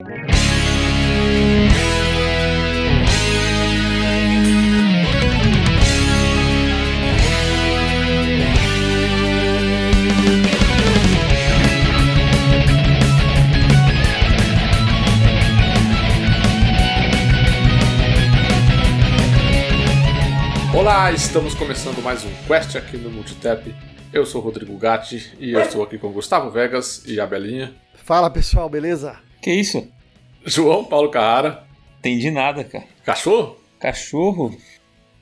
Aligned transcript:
Olá, 0.00 0.14
estamos 21.10 21.54
começando 21.54 22.00
mais 22.04 22.24
um 22.24 22.30
Quest 22.46 22.76
aqui 22.76 22.96
no 22.96 23.10
Multitap. 23.10 23.74
Eu 24.12 24.24
sou 24.24 24.40
Rodrigo 24.40 24.78
Gatti 24.78 25.34
e 25.40 25.50
eu 25.50 25.60
estou 25.60 25.82
aqui 25.82 25.98
com 25.98 26.12
Gustavo 26.12 26.52
Vegas 26.52 27.02
e 27.04 27.18
a 27.18 27.26
Belinha. 27.26 27.74
Fala 27.94 28.30
pessoal, 28.30 28.68
beleza? 28.68 29.26
Que 29.48 29.54
isso? 29.54 29.88
João 30.44 30.84
Paulo 30.84 31.08
Carrara. 31.08 31.64
Entendi 32.00 32.30
nada, 32.30 32.62
cara. 32.62 32.84
Cachorro? 33.02 33.56
Cachorro? 33.80 34.54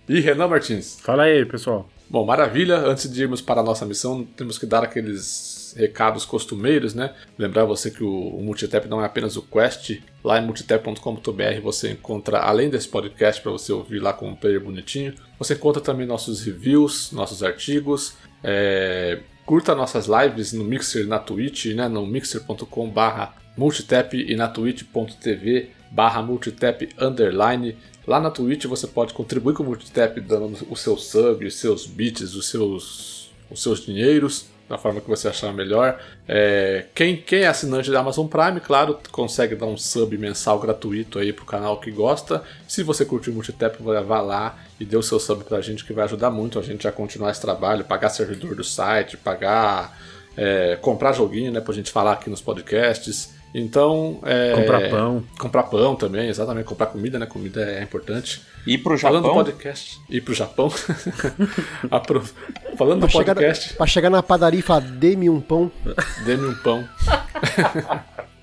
E 0.08 0.18
Renan 0.18 0.48
Martins. 0.48 0.98
Fala 1.00 1.22
aí, 1.22 1.46
pessoal. 1.46 1.88
Bom, 2.10 2.26
maravilha. 2.26 2.76
Antes 2.76 3.08
de 3.08 3.22
irmos 3.22 3.40
para 3.40 3.60
a 3.60 3.62
nossa 3.62 3.86
missão, 3.86 4.24
temos 4.36 4.58
que 4.58 4.66
dar 4.66 4.82
aqueles 4.82 5.76
recados 5.78 6.24
costumeiros, 6.24 6.92
né? 6.92 7.14
Lembrar 7.38 7.66
você 7.66 7.88
que 7.88 8.02
o, 8.02 8.10
o 8.10 8.42
Multitap 8.42 8.88
não 8.88 9.00
é 9.00 9.04
apenas 9.04 9.36
o 9.36 9.42
Quest. 9.42 10.00
Lá 10.24 10.40
em 10.40 10.44
multitap.com.br 10.44 11.60
você 11.62 11.92
encontra, 11.92 12.40
além 12.40 12.68
desse 12.68 12.88
podcast 12.88 13.40
para 13.40 13.52
você 13.52 13.72
ouvir 13.72 14.00
lá 14.00 14.12
com 14.12 14.30
um 14.30 14.34
player 14.34 14.60
bonitinho, 14.60 15.14
você 15.38 15.54
encontra 15.54 15.80
também 15.80 16.04
nossos 16.04 16.44
reviews, 16.44 17.12
nossos 17.12 17.44
artigos. 17.44 18.16
É, 18.42 19.20
curta 19.44 19.72
nossas 19.72 20.08
lives 20.08 20.52
no 20.52 20.64
Mixer 20.64 21.06
na 21.06 21.20
Twitch, 21.20 21.66
né? 21.66 21.86
No 21.86 22.04
mixer.com 22.04 22.90
barra 22.90 23.45
multitap 23.56 24.16
e 24.16 24.36
na 24.36 24.48
twitch.tv 24.48 25.70
barra 25.90 26.22
multitap 26.22 26.88
underline. 26.98 27.76
Lá 28.06 28.20
na 28.20 28.30
Twitch 28.30 28.66
você 28.66 28.86
pode 28.86 29.12
contribuir 29.12 29.54
com 29.54 29.64
o 29.64 29.66
Multitap 29.66 30.20
dando 30.20 30.56
o 30.70 30.76
seu 30.76 30.96
sub, 30.96 31.44
os 31.44 31.56
seus 31.56 31.86
bits, 31.86 32.34
os 32.34 32.48
seus, 32.48 33.32
os 33.50 33.60
seus 33.60 33.84
dinheiros 33.84 34.46
da 34.68 34.76
forma 34.76 35.00
que 35.00 35.08
você 35.08 35.28
achar 35.28 35.52
melhor. 35.52 36.00
É, 36.26 36.86
quem, 36.94 37.16
quem 37.16 37.40
é 37.40 37.46
assinante 37.46 37.90
da 37.90 38.00
Amazon 38.00 38.26
Prime, 38.26 38.60
claro, 38.60 38.98
consegue 39.10 39.54
dar 39.54 39.66
um 39.66 39.76
sub 39.76 40.16
mensal 40.18 40.58
gratuito 40.58 41.18
aí 41.18 41.32
pro 41.32 41.44
canal 41.44 41.80
que 41.80 41.90
gosta. 41.90 42.42
Se 42.66 42.82
você 42.82 43.04
curtir 43.04 43.30
o 43.30 43.32
Multitap, 43.32 43.76
vá 43.82 44.20
lá 44.20 44.58
e 44.78 44.84
dê 44.84 44.96
o 44.96 45.02
seu 45.02 45.18
sub 45.18 45.44
pra 45.44 45.60
gente, 45.60 45.84
que 45.84 45.92
vai 45.92 46.04
ajudar 46.04 46.30
muito 46.30 46.58
a 46.58 46.62
gente 46.62 46.86
a 46.86 46.92
continuar 46.92 47.30
esse 47.30 47.40
trabalho, 47.40 47.84
pagar 47.84 48.08
servidor 48.08 48.54
do 48.54 48.64
site, 48.64 49.16
pagar. 49.16 49.96
É, 50.38 50.76
comprar 50.82 51.14
joguinho, 51.14 51.50
né, 51.50 51.62
pra 51.62 51.72
gente 51.72 51.90
falar 51.90 52.12
aqui 52.12 52.28
nos 52.28 52.42
podcasts. 52.42 53.35
Então. 53.54 54.20
É, 54.24 54.52
comprar 54.54 54.90
pão. 54.90 55.24
Comprar 55.38 55.62
pão 55.64 55.96
também, 55.96 56.28
exatamente. 56.28 56.66
Comprar 56.66 56.86
comida, 56.86 57.18
né? 57.18 57.26
Comida 57.26 57.62
é 57.62 57.82
importante. 57.82 58.42
Ir 58.66 58.78
pro 58.78 58.96
Japão. 58.96 59.22
Falando 59.22 59.32
do 59.32 59.44
podcast. 59.44 60.00
Ir 60.10 60.20
pro 60.20 60.34
Japão. 60.34 60.72
Apro... 61.90 62.22
Falando 62.76 63.00
pra 63.00 63.08
do 63.08 63.12
podcast. 63.12 63.64
Chegar, 63.64 63.76
pra 63.76 63.86
chegar 63.86 64.10
na 64.10 64.22
padaria 64.22 64.60
e 64.60 64.62
falar, 64.62 64.80
dê-me 64.80 65.30
um 65.30 65.40
pão. 65.40 65.70
Dê-me 66.24 66.46
um 66.48 66.54
pão. 66.54 66.86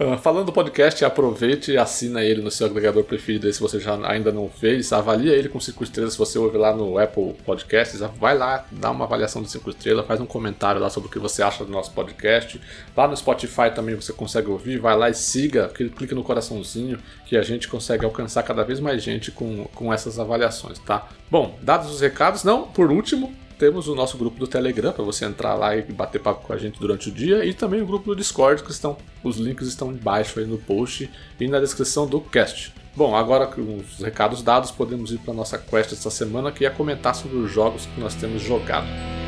Uh, 0.00 0.16
falando 0.16 0.46
do 0.46 0.52
podcast, 0.52 1.04
aproveite 1.04 1.72
e 1.72 1.76
assina 1.76 2.22
ele 2.22 2.40
no 2.40 2.52
seu 2.52 2.68
agregador 2.68 3.02
preferido 3.02 3.52
se 3.52 3.60
você 3.60 3.80
já 3.80 3.98
ainda 4.08 4.30
não 4.30 4.48
fez. 4.48 4.92
Avalia 4.92 5.32
ele 5.32 5.48
com 5.48 5.58
5 5.58 5.82
estrelas 5.82 6.12
se 6.12 6.18
você 6.18 6.38
ouve 6.38 6.56
lá 6.56 6.72
no 6.72 6.96
Apple 6.96 7.34
Podcasts. 7.44 8.00
Vai 8.16 8.38
lá, 8.38 8.64
dá 8.70 8.92
uma 8.92 9.06
avaliação 9.06 9.42
de 9.42 9.50
5 9.50 9.70
estrelas, 9.70 10.06
faz 10.06 10.20
um 10.20 10.26
comentário 10.26 10.80
lá 10.80 10.88
sobre 10.88 11.08
o 11.08 11.10
que 11.10 11.18
você 11.18 11.42
acha 11.42 11.64
do 11.64 11.72
nosso 11.72 11.90
podcast. 11.90 12.60
Lá 12.96 13.08
no 13.08 13.16
Spotify 13.16 13.72
também 13.74 13.96
você 13.96 14.12
consegue 14.12 14.48
ouvir. 14.48 14.78
Vai 14.78 14.96
lá 14.96 15.10
e 15.10 15.14
siga, 15.14 15.66
clique 15.68 16.14
no 16.14 16.22
coraçãozinho 16.22 17.00
que 17.26 17.36
a 17.36 17.42
gente 17.42 17.66
consegue 17.66 18.04
alcançar 18.04 18.44
cada 18.44 18.62
vez 18.62 18.78
mais 18.78 19.02
gente 19.02 19.32
com, 19.32 19.64
com 19.74 19.92
essas 19.92 20.20
avaliações, 20.20 20.78
tá? 20.78 21.08
Bom, 21.28 21.58
dados 21.60 21.90
os 21.90 22.00
recados, 22.00 22.44
não, 22.44 22.68
por 22.68 22.92
último, 22.92 23.34
temos 23.58 23.88
o 23.88 23.94
nosso 23.94 24.16
grupo 24.16 24.38
do 24.38 24.46
Telegram 24.46 24.92
para 24.92 25.04
você 25.04 25.24
entrar 25.24 25.54
lá 25.54 25.76
e 25.76 25.82
bater 25.82 26.20
papo 26.20 26.46
com 26.46 26.52
a 26.52 26.56
gente 26.56 26.78
durante 26.78 27.08
o 27.08 27.12
dia 27.12 27.44
e 27.44 27.52
também 27.52 27.82
o 27.82 27.86
grupo 27.86 28.06
do 28.06 28.16
Discord 28.16 28.62
que 28.62 28.70
estão 28.70 28.96
os 29.22 29.36
links 29.36 29.66
estão 29.66 29.90
embaixo 29.90 30.38
aí 30.38 30.46
no 30.46 30.58
post 30.58 31.10
e 31.40 31.48
na 31.48 31.58
descrição 31.58 32.06
do 32.06 32.20
cast. 32.20 32.72
Bom, 32.94 33.14
agora 33.14 33.46
com 33.46 33.76
os 33.76 33.98
recados 33.98 34.42
dados, 34.42 34.70
podemos 34.70 35.12
ir 35.12 35.18
para 35.18 35.34
nossa 35.34 35.58
quest 35.58 35.92
essa 35.92 36.10
semana 36.10 36.50
que 36.50 36.64
é 36.64 36.70
comentar 36.70 37.14
sobre 37.14 37.36
os 37.36 37.50
jogos 37.50 37.86
que 37.86 38.00
nós 38.00 38.14
temos 38.14 38.42
jogado. 38.42 38.86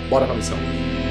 Bora 0.08 0.24
para 0.24 0.34
a 0.34 0.36
missão. 0.36 1.09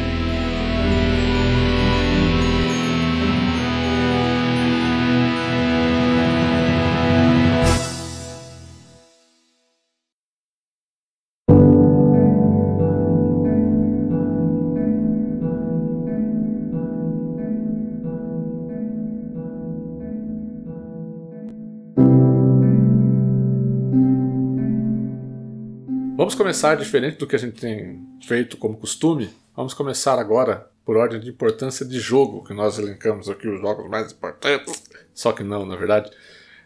Vamos 26.19 26.35
começar 26.35 26.75
diferente 26.75 27.15
do 27.15 27.25
que 27.25 27.37
a 27.37 27.39
gente 27.39 27.61
tem 27.61 28.05
feito 28.27 28.57
como 28.57 28.75
costume. 28.75 29.29
Vamos 29.55 29.73
começar 29.73 30.19
agora 30.19 30.69
por 30.83 30.97
ordem 30.97 31.17
de 31.17 31.29
importância 31.29 31.85
de 31.85 31.97
jogo, 31.97 32.43
que 32.43 32.53
nós 32.53 32.77
elencamos 32.77 33.29
aqui 33.29 33.47
os 33.47 33.61
jogos 33.61 33.89
mais 33.89 34.11
importantes. 34.11 34.83
Só 35.13 35.31
que 35.31 35.43
não, 35.43 35.65
na 35.65 35.77
verdade. 35.77 36.11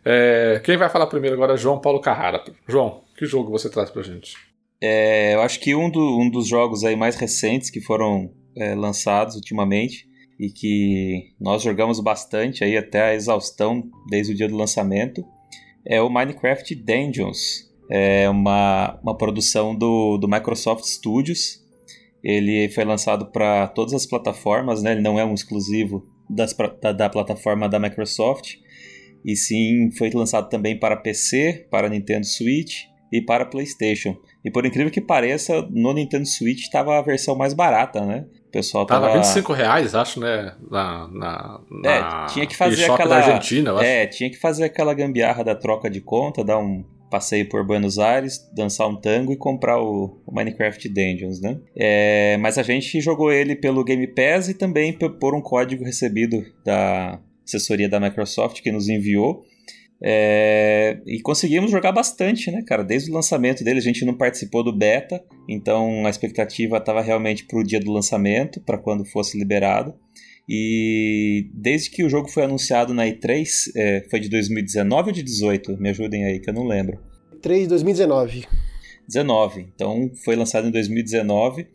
É, 0.04 0.60
quem 0.66 0.76
vai 0.76 0.90
falar 0.90 1.06
primeiro 1.06 1.36
agora 1.36 1.54
é 1.54 1.58
João 1.58 1.80
Paulo 1.80 2.02
Carrara. 2.02 2.44
João, 2.68 3.04
que 3.16 3.28
jogo 3.28 3.52
você 3.52 3.70
traz 3.70 3.92
pra 3.92 4.02
gente? 4.02 4.36
É, 4.82 5.36
eu 5.36 5.42
acho 5.42 5.60
que 5.60 5.76
um, 5.76 5.88
do, 5.88 6.02
um, 6.20 6.32
dos 6.32 6.48
jogos 6.48 6.84
aí 6.84 6.96
mais 6.96 7.16
recentes 7.16 7.70
que 7.70 7.80
foram 7.80 8.34
é, 8.58 8.74
lançados 8.74 9.36
ultimamente 9.36 10.10
e 10.40 10.50
que 10.50 11.32
nós 11.40 11.62
jogamos 11.62 12.00
bastante 12.00 12.64
aí 12.64 12.76
até 12.76 13.04
a 13.04 13.14
exaustão 13.14 13.84
desde 14.10 14.34
o 14.34 14.36
dia 14.36 14.48
do 14.48 14.58
lançamento 14.58 15.24
é 15.86 16.02
o 16.02 16.10
Minecraft 16.10 16.74
Dungeons. 16.74 17.72
É 17.90 18.30
uma, 18.30 19.00
uma 19.04 19.18
produção 19.18 19.76
do, 19.76 20.18
do 20.18 20.28
Microsoft 20.28 20.86
Studios. 20.86 21.62
Ele 22.24 22.70
foi 22.70 22.86
lançado 22.86 23.26
para 23.28 23.68
todas 23.68 23.94
as 23.94 24.06
plataformas, 24.06 24.82
né? 24.82 24.94
ele 24.94 25.02
não 25.02 25.20
é 25.20 25.26
um 25.26 25.34
exclusivo 25.34 26.04
das, 26.30 26.56
da, 26.82 26.92
da 26.92 27.10
plataforma 27.10 27.68
da 27.68 27.80
Microsoft. 27.80 28.56
E 29.26 29.36
sim, 29.36 29.90
foi 29.98 30.10
lançado 30.10 30.50
também 30.50 30.78
para 30.78 30.98
PC, 30.98 31.68
para 31.70 31.90
Nintendo 31.90 32.26
Switch 32.26 32.84
e 33.12 33.22
para 33.22 33.46
PlayStation. 33.46 34.18
E 34.44 34.52
por 34.52 34.66
incrível 34.66 34.92
que 34.92 35.00
pareça, 35.00 35.62
no 35.72 35.94
Nintendo 35.94 36.26
Switch 36.26 36.64
estava 36.64 36.98
a 36.98 37.02
versão 37.02 37.36
mais 37.36 37.54
barata, 37.54 38.06
né? 38.06 38.26
O 38.48 38.52
pessoal 38.52 38.86
tava. 38.86 39.08
Tava 39.08 39.20
25 39.20 39.54
reais, 39.54 39.96
acho, 39.96 40.20
né? 40.20 40.54
Na, 40.70 41.08
na, 41.08 41.60
na... 41.72 41.90
É, 41.90 42.26
tinha 42.28 42.46
que 42.46 42.56
fazer 42.56 42.86
aquela. 42.86 43.22
Da 43.22 43.26
Argentina, 43.28 43.70
eu 43.70 43.78
acho. 43.78 43.86
É, 43.86 44.08
tinha 44.08 44.30
que 44.30 44.38
fazer 44.38 44.66
aquela 44.66 44.94
gambiarra 44.94 45.44
da 45.44 45.56
troca 45.56 45.90
de 45.90 46.02
conta, 46.02 46.44
dar 46.44 46.58
um 46.58 46.84
passeio 47.14 47.48
por 47.48 47.64
Buenos 47.64 48.00
Aires, 48.00 48.40
dançar 48.56 48.90
um 48.90 48.96
tango 48.96 49.32
e 49.32 49.38
comprar 49.38 49.80
o, 49.80 50.20
o 50.26 50.34
Minecraft 50.34 50.90
Dungeons, 50.90 51.40
né? 51.40 51.60
É, 51.78 52.38
mas 52.38 52.58
a 52.58 52.64
gente 52.64 53.00
jogou 53.00 53.32
ele 53.32 53.56
pelo 53.56 53.84
Game 53.84 54.08
Pass 54.08 54.50
e 54.50 54.56
também 54.56 54.92
por 54.92 55.36
um 55.36 55.42
código 55.42 55.86
recebido 55.86 56.44
da 56.66 57.22
assessoria 57.46 57.88
da 57.88 58.00
Microsoft 58.00 58.64
que 58.64 58.72
nos 58.72 58.90
enviou. 58.90 59.44
É, 60.04 60.98
e 61.06 61.22
conseguimos 61.22 61.70
jogar 61.70 61.92
bastante, 61.92 62.50
né, 62.50 62.64
cara? 62.64 62.84
Desde 62.84 63.12
o 63.12 63.14
lançamento 63.14 63.64
dele, 63.64 63.78
a 63.78 63.84
gente 63.84 64.04
não 64.04 64.18
participou 64.18 64.64
do 64.64 64.76
beta, 64.76 65.24
então 65.48 66.08
a 66.08 66.10
expectativa 66.10 66.78
estava 66.78 67.00
realmente 67.00 67.46
para 67.46 67.60
o 67.60 67.64
dia 67.64 67.80
do 67.80 67.92
lançamento, 67.92 68.60
para 68.60 68.80
quando 68.80 69.06
fosse 69.06 69.38
liberado. 69.38 69.94
E 70.48 71.50
desde 71.54 71.90
que 71.90 72.04
o 72.04 72.10
jogo 72.10 72.28
foi 72.28 72.44
anunciado 72.44 72.94
na 72.94 73.06
E3, 73.06 73.72
é, 73.76 74.06
foi 74.10 74.20
de 74.20 74.30
2019 74.30 75.10
ou 75.10 75.14
de 75.14 75.24
18? 75.24 75.78
Me 75.78 75.90
ajudem 75.90 76.26
aí, 76.26 76.40
que 76.40 76.50
eu 76.50 76.54
não 76.54 76.66
lembro. 76.66 77.00
E3 77.34 77.68
2019. 77.68 78.46
19. 79.08 79.68
Então 79.74 80.12
foi 80.24 80.36
lançado 80.36 80.68
em 80.68 80.72
2019, 80.72 81.68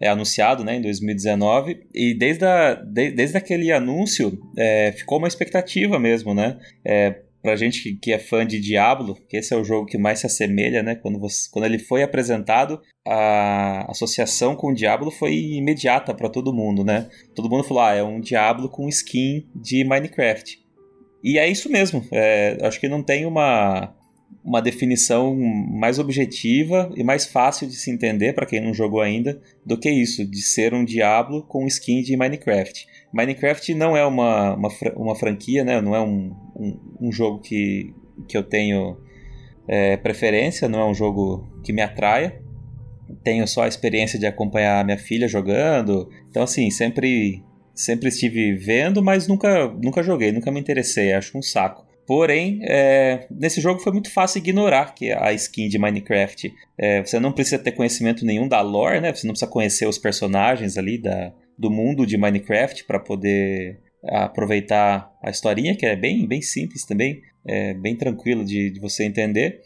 é 0.00 0.08
anunciado 0.08 0.64
né, 0.64 0.76
em 0.76 0.82
2019, 0.82 1.86
e 1.94 2.14
desde, 2.14 2.44
a, 2.44 2.74
de, 2.74 3.10
desde 3.10 3.36
aquele 3.36 3.72
anúncio 3.72 4.38
é, 4.56 4.92
ficou 4.92 5.18
uma 5.18 5.28
expectativa 5.28 5.98
mesmo, 5.98 6.34
né? 6.34 6.58
É, 6.84 7.22
pra 7.48 7.56
gente 7.56 7.82
que, 7.82 7.94
que, 7.96 8.12
é 8.12 8.18
fã 8.18 8.46
de 8.46 8.60
Diablo, 8.60 9.16
que 9.26 9.38
esse 9.38 9.54
é 9.54 9.56
o 9.56 9.64
jogo 9.64 9.86
que 9.86 9.96
mais 9.96 10.20
se 10.20 10.26
assemelha, 10.26 10.82
né? 10.82 10.94
Quando, 10.94 11.18
você, 11.18 11.48
quando 11.50 11.64
ele 11.64 11.78
foi 11.78 12.02
apresentado, 12.02 12.78
a 13.06 13.90
associação 13.90 14.54
com 14.54 14.70
o 14.70 14.74
Diablo 14.74 15.10
foi 15.10 15.34
imediata 15.34 16.12
para 16.12 16.28
todo 16.28 16.52
mundo, 16.52 16.84
né? 16.84 17.08
Todo 17.34 17.48
mundo 17.48 17.64
falou, 17.64 17.82
ah, 17.82 17.94
é 17.94 18.02
um 18.02 18.20
Diablo 18.20 18.68
com 18.68 18.86
skin 18.86 19.48
de 19.54 19.82
Minecraft. 19.82 20.58
E 21.24 21.38
é 21.38 21.48
isso 21.48 21.70
mesmo. 21.70 22.06
É, 22.12 22.58
acho 22.60 22.78
que 22.78 22.86
não 22.86 23.02
tem 23.02 23.24
uma 23.24 23.94
uma 24.44 24.62
definição 24.62 25.36
mais 25.36 25.98
objetiva 25.98 26.90
e 26.96 27.04
mais 27.04 27.26
fácil 27.26 27.68
de 27.68 27.76
se 27.76 27.90
entender 27.90 28.32
para 28.32 28.46
quem 28.46 28.60
não 28.60 28.72
jogou 28.72 29.00
ainda 29.00 29.40
do 29.64 29.78
que 29.78 29.90
isso, 29.90 30.24
de 30.24 30.40
ser 30.40 30.72
um 30.72 30.84
Diablo 30.84 31.42
com 31.42 31.66
skin 31.66 32.02
de 32.02 32.16
Minecraft. 32.16 32.86
Minecraft 33.12 33.74
não 33.74 33.94
é 33.94 34.04
uma, 34.06 34.54
uma, 34.54 34.68
uma 34.96 35.14
franquia, 35.14 35.64
né? 35.64 35.80
não 35.82 35.94
é 35.94 36.00
um, 36.00 36.34
um, 36.58 36.78
um 37.00 37.12
jogo 37.12 37.38
que, 37.38 37.94
que 38.26 38.36
eu 38.36 38.42
tenho 38.42 38.98
é, 39.66 39.96
preferência, 39.96 40.68
não 40.68 40.80
é 40.80 40.84
um 40.84 40.94
jogo 40.94 41.46
que 41.62 41.72
me 41.72 41.82
atraia. 41.82 42.40
Tenho 43.22 43.46
só 43.46 43.62
a 43.62 43.68
experiência 43.68 44.18
de 44.18 44.26
acompanhar 44.26 44.84
minha 44.84 44.98
filha 44.98 45.28
jogando. 45.28 46.10
Então, 46.28 46.42
assim, 46.42 46.70
sempre, 46.70 47.42
sempre 47.74 48.08
estive 48.08 48.54
vendo, 48.54 49.02
mas 49.02 49.28
nunca, 49.28 49.68
nunca 49.68 50.02
joguei, 50.02 50.32
nunca 50.32 50.50
me 50.50 50.60
interessei. 50.60 51.12
Acho 51.12 51.38
um 51.38 51.42
saco. 51.42 51.86
Porém, 52.06 52.60
é, 52.62 53.26
nesse 53.30 53.60
jogo 53.60 53.80
foi 53.80 53.92
muito 53.92 54.10
fácil 54.10 54.38
ignorar 54.38 54.94
que 54.94 55.12
a 55.12 55.30
skin 55.34 55.68
de 55.68 55.78
Minecraft. 55.78 56.50
É, 56.78 57.02
você 57.04 57.20
não 57.20 57.32
precisa 57.32 57.58
ter 57.58 57.72
conhecimento 57.72 58.24
nenhum 58.24 58.48
da 58.48 58.62
lore, 58.62 59.00
né? 59.00 59.14
Você 59.14 59.26
não 59.26 59.34
precisa 59.34 59.50
conhecer 59.50 59.86
os 59.86 59.98
personagens 59.98 60.78
ali 60.78 60.96
da, 60.96 61.32
do 61.58 61.70
mundo 61.70 62.06
de 62.06 62.16
Minecraft 62.16 62.84
para 62.84 62.98
poder 62.98 63.78
aproveitar 64.04 65.12
a 65.22 65.30
historinha, 65.30 65.76
que 65.76 65.86
é 65.86 65.96
bem, 65.96 66.26
bem 66.26 66.40
simples 66.40 66.84
também, 66.84 67.20
é 67.46 67.74
bem 67.74 67.96
tranquilo 67.96 68.44
de, 68.44 68.70
de 68.70 68.80
você 68.80 69.04
entender. 69.04 69.60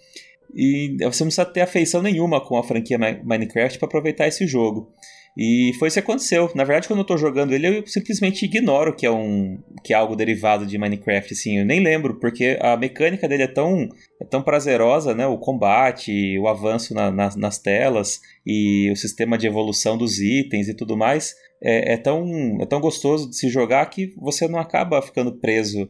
E 0.55 0.96
você 1.00 1.25
não 1.25 1.29
precisa 1.29 1.46
ter 1.46 1.62
afeição 1.62 2.02
nenhuma 2.02 2.40
com 2.40 2.56
a 2.56 2.62
franquia 2.62 2.99
Minecraft 2.99 3.79
para 3.79 3.87
aproveitar 3.87 4.29
esse 4.29 4.46
jogo. 4.46 4.93
E 5.37 5.73
foi 5.79 5.88
isso 5.88 5.94
que 5.94 6.00
aconteceu. 6.00 6.50
Na 6.55 6.62
verdade, 6.62 6.87
quando 6.87 7.00
eu 7.00 7.06
tô 7.06 7.17
jogando 7.17 7.55
ele, 7.55 7.67
eu 7.67 7.87
simplesmente 7.87 8.44
ignoro 8.44 8.94
que 8.94 9.06
é 9.06 9.11
um 9.11 9.58
que 9.82 9.94
é 9.94 9.96
algo 9.96 10.14
derivado 10.14 10.67
de 10.67 10.76
Minecraft, 10.76 11.32
assim, 11.32 11.58
eu 11.58 11.64
nem 11.64 11.81
lembro, 11.81 12.20
porque 12.20 12.58
a 12.61 12.76
mecânica 12.76 13.26
dele 13.26 13.44
é 13.44 13.49
tão, 13.49 13.88
é 14.20 14.25
tão 14.26 14.43
prazerosa, 14.43 15.14
né? 15.14 15.26
O 15.26 15.38
combate, 15.38 16.38
o 16.38 16.46
avanço 16.46 16.93
na, 16.93 17.11
nas 17.11 17.58
telas 17.58 18.20
e 18.46 18.90
o 18.93 18.96
sistema 18.96 19.38
de 19.38 19.46
evolução 19.46 19.96
dos 19.96 20.20
itens 20.20 20.69
e 20.69 20.75
tudo 20.75 20.96
mais 20.96 21.34
é, 21.62 21.94
é, 21.94 21.97
tão, 21.97 22.26
é 22.61 22.67
tão 22.67 22.81
gostoso 22.81 23.31
de 23.31 23.37
se 23.37 23.49
jogar 23.49 23.87
que 23.87 24.14
você 24.17 24.49
não 24.49 24.59
acaba 24.59 25.00
ficando 25.00 25.38
preso 25.38 25.88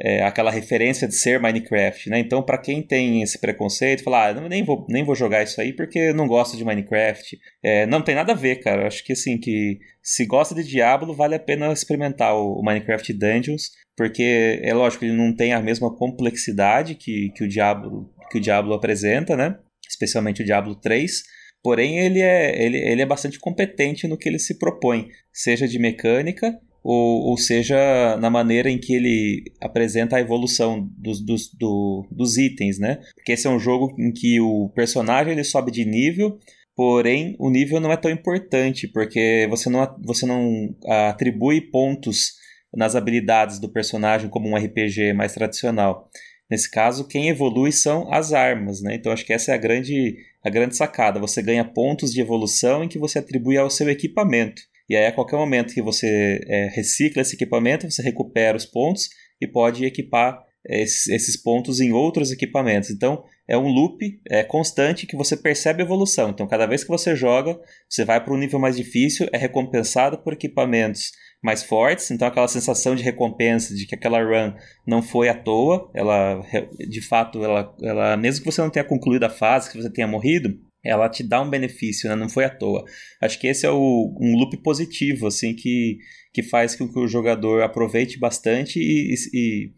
é, 0.00 0.22
aquela 0.22 0.50
referência 0.50 1.08
de 1.08 1.14
ser 1.14 1.40
Minecraft, 1.40 2.08
né? 2.08 2.20
Então, 2.20 2.40
para 2.40 2.56
quem 2.56 2.80
tem 2.80 3.20
esse 3.20 3.38
preconceito, 3.40 4.04
falar, 4.04 4.36
ah, 4.36 4.48
nem 4.48 4.62
vou, 4.62 4.86
nem 4.88 5.04
vou 5.04 5.14
jogar 5.14 5.42
isso 5.42 5.60
aí 5.60 5.72
porque 5.72 6.12
não 6.12 6.28
gosto 6.28 6.56
de 6.56 6.64
Minecraft, 6.64 7.36
é, 7.64 7.84
não 7.86 8.00
tem 8.00 8.14
nada 8.14 8.32
a 8.32 8.36
ver, 8.36 8.56
cara. 8.60 8.86
Acho 8.86 9.04
que 9.04 9.12
assim, 9.12 9.38
que 9.38 9.78
se 10.00 10.24
gosta 10.24 10.54
de 10.54 10.62
Diablo, 10.62 11.14
vale 11.14 11.34
a 11.34 11.40
pena 11.40 11.72
experimentar 11.72 12.34
o, 12.36 12.60
o 12.60 12.64
Minecraft 12.64 13.12
Dungeons, 13.12 13.72
porque 13.96 14.60
é 14.62 14.72
lógico, 14.72 15.04
ele 15.04 15.16
não 15.16 15.34
tem 15.34 15.52
a 15.52 15.60
mesma 15.60 15.92
complexidade 15.94 16.94
que, 16.94 17.32
que 17.34 17.42
o 17.42 17.48
Diablo 17.48 18.08
que 18.30 18.38
o 18.38 18.40
Diablo 18.40 18.74
apresenta, 18.74 19.36
né? 19.36 19.58
Especialmente 19.88 20.42
o 20.42 20.44
Diablo 20.44 20.74
3, 20.76 21.22
porém 21.62 21.98
ele 21.98 22.20
é, 22.20 22.62
ele, 22.62 22.78
ele 22.78 23.02
é 23.02 23.06
bastante 23.06 23.38
competente 23.38 24.06
no 24.06 24.16
que 24.16 24.28
ele 24.28 24.38
se 24.38 24.58
propõe, 24.58 25.08
seja 25.32 25.66
de 25.66 25.78
mecânica 25.78 26.58
ou, 26.82 27.30
ou 27.30 27.36
seja 27.36 28.16
na 28.18 28.30
maneira 28.30 28.70
em 28.70 28.78
que 28.78 28.94
ele 28.94 29.44
apresenta 29.60 30.16
a 30.16 30.20
evolução 30.20 30.88
dos, 30.96 31.20
dos, 31.20 31.52
do, 31.52 32.06
dos 32.10 32.38
itens, 32.38 32.78
né? 32.78 32.98
Porque 33.14 33.32
esse 33.32 33.46
é 33.46 33.50
um 33.50 33.58
jogo 33.58 33.94
em 33.98 34.12
que 34.12 34.40
o 34.40 34.70
personagem 34.74 35.32
ele 35.32 35.44
sobe 35.44 35.70
de 35.70 35.84
nível, 35.84 36.38
porém 36.74 37.36
o 37.38 37.50
nível 37.50 37.80
não 37.80 37.92
é 37.92 37.96
tão 37.96 38.10
importante, 38.10 38.88
porque 38.88 39.46
você 39.50 39.68
não, 39.68 39.96
você 40.02 40.24
não 40.24 40.74
atribui 41.08 41.60
pontos 41.60 42.38
nas 42.74 42.94
habilidades 42.94 43.58
do 43.58 43.68
personagem 43.68 44.28
como 44.28 44.48
um 44.48 44.56
RPG 44.56 45.12
mais 45.12 45.34
tradicional. 45.34 46.08
Nesse 46.50 46.70
caso, 46.70 47.06
quem 47.06 47.28
evolui 47.28 47.72
são 47.72 48.12
as 48.12 48.32
armas, 48.32 48.80
né? 48.80 48.94
Então 48.94 49.12
acho 49.12 49.24
que 49.24 49.32
essa 49.32 49.52
é 49.52 49.54
a 49.54 49.58
grande, 49.58 50.16
a 50.42 50.48
grande 50.48 50.76
sacada. 50.76 51.20
Você 51.20 51.42
ganha 51.42 51.64
pontos 51.64 52.12
de 52.12 52.20
evolução 52.20 52.82
em 52.82 52.88
que 52.88 52.98
você 52.98 53.18
atribui 53.18 53.58
ao 53.58 53.68
seu 53.68 53.88
equipamento. 53.90 54.62
E 54.88 54.96
aí, 54.96 55.04
a 55.06 55.12
qualquer 55.12 55.36
momento 55.36 55.74
que 55.74 55.82
você 55.82 56.40
é, 56.46 56.68
recicla 56.74 57.20
esse 57.20 57.34
equipamento, 57.34 57.90
você 57.90 58.02
recupera 58.02 58.56
os 58.56 58.64
pontos 58.64 59.10
e 59.38 59.46
pode 59.46 59.84
equipar 59.84 60.42
esses, 60.66 61.08
esses, 61.08 61.36
pontos 61.36 61.78
em 61.78 61.92
outros 61.92 62.32
equipamentos. 62.32 62.88
Então, 62.90 63.22
é 63.46 63.56
um 63.56 63.68
loop 63.68 63.98
é, 64.30 64.42
constante 64.42 65.06
que 65.06 65.16
você 65.16 65.36
percebe 65.36 65.82
evolução. 65.82 66.30
Então, 66.30 66.48
cada 66.48 66.66
vez 66.66 66.84
que 66.84 66.88
você 66.88 67.14
joga, 67.14 67.58
você 67.88 68.02
vai 68.02 68.22
para 68.22 68.32
um 68.32 68.38
nível 68.38 68.58
mais 68.58 68.76
difícil, 68.76 69.28
é 69.30 69.36
recompensado 69.36 70.18
por 70.18 70.32
equipamentos 70.32 71.12
mais 71.42 71.62
fortes. 71.62 72.10
Então, 72.10 72.28
aquela 72.28 72.48
sensação 72.48 72.94
de 72.94 73.02
recompensa, 73.02 73.74
de 73.74 73.86
que 73.86 73.94
aquela 73.94 74.22
run 74.22 74.52
não 74.86 75.02
foi 75.02 75.28
à 75.28 75.34
toa, 75.34 75.90
ela, 75.94 76.42
de 76.88 77.00
fato, 77.00 77.42
ela, 77.42 77.74
ela 77.82 78.16
mesmo 78.16 78.44
que 78.44 78.50
você 78.50 78.60
não 78.60 78.70
tenha 78.70 78.84
concluído 78.84 79.24
a 79.24 79.30
fase, 79.30 79.70
que 79.70 79.80
você 79.80 79.90
tenha 79.90 80.06
morrido, 80.06 80.58
ela 80.84 81.08
te 81.08 81.22
dá 81.22 81.40
um 81.40 81.50
benefício, 81.50 82.08
né? 82.08 82.14
não 82.14 82.28
foi 82.28 82.44
à 82.44 82.50
toa. 82.50 82.84
Acho 83.20 83.38
que 83.38 83.46
esse 83.46 83.66
é 83.66 83.70
o, 83.70 84.16
um 84.20 84.36
loop 84.36 84.56
positivo, 84.58 85.26
assim, 85.26 85.54
que, 85.54 85.98
que 86.32 86.42
faz 86.42 86.74
com 86.74 86.88
que 86.88 86.98
o 86.98 87.08
jogador 87.08 87.62
aproveite 87.62 88.18
bastante 88.18 88.78
e, 88.80 89.14
e, 89.32 89.72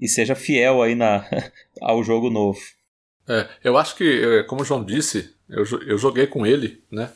e 0.00 0.08
seja 0.08 0.34
fiel 0.34 0.82
aí 0.82 0.94
na, 0.94 1.26
ao 1.80 2.02
jogo 2.04 2.30
novo. 2.30 2.60
É, 3.28 3.48
eu 3.64 3.76
acho 3.78 3.96
que, 3.96 4.04
é, 4.04 4.42
como 4.44 4.62
o 4.62 4.64
João 4.64 4.84
disse, 4.84 5.30
eu, 5.48 5.64
eu 5.86 5.98
joguei 5.98 6.26
com 6.26 6.44
ele, 6.44 6.82
né? 6.90 7.10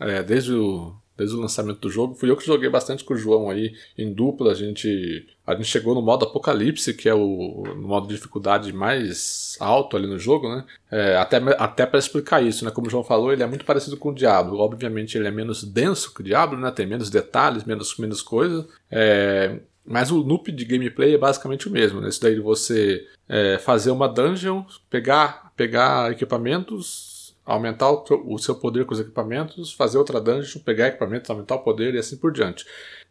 É, 0.00 0.22
desde 0.22 0.52
o, 0.52 0.94
desde 1.16 1.36
o 1.36 1.40
lançamento 1.40 1.80
do 1.80 1.90
jogo. 1.90 2.14
Fui 2.14 2.30
eu 2.30 2.36
que 2.36 2.46
joguei 2.46 2.68
bastante 2.68 3.04
com 3.04 3.14
o 3.14 3.16
João 3.16 3.50
aí 3.50 3.74
em 3.96 4.12
dupla. 4.12 4.52
A 4.52 4.54
gente, 4.54 5.26
a 5.46 5.54
gente 5.54 5.66
chegou 5.66 5.94
no 5.94 6.02
modo 6.02 6.24
Apocalipse, 6.24 6.94
que 6.94 7.08
é 7.08 7.14
o 7.14 7.64
modo 7.76 8.08
de 8.08 8.14
dificuldade 8.14 8.72
mais 8.72 9.56
alto 9.60 9.96
ali 9.96 10.06
no 10.06 10.18
jogo, 10.18 10.48
né? 10.48 10.64
É, 10.90 11.16
até 11.16 11.36
até 11.58 11.86
para 11.86 11.98
explicar 11.98 12.42
isso, 12.42 12.64
né? 12.64 12.70
Como 12.70 12.86
o 12.86 12.90
João 12.90 13.04
falou, 13.04 13.32
ele 13.32 13.42
é 13.42 13.46
muito 13.46 13.64
parecido 13.64 13.96
com 13.96 14.10
o 14.10 14.14
Diablo. 14.14 14.58
Obviamente 14.58 15.16
ele 15.16 15.28
é 15.28 15.30
menos 15.30 15.64
denso 15.64 16.12
que 16.14 16.20
o 16.20 16.24
Diablo, 16.24 16.58
né? 16.58 16.70
Tem 16.70 16.86
menos 16.86 17.10
detalhes, 17.10 17.64
menos, 17.64 17.96
menos 17.98 18.22
coisa. 18.22 18.66
É, 18.90 19.60
mas 19.84 20.10
o 20.10 20.16
loop 20.16 20.50
de 20.52 20.64
gameplay 20.64 21.14
é 21.14 21.18
basicamente 21.18 21.68
o 21.68 21.70
mesmo. 21.70 22.00
Né? 22.00 22.08
Isso 22.08 22.22
daí 22.22 22.34
de 22.34 22.40
você 22.40 23.06
é, 23.28 23.58
fazer 23.58 23.90
uma 23.90 24.08
dungeon, 24.08 24.62
pegar, 24.88 25.52
pegar 25.56 26.12
equipamentos, 26.12 27.11
aumentar 27.44 27.90
o, 27.90 28.04
o, 28.26 28.38
seu 28.38 28.54
poder 28.54 28.84
com 28.86 28.94
os 28.94 29.00
equipamentos, 29.00 29.72
fazer 29.72 29.98
outra 29.98 30.20
dungeon, 30.20 30.60
pegar 30.60 30.88
equipamentos, 30.88 31.28
aumentar 31.30 31.56
o 31.56 31.60
poder 31.60 31.94
e 31.94 31.98
assim 31.98 32.16
por 32.16 32.32
diante. 32.32 32.64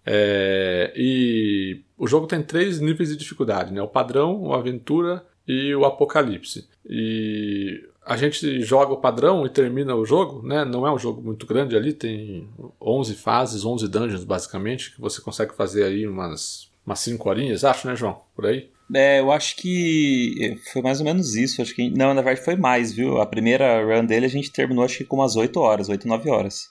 É, 0.06 0.92
e 0.96 1.82
o 1.98 2.08
jogo 2.08 2.28
tem 2.28 2.42
três 2.42 2.80
níveis 2.80 3.10
de 3.10 3.18
dificuldade, 3.18 3.74
né? 3.74 3.82
O 3.82 3.88
padrão, 3.88 4.42
o 4.42 4.54
aventura 4.54 5.24
e 5.48 5.74
o 5.76 5.86
apocalipse. 5.86 6.68
E 6.86 7.84
a 8.06 8.18
gente 8.18 8.62
joga 8.62 8.94
o 8.94 8.98
padrão 8.98 9.46
e 9.46 9.50
termina 9.50 9.96
o 9.96 10.06
jogo, 10.06 10.46
né? 10.46 10.66
Não 10.66 10.88
é 10.88 10.92
um 10.92 10.98
jogo 10.98 11.22
muito 11.22 11.46
grande 11.46 11.76
ali, 11.76 11.94
tem 11.94 12.48
11 12.82 13.16
fases, 13.16 13.64
11 13.64 13.88
dungeons 13.88 14.24
basicamente, 14.24 14.92
que 14.92 15.02
você 15.02 15.22
consegue 15.22 15.54
fazer 15.54 15.84
aí 15.84 16.08
umas, 16.08 16.72
umas 16.86 17.00
5 17.00 17.30
horinhas, 17.30 17.64
acho, 17.64 17.88
né, 17.88 17.96
João? 17.96 18.22
Por 18.36 18.46
aí. 18.46 18.72
É, 18.94 19.20
eu 19.20 19.32
acho 19.32 19.56
que 19.56 20.60
foi 20.72 20.82
mais 20.82 21.00
ou 21.00 21.06
menos 21.06 21.36
isso. 21.36 21.62
Acho 21.62 21.74
que 21.74 21.90
não, 21.90 22.14
na 22.14 22.22
verdade 22.22 22.46
foi 22.46 22.56
mais, 22.56 22.94
viu? 22.94 23.22
A 23.22 23.26
primeira 23.26 23.84
run 23.84 24.06
dele 24.06 24.26
a 24.26 24.30
gente 24.30 24.52
terminou 24.52 24.84
acho 24.84 24.98
que 24.98 25.06
com 25.06 25.18
umas 25.18 25.36
8 25.36 25.60
horas, 25.60 25.90
8, 25.90 26.08
9 26.08 26.30
horas. 26.30 26.70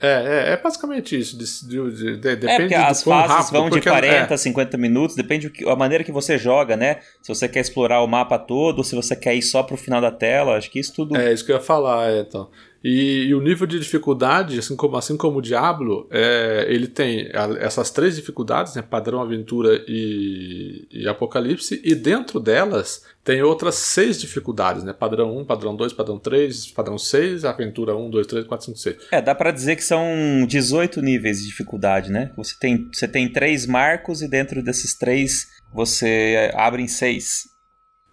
É, 0.00 0.50
é, 0.50 0.52
é 0.52 0.56
basicamente 0.56 1.18
isso. 1.18 1.36
De, 1.36 1.44
de, 1.68 1.90
de, 1.90 2.16
depende 2.16 2.46
é, 2.46 2.58
porque 2.60 2.74
as 2.74 3.02
fases 3.02 3.36
rápido, 3.36 3.52
vão 3.52 3.70
de 3.70 3.80
40 3.80 4.32
a 4.32 4.34
é. 4.34 4.36
50 4.36 4.78
minutos, 4.78 5.16
depende 5.16 5.50
da 5.50 5.74
maneira 5.74 6.04
que 6.04 6.12
você 6.12 6.38
joga, 6.38 6.76
né? 6.76 7.00
Se 7.20 7.34
você 7.34 7.48
quer 7.48 7.60
explorar 7.60 8.00
o 8.02 8.06
mapa 8.06 8.38
todo, 8.38 8.84
se 8.84 8.94
você 8.94 9.16
quer 9.16 9.34
ir 9.34 9.42
só 9.42 9.62
pro 9.62 9.76
final 9.76 10.00
da 10.00 10.12
tela, 10.12 10.56
acho 10.56 10.70
que 10.70 10.78
isso 10.78 10.92
tudo. 10.94 11.16
É, 11.16 11.32
isso 11.32 11.44
que 11.44 11.50
eu 11.50 11.56
ia 11.56 11.62
falar, 11.62 12.10
é, 12.10 12.20
então. 12.20 12.48
E, 12.82 13.26
e, 13.28 13.34
o 13.34 13.40
nível 13.40 13.66
de 13.66 13.78
dificuldade, 13.78 14.58
assim 14.58 14.76
como, 14.76 14.96
assim 14.96 15.16
como 15.16 15.38
o 15.38 15.42
Diablo, 15.42 16.06
é, 16.10 16.66
ele 16.68 16.86
tem 16.86 17.28
essas 17.60 17.90
três 17.90 18.16
dificuldades, 18.16 18.74
né, 18.74 18.82
padrão, 18.82 19.20
aventura 19.20 19.84
e, 19.88 20.86
e, 20.90 21.08
apocalipse, 21.08 21.80
e 21.84 21.94
dentro 21.94 22.38
delas 22.38 23.04
tem 23.24 23.42
outras 23.42 23.74
seis 23.74 24.20
dificuldades, 24.20 24.84
né, 24.84 24.92
padrão 24.92 25.36
1, 25.38 25.44
padrão 25.44 25.76
2, 25.76 25.92
padrão 25.92 26.18
3, 26.18 26.68
padrão 26.68 26.96
6, 26.96 27.44
aventura 27.44 27.96
1, 27.96 28.10
2, 28.10 28.26
3, 28.26 28.46
4, 28.46 28.66
5, 28.66 28.78
6. 28.78 28.96
É, 29.10 29.20
dá 29.20 29.34
para 29.34 29.50
dizer 29.50 29.76
que 29.76 29.84
são 29.84 30.46
18 30.46 31.02
níveis 31.02 31.40
de 31.40 31.48
dificuldade, 31.48 32.10
né? 32.10 32.30
Você 32.36 32.54
tem, 32.58 32.88
você 32.92 33.08
tem 33.08 33.30
três 33.30 33.66
marcos 33.66 34.22
e 34.22 34.28
dentro 34.28 34.62
desses 34.62 34.96
três 34.96 35.48
você 35.74 36.50
abre 36.54 36.82
em 36.82 36.88
seis. 36.88 37.57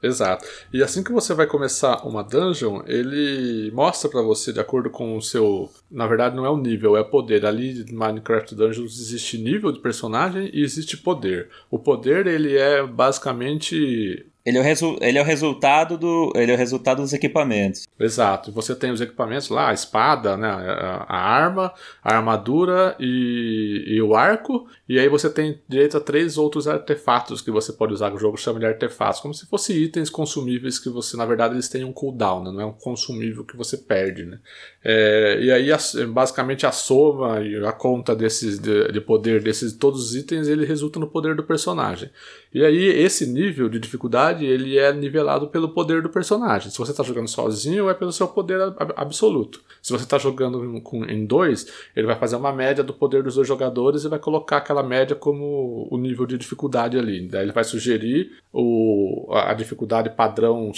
Exato. 0.01 0.45
E 0.71 0.83
assim 0.83 1.03
que 1.03 1.11
você 1.11 1.33
vai 1.33 1.47
começar 1.47 2.05
uma 2.05 2.23
dungeon, 2.23 2.83
ele 2.85 3.71
mostra 3.71 4.09
para 4.09 4.21
você, 4.21 4.53
de 4.53 4.59
acordo 4.59 4.89
com 4.89 5.17
o 5.17 5.21
seu. 5.21 5.69
Na 5.89 6.05
verdade, 6.05 6.35
não 6.35 6.45
é 6.45 6.49
o 6.49 6.57
nível, 6.57 6.95
é 6.95 7.03
poder. 7.03 7.45
Ali 7.45 7.85
Minecraft 7.91 8.53
Dungeons 8.53 8.99
existe 8.99 9.37
nível 9.37 9.71
de 9.71 9.79
personagem 9.79 10.49
e 10.53 10.63
existe 10.63 10.97
poder. 10.97 11.49
O 11.71 11.79
poder, 11.79 12.27
ele 12.27 12.55
é 12.55 12.85
basicamente 12.85 14.25
Ele 14.45 14.59
é, 14.59 14.61
o 14.61 14.63
resu 14.63 14.95
ele 15.01 15.17
é 15.17 15.21
o 15.21 15.25
resultado 15.25 15.97
do 15.97 16.31
ele 16.35 16.51
é 16.51 16.55
o 16.55 16.57
resultado 16.57 17.01
dos 17.01 17.13
equipamentos. 17.13 17.87
Exato. 17.99 18.51
Você 18.51 18.75
tem 18.75 18.91
os 18.91 19.01
equipamentos 19.01 19.49
lá, 19.49 19.69
a 19.69 19.73
espada, 19.73 20.37
né, 20.37 20.47
a, 20.47 21.17
arma, 21.17 21.73
a 22.03 22.15
armadura 22.15 22.95
e, 22.99 23.83
e, 23.87 24.01
o 24.03 24.15
arco. 24.15 24.67
E 24.87 24.99
aí 24.99 25.09
você 25.09 25.31
tem 25.31 25.59
direito 25.67 25.97
a 25.97 25.99
três 25.99 26.37
outros 26.37 26.67
artefatos 26.67 27.41
que 27.41 27.49
você 27.49 27.73
pode 27.73 27.93
usar. 27.93 28.13
O 28.13 28.19
jogo 28.19 28.37
chama 28.37 28.59
de 28.59 28.67
artefatos, 28.67 29.19
como 29.19 29.33
se 29.33 29.47
fossem 29.47 29.77
itens 29.77 30.11
consumíveis 30.11 30.77
que 30.77 30.89
você, 30.89 31.17
na 31.17 31.25
verdade, 31.25 31.55
eles 31.55 31.67
têm 31.67 31.83
um 31.83 31.91
cooldown, 31.91 32.43
né? 32.43 32.51
não 32.51 32.61
é 32.61 32.65
um 32.65 32.73
consumível 32.73 33.43
que 33.43 33.57
você 33.57 33.77
perde, 33.77 34.25
né? 34.25 34.39
É, 34.83 35.39
e 35.41 35.51
aí, 35.51 35.69
basicamente, 36.07 36.67
a 36.67 36.71
soma 36.71 37.41
e 37.41 37.65
a 37.65 37.71
conta 37.71 38.15
desses 38.15 38.59
de, 38.59 38.91
de 38.91 39.01
poder 39.01 39.41
desses 39.41 39.73
todos 39.73 40.09
os 40.09 40.15
itens, 40.15 40.47
ele 40.47 40.65
resulta 40.65 40.99
no 40.99 41.07
poder 41.07 41.35
do 41.35 41.43
personagem. 41.43 42.11
E 42.55 42.63
aí, 42.63 42.85
esse 42.87 43.25
nível 43.25 43.67
de 43.67 43.77
dificuldade, 43.77 44.45
ele 44.45 44.77
é 44.77 44.93
nivelado 44.93 45.49
pelo 45.49 45.67
poder 45.67 46.01
do 46.01 46.07
personagem. 46.07 46.71
Se 46.71 46.77
você 46.77 46.91
está 46.91 47.03
jogando 47.03 47.27
sozinho, 47.27 47.89
é 47.89 47.93
pelo 47.93 48.13
seu 48.13 48.29
poder 48.29 48.73
absoluto. 48.95 49.61
Se 49.81 49.91
você 49.91 50.05
está 50.05 50.17
jogando 50.17 50.79
com, 50.79 51.03
em 51.03 51.25
dois, 51.25 51.67
ele 51.93 52.07
vai 52.07 52.15
fazer 52.17 52.37
uma 52.37 52.53
média 52.53 52.81
do 52.81 52.93
poder 52.93 53.23
dos 53.23 53.35
dois 53.35 53.45
jogadores 53.45 54.05
e 54.05 54.07
vai 54.07 54.19
colocar 54.19 54.55
aquela 54.55 54.81
média 54.81 55.17
como 55.17 55.85
o 55.91 55.97
nível 55.97 56.25
de 56.25 56.37
dificuldade 56.37 56.97
ali. 56.97 57.27
Daí 57.27 57.43
ele 57.43 57.51
vai 57.51 57.65
sugerir 57.65 58.31
o, 58.53 59.27
a 59.33 59.53
dificuldade 59.53 60.09
padrão 60.11 60.71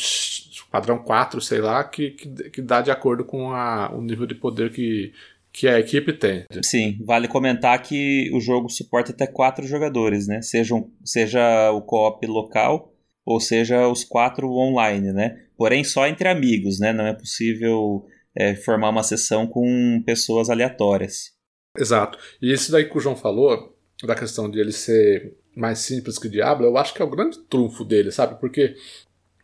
padrão 0.71 0.97
4, 0.97 1.39
sei 1.39 1.61
lá, 1.61 1.83
que, 1.83 2.09
que, 2.09 2.49
que 2.49 2.61
dá 2.61 2.81
de 2.81 2.89
acordo 2.89 3.23
com 3.23 3.51
a, 3.51 3.91
o 3.93 4.01
nível 4.01 4.25
de 4.25 4.35
poder 4.35 4.71
que, 4.71 5.13
que 5.51 5.67
a 5.67 5.79
equipe 5.79 6.13
tem. 6.13 6.45
Sim, 6.63 6.97
vale 7.05 7.27
comentar 7.27 7.81
que 7.81 8.29
o 8.33 8.39
jogo 8.39 8.69
suporta 8.69 9.11
até 9.11 9.25
quatro 9.25 9.65
jogadores, 9.65 10.27
né? 10.27 10.41
Seja, 10.41 10.75
seja 11.03 11.71
o 11.71 11.81
co-op 11.81 12.25
local 12.27 12.93
ou 13.25 13.39
seja 13.39 13.87
os 13.87 14.03
quatro 14.03 14.49
online, 14.51 15.11
né? 15.11 15.43
Porém, 15.57 15.83
só 15.83 16.07
entre 16.07 16.29
amigos, 16.29 16.79
né? 16.79 16.93
Não 16.93 17.05
é 17.05 17.13
possível 17.13 18.05
é, 18.35 18.55
formar 18.55 18.89
uma 18.89 19.03
sessão 19.03 19.47
com 19.47 20.01
pessoas 20.05 20.49
aleatórias. 20.49 21.31
Exato. 21.77 22.17
E 22.41 22.53
isso 22.53 22.71
daí 22.71 22.85
que 22.85 22.97
o 22.97 23.01
João 23.01 23.15
falou, 23.15 23.75
da 24.03 24.15
questão 24.15 24.49
de 24.49 24.59
ele 24.59 24.71
ser 24.71 25.35
mais 25.55 25.79
simples 25.79 26.19
que 26.19 26.27
o 26.27 26.31
Diablo, 26.31 26.67
eu 26.67 26.77
acho 26.77 26.93
que 26.93 27.01
é 27.01 27.05
o 27.05 27.09
grande 27.09 27.39
trunfo 27.49 27.83
dele, 27.83 28.11
sabe? 28.11 28.39
Porque 28.39 28.75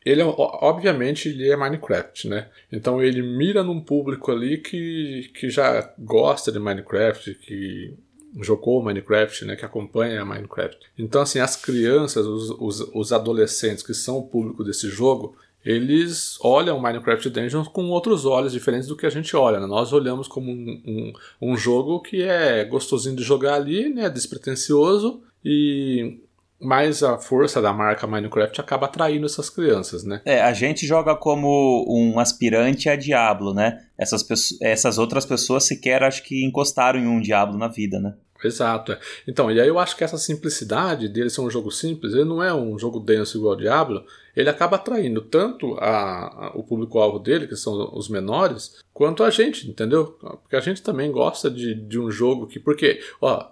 ele, 0.05 0.21
é, 0.21 0.25
obviamente, 0.25 1.29
ele 1.29 1.49
é 1.49 1.55
Minecraft, 1.55 2.27
né? 2.27 2.49
Então 2.71 3.01
ele 3.01 3.21
mira 3.21 3.63
num 3.63 3.79
público 3.79 4.31
ali 4.31 4.57
que, 4.57 5.31
que 5.33 5.49
já 5.49 5.93
gosta 5.97 6.51
de 6.51 6.59
Minecraft, 6.59 7.33
que 7.35 7.93
jogou 8.41 8.83
Minecraft, 8.83 9.45
né? 9.45 9.55
Que 9.55 9.65
acompanha 9.65 10.25
Minecraft. 10.25 10.77
Então, 10.97 11.21
assim, 11.21 11.39
as 11.39 11.55
crianças, 11.55 12.25
os, 12.25 12.49
os, 12.49 12.89
os 12.93 13.13
adolescentes 13.13 13.83
que 13.83 13.93
são 13.93 14.17
o 14.17 14.27
público 14.27 14.63
desse 14.63 14.89
jogo, 14.89 15.35
eles 15.65 16.37
olham 16.41 16.79
Minecraft 16.79 17.29
Dungeons 17.29 17.67
com 17.69 17.89
outros 17.89 18.25
olhos 18.25 18.51
diferentes 18.51 18.87
do 18.87 18.97
que 18.97 19.05
a 19.05 19.09
gente 19.09 19.35
olha. 19.35 19.59
Né? 19.59 19.65
Nós 19.65 19.93
olhamos 19.93 20.27
como 20.27 20.51
um, 20.51 20.81
um, 20.85 21.13
um, 21.41 21.57
jogo 21.57 22.01
que 22.01 22.21
é 22.21 22.65
gostosinho 22.65 23.15
de 23.15 23.23
jogar 23.23 23.55
ali, 23.55 23.87
né? 23.89 24.09
despretensioso 24.09 25.21
e 25.43 26.19
mas 26.63 27.03
a 27.03 27.17
força 27.17 27.61
da 27.61 27.73
marca 27.73 28.07
Minecraft 28.07 28.59
acaba 28.61 28.85
atraindo 28.85 29.25
essas 29.25 29.49
crianças, 29.49 30.03
né? 30.03 30.21
É, 30.25 30.41
a 30.41 30.53
gente 30.53 30.85
joga 30.85 31.15
como 31.15 31.85
um 31.87 32.19
aspirante 32.19 32.89
a 32.89 32.95
Diablo, 32.95 33.53
né? 33.53 33.81
Essas, 33.97 34.25
essas 34.61 34.97
outras 34.97 35.25
pessoas 35.25 35.65
sequer 35.65 36.03
acho 36.03 36.23
que 36.23 36.45
encostaram 36.45 36.99
em 36.99 37.07
um 37.07 37.21
Diablo 37.21 37.57
na 37.57 37.67
vida, 37.67 37.99
né? 37.99 38.13
Exato. 38.43 38.91
É. 38.91 38.99
Então, 39.27 39.51
e 39.51 39.59
aí 39.59 39.67
eu 39.67 39.79
acho 39.79 39.95
que 39.95 40.03
essa 40.03 40.17
simplicidade 40.17 41.07
dele 41.07 41.29
ser 41.29 41.41
um 41.41 41.49
jogo 41.49 41.71
simples, 41.71 42.13
ele 42.13 42.25
não 42.25 42.43
é 42.43 42.53
um 42.53 42.77
jogo 42.77 42.99
denso 42.99 43.37
igual 43.37 43.53
ao 43.53 43.59
Diablo, 43.59 44.05
ele 44.35 44.49
acaba 44.49 44.77
atraindo 44.77 45.21
tanto 45.21 45.75
a, 45.75 46.47
a 46.47 46.51
o 46.55 46.63
público-alvo 46.63 47.19
dele, 47.19 47.47
que 47.47 47.55
são 47.55 47.93
os 47.93 48.09
menores, 48.09 48.79
quanto 48.91 49.23
a 49.23 49.29
gente, 49.29 49.69
entendeu? 49.69 50.17
Porque 50.41 50.55
a 50.55 50.59
gente 50.59 50.81
também 50.81 51.11
gosta 51.11 51.49
de, 51.49 51.75
de 51.75 51.99
um 51.99 52.09
jogo 52.09 52.47
que. 52.47 52.59
Porque, 52.59 52.99
ó, 53.21 53.47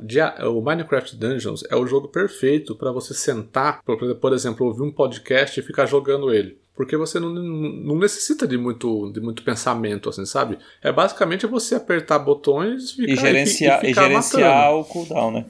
o 0.50 0.62
Minecraft 0.62 1.16
Dungeons 1.16 1.64
é 1.70 1.76
o 1.76 1.86
jogo 1.86 2.08
perfeito 2.08 2.76
para 2.76 2.92
você 2.92 3.14
sentar, 3.14 3.84
por, 3.84 4.16
por 4.16 4.34
exemplo, 4.34 4.66
ouvir 4.66 4.82
um 4.82 4.92
podcast 4.92 5.60
e 5.60 5.64
ficar 5.64 5.86
jogando 5.86 6.34
ele 6.34 6.61
porque 6.76 6.98
você 6.98 7.20
não, 7.20 7.30
não 7.30 7.98
necessita 7.98 8.48
de 8.48 8.58
muito, 8.58 9.12
de 9.12 9.20
muito 9.20 9.44
pensamento, 9.44 10.10
assim, 10.10 10.26
sabe? 10.26 10.58
É 10.82 10.92
basicamente 10.92 11.46
você 11.46 11.76
apertar 11.76 12.20
botões 12.20 12.92
ficar, 12.92 13.12
e 13.12 13.16
gerenciar, 13.16 13.84
e, 13.84 13.88
e, 13.88 13.92
e 13.92 13.94
gerenciar 13.94 14.66
matando. 14.66 14.80
o 14.80 14.86
cooldown, 14.86 15.32
né? 15.32 15.46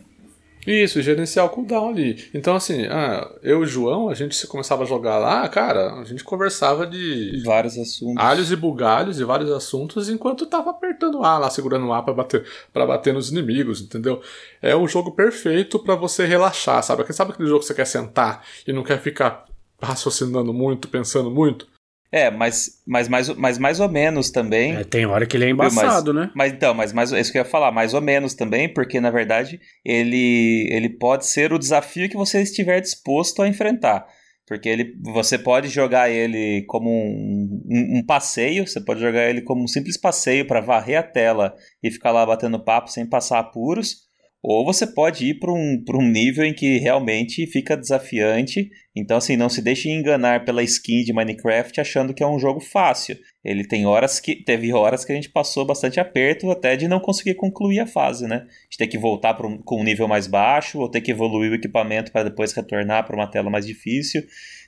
Isso, 0.66 1.02
gerenciar 1.02 1.46
o 1.46 1.50
cooldown 1.50 1.90
ali. 1.90 2.30
Então, 2.34 2.56
assim, 2.56 2.86
ah, 2.86 3.28
eu 3.42 3.62
e 3.62 3.64
o 3.64 3.66
João, 3.66 4.10
a 4.10 4.14
gente 4.14 4.46
começava 4.46 4.84
a 4.84 4.86
jogar 4.86 5.18
lá, 5.18 5.48
cara, 5.50 5.94
a 5.94 6.04
gente 6.04 6.24
conversava 6.24 6.86
de. 6.86 7.42
Vários 7.44 7.78
assuntos. 7.78 8.24
Alhos 8.24 8.52
e 8.52 8.56
bugalhos 8.56 9.20
e 9.20 9.24
vários 9.24 9.50
assuntos, 9.52 10.10
enquanto 10.10 10.46
tava 10.46 10.70
apertando 10.70 11.24
A 11.24 11.38
lá, 11.40 11.50
segurando 11.50 11.88
o 11.88 11.94
A 11.94 12.04
pra 12.04 12.14
bater, 12.14 12.46
pra 12.72 12.86
bater 12.86 13.14
nos 13.14 13.32
inimigos, 13.32 13.82
entendeu? 13.82 14.22
É 14.62 14.76
um 14.76 14.88
jogo 14.88 15.12
perfeito 15.12 15.80
para 15.80 15.96
você 15.96 16.26
relaxar, 16.26 16.84
sabe? 16.84 17.12
Sabe 17.12 17.32
aquele 17.32 17.50
jogo 17.50 17.62
que 17.62 17.66
você 17.66 17.74
quer 17.74 17.86
sentar 17.86 18.46
e 18.68 18.72
não 18.72 18.84
quer 18.84 19.00
ficar 19.00 19.46
raciocinando 19.82 20.54
muito, 20.54 20.88
pensando 20.88 21.32
muito? 21.32 21.68
É, 22.12 22.30
mas, 22.30 22.82
mas, 22.86 23.08
mais, 23.08 23.30
mas 23.30 23.58
mais 23.58 23.80
ou 23.80 23.88
menos 23.88 24.30
também. 24.30 24.76
É, 24.76 24.84
tem 24.84 25.06
hora 25.06 25.26
que 25.26 25.38
ele 25.38 25.46
é 25.46 25.50
embaçado, 25.50 26.14
mas, 26.14 26.24
né? 26.24 26.32
Mas 26.36 26.52
então, 26.52 26.74
mas 26.74 26.92
mais, 26.92 27.12
isso 27.14 27.32
que 27.32 27.38
eu 27.38 27.44
ia 27.44 27.50
falar, 27.50 27.72
mais 27.72 27.94
ou 27.94 28.02
menos 28.02 28.34
também, 28.34 28.68
porque 28.68 29.00
na 29.00 29.10
verdade 29.10 29.62
ele, 29.86 30.68
ele 30.70 30.90
pode 30.90 31.26
ser 31.26 31.54
o 31.54 31.60
desafio 31.60 32.10
que 32.10 32.18
você 32.18 32.42
estiver 32.42 32.82
disposto 32.82 33.42
a 33.42 33.48
enfrentar. 33.48 34.06
Porque 34.46 34.68
ele, 34.68 34.98
você 35.02 35.38
pode 35.38 35.70
jogar 35.70 36.10
ele 36.10 36.64
como 36.68 36.90
um, 36.90 37.64
um, 37.70 38.00
um 38.00 38.06
passeio, 38.06 38.68
você 38.68 38.82
pode 38.82 39.00
jogar 39.00 39.30
ele 39.30 39.42
como 39.42 39.64
um 39.64 39.68
simples 39.68 39.96
passeio 39.96 40.46
para 40.46 40.60
varrer 40.60 41.00
a 41.00 41.04
tela 41.04 41.56
e 41.82 41.90
ficar 41.90 42.12
lá 42.12 42.26
batendo 42.26 42.60
papo 42.62 42.92
sem 42.92 43.06
passar 43.06 43.40
apuros. 43.40 44.11
Ou 44.44 44.66
você 44.66 44.88
pode 44.88 45.24
ir 45.28 45.36
para 45.36 45.52
um, 45.52 45.84
um 45.94 46.10
nível 46.10 46.44
em 46.44 46.54
que 46.54 46.80
realmente 46.80 47.46
fica 47.46 47.78
desafiante. 47.78 48.72
Então, 48.96 49.18
assim, 49.18 49.38
não 49.38 49.50
se 49.50 49.62
deixe 49.62 49.88
enganar 49.88 50.44
pela 50.44 50.64
skin 50.64 51.04
de 51.04 51.14
Minecraft 51.14 51.80
achando 51.80 52.14
que 52.14 52.24
é 52.24 52.28
um 52.28 52.40
jogo 52.40 52.60
fácil. 52.60 53.16
Ele 53.46 53.64
tem 53.64 53.86
horas 53.86 54.20
que. 54.20 54.36
Teve 54.36 54.74
horas 54.74 55.06
que 55.06 55.12
a 55.12 55.16
gente 55.16 55.30
passou 55.30 55.64
bastante 55.64 56.00
aperto 56.00 56.50
até 56.50 56.76
de 56.76 56.88
não 56.88 57.00
conseguir 57.00 57.36
concluir 57.36 57.82
a 57.82 57.88
fase, 57.88 58.28
né? 58.28 58.48
De 58.70 58.78
ter 58.80 58.88
que 58.88 58.98
voltar 58.98 59.40
um, 59.46 59.60
com 59.60 59.80
um 59.80 59.84
nível 59.84 60.08
mais 60.08 60.26
baixo, 60.26 60.80
ou 60.80 60.90
ter 60.90 61.02
que 61.02 61.12
evoluir 61.12 61.52
o 61.52 61.56
equipamento 61.56 62.12
para 62.12 62.24
depois 62.24 62.52
retornar 62.52 63.06
para 63.06 63.16
uma 63.16 63.30
tela 63.30 63.50
mais 63.50 63.68
difícil. 63.68 64.24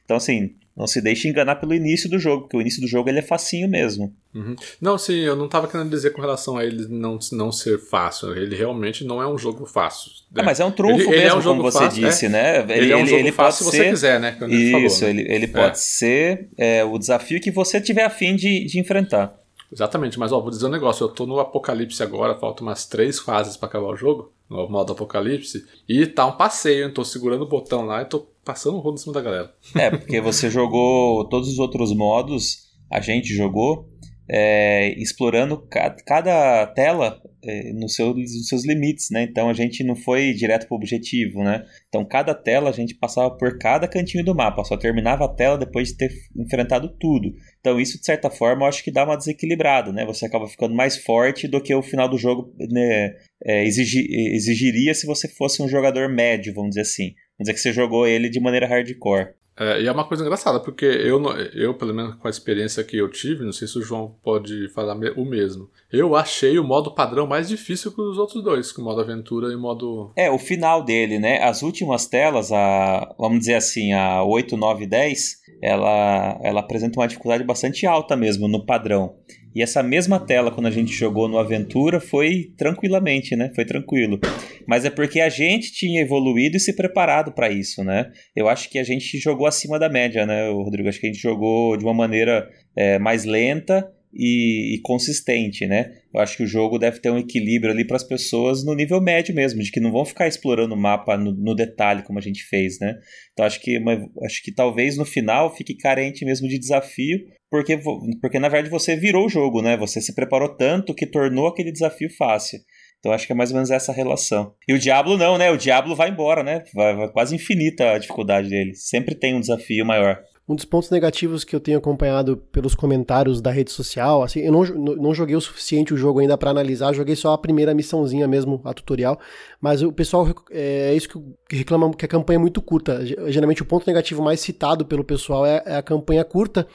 Então, 0.05 0.17
assim, 0.17 0.55
não 0.77 0.85
se 0.85 1.01
deixe 1.01 1.27
enganar 1.27 1.55
pelo 1.55 1.73
início 1.73 2.07
do 2.07 2.19
jogo, 2.19 2.43
porque 2.43 2.57
o 2.57 2.61
início 2.61 2.81
do 2.81 2.87
jogo 2.87 3.09
ele 3.09 3.19
é 3.19 3.23
facinho 3.23 3.67
mesmo. 3.67 4.13
Uhum. 4.33 4.55
Não, 4.81 4.97
sim, 4.97 5.19
eu 5.19 5.35
não 5.35 5.45
estava 5.45 5.67
querendo 5.67 5.89
dizer 5.89 6.11
com 6.11 6.21
relação 6.21 6.57
a 6.57 6.65
ele 6.65 6.87
não, 6.89 7.19
não 7.31 7.51
ser 7.51 7.77
fácil. 7.77 8.35
Ele 8.35 8.55
realmente 8.55 9.03
não 9.03 9.21
é 9.21 9.27
um 9.27 9.37
jogo 9.37 9.65
fácil. 9.65 10.11
Né? 10.31 10.41
Ah, 10.41 10.43
mas 10.43 10.59
é 10.59 10.65
um 10.65 10.71
trunfo 10.71 10.95
ele, 10.95 11.07
mesmo, 11.07 11.13
ele 11.13 11.27
é 11.27 11.35
um 11.35 11.41
jogo 11.41 11.59
como 11.59 11.71
você 11.71 11.79
fácil, 11.79 12.03
disse, 12.03 12.25
é. 12.25 12.29
né? 12.29 12.59
Ele, 12.61 12.73
ele, 12.73 12.93
é 12.93 12.97
um 12.97 13.05
jogo 13.05 13.19
ele 13.19 13.31
fácil 13.31 13.65
se 13.65 13.71
você 13.71 13.89
quiser, 13.89 14.19
né? 14.19 14.37
Isso, 14.49 14.71
falou, 14.71 15.13
né? 15.13 15.21
ele, 15.21 15.33
ele 15.33 15.47
pode 15.47 15.77
é. 15.77 15.79
ser 15.79 16.49
é, 16.57 16.83
o 16.83 16.97
desafio 16.97 17.39
que 17.39 17.51
você 17.51 17.79
tiver 17.79 18.03
afim 18.03 18.35
de, 18.35 18.65
de 18.65 18.79
enfrentar. 18.79 19.39
Exatamente, 19.71 20.19
mas 20.19 20.31
ó, 20.31 20.39
vou 20.39 20.51
dizer 20.51 20.67
um 20.67 20.69
negócio, 20.69 21.03
eu 21.03 21.09
tô 21.09 21.25
no 21.25 21.39
Apocalipse 21.39 22.03
agora, 22.03 22.37
faltam 22.37 22.67
umas 22.67 22.85
três 22.85 23.17
fases 23.17 23.57
para 23.57 23.67
acabar 23.67 23.87
o 23.87 23.95
jogo, 23.95 24.31
no 24.47 24.69
modo 24.69 24.93
Apocalipse, 24.93 25.65
e 25.89 26.05
tá 26.05 26.27
um 26.27 26.33
passeio, 26.33 26.83
eu 26.83 26.93
tô 26.93 27.03
segurando 27.03 27.41
o 27.41 27.47
botão 27.47 27.83
lá 27.83 28.03
e 28.03 28.05
tô 28.05 28.27
passando 28.45 28.77
o 28.77 28.79
rodo 28.79 28.99
em 28.99 29.01
cima 29.01 29.13
da 29.13 29.21
galera. 29.21 29.51
É, 29.75 29.89
porque 29.89 30.21
você 30.21 30.47
jogou 30.47 31.27
todos 31.27 31.49
os 31.49 31.57
outros 31.57 31.91
modos, 31.91 32.67
a 32.87 33.01
gente 33.01 33.33
jogou, 33.33 33.89
é, 34.29 34.93
explorando 34.99 35.57
cada, 35.67 35.95
cada 36.03 36.67
tela 36.67 37.21
é, 37.43 37.73
no 37.73 37.89
seu, 37.89 38.13
nos 38.13 38.47
seus 38.47 38.65
limites, 38.65 39.09
né? 39.11 39.23
Então 39.23 39.49
a 39.49 39.53
gente 39.53 39.83
não 39.83 39.95
foi 39.95 40.33
direto 40.33 40.67
para 40.67 40.75
o 40.75 40.77
objetivo, 40.77 41.43
né? 41.43 41.65
Então 41.89 42.05
cada 42.05 42.33
tela 42.33 42.69
a 42.69 42.73
gente 42.73 42.95
passava 42.95 43.31
por 43.31 43.57
cada 43.57 43.87
cantinho 43.87 44.23
do 44.23 44.33
mapa, 44.33 44.63
só 44.63 44.77
terminava 44.77 45.25
a 45.25 45.27
tela 45.27 45.57
depois 45.57 45.89
de 45.89 45.97
ter 45.97 46.11
enfrentado 46.37 46.87
tudo. 46.97 47.33
Então 47.59 47.79
isso 47.79 47.99
de 47.99 48.05
certa 48.05 48.29
forma 48.29 48.63
eu 48.63 48.69
acho 48.69 48.83
que 48.83 48.91
dá 48.91 49.03
uma 49.03 49.17
desequilibrada, 49.17 49.91
né? 49.91 50.05
Você 50.05 50.25
acaba 50.25 50.47
ficando 50.47 50.73
mais 50.73 50.97
forte 50.97 51.47
do 51.47 51.61
que 51.61 51.75
o 51.75 51.83
final 51.83 52.07
do 52.07 52.17
jogo 52.17 52.53
né, 52.71 53.13
é, 53.45 53.65
exigir, 53.65 54.05
exigiria 54.09 54.93
se 54.93 55.05
você 55.05 55.27
fosse 55.27 55.61
um 55.61 55.67
jogador 55.67 56.07
médio, 56.07 56.53
vamos 56.53 56.69
dizer 56.69 56.81
assim. 56.81 57.13
Vamos 57.37 57.47
dizer 57.47 57.53
que 57.53 57.59
você 57.59 57.73
jogou 57.73 58.07
ele 58.07 58.29
de 58.29 58.39
maneira 58.39 58.67
hardcore. 58.67 59.33
É, 59.57 59.81
e 59.81 59.87
é 59.87 59.91
uma 59.91 60.07
coisa 60.07 60.23
engraçada, 60.23 60.59
porque 60.59 60.85
eu, 60.85 61.21
eu, 61.53 61.73
pelo 61.75 61.93
menos 61.93 62.15
com 62.15 62.27
a 62.27 62.29
experiência 62.29 62.83
que 62.83 62.97
eu 62.97 63.09
tive, 63.09 63.45
não 63.45 63.51
sei 63.51 63.67
se 63.67 63.77
o 63.77 63.81
João 63.81 64.15
pode 64.23 64.67
falar 64.69 64.95
o 65.15 65.25
mesmo. 65.25 65.69
Eu 65.91 66.15
achei 66.15 66.57
o 66.57 66.63
modo 66.63 66.93
padrão 66.93 67.27
mais 67.27 67.47
difícil 67.47 67.91
que 67.91 68.01
os 68.01 68.17
outros 68.17 68.43
dois, 68.43 68.71
que 68.71 68.81
o 68.81 68.83
modo 68.83 69.01
aventura 69.01 69.51
e 69.51 69.55
o 69.55 69.59
modo. 69.59 70.11
É, 70.15 70.29
o 70.31 70.39
final 70.39 70.83
dele, 70.83 71.19
né? 71.19 71.43
As 71.43 71.61
últimas 71.61 72.07
telas, 72.07 72.51
a, 72.51 73.13
vamos 73.17 73.39
dizer 73.39 73.55
assim, 73.55 73.93
a 73.93 74.23
8, 74.23 74.57
9 74.57 74.87
10, 74.87 75.43
ela, 75.61 76.39
ela 76.41 76.59
apresenta 76.59 76.99
uma 76.99 77.07
dificuldade 77.07 77.43
bastante 77.43 77.85
alta 77.85 78.15
mesmo 78.15 78.47
no 78.47 78.65
padrão. 78.65 79.15
E 79.55 79.61
essa 79.61 79.83
mesma 79.83 80.19
tela, 80.19 80.51
quando 80.51 80.67
a 80.67 80.71
gente 80.71 80.91
jogou 80.93 81.27
no 81.27 81.37
Aventura, 81.37 81.99
foi 81.99 82.51
tranquilamente, 82.57 83.35
né? 83.35 83.51
Foi 83.55 83.65
tranquilo. 83.65 84.19
Mas 84.67 84.85
é 84.85 84.89
porque 84.89 85.19
a 85.19 85.29
gente 85.29 85.71
tinha 85.71 86.01
evoluído 86.01 86.57
e 86.57 86.59
se 86.59 86.75
preparado 86.75 87.31
para 87.31 87.51
isso, 87.51 87.83
né? 87.83 88.11
Eu 88.35 88.47
acho 88.47 88.69
que 88.69 88.79
a 88.79 88.83
gente 88.83 89.17
jogou 89.17 89.45
acima 89.45 89.77
da 89.77 89.89
média, 89.89 90.25
né, 90.25 90.49
Rodrigo? 90.49 90.89
Acho 90.89 90.99
que 90.99 91.07
a 91.07 91.11
gente 91.11 91.21
jogou 91.21 91.77
de 91.77 91.83
uma 91.83 91.93
maneira 91.93 92.49
é, 92.75 92.97
mais 92.97 93.25
lenta 93.25 93.91
e, 94.13 94.75
e, 94.75 94.81
consistente, 94.81 95.65
né? 95.65 95.91
Eu 96.13 96.21
acho 96.21 96.37
que 96.37 96.43
o 96.43 96.47
jogo 96.47 96.77
deve 96.77 96.99
ter 96.99 97.09
um 97.09 97.17
equilíbrio 97.17 97.71
ali 97.71 97.85
para 97.85 97.95
as 97.95 98.03
pessoas 98.03 98.63
no 98.63 98.75
nível 98.75 99.01
médio 99.01 99.33
mesmo, 99.33 99.61
de 99.61 99.71
que 99.71 99.79
não 99.79 99.91
vão 99.91 100.05
ficar 100.05 100.27
explorando 100.27 100.75
o 100.75 100.77
mapa 100.77 101.17
no, 101.17 101.31
no 101.31 101.55
detalhe 101.55 102.03
como 102.03 102.19
a 102.19 102.21
gente 102.21 102.43
fez, 102.43 102.79
né? 102.79 102.95
Então 103.31 103.45
acho 103.45 103.59
que, 103.59 103.77
uma, 103.77 103.93
acho 104.23 104.43
que 104.43 104.53
talvez 104.53 104.97
no 104.97 105.05
final 105.05 105.55
fique 105.55 105.75
carente 105.75 106.23
mesmo 106.23 106.47
de 106.47 106.59
desafio, 106.59 107.19
porque, 107.49 107.79
porque 108.21 108.39
na 108.39 108.49
verdade 108.49 108.69
você 108.69 108.95
virou 108.95 109.25
o 109.25 109.29
jogo, 109.29 109.61
né? 109.61 109.75
Você 109.77 109.99
se 109.99 110.13
preparou 110.13 110.49
tanto 110.49 110.93
que 110.93 111.07
tornou 111.07 111.47
aquele 111.47 111.71
desafio 111.71 112.09
fácil. 112.09 112.59
Então 112.99 113.11
acho 113.11 113.27
que 113.27 113.33
é 113.33 113.35
mais 113.35 113.49
ou 113.51 113.55
menos 113.55 113.69
essa 113.69 113.91
relação. 113.91 114.53
E 114.65 114.73
o 114.73 114.79
Diablo 114.79 115.17
não, 115.17 115.37
né? 115.37 115.51
O 115.51 115.57
Diablo 115.57 115.93
vai 115.93 116.09
embora, 116.09 116.41
né? 116.41 116.63
Vai, 116.73 116.95
vai 116.95 117.11
quase 117.11 117.35
infinita 117.35 117.91
a 117.91 117.97
dificuldade 117.97 118.49
dele. 118.49 118.73
Sempre 118.75 119.13
tem 119.13 119.35
um 119.35 119.41
desafio 119.41 119.85
maior. 119.85 120.23
Um 120.47 120.55
dos 120.55 120.65
pontos 120.65 120.89
negativos 120.89 121.45
que 121.45 121.55
eu 121.55 121.59
tenho 121.59 121.77
acompanhado 121.77 122.35
pelos 122.51 122.75
comentários 122.75 123.39
da 123.39 123.49
rede 123.49 123.71
social, 123.71 124.23
assim, 124.23 124.41
eu 124.41 124.51
não, 124.51 124.63
não 124.95 125.13
joguei 125.13 125.37
o 125.37 125.41
suficiente 125.41 125.93
o 125.93 125.97
jogo 125.97 126.19
ainda 126.19 126.37
para 126.37 126.49
analisar, 126.49 126.93
joguei 126.93 127.15
só 127.15 127.31
a 127.31 127.37
primeira 127.37 127.73
missãozinha 127.73 128.27
mesmo, 128.27 128.59
a 128.65 128.73
tutorial, 128.73 129.17
mas 129.61 129.81
o 129.81 129.91
pessoal 129.93 130.27
é, 130.51 130.91
é 130.91 130.95
isso 130.95 131.07
que 131.07 131.55
reclama 131.55 131.93
que 131.93 132.03
a 132.03 132.09
campanha 132.09 132.35
é 132.35 132.41
muito 132.41 132.61
curta. 132.61 133.05
Geralmente 133.31 133.61
o 133.61 133.65
ponto 133.65 133.87
negativo 133.87 134.21
mais 134.21 134.41
citado 134.41 134.85
pelo 134.85 135.03
pessoal 135.03 135.45
é, 135.45 135.63
é 135.65 135.77
a 135.77 135.81
campanha 135.81 136.25
curta, 136.25 136.67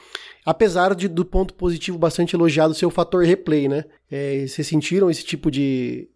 apesar 0.46 0.94
de, 0.94 1.06
do 1.06 1.24
ponto 1.24 1.52
positivo 1.52 1.98
bastante 1.98 2.34
elogiado 2.34 2.72
ser 2.72 2.86
o 2.86 2.90
fator 2.90 3.22
replay, 3.22 3.68
né? 3.68 3.84
É, 4.10 4.46
vocês 4.46 4.66
sentiram 4.66 5.10
esse 5.10 5.22
tipo 5.22 5.50
de, 5.50 6.08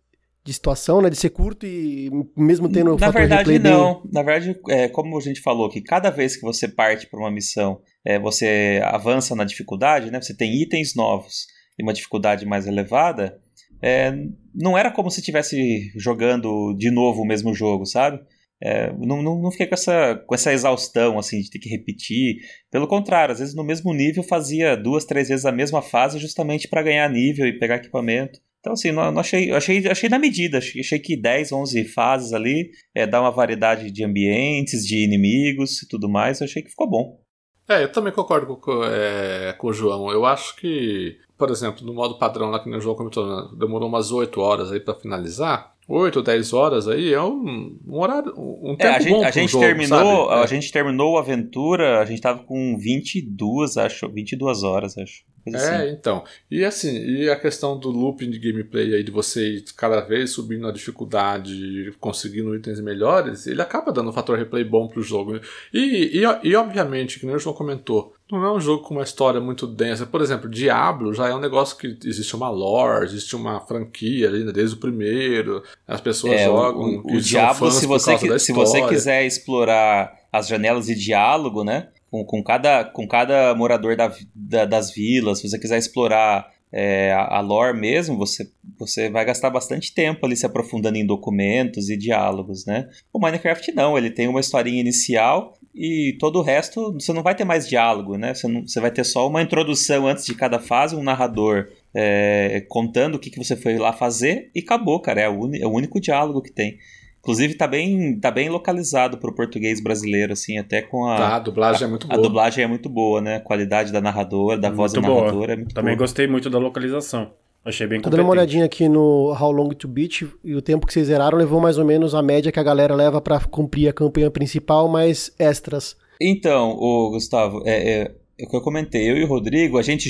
de 0.45 0.53
situação, 0.53 1.01
né? 1.01 1.09
De 1.09 1.17
ser 1.17 1.31
curto 1.31 1.65
e 1.67 2.11
mesmo 2.37 2.69
tendo 2.69 2.97
Na 2.97 3.11
verdade, 3.11 3.59
não. 3.59 4.03
Bem... 4.03 4.11
Na 4.13 4.23
verdade, 4.23 4.59
é, 4.69 4.89
como 4.89 5.17
a 5.17 5.21
gente 5.21 5.41
falou, 5.41 5.69
que 5.69 5.81
cada 5.81 6.11
vez 6.11 6.37
que 6.37 6.43
você 6.43 6.67
parte 6.67 7.07
para 7.09 7.21
uma 7.21 7.31
missão, 7.31 7.81
é, 8.05 8.19
você 8.19 8.81
avança 8.85 9.37
na 9.37 9.45
dificuldade, 9.45 10.11
né? 10.11 10.21
Você 10.21 10.37
tem 10.37 10.61
itens 10.61 10.95
novos 10.95 11.47
e 11.79 11.83
uma 11.83 11.93
dificuldade 11.93 12.45
mais 12.45 12.67
elevada. 12.67 13.41
É, 13.81 14.13
não 14.55 14.77
era 14.77 14.91
como 14.91 15.11
se 15.11 15.21
estivesse 15.21 15.93
jogando 15.97 16.75
de 16.77 16.91
novo 16.91 17.23
o 17.23 17.27
mesmo 17.27 17.55
jogo, 17.55 17.87
sabe? 17.87 18.21
É, 18.65 18.93
não, 18.93 19.21
não, 19.21 19.43
não, 19.43 19.51
fiquei 19.51 19.67
com 19.67 19.75
essa, 19.75 20.15
com 20.25 20.35
essa 20.37 20.53
exaustão 20.53 21.19
assim 21.19 21.41
de 21.41 21.51
ter 21.51 21.59
que 21.59 21.69
repetir. 21.69 22.37
Pelo 22.71 22.87
contrário, 22.87 23.33
às 23.33 23.41
vezes 23.41 23.57
no 23.57 23.65
mesmo 23.65 23.93
nível 23.93 24.23
fazia 24.23 24.77
duas, 24.77 25.05
três 25.05 25.29
vezes 25.29 25.45
a 25.45 25.51
mesma 25.51 25.83
fase 25.83 26.21
justamente 26.21 26.69
para 26.69 26.83
ganhar 26.83 27.11
nível 27.11 27.47
e 27.47 27.59
pegar 27.59 27.77
equipamento. 27.77 28.39
Então, 28.62 28.75
assim, 28.75 28.92
não, 28.92 29.11
não 29.11 29.21
achei, 29.21 29.50
achei, 29.50 29.85
achei 29.88 30.09
na 30.09 30.21
medida. 30.21 30.59
Achei, 30.59 30.81
achei 30.81 31.00
que 31.00 31.21
10, 31.21 31.50
11 31.50 31.85
fases 31.87 32.33
ali 32.33 32.71
é, 32.95 33.04
dá 33.04 33.21
uma 33.21 33.33
variedade 33.33 33.90
de 33.90 34.04
ambientes, 34.04 34.87
de 34.87 35.04
inimigos 35.04 35.83
e 35.83 35.88
tudo 35.88 36.09
mais. 36.09 36.40
Achei 36.40 36.62
que 36.62 36.71
ficou 36.71 36.88
bom. 36.88 37.21
É, 37.69 37.83
eu 37.83 37.90
também 37.90 38.12
concordo 38.12 38.57
com, 38.57 38.85
é, 38.85 39.52
com 39.54 39.66
o 39.66 39.73
João. 39.73 40.12
Eu 40.12 40.25
acho 40.25 40.54
que, 40.57 41.19
por 41.37 41.50
exemplo, 41.50 41.85
no 41.85 41.92
modo 41.92 42.19
padrão 42.19 42.50
lá 42.50 42.62
que 42.62 42.71
o 42.71 42.81
João 42.81 42.95
comentou, 42.95 43.26
né, 43.26 43.49
demorou 43.59 43.88
umas 43.88 44.12
8 44.12 44.40
horas 44.40 44.71
aí 44.71 44.78
para 44.78 44.95
finalizar. 44.95 45.75
8 45.89 46.17
ou 46.17 46.23
10 46.23 46.53
horas 46.53 46.89
aí 46.89 47.12
é 47.12 47.21
um, 47.21 47.79
um 47.87 48.01
horário, 48.01 48.33
um 48.37 48.77
tempo 48.77 48.93
é, 48.93 48.97
a 48.97 49.01
gente, 49.01 49.12
bom 49.12 49.25
a 49.25 49.31
gente 49.31 49.51
jogo, 49.51 49.65
terminou, 49.65 50.29
sabe? 50.29 50.43
a 50.43 50.47
gente 50.47 50.73
terminou 50.73 51.19
a 51.19 51.21
aventura, 51.21 52.01
a 52.01 52.05
gente 52.05 52.21
tava 52.21 52.43
com 52.45 52.79
22, 52.79 53.77
acho, 53.77 54.09
22 54.09 54.62
horas, 54.62 54.97
acho. 54.97 55.25
É, 55.45 55.57
assim. 55.57 55.91
então. 55.91 56.25
E 56.51 56.65
assim, 56.65 56.97
e 57.05 57.29
a 57.29 57.35
questão 57.35 57.79
do 57.79 57.91
looping 57.91 58.31
de 58.31 58.39
gameplay 58.39 58.95
aí, 58.95 59.03
de 59.03 59.11
você 59.11 59.57
ir 59.57 59.65
cada 59.77 60.01
vez 60.01 60.31
subindo 60.31 60.69
a 60.69 60.73
dificuldade, 60.73 61.93
conseguindo 61.99 62.55
itens 62.55 62.81
melhores, 62.81 63.47
ele 63.47 63.61
acaba 63.61 63.93
dando 63.93 64.11
um 64.11 64.12
fator 64.12 64.39
replay 64.39 64.62
bom 64.62 64.87
pro 64.87 65.03
jogo. 65.03 65.41
E, 65.75 66.21
e, 66.21 66.49
e 66.49 66.55
obviamente, 66.55 67.19
que 67.19 67.27
nem 67.27 67.35
o 67.35 67.39
João 67.39 67.57
comentou, 67.57 68.15
não 68.39 68.45
é 68.45 68.53
um 68.53 68.61
jogo 68.61 68.83
com 68.83 68.95
uma 68.95 69.03
história 69.03 69.41
muito 69.41 69.67
densa. 69.67 70.07
Por 70.07 70.21
exemplo, 70.21 70.49
Diablo 70.49 71.12
já 71.12 71.29
é 71.29 71.35
um 71.35 71.41
negócio 71.41 71.77
que 71.77 71.99
existe 72.05 72.35
uma 72.35 72.49
lore, 72.51 73.05
existe 73.05 73.37
uma 73.37 73.61
franquia 73.61 74.29
ali 74.29 74.45
né, 74.45 74.53
desde 74.53 74.77
o 74.77 74.81
primeiro. 74.81 75.62
As 75.87 76.01
pessoas 76.01 76.33
é, 76.33 76.45
jogam. 76.45 77.03
O, 77.05 77.17
o 77.17 77.21
Diablo, 77.21 77.71
se 77.71 77.87
você, 77.87 78.39
se 78.39 78.53
você 78.53 78.87
quiser 78.89 79.25
explorar 79.25 80.12
as 80.33 80.49
janelas 80.49 80.87
de 80.87 80.95
diálogo, 80.95 81.62
né? 81.62 81.89
com, 82.12 82.25
com, 82.27 82.43
cada, 82.45 82.85
com 82.85 83.09
cada 83.09 83.55
morador 83.55 83.97
da, 83.97 84.15
da, 84.35 84.67
das 84.67 84.93
vilas, 84.93 85.39
se 85.39 85.49
você 85.49 85.59
quiser 85.59 85.79
explorar 85.79 86.53
é, 86.71 87.11
a, 87.12 87.39
a 87.39 87.41
lore 87.41 87.77
mesmo, 87.77 88.19
você, 88.19 88.47
você 88.79 89.09
vai 89.09 89.25
gastar 89.25 89.49
bastante 89.49 89.95
tempo 89.95 90.27
ali 90.27 90.37
se 90.37 90.45
aprofundando 90.45 90.99
em 90.99 91.07
documentos 91.07 91.89
e 91.89 91.97
diálogos, 91.97 92.67
né? 92.67 92.91
O 93.11 93.19
Minecraft 93.19 93.73
não, 93.73 93.97
ele 93.97 94.11
tem 94.11 94.29
uma 94.29 94.41
historinha 94.41 94.81
inicial 94.81 95.55
e 95.75 96.17
todo 96.19 96.38
o 96.38 96.43
resto 96.43 96.93
você 96.93 97.12
não 97.12 97.23
vai 97.23 97.35
ter 97.35 97.45
mais 97.45 97.67
diálogo, 97.69 98.17
né? 98.17 98.35
Você, 98.35 98.47
não, 98.47 98.67
você 98.67 98.81
vai 98.81 98.91
ter 98.91 99.05
só 99.05 99.26
uma 99.26 99.41
introdução 99.43 100.07
antes 100.07 100.27
de 100.27 100.35
cada 100.35 100.59
fase, 100.59 100.94
um 100.94 101.03
narrador 101.03 101.68
é, 101.94 102.64
contando 102.68 103.14
o 103.14 103.18
que, 103.18 103.31
que 103.31 103.42
você 103.42 103.57
foi 103.57 103.79
lá 103.79 103.92
fazer 103.92 104.51
e 104.55 104.61
acabou, 104.61 105.01
cara. 105.01 105.23
É 105.23 105.29
o, 105.29 105.55
é 105.55 105.66
o 105.66 105.70
único 105.70 106.01
diálogo 106.01 106.42
que 106.42 106.53
tem. 106.53 106.79
Inclusive 107.20 107.55
tá 107.55 107.68
bem, 107.68 108.18
tá 108.18 108.31
bem 108.33 108.49
localizado 108.49 109.16
pro 109.16 109.33
português 109.33 109.81
brasileiro, 109.81 110.33
assim, 110.33 110.59
até 110.59 110.83
com 110.83 111.07
a. 111.07 111.16
Tá, 111.16 111.37
a 111.37 111.38
dublagem 111.38 111.85
a, 111.85 111.87
é 111.87 111.90
muito 111.90 112.09
boa. 112.09 112.18
A 112.18 112.23
dublagem 112.23 112.64
é 112.64 112.66
muito 112.66 112.88
boa, 112.88 113.20
né? 113.20 113.37
A 113.37 113.40
qualidade 113.40 113.92
da 113.92 114.01
narradora, 114.01 114.59
da 114.59 114.68
muito 114.68 114.77
voz 114.77 114.92
da 114.92 115.01
boa. 115.01 115.20
narradora 115.20 115.53
é 115.53 115.57
muito 115.57 115.75
Também 115.75 115.94
boa. 115.94 116.05
gostei 116.05 116.27
muito 116.27 116.51
da 116.51 116.59
localização. 116.59 117.33
Achei 117.64 117.87
bem 117.87 118.01
Tô 118.01 118.11
dando 118.11 118.25
uma 118.25 118.33
olhadinha 118.33 118.64
aqui 118.64 118.88
no 118.88 119.33
How 119.40 119.53
Long 119.53 119.68
to 119.68 119.87
Beat 119.87 120.22
e 120.42 120.55
o 120.55 120.61
tempo 120.61 120.85
que 120.85 120.92
vocês 120.92 121.07
zeraram 121.07 121.38
levou 121.38 121.61
mais 121.61 121.79
ou 121.79 121.85
menos 121.85 122.12
a 122.12 122.20
média 122.20 122.51
que 122.51 122.59
a 122.59 122.62
galera 122.62 122.94
leva 122.94 123.20
para 123.20 123.38
cumprir 123.40 123.88
a 123.88 123.92
campanha 123.92 124.31
principal, 124.31 124.88
mais 124.88 125.33
extras. 125.38 125.96
Então, 126.20 126.70
o 126.70 127.11
Gustavo, 127.11 127.62
é, 127.64 128.01
é, 128.01 128.14
é 128.38 128.44
o 128.44 128.48
que 128.48 128.57
eu 128.57 128.62
comentei, 128.62 129.09
eu 129.09 129.16
e 129.16 129.22
o 129.22 129.29
Rodrigo, 129.29 129.79
a 129.79 129.83
gente, 129.83 130.09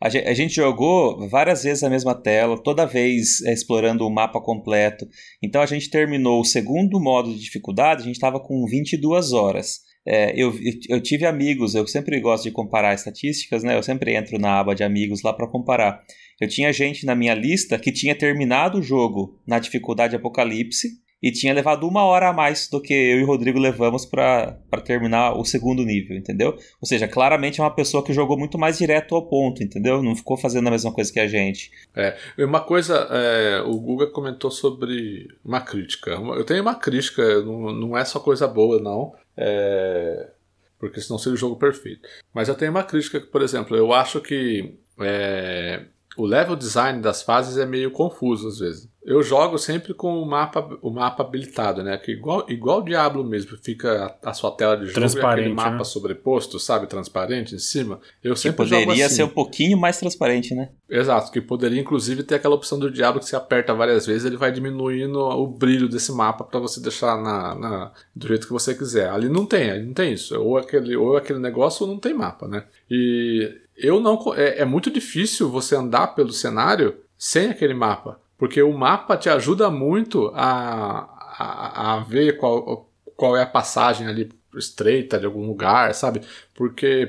a 0.00 0.08
gente, 0.08 0.26
a 0.26 0.34
gente 0.34 0.54
jogou 0.56 1.28
várias 1.28 1.62
vezes 1.62 1.84
a 1.84 1.90
mesma 1.90 2.16
tela, 2.16 2.60
toda 2.60 2.84
vez 2.84 3.42
é, 3.42 3.52
explorando 3.52 4.04
o 4.04 4.10
mapa 4.10 4.40
completo. 4.40 5.06
Então 5.40 5.62
a 5.62 5.66
gente 5.66 5.88
terminou 5.88 6.40
o 6.40 6.44
segundo 6.44 6.98
modo 6.98 7.32
de 7.32 7.38
dificuldade, 7.38 8.02
a 8.02 8.06
gente 8.06 8.16
estava 8.16 8.40
com 8.40 8.66
22 8.66 9.32
horas. 9.32 9.86
É, 10.04 10.32
eu, 10.34 10.52
eu 10.88 11.02
tive 11.02 11.26
amigos, 11.26 11.74
eu 11.74 11.86
sempre 11.86 12.18
gosto 12.18 12.44
de 12.44 12.50
comparar 12.50 12.94
estatísticas, 12.94 13.62
né? 13.62 13.76
Eu 13.76 13.82
sempre 13.82 14.16
entro 14.16 14.38
na 14.38 14.58
aba 14.58 14.74
de 14.74 14.82
amigos 14.82 15.22
lá 15.22 15.32
para 15.32 15.46
comparar. 15.46 16.02
Eu 16.40 16.48
tinha 16.48 16.72
gente 16.72 17.04
na 17.04 17.14
minha 17.14 17.34
lista 17.34 17.78
que 17.78 17.92
tinha 17.92 18.14
terminado 18.14 18.78
o 18.78 18.82
jogo 18.82 19.38
na 19.46 19.58
dificuldade 19.58 20.16
Apocalipse 20.16 21.00
e 21.22 21.32
tinha 21.32 21.52
levado 21.52 21.86
uma 21.86 22.04
hora 22.04 22.28
a 22.28 22.32
mais 22.32 22.68
do 22.68 22.80
que 22.80 22.94
eu 22.94 23.18
e 23.18 23.22
o 23.24 23.26
Rodrigo 23.26 23.58
levamos 23.58 24.06
para 24.06 24.56
terminar 24.84 25.32
o 25.32 25.44
segundo 25.44 25.84
nível, 25.84 26.16
entendeu? 26.16 26.56
Ou 26.80 26.86
seja, 26.86 27.08
claramente 27.08 27.60
é 27.60 27.64
uma 27.64 27.74
pessoa 27.74 28.04
que 28.04 28.12
jogou 28.12 28.38
muito 28.38 28.56
mais 28.56 28.78
direto 28.78 29.14
ao 29.14 29.26
ponto, 29.26 29.62
entendeu? 29.62 30.02
Não 30.02 30.14
ficou 30.14 30.36
fazendo 30.36 30.68
a 30.68 30.70
mesma 30.70 30.92
coisa 30.92 31.12
que 31.12 31.18
a 31.18 31.26
gente. 31.26 31.72
É, 31.94 32.16
uma 32.38 32.60
coisa, 32.60 33.08
é, 33.10 33.60
o 33.62 33.76
Guga 33.80 34.06
comentou 34.06 34.50
sobre 34.50 35.28
uma 35.44 35.60
crítica. 35.60 36.12
Eu 36.12 36.44
tenho 36.44 36.62
uma 36.62 36.76
crítica, 36.76 37.42
não, 37.42 37.72
não 37.72 37.98
é 37.98 38.04
só 38.04 38.20
coisa 38.20 38.46
boa, 38.46 38.80
não. 38.80 39.12
É, 39.36 40.30
porque 40.78 41.00
senão 41.00 41.18
seria 41.18 41.34
o 41.34 41.38
jogo 41.38 41.56
perfeito. 41.56 42.08
Mas 42.32 42.48
eu 42.48 42.54
tenho 42.54 42.70
uma 42.70 42.84
crítica, 42.84 43.20
por 43.20 43.42
exemplo, 43.42 43.76
eu 43.76 43.92
acho 43.92 44.20
que 44.20 44.74
é, 45.00 45.84
o 46.18 46.26
level 46.26 46.56
design 46.56 47.00
das 47.00 47.22
fases 47.22 47.56
é 47.56 47.64
meio 47.64 47.92
confuso 47.92 48.48
às 48.48 48.58
vezes. 48.58 48.88
Eu 49.04 49.22
jogo 49.22 49.56
sempre 49.56 49.94
com 49.94 50.20
o 50.20 50.26
mapa, 50.26 50.76
o 50.82 50.90
mapa 50.90 51.22
habilitado, 51.22 51.82
né? 51.82 51.96
Que 51.96 52.12
igual, 52.12 52.44
igual 52.46 52.80
o 52.80 52.84
Diablo 52.84 53.24
mesmo, 53.24 53.56
fica 53.56 54.14
a, 54.22 54.30
a 54.30 54.34
sua 54.34 54.50
tela 54.50 54.76
de 54.76 54.86
jogo 54.86 55.00
e 55.00 55.24
aquele 55.24 55.54
mapa 55.54 55.78
né? 55.78 55.84
sobreposto, 55.84 56.58
sabe? 56.58 56.86
Transparente 56.86 57.54
em 57.54 57.58
cima. 57.58 58.00
Eu 58.22 58.36
sempre 58.36 58.66
que 58.66 58.70
poderia 58.70 59.06
assim. 59.06 59.14
ser 59.14 59.22
um 59.22 59.28
pouquinho 59.28 59.78
mais 59.78 59.98
transparente, 59.98 60.54
né? 60.54 60.68
Exato, 60.90 61.32
que 61.32 61.40
poderia 61.40 61.80
inclusive 61.80 62.22
ter 62.22 62.34
aquela 62.34 62.54
opção 62.54 62.78
do 62.78 62.90
Diablo 62.90 63.20
que 63.20 63.26
você 63.26 63.36
aperta 63.36 63.72
várias 63.72 64.04
vezes, 64.04 64.26
ele 64.26 64.36
vai 64.36 64.52
diminuindo 64.52 65.18
o 65.18 65.46
brilho 65.46 65.88
desse 65.88 66.12
mapa 66.12 66.44
para 66.44 66.60
você 66.60 66.80
deixar 66.80 67.16
na, 67.16 67.54
na, 67.54 67.92
do 68.14 68.28
jeito 68.28 68.46
que 68.46 68.52
você 68.52 68.74
quiser. 68.74 69.08
Ali 69.08 69.30
não 69.30 69.46
tem, 69.46 69.70
ali 69.70 69.86
não 69.86 69.94
tem 69.94 70.12
isso. 70.12 70.38
Ou 70.38 70.58
aquele, 70.58 70.96
ou 70.96 71.16
aquele 71.16 71.38
negócio 71.38 71.86
ou 71.86 71.92
não 71.92 71.98
tem 71.98 72.12
mapa, 72.12 72.46
né? 72.46 72.64
E 72.90 73.58
eu 73.78 74.00
não. 74.00 74.34
É, 74.34 74.60
é 74.60 74.64
muito 74.64 74.90
difícil 74.90 75.48
você 75.48 75.76
andar 75.76 76.08
pelo 76.08 76.32
cenário 76.32 76.96
sem 77.16 77.50
aquele 77.50 77.74
mapa. 77.74 78.20
Porque 78.36 78.62
o 78.62 78.76
mapa 78.76 79.16
te 79.16 79.28
ajuda 79.28 79.70
muito 79.70 80.30
a, 80.34 81.08
a, 81.38 81.94
a 81.94 82.00
ver 82.00 82.36
qual, 82.36 82.88
qual 83.16 83.36
é 83.36 83.42
a 83.42 83.46
passagem 83.46 84.06
ali 84.06 84.30
estreita 84.56 85.18
de 85.18 85.26
algum 85.26 85.46
lugar, 85.46 85.94
sabe? 85.94 86.22
Porque 86.54 87.06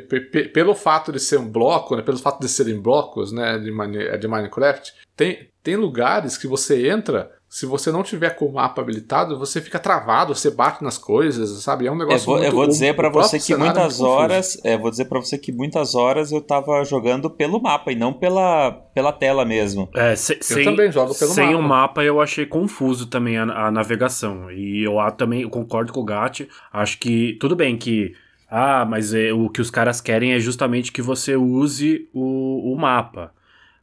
pelo 0.54 0.76
fato 0.76 1.12
de 1.12 1.20
ser 1.20 1.38
um 1.38 1.48
bloco, 1.48 1.96
né, 1.96 2.02
pelo 2.02 2.18
fato 2.18 2.40
de 2.40 2.50
serem 2.50 2.80
blocos 2.80 3.32
né, 3.32 3.58
de, 3.58 4.18
de 4.18 4.28
Minecraft, 4.28 4.94
tem, 5.16 5.50
tem 5.64 5.76
lugares 5.76 6.38
que 6.38 6.48
você 6.48 6.90
entra 6.90 7.32
se 7.50 7.66
você 7.66 7.92
não 7.92 8.04
tiver 8.04 8.30
com 8.36 8.46
o 8.46 8.54
mapa 8.54 8.80
habilitado, 8.80 9.38
você 9.38 9.60
fica 9.60 9.80
travado, 9.80 10.36
você 10.36 10.52
bate 10.52 10.84
nas 10.84 11.00
coisas, 11.00 11.50
sabe? 11.64 11.88
É 11.88 11.92
um 11.92 11.98
negócio 11.98 12.22
eu 12.22 12.26
vou, 12.26 12.36
muito, 12.36 12.46
eu 12.48 12.52
vou 12.52 12.68
dizer 12.68 12.96
para 12.96 13.10
você 13.10 13.40
que 13.40 13.56
muitas 13.56 14.00
é 14.00 14.04
horas, 14.04 14.62
é, 14.64 14.78
vou 14.78 14.92
dizer 14.92 15.06
para 15.06 15.20
você 15.20 15.36
que 15.36 15.52
muitas 15.52 15.96
horas 15.96 16.32
eu 16.32 16.42
tava 16.42 16.84
jogando 16.84 17.28
pelo 17.28 17.60
mapa 17.60 17.92
e 17.92 17.96
não 17.96 18.14
pela, 18.14 18.72
pela 18.94 19.12
tela 19.12 19.44
mesmo. 19.44 19.90
É, 19.96 20.16
se, 20.16 20.34
eu 20.34 20.44
sem, 20.44 20.64
também 20.64 20.92
jogo 20.92 21.18
pelo 21.18 21.32
sem 21.32 21.48
mapa. 21.48 21.58
o 21.58 21.64
mapa 21.64 22.04
eu 22.04 22.22
achei 22.22 22.46
confuso 22.46 23.08
também 23.08 23.40
a, 23.40 23.44
a 23.44 23.72
navegação. 23.72 24.52
E 24.52 24.84
eu 24.86 25.00
ah, 25.00 25.10
também 25.10 25.42
eu 25.42 25.50
concordo 25.50 25.92
com 25.92 26.02
o 26.02 26.06
Gatti, 26.06 26.48
acho 26.72 27.00
que 27.00 27.36
tudo 27.40 27.56
bem 27.56 27.76
que 27.76 28.14
ah, 28.52 28.86
mas 28.86 29.12
é, 29.12 29.34
o 29.34 29.50
que 29.50 29.62
os 29.62 29.72
caras 29.72 30.00
querem 30.00 30.34
é 30.34 30.40
justamente 30.40 30.92
que 30.92 31.02
você 31.02 31.36
use 31.36 32.08
o, 32.14 32.74
o 32.74 32.78
mapa. 32.78 33.32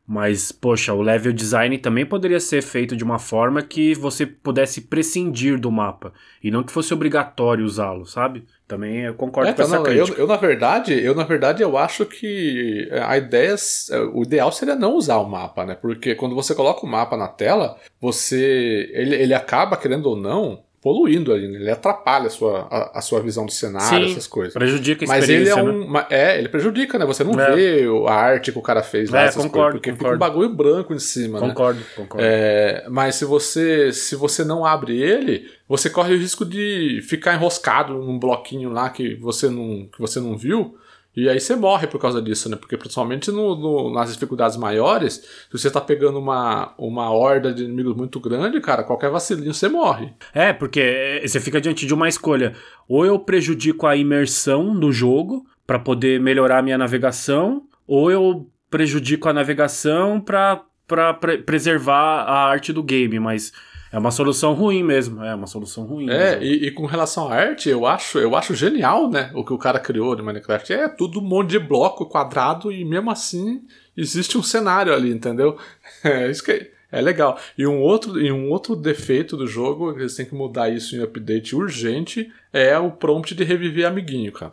Mas, 0.06 0.52
poxa, 0.52 0.92
o 0.94 1.02
level 1.02 1.32
design 1.32 1.76
também 1.78 2.06
poderia 2.06 2.38
ser 2.38 2.62
feito 2.62 2.96
de 2.96 3.02
uma 3.02 3.18
forma 3.18 3.60
que 3.60 3.92
você 3.94 4.24
pudesse 4.24 4.82
prescindir 4.82 5.58
do 5.58 5.70
mapa. 5.72 6.12
E 6.42 6.48
não 6.48 6.62
que 6.62 6.70
fosse 6.70 6.94
obrigatório 6.94 7.64
usá-lo, 7.64 8.06
sabe? 8.06 8.44
Também 8.68 9.00
eu 9.00 9.14
concordo 9.14 9.50
É, 9.50 9.52
com 9.52 9.56
tá, 9.56 9.62
essa 9.64 9.76
não, 9.78 9.86
eu, 9.86 10.04
crítica. 10.04 10.20
eu, 10.20 10.26
na 10.28 10.36
verdade, 10.36 10.92
eu 11.04 11.14
na 11.14 11.24
verdade 11.24 11.62
eu 11.62 11.76
acho 11.76 12.06
que 12.06 12.88
a 12.92 13.16
ideia, 13.18 13.54
é- 13.90 13.98
o 14.12 14.22
ideal 14.22 14.52
seria 14.52 14.76
não 14.76 14.94
usar 14.94 15.16
o 15.18 15.28
mapa, 15.28 15.64
né? 15.66 15.74
Porque 15.74 16.14
quando 16.14 16.34
você 16.36 16.54
coloca 16.54 16.86
o 16.86 16.88
mapa 16.88 17.16
na 17.16 17.26
tela, 17.28 17.76
você 18.00 18.88
ele, 18.92 19.14
ele 19.16 19.34
acaba 19.34 19.76
querendo 19.76 20.06
ou 20.06 20.16
não 20.16 20.62
poluindo 20.82 21.32
ali, 21.32 21.48
né? 21.48 21.58
ele 21.58 21.70
atrapalha 21.70 22.26
a 22.26 22.30
sua, 22.30 22.68
a, 22.70 22.98
a 22.98 23.00
sua 23.00 23.20
visão 23.20 23.44
do 23.44 23.50
cenário, 23.52 24.06
Sim, 24.06 24.12
essas 24.12 24.26
coisas. 24.26 24.54
Prejudica 24.54 25.04
a 25.04 25.08
Mas 25.08 25.28
ele 25.28 25.48
é 25.48 25.54
né? 25.56 25.62
um. 25.62 25.86
ma- 25.88 26.06
É, 26.08 26.38
ele 26.38 26.48
prejudica, 26.48 26.98
né? 26.98 27.04
Você 27.06 27.24
não 27.24 27.38
É. 27.40 27.54
vê 27.54 27.84
a 28.08 28.12
arte 28.12 28.52
que 28.52 28.58
o 28.58 28.62
cara 28.62 28.82
fez 28.82 29.10
lá, 29.10 29.22
É, 29.22 29.26
essas 29.26 29.42
concordo, 29.42 29.52
coisas, 29.52 29.72
porque 29.80 29.90
fica 29.92 30.04
concordo. 30.04 30.16
um 30.16 30.28
bagulho 30.28 30.48
branco 30.54 30.94
em 30.94 30.98
cima, 30.98 31.40
né? 31.40 31.48
Concordo, 31.48 31.80
concordo. 31.96 32.24
É, 32.24 32.84
mas 32.88 33.16
se 33.16 33.24
você 33.24 33.92
se 33.92 34.14
você 34.14 34.44
não 34.44 34.64
abre 34.64 35.00
ele, 35.00 35.50
você 35.68 35.90
corre 35.90 36.14
o 36.14 36.18
risco 36.18 36.44
de 36.44 37.00
ficar 37.02 37.34
enroscado 37.34 37.94
num 37.94 38.18
bloquinho 38.18 38.70
lá 38.70 38.88
que 38.90 39.16
você 39.16 39.48
não, 39.50 39.88
que 39.92 39.98
você 39.98 40.20
não 40.20 40.36
viu. 40.36 40.76
E 41.16 41.28
aí 41.30 41.40
você 41.40 41.56
morre 41.56 41.86
por 41.86 41.98
causa 41.98 42.20
disso, 42.20 42.48
né? 42.50 42.56
Porque 42.56 42.76
principalmente 42.76 43.30
no, 43.30 43.56
no- 43.56 43.90
nas 43.94 44.12
dificuldades 44.12 44.56
maiores, 44.58 45.14
se 45.14 45.50
você 45.58 45.70
tá 45.70 45.80
pegando 45.80 46.18
uma, 46.18 46.74
uma 46.76 47.10
horda 47.10 47.54
de 47.54 47.64
inimigos 47.64 47.96
muito 47.96 48.20
grande, 48.20 48.60
cara, 48.60 48.84
qualquer 48.84 49.10
vacilinho 49.10 49.54
você 49.54 49.68
morre. 49.68 50.12
É, 50.34 50.52
porque 50.52 50.80
é, 50.80 51.26
você 51.26 51.40
fica 51.40 51.60
diante 51.60 51.86
de 51.86 51.94
uma 51.94 52.06
escolha. 52.08 52.52
Ou 52.86 53.06
eu 53.06 53.18
prejudico 53.18 53.86
a 53.86 53.96
imersão 53.96 54.74
no 54.74 54.92
jogo 54.92 55.46
pra 55.66 55.78
poder 55.78 56.20
melhorar 56.20 56.58
a 56.58 56.62
minha 56.62 56.76
navegação, 56.76 57.62
ou 57.86 58.10
eu 58.10 58.46
prejudico 58.70 59.28
a 59.28 59.32
navegação 59.32 60.20
pre- 60.20 61.38
preservar 61.38 62.24
a 62.24 62.44
arte 62.46 62.72
do 62.72 62.82
game, 62.82 63.18
mas 63.18 63.52
é 63.96 63.98
uma 63.98 64.10
solução 64.10 64.52
ruim 64.52 64.82
mesmo, 64.82 65.24
é 65.24 65.34
uma 65.34 65.46
solução 65.46 65.86
ruim. 65.86 66.10
É, 66.10 66.38
e, 66.44 66.66
e 66.66 66.70
com 66.70 66.84
relação 66.84 67.32
à 67.32 67.34
arte, 67.34 67.70
eu 67.70 67.86
acho, 67.86 68.18
eu 68.18 68.36
acho 68.36 68.54
genial, 68.54 69.08
né? 69.08 69.30
O 69.34 69.42
que 69.42 69.54
o 69.54 69.58
cara 69.58 69.80
criou 69.80 70.14
de 70.14 70.20
Minecraft. 70.22 70.70
É 70.70 70.86
tudo 70.86 71.18
um 71.18 71.22
monte 71.24 71.52
de 71.52 71.58
bloco 71.58 72.04
quadrado 72.04 72.70
e 72.70 72.84
mesmo 72.84 73.10
assim 73.10 73.62
existe 73.96 74.36
um 74.36 74.42
cenário 74.42 74.92
ali, 74.92 75.10
entendeu? 75.10 75.56
É 76.04 76.30
isso 76.30 76.44
que 76.44 76.52
é, 76.52 76.70
é 76.92 77.00
legal. 77.00 77.38
E 77.56 77.66
um, 77.66 77.80
outro, 77.80 78.20
e 78.20 78.30
um 78.30 78.50
outro 78.50 78.76
defeito 78.76 79.34
do 79.34 79.46
jogo, 79.46 79.92
eles 79.92 80.14
têm 80.14 80.26
que 80.26 80.34
mudar 80.34 80.68
isso 80.68 80.94
em 80.94 81.02
update 81.02 81.56
urgente, 81.56 82.30
é 82.52 82.78
o 82.78 82.90
prompt 82.90 83.34
de 83.34 83.44
reviver 83.44 83.86
amiguinho, 83.86 84.30
cara. 84.30 84.52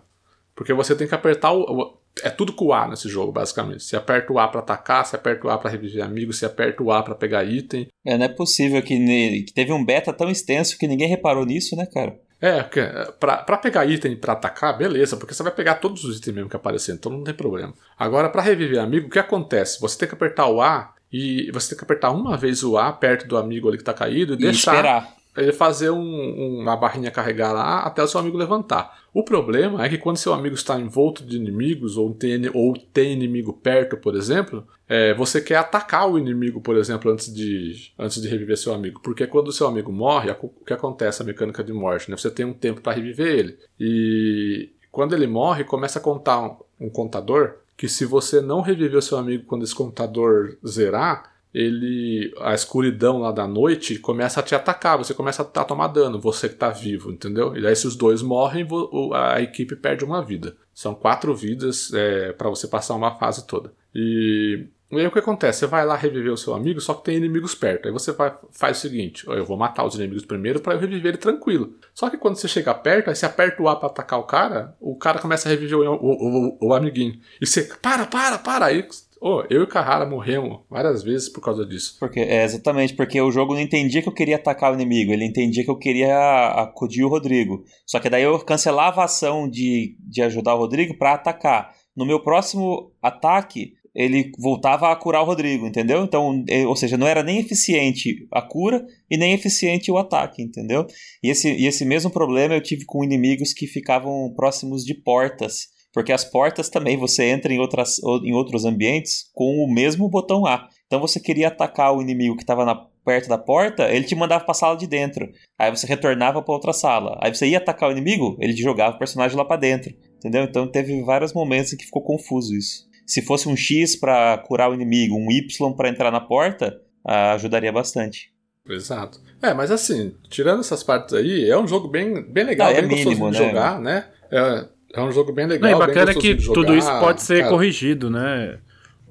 Porque 0.56 0.71
você 0.71 0.95
tem 0.95 1.06
que 1.06 1.15
apertar 1.15 1.51
o. 1.51 1.97
é 2.21 2.30
tudo 2.30 2.54
com 2.54 2.65
o 2.65 2.73
A 2.73 2.88
nesse 2.88 3.10
jogo, 3.10 3.32
basicamente. 3.32 3.84
Você 3.84 3.95
aperta 3.95 4.32
o 4.32 4.39
A 4.39 4.47
pra 4.47 4.60
atacar, 4.60 5.06
você 5.06 5.15
aperta 5.15 5.47
o 5.47 5.49
A 5.49 5.58
pra 5.58 5.69
reviver 5.71 6.04
amigo, 6.04 6.32
você 6.34 6.45
aperta 6.45 6.84
o 6.84 6.91
A 6.91 7.02
pra 7.02 7.15
pegar 7.15 7.43
item. 7.43 7.88
É, 8.06 8.17
não 8.17 8.26
é 8.26 8.30
possível 8.30 8.82
que, 8.82 8.97
ne- 8.99 9.41
que 9.43 9.54
teve 9.54 9.71
um 9.73 9.84
beta 9.84 10.13
tão 10.13 10.30
extenso 10.30 10.78
que 10.78 10.88
ninguém 10.88 11.08
reparou 11.08 11.45
nisso, 11.45 11.76
né, 11.76 11.86
cara? 11.86 12.15
É, 12.41 12.58
é, 12.76 13.12
pra, 13.19 13.38
pra 13.38 13.58
pegar 13.58 13.86
item 13.86 14.17
pra 14.17 14.34
atacar, 14.34 14.78
beleza, 14.78 15.15
porque 15.15 15.34
você 15.34 15.41
vai 15.43 15.52
pegar 15.54 15.76
todos 15.76 16.04
os 16.04 16.17
itens 16.17 16.36
mesmo 16.36 16.49
que 16.49 16.56
aparecer, 16.58 16.91
então 16.93 17.10
não 17.12 17.23
tem 17.23 17.34
problema. 17.34 17.73
Agora, 17.97 18.28
pra 18.30 18.41
reviver 18.41 18.80
amigo, 18.82 19.08
o 19.08 19.10
que 19.10 19.17
acontece? 19.17 19.80
Você 19.80 19.97
tem 19.99 20.08
que 20.10 20.13
apertar 20.13 20.47
o 20.47 20.62
A 20.62 20.93
e 21.12 21.49
você 21.54 21.69
tem 21.69 21.78
que 21.78 21.84
apertar 21.86 22.12
uma 22.12 22.36
vez 22.36 22.62
o 22.62 22.78
A 22.78 22.91
perto 22.91 23.28
do 23.28 23.38
amigo 23.38 23.69
ali 23.69 23.78
que 23.78 23.84
tá 23.84 23.93
caído 23.93 24.34
e, 24.34 24.36
E 24.36 24.39
deixar 24.39 24.76
esperar. 24.76 25.15
Ele 25.35 25.51
fazer 25.51 25.89
um- 25.89 26.59
uma 26.61 26.75
barrinha 26.75 27.09
carregar 27.11 27.51
lá 27.51 27.79
até 27.79 28.03
o 28.03 28.07
seu 28.07 28.19
amigo 28.19 28.37
levantar. 28.37 29.03
O 29.13 29.23
problema 29.23 29.83
é 29.83 29.89
que 29.89 29.97
quando 29.97 30.17
seu 30.17 30.33
amigo 30.33 30.55
está 30.55 30.79
envolto 30.79 31.23
de 31.23 31.37
inimigos 31.37 31.97
ou 31.97 32.13
tem, 32.13 32.49
ou 32.53 32.73
tem 32.93 33.13
inimigo 33.13 33.53
perto, 33.53 33.97
por 33.97 34.15
exemplo, 34.15 34.67
é, 34.87 35.13
você 35.13 35.41
quer 35.41 35.57
atacar 35.57 36.09
o 36.09 36.17
inimigo, 36.17 36.61
por 36.61 36.75
exemplo, 36.77 37.11
antes 37.11 37.33
de, 37.33 37.91
antes 37.97 38.21
de 38.21 38.27
reviver 38.27 38.57
seu 38.57 38.73
amigo. 38.73 38.99
Porque 39.03 39.27
quando 39.27 39.51
seu 39.51 39.67
amigo 39.67 39.91
morre, 39.91 40.31
o 40.41 40.49
que 40.65 40.73
acontece 40.73 41.21
a 41.21 41.25
mecânica 41.25 41.63
de 41.63 41.73
morte? 41.73 42.09
Né? 42.09 42.17
Você 42.17 42.29
tem 42.31 42.45
um 42.45 42.53
tempo 42.53 42.81
para 42.81 42.93
reviver 42.93 43.27
ele. 43.27 43.57
E 43.79 44.71
quando 44.91 45.13
ele 45.13 45.27
morre, 45.27 45.63
começa 45.63 45.99
a 45.99 46.01
contar 46.01 46.39
um, 46.41 46.55
um 46.87 46.89
contador 46.89 47.55
que 47.75 47.87
se 47.89 48.05
você 48.05 48.39
não 48.39 48.61
reviver 48.61 49.01
seu 49.01 49.17
amigo 49.17 49.45
quando 49.45 49.63
esse 49.63 49.73
contador 49.75 50.57
zerar, 50.65 51.32
ele 51.53 52.33
a 52.39 52.53
escuridão 52.53 53.19
lá 53.19 53.31
da 53.31 53.47
noite 53.47 53.99
começa 53.99 54.39
a 54.39 54.43
te 54.43 54.55
atacar, 54.55 54.97
você 54.97 55.13
começa 55.13 55.43
a, 55.43 55.61
a 55.61 55.65
tomar 55.65 55.87
dano, 55.87 56.19
você 56.19 56.49
que 56.49 56.55
tá 56.55 56.69
vivo, 56.69 57.11
entendeu? 57.11 57.55
E 57.55 57.61
daí 57.61 57.75
se 57.75 57.85
os 57.87 57.95
dois 57.95 58.21
morrem, 58.21 58.67
a 59.13 59.41
equipe 59.41 59.75
perde 59.75 60.03
uma 60.03 60.21
vida. 60.23 60.55
São 60.73 60.95
quatro 60.95 61.35
vidas 61.35 61.93
é, 61.93 62.31
para 62.33 62.49
você 62.49 62.67
passar 62.67 62.95
uma 62.95 63.15
fase 63.19 63.45
toda. 63.45 63.71
E, 63.93 64.65
e 64.91 64.99
aí 64.99 65.05
o 65.05 65.11
que 65.11 65.19
acontece? 65.19 65.59
Você 65.59 65.67
vai 65.67 65.85
lá 65.85 65.95
reviver 65.95 66.33
o 66.33 66.37
seu 66.37 66.55
amigo, 66.55 66.81
só 66.81 66.95
que 66.95 67.03
tem 67.03 67.17
inimigos 67.17 67.53
perto. 67.53 67.85
Aí 67.87 67.91
você 67.91 68.11
vai, 68.11 68.33
faz 68.51 68.77
o 68.77 68.81
seguinte: 68.81 69.23
eu 69.27 69.45
vou 69.45 69.55
matar 69.55 69.85
os 69.85 69.93
inimigos 69.93 70.25
primeiro 70.25 70.59
para 70.59 70.73
eu 70.73 70.79
reviver 70.79 71.09
ele 71.09 71.17
tranquilo. 71.17 71.75
Só 71.93 72.09
que 72.09 72.17
quando 72.17 72.35
você 72.37 72.47
chega 72.47 72.73
perto, 72.73 73.09
aí 73.09 73.15
você 73.15 73.25
aperta 73.27 73.61
o 73.61 73.67
A 73.69 73.75
pra 73.75 73.87
atacar 73.87 74.19
o 74.19 74.23
cara, 74.23 74.75
o 74.81 74.95
cara 74.95 75.19
começa 75.19 75.47
a 75.47 75.51
reviver 75.51 75.77
o, 75.77 75.93
o, 75.93 76.57
o- 76.57 76.57
o 76.69 76.73
amiguinho. 76.73 77.19
E 77.39 77.45
você, 77.45 77.63
para, 77.81 78.07
para, 78.07 78.39
para! 78.39 78.65
Aí 78.65 78.87
Ô, 79.25 79.41
eu 79.49 79.62
e 79.62 79.63
o 79.63 79.67
Carrara 79.67 80.05
morremos 80.05 80.59
várias 80.69 81.01
vezes 81.01 81.29
por 81.29 81.39
causa 81.39 81.65
disso. 81.65 81.95
Porque, 81.97 82.19
é, 82.19 82.43
exatamente, 82.43 82.93
porque 82.93 83.21
o 83.21 83.31
jogo 83.31 83.53
não 83.53 83.62
entendia 83.62 84.01
que 84.01 84.09
eu 84.09 84.13
queria 84.13 84.36
atacar 84.36 84.69
o 84.69 84.75
inimigo, 84.75 85.13
ele 85.13 85.23
entendia 85.23 85.63
que 85.63 85.71
eu 85.71 85.77
queria 85.77 86.47
acudir 86.49 87.05
o 87.05 87.07
Rodrigo. 87.07 87.63
Só 87.88 88.01
que 88.01 88.09
daí 88.09 88.23
eu 88.23 88.38
cancelava 88.39 88.99
a 88.99 89.05
ação 89.05 89.49
de, 89.49 89.95
de 90.01 90.21
ajudar 90.21 90.55
o 90.55 90.57
Rodrigo 90.57 90.97
pra 90.97 91.13
atacar. 91.13 91.71
No 91.95 92.05
meu 92.05 92.21
próximo 92.21 92.91
ataque, 93.01 93.71
ele 93.95 94.29
voltava 94.38 94.91
a 94.91 94.95
curar 94.97 95.21
o 95.21 95.25
Rodrigo, 95.25 95.65
entendeu? 95.65 96.03
Então, 96.03 96.43
é, 96.49 96.67
ou 96.67 96.75
seja, 96.75 96.97
não 96.97 97.07
era 97.07 97.23
nem 97.23 97.39
eficiente 97.39 98.27
a 98.29 98.41
cura 98.41 98.86
e 99.09 99.15
nem 99.15 99.33
eficiente 99.33 99.89
o 99.89 99.97
ataque, 99.97 100.43
entendeu? 100.43 100.86
E 101.23 101.29
esse, 101.29 101.49
e 101.49 101.65
esse 101.65 101.86
mesmo 101.86 102.12
problema 102.12 102.55
eu 102.55 102.62
tive 102.62 102.83
com 102.83 103.05
inimigos 103.05 103.53
que 103.53 103.67
ficavam 103.67 104.33
próximos 104.36 104.83
de 104.83 104.93
portas. 104.93 105.71
Porque 105.93 106.12
as 106.12 106.25
portas 106.25 106.69
também 106.69 106.97
você 106.97 107.25
entra 107.25 107.53
em, 107.53 107.60
outras, 107.60 107.99
em 108.23 108.34
outros 108.34 108.65
ambientes 108.65 109.29
com 109.34 109.63
o 109.63 109.71
mesmo 109.71 110.10
botão 110.10 110.45
A. 110.45 110.67
Então 110.88 110.99
você 110.99 111.19
queria 111.19 111.49
atacar 111.49 111.95
o 111.95 112.01
inimigo 112.01 112.36
que 112.36 112.43
estava 112.43 112.89
perto 113.06 113.27
da 113.29 113.38
porta, 113.38 113.89
ele 113.91 114.06
te 114.06 114.15
mandava 114.15 114.43
para 114.43 114.51
a 114.51 114.56
sala 114.56 114.77
de 114.77 114.88
dentro. 114.88 115.29
Aí 115.60 115.69
você 115.69 115.86
retornava 115.86 116.41
para 116.41 116.53
outra 116.53 116.73
sala. 116.73 117.19
Aí 117.21 117.34
você 117.34 117.47
ia 117.47 117.58
atacar 117.58 117.89
o 117.89 117.91
inimigo, 117.91 118.38
ele 118.39 118.56
jogava 118.56 118.95
o 118.95 118.99
personagem 118.99 119.38
lá 119.38 119.45
para 119.45 119.58
dentro. 119.58 119.93
Entendeu? 120.17 120.43
Então 120.43 120.67
teve 120.67 121.01
vários 121.03 121.34
momentos 121.34 121.73
em 121.73 121.77
que 121.77 121.86
ficou 121.86 122.01
confuso 122.01 122.56
isso. 122.56 122.88
Se 123.06 123.21
fosse 123.21 123.49
um 123.49 123.56
X 123.56 123.95
para 123.95 124.38
curar 124.47 124.71
o 124.71 124.73
inimigo, 124.73 125.15
um 125.15 125.29
Y 125.29 125.73
para 125.75 125.89
entrar 125.89 126.10
na 126.10 126.21
porta, 126.21 126.79
ah, 127.06 127.34
ajudaria 127.34 127.71
bastante. 127.71 128.32
Exato. 128.67 129.19
É, 129.41 129.53
mas 129.53 129.69
assim, 129.69 130.15
tirando 130.29 130.62
essas 130.62 130.82
partes 130.82 131.13
aí, 131.13 131.49
é 131.49 131.58
um 131.58 131.67
jogo 131.67 131.89
bem, 131.89 132.23
bem 132.23 132.45
legal, 132.45 132.69
Ah, 132.69 132.71
é 132.71 132.82
bem 132.82 132.89
gostoso 132.89 133.10
mínimo, 133.10 133.32
de 133.32 133.39
né? 133.39 133.47
jogar, 133.49 133.82
né? 133.82 134.08
É, 134.32 134.65
é 134.93 135.01
um 135.01 135.12
jogo 135.12 135.32
bem 135.34 135.45
Não, 135.45 135.53
legal. 135.53 135.69
e 135.69 135.73
bem 135.73 135.88
bacana 135.88 136.12
é 136.12 136.13
que 136.13 136.34
de 136.34 136.43
jogar, 136.43 136.62
tudo 136.62 136.77
isso 136.77 136.99
pode 136.99 137.21
ser 137.21 137.39
cara. 137.39 137.49
corrigido, 137.49 138.10
né? 138.10 138.60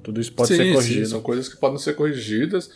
Tudo 0.03 0.19
isso 0.19 0.33
pode 0.33 0.49
sim, 0.49 0.55
ser 0.55 0.65
sim, 0.65 0.73
corrigido. 0.73 1.05
são 1.07 1.21
coisas 1.21 1.47
que 1.49 1.57
podem 1.59 1.77
ser 1.77 1.93
corrigidas. 1.95 2.69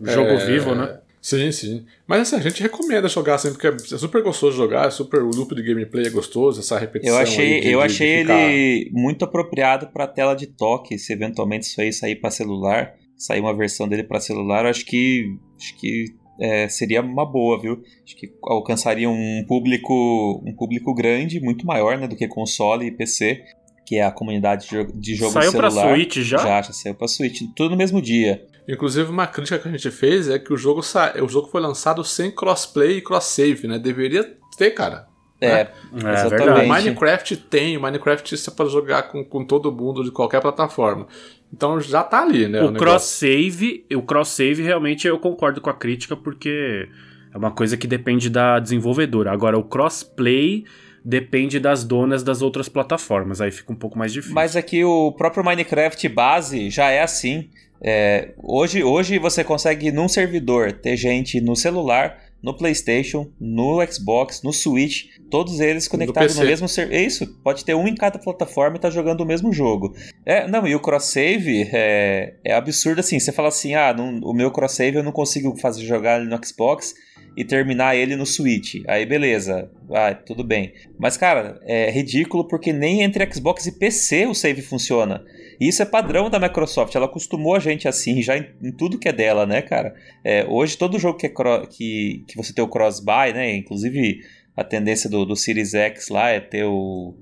Jogo 0.00 0.30
É, 0.30 0.46
vivo, 0.46 0.74
né? 0.74 0.98
Sim, 1.20 1.52
sim. 1.52 1.86
Mas 2.04 2.22
assim, 2.22 2.36
a 2.36 2.40
gente 2.40 2.60
recomenda 2.60 3.06
jogar 3.06 3.36
assim, 3.36 3.52
porque 3.52 3.68
é 3.68 3.78
super 3.78 4.20
gostoso 4.24 4.56
jogar, 4.56 4.88
é 4.88 4.90
super, 4.90 5.22
o 5.22 5.30
loop 5.30 5.54
de 5.54 5.62
gameplay 5.62 6.06
é 6.06 6.10
gostoso, 6.10 6.58
essa 6.58 6.76
repetição. 6.76 7.14
Eu 7.14 7.22
achei, 7.22 7.54
aí 7.54 7.60
de- 7.60 7.68
eu 7.68 7.80
achei 7.80 8.14
de 8.16 8.20
ficar- 8.22 8.34
ele 8.50 8.90
muito 8.92 9.24
apropriado 9.24 9.86
para 9.92 10.08
tela 10.08 10.34
de 10.34 10.48
toque. 10.48 10.98
Se 10.98 11.12
eventualmente 11.12 11.66
isso 11.66 11.80
aí 11.80 11.92
sair 11.92 12.16
para 12.16 12.30
celular, 12.32 12.94
sair 13.16 13.38
uma 13.40 13.54
versão 13.54 13.86
dele 13.86 14.02
para 14.02 14.18
celular, 14.18 14.64
eu 14.64 14.70
acho 14.70 14.84
que 14.84 15.36
acho 15.56 15.76
que 15.78 16.06
é, 16.40 16.68
seria 16.68 17.00
uma 17.02 17.24
boa, 17.24 17.60
viu? 17.60 17.82
Acho 18.04 18.16
que 18.16 18.32
alcançaria 18.42 19.08
um 19.08 19.44
público 19.46 20.42
um 20.44 20.54
público 20.54 20.94
grande, 20.94 21.40
muito 21.40 21.66
maior, 21.66 21.98
né, 21.98 22.08
do 22.08 22.16
que 22.16 22.26
console 22.28 22.86
e 22.86 22.90
PC, 22.90 23.42
que 23.86 23.96
é 23.96 24.04
a 24.04 24.10
comunidade 24.10 24.66
de 24.66 24.76
jogo, 24.76 24.92
de 24.94 25.14
jogo 25.14 25.32
Saiu 25.32 25.52
pra 25.52 25.70
celular. 25.70 25.94
Switch 25.94 26.16
já? 26.18 26.38
Já, 26.38 26.62
já 26.62 26.72
saiu 26.72 26.94
para 26.94 27.08
Switch, 27.08 27.42
tudo 27.54 27.70
no 27.70 27.76
mesmo 27.76 28.00
dia. 28.00 28.46
Inclusive, 28.68 29.10
uma 29.10 29.26
crítica 29.26 29.58
que 29.58 29.68
a 29.68 29.70
gente 29.72 29.90
fez 29.90 30.28
é 30.28 30.38
que 30.38 30.52
o 30.52 30.56
jogo, 30.56 30.82
sa... 30.82 31.14
o 31.20 31.28
jogo 31.28 31.48
foi 31.48 31.60
lançado 31.60 32.04
sem 32.04 32.30
crossplay 32.30 32.98
e 32.98 33.02
cross-save, 33.02 33.66
né? 33.66 33.78
Deveria 33.78 34.24
ter, 34.56 34.70
cara. 34.70 35.08
É, 35.42 35.64
né? 35.92 36.14
é 36.24 36.28
verdade. 36.28 36.68
Minecraft 36.68 37.36
tem, 37.36 37.76
o 37.76 37.80
Minecraft 37.80 38.36
você 38.36 38.50
pode 38.50 38.70
jogar 38.70 39.04
com, 39.04 39.24
com 39.24 39.44
todo 39.44 39.72
mundo 39.72 40.04
de 40.04 40.12
qualquer 40.12 40.40
plataforma. 40.40 41.06
Então 41.52 41.80
já 41.80 42.02
tá 42.02 42.22
ali, 42.22 42.46
né? 42.46 42.62
O, 42.62 42.68
o 42.68 42.72
cross-save, 42.72 43.84
o 43.92 44.02
cross-save 44.02 44.62
realmente 44.62 45.06
eu 45.06 45.18
concordo 45.18 45.60
com 45.60 45.68
a 45.68 45.74
crítica, 45.74 46.16
porque 46.16 46.88
é 47.34 47.36
uma 47.36 47.50
coisa 47.50 47.76
que 47.76 47.86
depende 47.86 48.30
da 48.30 48.58
desenvolvedora. 48.58 49.32
Agora, 49.32 49.58
o 49.58 49.64
crossplay 49.64 50.64
depende 51.04 51.58
das 51.58 51.82
donas 51.82 52.22
das 52.22 52.42
outras 52.42 52.68
plataformas, 52.68 53.40
aí 53.40 53.50
fica 53.50 53.72
um 53.72 53.76
pouco 53.76 53.98
mais 53.98 54.12
difícil. 54.12 54.34
Mas 54.34 54.54
aqui 54.54 54.84
o 54.84 55.12
próprio 55.12 55.44
Minecraft 55.44 56.08
base 56.08 56.70
já 56.70 56.90
é 56.90 57.02
assim. 57.02 57.50
É, 57.84 58.30
hoje, 58.38 58.84
hoje 58.84 59.18
você 59.18 59.42
consegue 59.42 59.90
num 59.90 60.06
servidor 60.06 60.70
ter 60.70 60.96
gente 60.96 61.40
no 61.40 61.56
celular, 61.56 62.16
no 62.42 62.56
PlayStation, 62.56 63.30
no 63.40 63.78
Xbox, 63.86 64.42
no 64.42 64.52
Switch, 64.52 65.04
todos 65.30 65.60
eles 65.60 65.86
conectados 65.86 66.36
no, 66.36 66.44
mesmo 66.44 66.68
servidor. 66.68 67.00
É 67.00 67.04
isso, 67.04 67.26
pode 67.42 67.64
ter 67.64 67.74
um 67.74 67.86
em 67.86 67.94
cada 67.94 68.18
plataforma 68.18 68.76
e 68.76 68.80
tá 68.80 68.90
jogando 68.90 69.20
o 69.20 69.26
mesmo 69.26 69.52
jogo. 69.52 69.94
É, 70.26 70.48
não, 70.48 70.66
e 70.66 70.74
o 70.74 70.80
cross-save 70.80 71.68
é, 71.72 72.34
é 72.44 72.54
absurdo 72.54 73.00
assim. 73.00 73.20
Você 73.20 73.30
fala 73.30 73.48
assim: 73.48 73.74
ah, 73.74 73.94
não, 73.94 74.18
o 74.20 74.34
meu 74.34 74.50
cross-save 74.50 74.96
eu 74.96 75.02
não 75.02 75.12
consigo 75.12 75.56
fazer 75.56 75.84
jogar 75.84 76.20
no 76.20 76.44
Xbox 76.44 76.94
e 77.36 77.44
terminar 77.44 77.96
ele 77.96 78.16
no 78.16 78.26
Switch. 78.26 78.82
Aí 78.86 79.06
beleza, 79.06 79.70
ah, 79.92 80.14
tudo 80.14 80.42
bem. 80.42 80.72
Mas 80.98 81.16
cara, 81.16 81.60
é 81.62 81.90
ridículo 81.90 82.46
porque 82.46 82.72
nem 82.72 83.02
entre 83.02 83.30
Xbox 83.32 83.66
e 83.66 83.78
PC 83.78 84.26
o 84.26 84.34
save 84.34 84.62
funciona. 84.62 85.24
E 85.62 85.68
isso 85.68 85.80
é 85.80 85.86
padrão 85.86 86.28
da 86.28 86.40
Microsoft, 86.40 86.92
ela 86.92 87.06
acostumou 87.06 87.54
a 87.54 87.60
gente 87.60 87.86
assim, 87.86 88.20
já 88.20 88.36
em, 88.36 88.48
em 88.60 88.72
tudo 88.72 88.98
que 88.98 89.08
é 89.08 89.12
dela, 89.12 89.46
né, 89.46 89.62
cara? 89.62 89.94
É, 90.24 90.44
hoje 90.48 90.76
todo 90.76 90.98
jogo 90.98 91.16
que, 91.16 91.26
é 91.26 91.30
que, 91.70 92.24
que 92.26 92.36
você 92.36 92.52
tem 92.52 92.64
o 92.64 92.68
cross-buy, 92.68 93.32
né, 93.32 93.54
inclusive 93.54 94.24
a 94.56 94.64
tendência 94.64 95.08
do, 95.08 95.24
do 95.24 95.36
Series 95.36 95.72
X 95.72 96.08
lá 96.08 96.30
é 96.30 96.40
ter 96.40 96.64
o, 96.64 97.14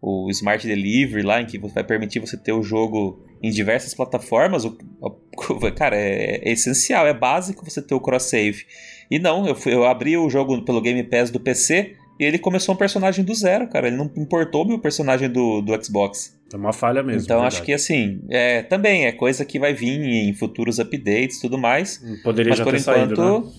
o 0.00 0.30
Smart 0.30 0.66
Delivery 0.66 1.22
lá, 1.22 1.42
em 1.42 1.44
que 1.44 1.58
vai 1.58 1.84
permitir 1.84 2.18
você 2.18 2.34
ter 2.34 2.54
o 2.54 2.62
jogo 2.62 3.22
em 3.42 3.50
diversas 3.50 3.92
plataformas, 3.92 4.64
o, 4.64 4.74
o 4.98 5.12
cara, 5.76 5.94
é, 5.94 6.48
é, 6.48 6.50
essencial, 6.50 7.06
é 7.06 7.12
básico 7.12 7.62
você 7.62 7.82
ter 7.82 7.94
o 7.94 8.00
cross-save. 8.00 8.64
E 9.10 9.18
não, 9.18 9.46
eu, 9.46 9.54
fui, 9.54 9.74
eu 9.74 9.84
abri 9.84 10.16
o 10.16 10.30
jogo 10.30 10.62
pelo 10.64 10.80
Game 10.80 11.02
Pass 11.02 11.30
do 11.30 11.38
PC 11.38 11.94
e 12.18 12.24
ele 12.24 12.38
começou 12.38 12.74
um 12.74 12.78
personagem 12.78 13.24
do 13.24 13.34
zero, 13.34 13.68
cara. 13.68 13.88
Ele 13.88 13.96
não 13.96 14.10
importou 14.16 14.66
meu 14.66 14.78
personagem 14.78 15.28
do, 15.28 15.60
do 15.60 15.84
Xbox. 15.84 16.40
É 16.52 16.56
uma 16.56 16.72
falha 16.72 17.02
mesmo. 17.02 17.22
Então 17.22 17.40
verdade. 17.40 17.56
acho 17.56 17.64
que 17.64 17.72
assim, 17.72 18.20
é, 18.30 18.62
também 18.62 19.06
é 19.06 19.12
coisa 19.12 19.44
que 19.44 19.58
vai 19.58 19.72
vir 19.72 20.00
em 20.00 20.32
futuros 20.34 20.78
updates 20.78 21.38
e 21.38 21.40
tudo 21.40 21.58
mais. 21.58 22.02
Poderia 22.22 22.50
mas 22.50 22.58
já 22.58 22.64
por 22.64 22.72
ter 22.72 22.80
enquanto, 22.80 23.16
saído, 23.16 23.40
né? 23.40 23.52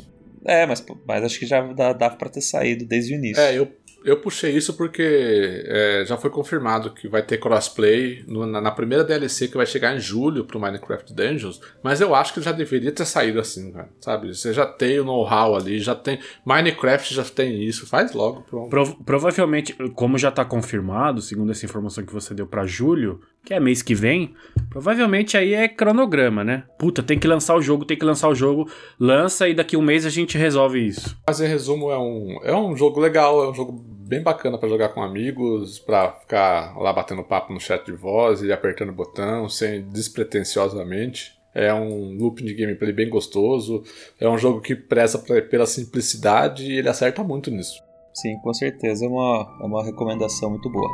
É, 0.45 0.65
mas, 0.65 0.86
mas 1.08 1.23
acho 1.23 1.39
que 1.39 1.45
já 1.45 1.62
dá, 1.73 1.93
dá 1.93 2.10
pra 2.10 2.29
ter 2.29 2.41
saído 2.41 2.86
desde 2.86 3.13
o 3.13 3.15
início. 3.15 3.41
É, 3.41 3.58
eu, 3.58 3.67
eu 4.04 4.18
puxei 4.18 4.56
isso 4.56 4.74
porque 4.74 5.63
é, 5.66 6.04
já 6.06 6.18
foi 6.18 6.30
confirmado 6.30 6.92
que 6.92 7.08
vai 7.08 7.22
ter 7.22 7.38
crossplay 7.38 8.24
no, 8.28 8.46
na, 8.46 8.60
na, 8.60 8.72
primeira 8.72 9.04
DLC 9.04 9.48
que 9.48 9.58
vai 9.58 9.66
chegar 9.66 9.96
em 9.96 10.00
julho 10.00 10.46
pro 10.46 10.60
Minecraft 10.60 11.13
Dungeons, 11.13 11.62
mas 11.82 12.02
eu 12.02 12.13
acho 12.13 12.34
que 12.34 12.42
já 12.42 12.52
deveria 12.52 12.92
ter 12.92 13.06
saído 13.06 13.39
assim, 13.39 13.72
cara, 13.72 13.89
sabe? 14.00 14.34
Você 14.34 14.54
já 14.54 14.66
tem 14.66 15.00
o 15.00 15.06
know-how 15.06 15.56
ali, 15.56 15.80
já 15.80 15.96
tem. 15.96 16.20
Minecraft 16.46 17.13
já 17.13 17.24
tem 17.24 17.63
isso, 17.63 17.88
faz 17.88 18.13
logo, 18.13 18.42
pronto. 18.42 18.70
Pro, 18.70 19.04
provavelmente, 19.04 19.74
como 19.94 20.18
já 20.18 20.32
tá 20.32 20.44
confirmado, 20.44 21.22
segundo 21.22 21.52
essa 21.52 21.66
informação 21.66 22.06
que 22.06 22.13
você 22.13 22.34
deu 22.34 22.48
para 22.48 22.66
julho, 22.66 23.22
que 23.45 23.53
é 23.53 23.60
mês 23.60 23.82
que 23.82 23.93
vem, 23.93 24.34
provavelmente 24.69 25.36
aí 25.36 25.53
é 25.53 25.67
cronograma, 25.67 26.43
né? 26.43 26.63
Puta, 26.79 27.03
tem 27.03 27.19
que 27.19 27.27
lançar 27.27 27.56
o 27.56 27.62
jogo, 27.62 27.86
tem 27.86 27.97
que 27.97 28.06
lançar 28.06 28.29
o 28.29 28.36
jogo, 28.36 28.69
lança 28.99 29.49
e 29.49 29.53
daqui 29.53 29.75
um 29.75 29.82
mês 29.82 30.06
a 30.06 30.10
gente 30.10 30.38
resolve 30.38 30.86
isso. 30.86 31.17
Mas 31.27 31.41
em 31.41 31.47
resumo, 31.47 31.91
é 31.91 31.97
um, 31.97 32.39
é 32.43 32.56
um 32.56 32.75
jogo 32.75 32.99
legal, 32.99 33.43
é 33.43 33.49
um 33.49 33.53
jogo 33.53 33.73
bem 33.73 34.21
bacana 34.21 34.58
para 34.58 34.69
jogar 34.69 34.89
com 34.89 35.03
amigos, 35.03 35.77
para 35.79 36.12
ficar 36.12 36.77
lá 36.77 36.93
batendo 36.93 37.23
papo 37.23 37.53
no 37.53 37.60
chat 37.60 37.86
de 37.86 37.91
voz 37.91 38.41
e 38.41 38.51
apertando 38.51 38.89
o 38.89 38.93
botão, 38.93 39.49
sem 39.49 39.82
despretensiosamente. 39.89 41.34
É 41.53 41.71
um 41.73 42.17
loop 42.17 42.43
de 42.43 42.53
gameplay 42.53 42.91
bem 42.91 43.10
gostoso. 43.10 43.84
É 44.19 44.27
um 44.27 44.38
jogo 44.38 44.60
que 44.60 44.75
preza 44.75 45.19
pela 45.19 45.67
simplicidade 45.67 46.65
e 46.65 46.77
ele 46.77 46.89
acerta 46.89 47.23
muito 47.23 47.51
nisso. 47.51 47.79
Sim, 48.13 48.38
com 48.41 48.53
certeza. 48.53 49.06
É 49.06 49.08
uma, 49.08 49.58
é 49.62 49.65
uma 49.65 49.84
recomendação 49.84 50.49
muito 50.49 50.67
boa. 50.69 50.89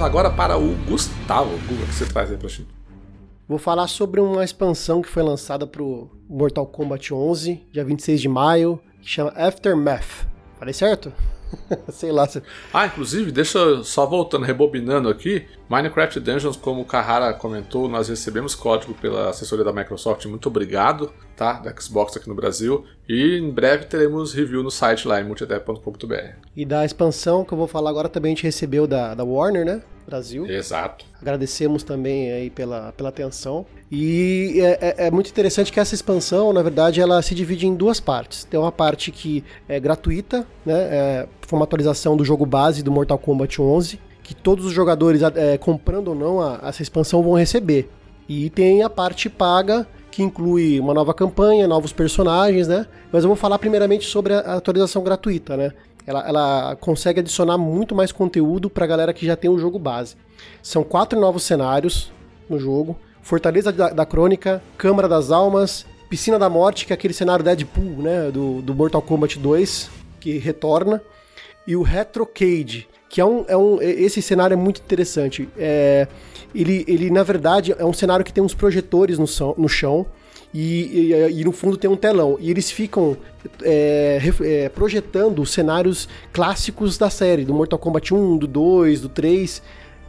Vamos 0.00 0.06
agora 0.06 0.30
para 0.30 0.56
o 0.56 0.74
Gustavo. 0.88 1.54
O 1.54 1.58
que 1.58 1.94
você 1.94 2.06
traz 2.06 2.30
aí 2.30 2.36
pra 2.38 2.48
gente? 2.48 2.68
Vou 3.46 3.58
falar 3.58 3.86
sobre 3.86 4.20
uma 4.20 4.42
expansão 4.42 5.02
que 5.02 5.08
foi 5.08 5.22
lançada 5.22 5.66
pro 5.66 6.08
Mortal 6.28 6.66
Kombat 6.66 7.12
11, 7.12 7.66
dia 7.70 7.84
26 7.84 8.20
de 8.20 8.28
maio, 8.28 8.80
que 9.02 9.08
chama 9.08 9.30
Aftermath. 9.36 10.26
Falei 10.58 10.72
certo? 10.72 11.12
Sei 11.90 12.12
lá. 12.12 12.26
Se... 12.26 12.42
Ah, 12.72 12.86
inclusive, 12.86 13.30
deixa 13.30 13.58
eu 13.58 13.84
só 13.84 14.06
voltando, 14.06 14.44
rebobinando 14.44 15.08
aqui. 15.08 15.46
Minecraft 15.68 16.18
Dungeons, 16.20 16.56
como 16.56 16.82
o 16.82 16.84
Kahara 16.84 17.32
comentou, 17.32 17.88
nós 17.88 18.08
recebemos 18.08 18.54
código 18.54 18.94
pela 18.94 19.30
assessoria 19.30 19.64
da 19.64 19.72
Microsoft. 19.72 20.26
Muito 20.26 20.48
obrigado, 20.48 21.12
tá? 21.36 21.54
Da 21.54 21.74
Xbox 21.80 22.16
aqui 22.16 22.28
no 22.28 22.34
Brasil. 22.34 22.84
E 23.08 23.38
em 23.38 23.50
breve 23.50 23.84
teremos 23.84 24.34
review 24.34 24.62
no 24.62 24.70
site 24.70 25.06
lá 25.06 25.20
em 25.20 25.24
multidep.com.br. 25.24 26.14
E 26.56 26.64
da 26.64 26.84
expansão 26.84 27.44
que 27.44 27.52
eu 27.52 27.58
vou 27.58 27.68
falar 27.68 27.90
agora 27.90 28.08
também 28.08 28.32
a 28.32 28.34
gente 28.34 28.44
recebeu 28.44 28.86
da, 28.86 29.14
da 29.14 29.24
Warner, 29.24 29.64
né? 29.64 29.82
Brasil. 30.10 30.44
Exato. 30.46 31.06
Agradecemos 31.20 31.84
também 31.84 32.32
aí 32.32 32.50
pela, 32.50 32.92
pela 32.92 33.10
atenção. 33.10 33.64
E 33.90 34.60
é, 34.60 34.78
é, 34.80 35.06
é, 35.06 35.10
muito 35.10 35.30
interessante 35.30 35.72
que 35.72 35.78
essa 35.78 35.94
expansão, 35.94 36.52
na 36.52 36.62
verdade, 36.62 37.00
ela 37.00 37.22
se 37.22 37.34
divide 37.34 37.66
em 37.66 37.74
duas 37.74 38.00
partes. 38.00 38.44
Tem 38.44 38.58
uma 38.58 38.72
parte 38.72 39.12
que 39.12 39.44
é 39.68 39.78
gratuita, 39.78 40.46
né? 40.66 40.74
É, 40.74 41.28
foi 41.46 41.58
uma 41.58 41.64
atualização 41.64 42.16
do 42.16 42.24
jogo 42.24 42.46
base 42.46 42.82
do 42.82 42.90
Mortal 42.90 43.18
Kombat 43.18 43.60
11, 43.60 44.00
que 44.22 44.34
todos 44.34 44.64
os 44.64 44.72
jogadores, 44.72 45.22
é, 45.22 45.58
comprando 45.58 46.08
ou 46.08 46.14
não 46.14 46.40
a, 46.40 46.60
essa 46.64 46.82
expansão, 46.82 47.22
vão 47.22 47.34
receber. 47.34 47.90
E 48.28 48.48
tem 48.50 48.82
a 48.82 48.90
parte 48.90 49.28
paga, 49.28 49.86
que 50.10 50.22
inclui 50.22 50.78
uma 50.80 50.94
nova 50.94 51.14
campanha, 51.14 51.66
novos 51.66 51.92
personagens, 51.92 52.68
né? 52.68 52.86
Mas 53.12 53.24
eu 53.24 53.28
vou 53.28 53.36
falar 53.36 53.58
primeiramente 53.58 54.06
sobre 54.06 54.34
a 54.34 54.54
atualização 54.54 55.02
gratuita, 55.02 55.56
né? 55.56 55.72
ela, 56.06 56.26
ela 56.26 56.76
consegue 56.76 57.20
adicionar 57.20 57.58
muito 57.58 57.94
mais 57.94 58.12
conteúdo 58.12 58.68
para 58.68 58.84
a 58.84 58.88
galera 58.88 59.12
que 59.12 59.26
já 59.26 59.36
tem 59.36 59.50
o 59.50 59.58
jogo 59.58 59.78
base. 59.78 60.16
São 60.62 60.82
quatro 60.82 61.18
novos 61.18 61.42
cenários 61.42 62.10
no 62.48 62.58
jogo: 62.58 62.96
Fortaleza 63.22 63.72
da, 63.72 63.90
da 63.90 64.06
Crônica, 64.06 64.62
Câmara 64.76 65.08
das 65.08 65.30
Almas, 65.30 65.86
Piscina 66.08 66.38
da 66.38 66.48
Morte, 66.48 66.86
que 66.86 66.92
é 66.92 66.94
aquele 66.94 67.14
cenário 67.14 67.44
Deadpool, 67.44 68.02
né, 68.02 68.30
do, 68.30 68.60
do 68.60 68.74
Mortal 68.74 69.02
Kombat 69.02 69.38
2, 69.38 69.90
que 70.18 70.38
retorna, 70.38 71.00
e 71.66 71.76
o 71.76 71.82
Retrocade, 71.82 72.88
que 73.08 73.20
é 73.20 73.24
um, 73.24 73.44
é 73.48 73.56
um 73.56 73.80
esse 73.80 74.20
cenário 74.22 74.54
é 74.54 74.56
muito 74.56 74.80
interessante. 74.80 75.48
É, 75.56 76.06
ele, 76.54 76.84
ele, 76.88 77.10
na 77.10 77.22
verdade, 77.22 77.74
é 77.78 77.84
um 77.84 77.92
cenário 77.92 78.24
que 78.24 78.32
tem 78.32 78.42
uns 78.42 78.54
projetores 78.54 79.18
no, 79.18 79.26
no 79.56 79.68
chão, 79.68 80.06
e, 80.52 81.12
e, 81.12 81.40
e, 81.40 81.44
no 81.44 81.52
fundo 81.52 81.76
tem 81.76 81.88
um 81.88 81.96
telão. 81.96 82.36
E 82.40 82.50
eles 82.50 82.70
ficam 82.70 83.16
é, 83.62 84.20
é, 84.42 84.68
projetando 84.68 85.46
cenários 85.46 86.08
clássicos 86.32 86.98
da 86.98 87.08
série, 87.08 87.44
do 87.44 87.54
Mortal 87.54 87.78
Kombat 87.78 88.12
1, 88.12 88.36
do 88.36 88.46
2, 88.46 89.00
do 89.02 89.08
3. 89.08 89.62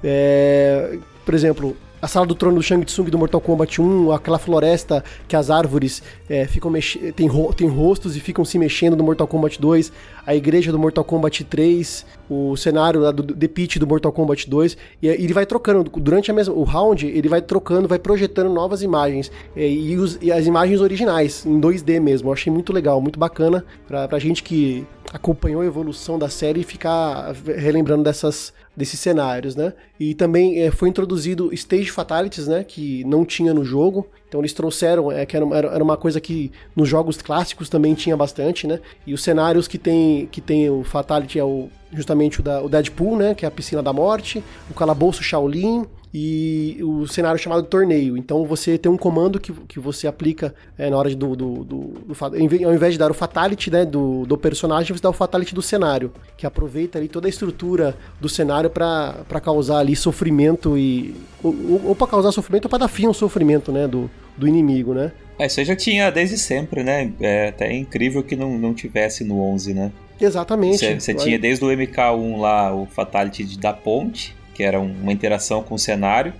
É, 0.03 0.97
por 1.23 1.35
exemplo, 1.35 1.77
a 2.01 2.07
sala 2.07 2.25
do 2.25 2.33
trono 2.33 2.55
do 2.55 2.63
Shang 2.63 2.83
Tsung 2.83 3.09
do 3.11 3.17
Mortal 3.17 3.39
Kombat 3.39 3.79
1, 3.79 4.11
aquela 4.11 4.39
floresta 4.39 5.03
que 5.27 5.35
as 5.35 5.51
árvores 5.51 6.01
é, 6.27 6.45
ficam 6.47 6.71
tem, 7.15 7.27
ro 7.27 7.53
tem 7.53 7.67
rostos 7.67 8.17
e 8.17 8.19
ficam 8.19 8.43
se 8.43 8.57
mexendo 8.57 8.95
no 8.95 9.03
Mortal 9.03 9.27
Kombat 9.27 9.61
2, 9.61 9.91
a 10.25 10.35
igreja 10.35 10.71
do 10.71 10.79
Mortal 10.79 11.03
Kombat 11.03 11.43
3, 11.43 12.05
o 12.29 12.57
cenário 12.57 13.11
do 13.11 13.35
The 13.35 13.47
Pit 13.47 13.77
do 13.77 13.85
Mortal 13.85 14.11
Kombat 14.11 14.49
2, 14.49 14.77
e, 15.01 15.07
ele 15.07 15.33
vai 15.33 15.45
trocando, 15.45 15.83
durante 15.99 16.31
a 16.31 16.33
mesma, 16.33 16.55
o 16.55 16.63
round, 16.63 17.05
ele 17.05 17.29
vai 17.29 17.41
trocando, 17.41 17.87
vai 17.87 17.99
projetando 17.99 18.49
novas 18.49 18.81
imagens, 18.81 19.31
é, 19.55 19.67
e, 19.69 19.95
os, 19.97 20.17
e, 20.21 20.31
as 20.31 20.47
imagens 20.47 20.81
originais, 20.81 21.45
em 21.45 21.61
2D 21.61 21.99
mesmo, 21.99 22.29
eu 22.29 22.33
achei 22.33 22.51
muito 22.51 22.73
legal, 22.73 22.99
muito 22.99 23.19
bacana, 23.19 23.63
pra, 23.87 24.07
pra 24.07 24.17
gente 24.17 24.41
que 24.41 24.85
acompanhou 25.13 25.61
a 25.61 25.65
evolução 25.65 26.17
da 26.17 26.29
série 26.29 26.61
e 26.61 26.63
ficar 26.63 27.33
relembrando 27.57 28.03
dessas 28.03 28.53
desses 28.75 28.99
cenários, 28.99 29.55
né? 29.55 29.73
E 29.99 30.13
também 30.13 30.61
é, 30.61 30.71
foi 30.71 30.89
introduzido 30.89 31.53
Stage 31.53 31.91
Fatalities, 31.91 32.47
né? 32.47 32.63
Que 32.63 33.03
não 33.03 33.25
tinha 33.25 33.53
no 33.53 33.63
jogo. 33.65 34.07
Então 34.27 34.39
eles 34.39 34.53
trouxeram, 34.53 35.11
é, 35.11 35.25
que 35.25 35.35
era, 35.35 35.45
era 35.45 35.83
uma 35.83 35.97
coisa 35.97 36.21
que 36.21 36.51
nos 36.75 36.87
jogos 36.87 37.21
clássicos 37.21 37.69
também 37.69 37.93
tinha 37.93 38.15
bastante, 38.15 38.65
né? 38.65 38.79
E 39.05 39.13
os 39.13 39.21
cenários 39.21 39.67
que 39.67 39.77
tem, 39.77 40.27
que 40.31 40.39
tem 40.39 40.69
o 40.69 40.83
Fatality 40.83 41.37
é 41.37 41.43
o, 41.43 41.69
justamente 41.91 42.39
o, 42.39 42.43
da, 42.43 42.61
o 42.61 42.69
Deadpool, 42.69 43.17
né? 43.17 43.35
Que 43.35 43.45
é 43.45 43.47
a 43.47 43.51
Piscina 43.51 43.83
da 43.83 43.91
Morte, 43.91 44.43
o 44.69 44.73
Calabouço 44.73 45.21
Shaolin, 45.21 45.85
e 46.13 46.77
o 46.81 47.07
cenário 47.07 47.39
chamado 47.39 47.63
torneio. 47.63 48.17
Então 48.17 48.45
você 48.45 48.77
tem 48.77 48.91
um 48.91 48.97
comando 48.97 49.39
que, 49.39 49.53
que 49.67 49.79
você 49.79 50.07
aplica 50.07 50.53
é, 50.77 50.89
na 50.89 50.97
hora 50.97 51.13
do, 51.15 51.35
do, 51.35 51.63
do, 51.63 51.77
do, 52.05 52.17
Ao 52.19 52.73
invés 52.73 52.93
de 52.93 52.99
dar 52.99 53.09
o 53.09 53.13
fatality 53.13 53.71
né, 53.71 53.85
do, 53.85 54.25
do 54.25 54.37
personagem, 54.37 54.95
você 54.95 55.01
dá 55.01 55.09
o 55.09 55.13
fatality 55.13 55.55
do 55.55 55.61
cenário, 55.61 56.11
que 56.35 56.45
aproveita 56.45 56.97
ali 56.97 57.07
toda 57.07 57.27
a 57.27 57.29
estrutura 57.29 57.95
do 58.19 58.27
cenário 58.27 58.69
para 58.69 59.39
causar 59.41 59.79
ali 59.79 59.95
sofrimento 59.95 60.77
e. 60.77 61.15
Ou, 61.43 61.87
ou 61.87 61.95
para 61.95 62.07
causar 62.07 62.31
sofrimento 62.31 62.65
ou 62.65 62.69
para 62.69 62.79
dar 62.79 62.87
fim 62.87 63.05
ao 63.05 63.13
sofrimento 63.13 63.71
né, 63.71 63.87
do, 63.87 64.09
do 64.37 64.47
inimigo, 64.47 64.93
né? 64.93 65.11
É, 65.39 65.47
isso 65.47 65.59
aí 65.59 65.65
já 65.65 65.75
tinha 65.75 66.11
desde 66.11 66.37
sempre, 66.37 66.83
né? 66.83 67.11
É 67.19 67.47
até 67.47 67.73
incrível 67.73 68.21
que 68.21 68.35
não, 68.35 68.59
não 68.59 68.75
tivesse 68.75 69.23
no 69.23 69.41
11, 69.41 69.73
né? 69.73 69.91
Exatamente. 70.19 70.99
Você 70.99 71.15
tinha 71.15 71.39
desde 71.39 71.65
o 71.65 71.69
MK1 71.69 72.39
lá 72.39 72.75
o 72.75 72.85
Fatality 72.85 73.57
da 73.57 73.73
ponte, 73.73 74.35
que 74.61 74.63
era 74.63 74.79
uma 74.79 75.11
interação 75.11 75.63
com 75.63 75.73
o 75.73 75.79
cenário. 75.79 76.33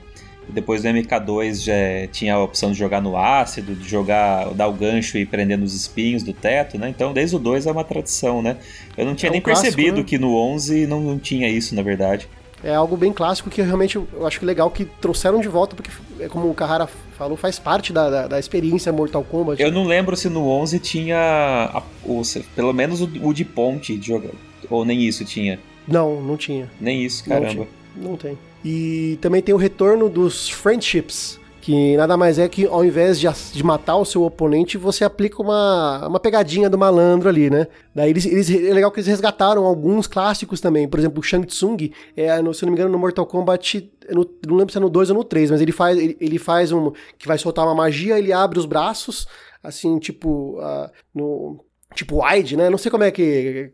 Depois 0.47 0.83
do 0.83 0.89
MK2 0.89 1.63
já 1.63 2.07
tinha 2.11 2.35
a 2.35 2.43
opção 2.43 2.71
de 2.71 2.77
jogar 2.77 3.01
no 3.01 3.17
ácido, 3.17 3.73
de 3.73 3.87
jogar, 3.87 4.53
dar 4.53 4.67
o 4.67 4.73
gancho 4.73 5.17
e 5.17 5.25
prender 5.25 5.57
nos 5.57 5.73
espinhos 5.73 6.23
do 6.23 6.33
teto, 6.33 6.77
né? 6.77 6.89
Então 6.89 7.13
desde 7.13 7.35
o 7.35 7.39
2 7.39 7.65
é 7.65 7.71
uma 7.71 7.83
tradição, 7.83 8.41
né? 8.41 8.57
Eu 8.97 9.05
não 9.05 9.15
tinha 9.15 9.29
é 9.29 9.31
nem 9.31 9.39
um 9.39 9.43
percebido 9.43 9.75
clássico, 9.75 9.97
né? 9.97 10.03
que 10.03 10.17
no 10.17 10.35
11 10.35 10.87
não, 10.87 10.99
não 10.99 11.17
tinha 11.17 11.49
isso, 11.49 11.73
na 11.73 11.81
verdade 11.81 12.27
é 12.63 12.75
algo 12.75 12.95
bem 12.95 13.11
clássico 13.11 13.49
que 13.49 13.59
realmente 13.59 13.95
eu 13.95 14.27
acho 14.27 14.45
legal 14.45 14.69
que 14.69 14.85
trouxeram 14.85 15.41
de 15.41 15.47
volta, 15.47 15.75
porque, 15.75 15.89
é 16.19 16.27
como 16.27 16.47
o 16.47 16.53
Carrara 16.53 16.87
falou, 17.17 17.35
faz 17.35 17.57
parte 17.57 17.91
da, 17.91 18.07
da, 18.07 18.27
da 18.27 18.39
experiência 18.39 18.91
Mortal 18.91 19.23
Kombat. 19.23 19.59
Eu 19.59 19.71
não 19.71 19.83
lembro 19.83 20.15
se 20.15 20.29
no 20.29 20.47
11 20.47 20.77
tinha 20.77 21.17
a, 21.73 21.81
o, 22.05 22.21
pelo 22.55 22.71
menos 22.71 23.01
o, 23.01 23.09
o, 23.23 23.33
de 23.33 23.43
ponte 23.43 23.97
de 23.97 24.05
jogar, 24.05 24.29
ou 24.69 24.85
nem 24.85 25.01
isso 25.01 25.25
tinha. 25.25 25.59
Não, 25.87 26.21
não 26.21 26.37
tinha. 26.37 26.69
Nem 26.79 27.03
isso, 27.03 27.23
caramba. 27.23 27.67
Não, 27.95 28.15
tem. 28.15 28.37
E 28.63 29.17
também 29.21 29.41
tem 29.41 29.53
o 29.53 29.57
retorno 29.57 30.09
dos 30.09 30.49
friendships, 30.49 31.39
que 31.61 31.95
nada 31.95 32.17
mais 32.17 32.39
é 32.39 32.49
que 32.49 32.65
ao 32.65 32.83
invés 32.83 33.19
de, 33.19 33.27
de 33.53 33.63
matar 33.63 33.95
o 33.95 34.05
seu 34.05 34.23
oponente, 34.23 34.77
você 34.77 35.03
aplica 35.03 35.41
uma, 35.41 36.07
uma 36.07 36.19
pegadinha 36.19 36.69
do 36.69 36.77
malandro 36.77 37.29
ali, 37.29 37.49
né? 37.49 37.67
Daí 37.93 38.09
eles, 38.09 38.25
eles, 38.25 38.49
é 38.49 38.73
legal 38.73 38.91
que 38.91 38.99
eles 38.99 39.07
resgataram 39.07 39.65
alguns 39.65 40.07
clássicos 40.07 40.59
também, 40.59 40.87
por 40.87 40.99
exemplo, 40.99 41.19
o 41.19 41.23
Shang 41.23 41.45
Tsung, 41.45 41.91
é, 42.15 42.41
no, 42.41 42.53
se 42.53 42.63
não 42.65 42.71
me 42.71 42.77
engano, 42.77 42.91
no 42.91 42.99
Mortal 42.99 43.25
Kombat, 43.25 43.91
no, 44.09 44.27
não 44.47 44.57
lembro 44.57 44.71
se 44.71 44.77
é 44.77 44.81
no 44.81 44.89
2 44.89 45.11
ou 45.11 45.17
no 45.17 45.23
3, 45.23 45.51
mas 45.51 45.61
ele 45.61 45.71
faz, 45.71 45.97
ele, 45.97 46.17
ele, 46.19 46.39
faz 46.39 46.71
um, 46.71 46.91
que 47.17 47.27
vai 47.27 47.37
soltar 47.37 47.65
uma 47.65 47.75
magia, 47.75 48.17
ele 48.17 48.33
abre 48.33 48.57
os 48.57 48.65
braços, 48.65 49.27
assim, 49.63 49.99
tipo, 49.99 50.59
uh, 50.59 50.89
no, 51.13 51.63
tipo 51.95 52.23
wide, 52.25 52.57
né? 52.57 52.69
Não 52.69 52.77
sei 52.77 52.89
como 52.89 53.03
é 53.03 53.11
que 53.11 53.71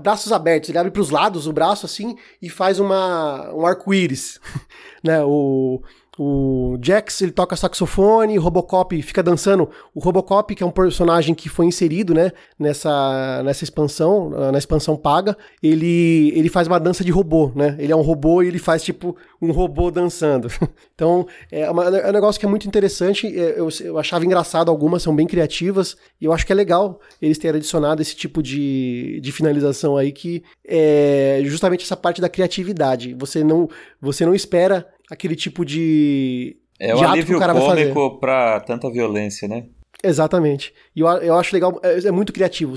braços 0.00 0.32
abertos, 0.32 0.68
ele 0.68 0.78
abre 0.78 0.90
para 0.90 1.02
os 1.02 1.10
lados 1.10 1.46
o 1.46 1.52
braço 1.52 1.86
assim 1.86 2.16
e 2.40 2.48
faz 2.48 2.78
uma 2.78 3.52
um 3.52 3.66
arco-íris, 3.66 4.40
né? 5.02 5.22
O 5.22 5.82
o 6.18 6.78
Jax, 6.80 7.20
ele 7.20 7.30
toca 7.30 7.54
saxofone, 7.56 8.38
Robocop 8.38 9.00
fica 9.02 9.22
dançando. 9.22 9.68
O 9.94 10.00
Robocop, 10.00 10.54
que 10.54 10.62
é 10.62 10.66
um 10.66 10.70
personagem 10.70 11.34
que 11.34 11.48
foi 11.48 11.66
inserido, 11.66 12.14
né, 12.14 12.32
nessa, 12.58 13.42
nessa 13.44 13.64
expansão, 13.64 14.30
na 14.30 14.56
expansão 14.56 14.96
paga, 14.96 15.36
ele, 15.62 16.32
ele 16.34 16.48
faz 16.48 16.66
uma 16.66 16.80
dança 16.80 17.04
de 17.04 17.10
robô, 17.10 17.52
né? 17.54 17.76
Ele 17.78 17.92
é 17.92 17.96
um 17.96 18.00
robô 18.00 18.42
e 18.42 18.48
ele 18.48 18.58
faz, 18.58 18.82
tipo, 18.82 19.14
um 19.42 19.52
robô 19.52 19.90
dançando. 19.90 20.48
então, 20.94 21.26
é, 21.52 21.70
uma, 21.70 21.84
é 21.84 22.08
um 22.08 22.12
negócio 22.12 22.40
que 22.40 22.46
é 22.46 22.48
muito 22.48 22.66
interessante. 22.66 23.26
É, 23.26 23.60
eu, 23.60 23.68
eu 23.84 23.98
achava 23.98 24.24
engraçado 24.24 24.70
algumas, 24.70 25.02
são 25.02 25.14
bem 25.14 25.26
criativas, 25.26 25.96
e 26.18 26.24
eu 26.24 26.32
acho 26.32 26.46
que 26.46 26.52
é 26.52 26.54
legal 26.54 26.98
eles 27.20 27.36
terem 27.36 27.58
adicionado 27.58 28.00
esse 28.00 28.16
tipo 28.16 28.42
de, 28.42 29.20
de 29.20 29.32
finalização 29.32 29.98
aí, 29.98 30.12
que 30.12 30.42
é 30.66 31.42
justamente 31.44 31.84
essa 31.84 31.96
parte 31.96 32.22
da 32.22 32.28
criatividade. 32.28 33.14
Você 33.18 33.44
não, 33.44 33.68
você 34.00 34.24
não 34.24 34.34
espera 34.34 34.86
aquele 35.10 35.36
tipo 35.36 35.64
de. 35.64 36.56
É 36.78 36.94
um 36.94 37.02
alívio 37.02 37.38
cômico 37.38 38.18
pra 38.20 38.60
tanta 38.60 38.90
violência, 38.90 39.48
né? 39.48 39.64
Exatamente. 40.02 40.74
E 40.94 41.00
eu, 41.00 41.06
eu 41.08 41.34
acho 41.34 41.54
legal, 41.54 41.80
é, 41.82 42.06
é, 42.06 42.10
muito 42.10 42.32
criativo. 42.32 42.74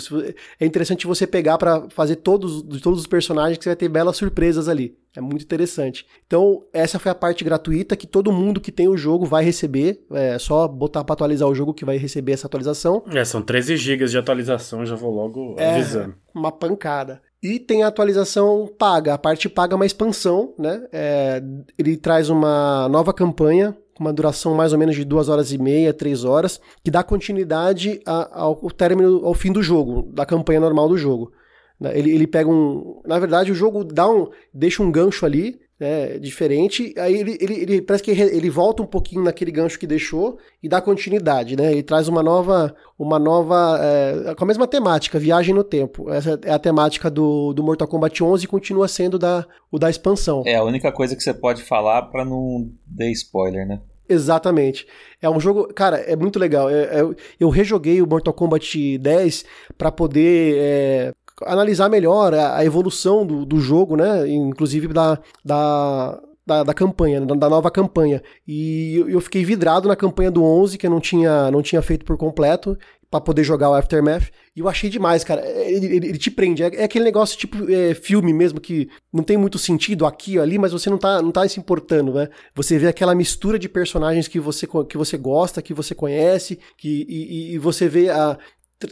É 0.59 0.65
interessante 0.65 1.05
você 1.05 1.27
pegar 1.27 1.57
para 1.57 1.89
fazer 1.89 2.17
todos, 2.17 2.63
de 2.63 2.79
todos 2.79 2.99
os 2.99 3.07
personagens 3.07 3.57
que 3.57 3.63
você 3.63 3.69
vai 3.69 3.75
ter 3.75 3.89
belas 3.89 4.17
surpresas 4.17 4.67
ali. 4.67 4.97
É 5.15 5.21
muito 5.21 5.43
interessante. 5.43 6.05
Então, 6.25 6.63
essa 6.71 6.97
foi 6.97 7.11
a 7.11 7.15
parte 7.15 7.43
gratuita 7.43 7.95
que 7.95 8.07
todo 8.07 8.31
mundo 8.31 8.61
que 8.61 8.71
tem 8.71 8.87
o 8.87 8.97
jogo 8.97 9.25
vai 9.25 9.43
receber. 9.43 10.05
É 10.11 10.39
só 10.39 10.67
botar 10.67 11.03
para 11.03 11.13
atualizar 11.13 11.47
o 11.47 11.55
jogo 11.55 11.73
que 11.73 11.85
vai 11.85 11.97
receber 11.97 12.33
essa 12.33 12.47
atualização. 12.47 13.03
É, 13.13 13.25
são 13.25 13.41
13 13.41 13.75
GB 13.75 14.05
de 14.05 14.17
atualização, 14.17 14.85
já 14.85 14.95
vou 14.95 15.13
logo 15.13 15.55
é, 15.57 15.75
avisando. 15.75 16.15
Uma 16.33 16.51
pancada. 16.51 17.21
E 17.41 17.57
tem 17.57 17.83
a 17.83 17.87
atualização 17.87 18.69
paga. 18.77 19.13
A 19.13 19.17
parte 19.17 19.47
paga 19.47 19.73
é 19.73 19.77
uma 19.77 19.85
expansão, 19.85 20.53
né? 20.57 20.85
É, 20.91 21.41
ele 21.77 21.95
traz 21.95 22.29
uma 22.29 22.89
nova 22.89 23.13
campanha 23.13 23.77
com 23.95 24.03
uma 24.03 24.13
duração 24.13 24.55
mais 24.55 24.73
ou 24.73 24.79
menos 24.79 24.95
de 24.95 25.05
duas 25.05 25.29
horas 25.29 25.51
e 25.51 25.57
meia, 25.57 25.93
três 25.93 26.23
horas, 26.23 26.59
que 26.83 26.91
dá 26.91 27.03
continuidade 27.03 28.01
ao 28.05 28.55
término, 28.71 29.25
ao 29.25 29.33
fim 29.33 29.51
do 29.51 29.63
jogo, 29.63 30.03
da 30.13 30.25
campanha 30.25 30.59
normal 30.59 30.89
do 30.89 30.97
jogo. 30.97 31.31
Né? 31.79 31.97
Ele, 31.97 32.11
ele 32.11 32.27
pega 32.27 32.49
um. 32.49 33.01
Na 33.05 33.17
verdade, 33.19 33.51
o 33.51 33.55
jogo 33.55 33.83
dá 33.83 34.09
um, 34.09 34.27
deixa 34.53 34.83
um 34.83 34.91
gancho 34.91 35.25
ali 35.25 35.59
né, 35.79 36.19
diferente. 36.19 36.93
Aí 36.97 37.15
ele, 37.15 37.37
ele, 37.39 37.53
ele, 37.61 37.81
parece 37.81 38.03
que 38.03 38.11
ele 38.11 38.49
volta 38.49 38.83
um 38.83 38.85
pouquinho 38.85 39.23
naquele 39.23 39.51
gancho 39.51 39.79
que 39.79 39.87
deixou 39.87 40.37
e 40.61 40.67
dá 40.67 40.81
continuidade, 40.81 41.55
né? 41.55 41.71
Ele 41.71 41.83
traz 41.83 42.07
uma 42.07 42.21
nova, 42.21 42.75
uma 42.97 43.17
nova, 43.17 43.79
é, 43.81 44.35
com 44.35 44.43
a 44.43 44.47
mesma 44.47 44.67
temática, 44.67 45.17
viagem 45.17 45.55
no 45.55 45.63
tempo. 45.63 46.11
Essa 46.11 46.39
é 46.43 46.51
a 46.51 46.59
temática 46.59 47.09
do, 47.09 47.53
do 47.53 47.63
Mortal 47.63 47.87
Kombat 47.87 48.21
11 48.21 48.43
e 48.43 48.47
continua 48.47 48.87
sendo 48.87 49.17
da, 49.17 49.45
o 49.71 49.79
da 49.79 49.89
expansão. 49.89 50.43
É 50.45 50.55
a 50.55 50.63
única 50.63 50.91
coisa 50.91 51.15
que 51.15 51.23
você 51.23 51.33
pode 51.33 51.63
falar 51.63 52.03
para 52.03 52.25
não 52.25 52.69
dar 52.85 53.09
spoiler, 53.11 53.65
né? 53.65 53.79
Exatamente. 54.09 54.87
É 55.21 55.29
um 55.29 55.39
jogo, 55.39 55.71
cara, 55.71 55.97
é 55.97 56.15
muito 56.15 56.39
legal. 56.39 56.67
É, 56.67 56.99
é, 56.99 57.15
eu 57.39 57.49
rejoguei 57.49 58.01
o 58.01 58.07
Mortal 58.07 58.33
Kombat 58.33 58.97
10 58.97 59.45
para 59.77 59.91
poder 59.91 60.55
é, 60.57 61.13
analisar 61.45 61.89
melhor 61.89 62.33
a, 62.33 62.57
a 62.57 62.65
evolução 62.65 63.25
do, 63.25 63.45
do 63.45 63.59
jogo, 63.59 63.95
né? 63.95 64.27
Inclusive 64.27 64.87
da, 64.87 65.19
da, 65.43 66.19
da, 66.45 66.63
da, 66.63 66.73
campanha, 66.73 67.21
da, 67.21 67.35
da, 67.35 67.49
nova 67.49 67.69
campanha. 67.69 68.21
E 68.47 69.03
eu, 69.07 69.21
fiquei 69.21 69.45
vidrado 69.45 69.87
na 69.87 69.95
campanha 69.95 70.31
do 70.31 70.43
11, 70.43 70.77
que 70.77 70.87
eu 70.87 70.91
não 70.91 70.99
tinha, 70.99 71.51
não 71.51 71.61
tinha 71.61 71.81
feito 71.81 72.05
por 72.05 72.17
completo, 72.17 72.77
para 73.09 73.21
poder 73.21 73.43
jogar 73.43 73.69
o 73.69 73.73
Aftermath. 73.73 74.29
E 74.55 74.59
eu 74.59 74.67
achei 74.67 74.89
demais, 74.89 75.23
cara. 75.23 75.43
Ele, 75.47 75.85
ele, 75.85 76.07
ele 76.09 76.17
te 76.17 76.29
prende. 76.29 76.63
É, 76.63 76.67
é, 76.75 76.83
aquele 76.83 77.05
negócio 77.05 77.37
tipo 77.37 77.69
é, 77.69 77.93
filme 77.93 78.33
mesmo, 78.33 78.59
que 78.59 78.89
não 79.11 79.23
tem 79.23 79.37
muito 79.37 79.57
sentido 79.57 80.05
aqui 80.05 80.37
ou 80.37 80.43
ali, 80.43 80.57
mas 80.59 80.71
você 80.71 80.89
não 80.89 80.97
tá, 80.97 81.21
não 81.21 81.31
tá 81.31 81.47
se 81.47 81.59
importando, 81.59 82.13
né? 82.13 82.29
Você 82.53 82.77
vê 82.77 82.87
aquela 82.87 83.15
mistura 83.15 83.57
de 83.57 83.67
personagens 83.67 84.27
que 84.27 84.39
você, 84.39 84.67
que 84.87 84.97
você 84.97 85.17
gosta, 85.17 85.61
que 85.61 85.73
você 85.73 85.95
conhece, 85.95 86.59
que, 86.77 87.05
e, 87.09 87.53
e 87.53 87.57
você 87.57 87.87
vê 87.87 88.09
a, 88.09 88.37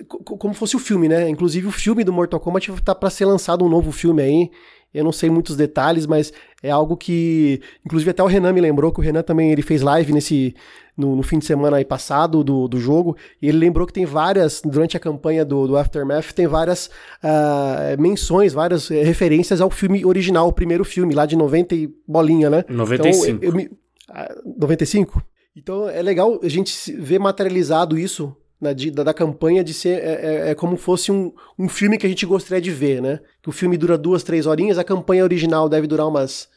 como 0.05 0.53
fosse 0.53 0.75
o 0.75 0.79
filme, 0.79 1.07
né? 1.07 1.29
Inclusive 1.29 1.67
o 1.67 1.71
filme 1.71 2.03
do 2.03 2.11
Mortal 2.11 2.39
Kombat 2.39 2.71
tá 2.83 2.93
para 2.93 3.09
ser 3.09 3.25
lançado 3.25 3.63
um 3.63 3.69
novo 3.69 3.91
filme 3.91 4.21
aí. 4.21 4.51
Eu 4.93 5.03
não 5.03 5.11
sei 5.11 5.29
muitos 5.29 5.55
detalhes, 5.55 6.05
mas 6.05 6.33
é 6.63 6.71
algo 6.71 6.97
que, 6.97 7.61
inclusive 7.85 8.09
até 8.09 8.23
o 8.23 8.25
Renan 8.25 8.53
me 8.53 8.61
lembrou 8.61 8.91
que 8.91 8.99
o 8.99 9.03
Renan 9.03 9.21
também 9.21 9.51
ele 9.51 9.61
fez 9.61 9.81
live 9.81 10.13
nesse 10.13 10.55
no, 10.97 11.15
no 11.15 11.21
fim 11.21 11.37
de 11.37 11.45
semana 11.45 11.77
aí 11.77 11.85
passado 11.85 12.43
do, 12.43 12.67
do 12.67 12.79
jogo 12.79 13.15
e 13.39 13.47
ele 13.47 13.59
lembrou 13.59 13.85
que 13.85 13.93
tem 13.93 14.05
várias 14.05 14.61
durante 14.61 14.97
a 14.97 14.99
campanha 14.99 15.45
do, 15.45 15.67
do 15.67 15.77
Aftermath 15.77 16.31
tem 16.33 16.47
várias 16.47 16.87
uh, 17.23 18.01
menções, 18.01 18.53
várias 18.53 18.89
uh, 18.89 18.93
referências 18.93 19.61
ao 19.61 19.69
filme 19.69 20.03
original, 20.03 20.47
o 20.47 20.53
primeiro 20.53 20.83
filme 20.83 21.13
lá 21.13 21.27
de 21.27 21.35
90 21.35 21.75
e 21.75 21.93
bolinha, 22.07 22.49
né? 22.49 22.65
95. 22.67 23.25
Então, 23.25 23.39
eu, 23.41 23.49
eu 23.49 23.55
me, 23.55 23.65
uh, 23.65 23.77
ah, 24.09 24.35
95. 24.57 25.21
Então 25.55 25.87
é 25.87 26.01
legal 26.01 26.39
a 26.41 26.49
gente 26.49 26.91
ver 26.93 27.19
materializado 27.19 27.99
isso 27.99 28.35
na, 28.59 28.69
da, 28.93 29.03
da, 29.03 29.13
campanha 29.13 29.63
de 29.63 29.73
ser 29.73 29.99
é, 30.03 30.47
é, 30.47 30.49
é, 30.51 30.55
como 30.55 30.77
fosse 30.77 31.11
um, 31.11 31.31
um 31.57 31.69
filme 31.69 31.97
que 31.97 32.05
a 32.05 32.09
gente 32.09 32.25
gostaria 32.25 32.61
de 32.61 32.71
ver, 32.71 33.01
né? 33.01 33.19
Que 33.41 33.49
o 33.49 33.51
filme 33.51 33.77
dura 33.77 33.97
duas, 33.97 34.23
três 34.23 34.45
horinhas, 34.45 34.77
a 34.77 34.83
campanha 34.83 35.23
original 35.23 35.69
deve 35.69 35.87
durar 35.87 36.07
umas 36.07 36.49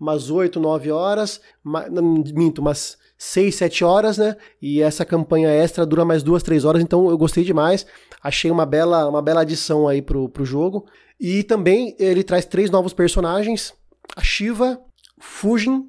umas 0.00 0.30
8, 0.30 0.58
9 0.58 0.90
horas, 0.90 1.42
ma, 1.62 1.86
não, 1.90 2.24
minto, 2.34 2.60
umas 2.60 2.96
6, 3.18 3.54
7 3.54 3.84
horas, 3.84 4.16
né? 4.16 4.34
E 4.62 4.80
essa 4.80 5.04
campanha 5.04 5.50
extra 5.50 5.84
dura 5.84 6.06
mais 6.06 6.22
duas, 6.22 6.42
três 6.42 6.64
horas, 6.64 6.82
então 6.82 7.10
eu 7.10 7.18
gostei 7.18 7.44
demais. 7.44 7.84
Achei 8.22 8.50
uma 8.50 8.64
bela, 8.64 9.06
uma 9.06 9.20
bela 9.20 9.42
adição 9.42 9.86
aí 9.86 10.00
pro, 10.00 10.28
pro 10.30 10.44
jogo. 10.44 10.86
E 11.20 11.42
também 11.42 11.94
ele 11.98 12.24
traz 12.24 12.46
três 12.46 12.70
novos 12.70 12.94
personagens: 12.94 13.74
a 14.16 14.22
Shiva, 14.22 14.80
Fujin 15.18 15.84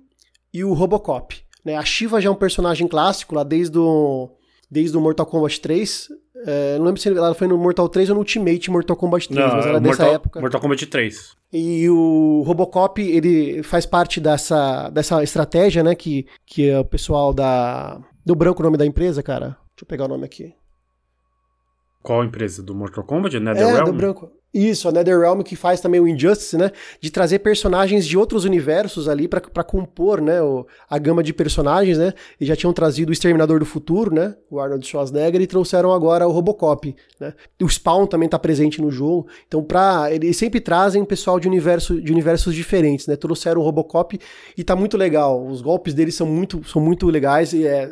e 0.54 0.64
o 0.66 0.74
Robocop. 0.74 1.42
Né? 1.64 1.78
A 1.78 1.86
Shiva 1.86 2.20
já 2.20 2.28
é 2.28 2.32
um 2.32 2.36
personagem 2.36 2.88
clássico 2.88 3.34
lá 3.34 3.44
desde 3.44 3.78
o 3.78 4.30
desde 4.72 4.98
o 4.98 5.02
Mortal 5.02 5.26
Kombat 5.26 5.60
3. 5.60 6.08
É, 6.48 6.78
não 6.78 6.86
lembro 6.86 7.02
se 7.02 7.10
ela 7.10 7.36
foi 7.36 7.48
no 7.48 7.58
Mortal 7.58 7.90
3 7.90 8.10
ou 8.10 8.16
no 8.16 8.22
Ultimate 8.22 8.72
Mortal 8.72 8.96
Kombat 8.96 9.28
3, 9.28 9.40
não, 9.40 9.56
mas 9.58 9.66
ela 9.66 9.78
é 9.78 9.82
dessa 9.82 10.04
Mortal, 10.04 10.16
época. 10.16 10.40
Mortal 10.40 10.62
Kombat 10.62 10.86
3. 10.88 11.36
E 11.54 11.90
o 11.90 12.42
Robocop, 12.46 13.02
ele 13.02 13.62
faz 13.62 13.86
parte 13.86 14.22
dessa, 14.22 14.90
dessa 14.90 15.22
estratégia, 15.22 15.84
né, 15.84 15.94
que, 15.94 16.26
que 16.46 16.70
é 16.70 16.80
o 16.80 16.86
pessoal 16.86 17.34
da... 17.34 18.00
Do 18.26 18.36
branco 18.36 18.62
o 18.62 18.64
nome 18.64 18.78
da 18.78 18.86
empresa, 18.86 19.22
cara? 19.22 19.58
Deixa 19.76 19.84
eu 19.84 19.88
pegar 19.88 20.06
o 20.06 20.08
nome 20.08 20.26
aqui. 20.26 20.54
Qual 22.02 22.24
empresa? 22.24 22.64
Do 22.64 22.74
Mortal 22.74 23.04
Kombat? 23.04 23.40
Netherrealm? 23.40 23.82
É, 23.82 23.84
do 23.84 23.94
branco. 23.94 24.32
Isso, 24.54 24.90
a 24.90 24.92
NetherRealm 24.92 25.42
que 25.44 25.56
faz 25.56 25.80
também 25.80 26.02
o 26.02 26.08
Injustice, 26.08 26.58
né? 26.58 26.72
De 27.00 27.10
trazer 27.10 27.40
personagens 27.40 28.06
de 28.06 28.18
outros 28.18 28.44
universos 28.44 29.08
ali 29.08 29.26
para 29.26 29.64
compor, 29.64 30.20
né? 30.20 30.42
O, 30.42 30.68
a 30.90 30.98
gama 30.98 31.24
de 31.24 31.34
personagens, 31.34 31.98
né? 31.98 32.14
E 32.40 32.46
já 32.46 32.54
tinham 32.54 32.74
trazido 32.74 33.12
o 33.12 33.14
Exterminador 33.14 33.60
do 33.60 33.66
Futuro, 33.66 34.14
né? 34.14 34.36
O 34.50 34.60
Arnold 34.60 34.86
Schwarzenegger 34.86 35.40
e 35.42 35.48
trouxeram 35.48 35.94
agora 35.94 36.28
o 36.28 36.32
Robocop, 36.32 36.94
né? 37.18 37.34
O 37.62 37.70
Spawn 37.70 38.06
também 38.06 38.28
tá 38.28 38.38
presente 38.38 38.82
no 38.82 38.92
jogo. 38.92 39.28
Então, 39.48 39.64
pra, 39.64 40.10
eles 40.12 40.36
sempre 40.36 40.60
trazem 40.60 41.06
pessoal 41.06 41.40
de, 41.40 41.48
universo, 41.48 42.02
de 42.02 42.12
universos 42.12 42.54
diferentes, 42.54 43.08
né? 43.08 43.16
Trouxeram 43.16 43.62
o 43.62 43.64
Robocop 43.64 44.20
e 44.58 44.64
tá 44.66 44.76
muito 44.76 44.98
legal. 44.98 45.46
Os 45.48 45.62
golpes 45.62 45.94
deles 45.94 46.14
são 46.14 46.28
muito, 46.28 46.62
são 46.68 46.82
muito 46.82 47.08
legais 47.08 47.54
e 47.54 47.66
é, 47.66 47.90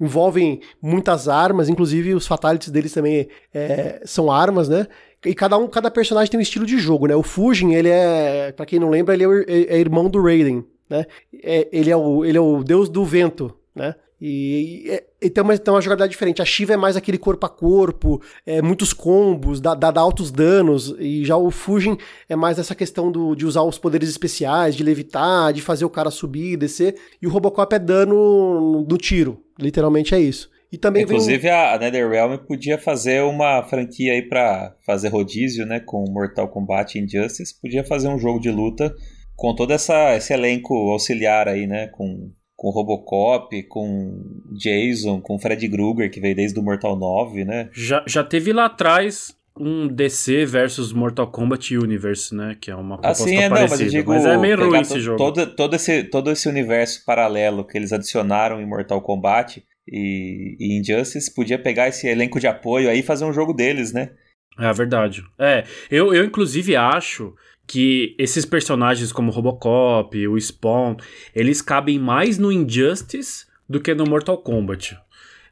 envolvem 0.00 0.62
muitas 0.80 1.28
armas, 1.28 1.68
inclusive 1.68 2.14
os 2.14 2.26
fatalities 2.26 2.70
deles 2.70 2.94
também 2.94 3.28
é, 3.52 4.00
são 4.06 4.32
armas, 4.32 4.70
né? 4.70 4.86
E 5.24 5.34
cada 5.34 5.58
um, 5.58 5.66
cada 5.66 5.90
personagem 5.90 6.30
tem 6.30 6.38
um 6.38 6.42
estilo 6.42 6.64
de 6.64 6.78
jogo, 6.78 7.06
né? 7.06 7.16
O 7.16 7.22
Fujin, 7.22 7.74
ele 7.74 7.88
é, 7.88 8.52
para 8.52 8.66
quem 8.66 8.78
não 8.78 8.90
lembra, 8.90 9.14
ele 9.14 9.24
é, 9.24 9.28
o, 9.28 9.40
é, 9.40 9.44
é, 9.48 9.78
irmão 9.78 10.08
do 10.08 10.22
Raiden, 10.22 10.64
né? 10.88 11.06
É, 11.42 11.68
ele, 11.72 11.90
é 11.90 11.96
o, 11.96 12.24
ele 12.24 12.38
é 12.38 12.40
o 12.40 12.62
deus 12.62 12.88
do 12.88 13.04
vento, 13.04 13.54
né? 13.74 13.94
E, 14.20 14.84
e, 15.20 15.26
e 15.26 15.30
tem, 15.30 15.42
uma, 15.42 15.56
tem 15.56 15.72
uma 15.72 15.80
jogabilidade 15.80 16.10
diferente. 16.10 16.42
A 16.42 16.44
Shiva 16.44 16.74
é 16.74 16.76
mais 16.76 16.96
aquele 16.96 17.18
corpo 17.18 17.46
a 17.46 17.48
corpo, 17.48 18.20
é, 18.44 18.60
muitos 18.60 18.92
combos, 18.92 19.60
dá, 19.60 19.74
dá, 19.74 19.90
dá, 19.90 20.00
altos 20.00 20.30
danos. 20.30 20.94
E 20.98 21.24
já 21.24 21.36
o 21.36 21.50
Fujin 21.50 21.96
é 22.28 22.34
mais 22.34 22.58
essa 22.58 22.74
questão 22.74 23.10
do, 23.12 23.34
de 23.34 23.46
usar 23.46 23.62
os 23.62 23.78
poderes 23.78 24.08
especiais, 24.08 24.74
de 24.74 24.82
levitar, 24.82 25.52
de 25.52 25.62
fazer 25.62 25.84
o 25.84 25.90
cara 25.90 26.10
subir 26.10 26.52
e 26.52 26.56
descer. 26.56 26.96
E 27.22 27.26
o 27.26 27.30
Robocop 27.30 27.72
é 27.74 27.78
dano 27.78 28.84
no 28.88 28.98
tiro. 28.98 29.40
Literalmente 29.58 30.14
é 30.14 30.20
isso. 30.20 30.50
E 30.70 30.76
também 30.76 31.02
Inclusive 31.02 31.38
vem... 31.38 31.50
a 31.50 31.78
NetherRealm 31.78 32.36
podia 32.38 32.78
fazer 32.78 33.22
uma 33.22 33.62
franquia 33.62 34.12
aí 34.12 34.22
para 34.22 34.74
fazer 34.84 35.08
rodízio, 35.08 35.64
né, 35.64 35.80
com 35.80 36.04
Mortal 36.10 36.48
Kombat 36.48 36.98
e 36.98 37.02
Injustice, 37.02 37.58
podia 37.60 37.84
fazer 37.84 38.08
um 38.08 38.18
jogo 38.18 38.38
de 38.38 38.50
luta 38.50 38.94
com 39.34 39.54
todo 39.54 39.72
essa, 39.72 40.14
esse 40.16 40.32
elenco 40.32 40.74
auxiliar 40.90 41.48
aí, 41.48 41.66
né, 41.66 41.86
com 41.88 42.30
com 42.58 42.70
Robocop, 42.70 43.62
com 43.68 44.20
Jason, 44.58 45.20
com 45.20 45.38
Fred 45.38 45.68
Krueger, 45.68 46.10
que 46.10 46.18
veio 46.18 46.34
desde 46.34 46.58
o 46.58 46.62
Mortal 46.62 46.96
9, 46.96 47.44
né? 47.44 47.70
Já, 47.72 48.02
já 48.04 48.24
teve 48.24 48.52
lá 48.52 48.64
atrás 48.64 49.32
um 49.56 49.86
DC 49.86 50.44
versus 50.44 50.92
Mortal 50.92 51.28
Kombat 51.28 51.76
Universe, 51.76 52.34
né? 52.34 52.56
Que 52.60 52.72
é 52.72 52.74
uma 52.74 52.98
proposta 52.98 53.22
assim, 53.22 53.36
é, 53.36 53.48
parecida. 53.48 53.76
Não, 53.76 53.84
mas, 53.84 53.92
digo, 53.92 54.10
mas, 54.10 54.26
é 54.26 54.36
meio 54.36 54.56
ruim 54.56 54.80
esse 54.80 54.98
jogo. 54.98 55.18
Todo, 55.18 55.46
todo, 55.54 55.76
esse, 55.76 56.02
todo 56.02 56.32
esse 56.32 56.48
universo 56.48 57.04
paralelo 57.04 57.64
que 57.64 57.78
eles 57.78 57.92
adicionaram 57.92 58.60
em 58.60 58.66
Mortal 58.66 59.00
Kombat 59.02 59.64
e, 59.92 60.56
e 60.58 60.78
Injustice, 60.78 61.34
podia 61.34 61.58
pegar 61.58 61.88
esse 61.88 62.06
elenco 62.06 62.38
de 62.40 62.46
apoio 62.46 62.88
aí 62.88 63.00
e 63.00 63.02
fazer 63.02 63.24
um 63.24 63.32
jogo 63.32 63.52
deles, 63.52 63.92
né? 63.92 64.10
É 64.58 64.72
verdade. 64.72 65.24
É, 65.38 65.64
eu, 65.90 66.12
eu 66.12 66.24
inclusive 66.24 66.74
acho 66.74 67.34
que 67.66 68.16
esses 68.18 68.44
personagens 68.44 69.12
como 69.12 69.30
Robocop, 69.30 70.26
o 70.26 70.40
Spawn, 70.40 70.96
eles 71.34 71.62
cabem 71.62 71.98
mais 71.98 72.38
no 72.38 72.50
Injustice 72.50 73.46
do 73.68 73.80
que 73.80 73.94
no 73.94 74.04
Mortal 74.04 74.38
Kombat. 74.38 74.98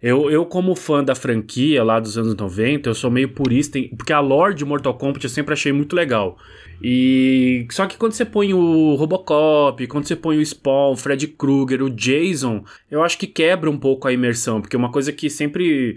Eu, 0.02 0.30
eu, 0.30 0.44
como 0.44 0.74
fã 0.74 1.02
da 1.02 1.14
franquia 1.14 1.82
lá 1.82 1.98
dos 1.98 2.18
anos 2.18 2.34
90, 2.34 2.88
eu 2.88 2.94
sou 2.94 3.10
meio 3.10 3.30
purista, 3.30 3.78
porque 3.96 4.12
a 4.12 4.20
lore 4.20 4.54
de 4.54 4.64
Mortal 4.64 4.94
Kombat 4.94 5.24
eu 5.24 5.30
sempre 5.30 5.54
achei 5.54 5.72
muito 5.72 5.96
legal. 5.96 6.36
E 6.82 7.66
só 7.70 7.86
que 7.86 7.96
quando 7.96 8.12
você 8.12 8.24
põe 8.24 8.52
o 8.52 8.94
Robocop, 8.94 9.86
quando 9.86 10.06
você 10.06 10.14
põe 10.14 10.38
o 10.38 10.44
Spawn, 10.44 10.92
o 10.92 10.96
Fred 10.96 11.26
Krueger, 11.28 11.82
o 11.82 11.90
Jason, 11.90 12.64
eu 12.90 13.02
acho 13.02 13.18
que 13.18 13.26
quebra 13.26 13.70
um 13.70 13.78
pouco 13.78 14.06
a 14.06 14.12
imersão, 14.12 14.60
porque 14.60 14.76
uma 14.76 14.92
coisa 14.92 15.12
que 15.12 15.30
sempre 15.30 15.96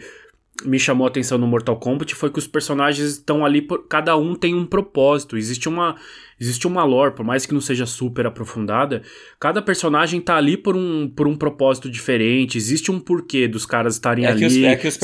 me 0.65 0.77
chamou 0.77 1.05
a 1.05 1.09
atenção 1.09 1.37
no 1.37 1.47
Mortal 1.47 1.77
Kombat 1.77 2.13
foi 2.15 2.29
que 2.29 2.39
os 2.39 2.47
personagens 2.47 3.11
estão 3.11 3.45
ali, 3.45 3.61
por, 3.61 3.87
cada 3.87 4.15
um 4.17 4.35
tem 4.35 4.53
um 4.53 4.65
propósito. 4.65 5.37
Existe 5.37 5.69
uma, 5.69 5.95
existe 6.39 6.67
uma 6.67 6.83
lore, 6.83 7.15
por 7.15 7.25
mais 7.25 7.45
que 7.45 7.53
não 7.53 7.61
seja 7.61 7.85
super 7.85 8.25
aprofundada, 8.25 9.01
cada 9.39 9.61
personagem 9.61 10.19
tá 10.19 10.35
ali 10.35 10.57
por 10.57 10.75
um, 10.75 11.09
por 11.09 11.27
um 11.27 11.35
propósito 11.35 11.89
diferente. 11.89 12.57
Existe 12.57 12.91
um 12.91 12.99
porquê 12.99 13.47
dos 13.47 13.65
caras 13.65 13.95
estarem 13.95 14.25
é 14.25 14.29
ali. 14.29 14.45
os, 14.45 14.57
é, 14.57 14.75
que 14.75 14.87
os 14.87 14.97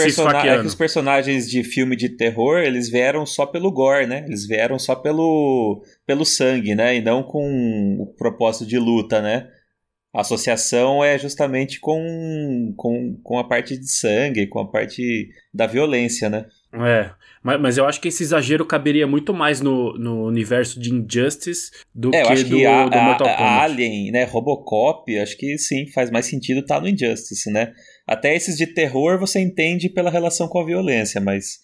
é 0.58 0.62
que 0.62 0.68
os 0.68 0.76
personagens 0.76 1.50
de 1.50 1.64
filme 1.64 1.96
de 1.96 2.10
terror, 2.10 2.60
eles 2.60 2.90
vieram 2.90 3.26
só 3.26 3.46
pelo 3.46 3.72
gore, 3.72 4.08
né? 4.08 4.26
Eles 4.28 4.46
vieram 4.46 4.78
só 4.78 4.96
pelo, 4.96 5.84
pelo 6.06 6.26
sangue, 6.26 6.76
né? 6.76 6.98
E 6.98 7.02
não 7.02 7.24
com 7.24 7.98
o 8.00 8.08
propósito 8.18 8.66
de 8.66 8.78
luta, 8.78 9.22
né? 9.22 9.48
A 10.16 10.22
associação 10.22 11.04
é 11.04 11.20
justamente 11.20 11.78
com, 11.78 12.74
com, 12.78 13.20
com 13.22 13.38
a 13.38 13.44
parte 13.44 13.78
de 13.78 13.92
sangue, 13.92 14.48
com 14.48 14.60
a 14.60 14.66
parte 14.66 15.30
da 15.54 15.68
violência, 15.68 16.30
né? 16.30 16.46
É, 16.74 17.12
mas, 17.44 17.60
mas 17.60 17.78
eu 17.78 17.86
acho 17.86 18.00
que 18.00 18.08
esse 18.08 18.24
exagero 18.24 18.66
caberia 18.66 19.06
muito 19.06 19.34
mais 19.34 19.60
no, 19.60 19.98
no 19.98 20.26
universo 20.26 20.80
de 20.80 20.94
Injustice 20.94 21.70
do 21.94 22.16
é, 22.16 22.24
que, 22.24 22.44
do, 22.46 22.56
que 22.56 22.66
a, 22.66 22.88
do 22.88 22.98
Mortal 22.98 23.28
Kombat. 23.28 23.44
A 23.44 23.62
Alien, 23.64 24.12
né, 24.12 24.24
Robocop, 24.24 25.20
acho 25.20 25.38
que 25.38 25.58
sim, 25.58 25.86
faz 25.88 26.10
mais 26.10 26.28
sentido 26.28 26.62
estar 26.62 26.76
tá 26.76 26.82
no 26.82 26.88
Injustice, 26.88 27.52
né? 27.52 27.74
Até 28.08 28.34
esses 28.34 28.56
de 28.56 28.68
terror 28.68 29.20
você 29.20 29.42
entende 29.42 29.90
pela 29.90 30.10
relação 30.10 30.48
com 30.48 30.62
a 30.62 30.66
violência, 30.66 31.20
mas 31.20 31.60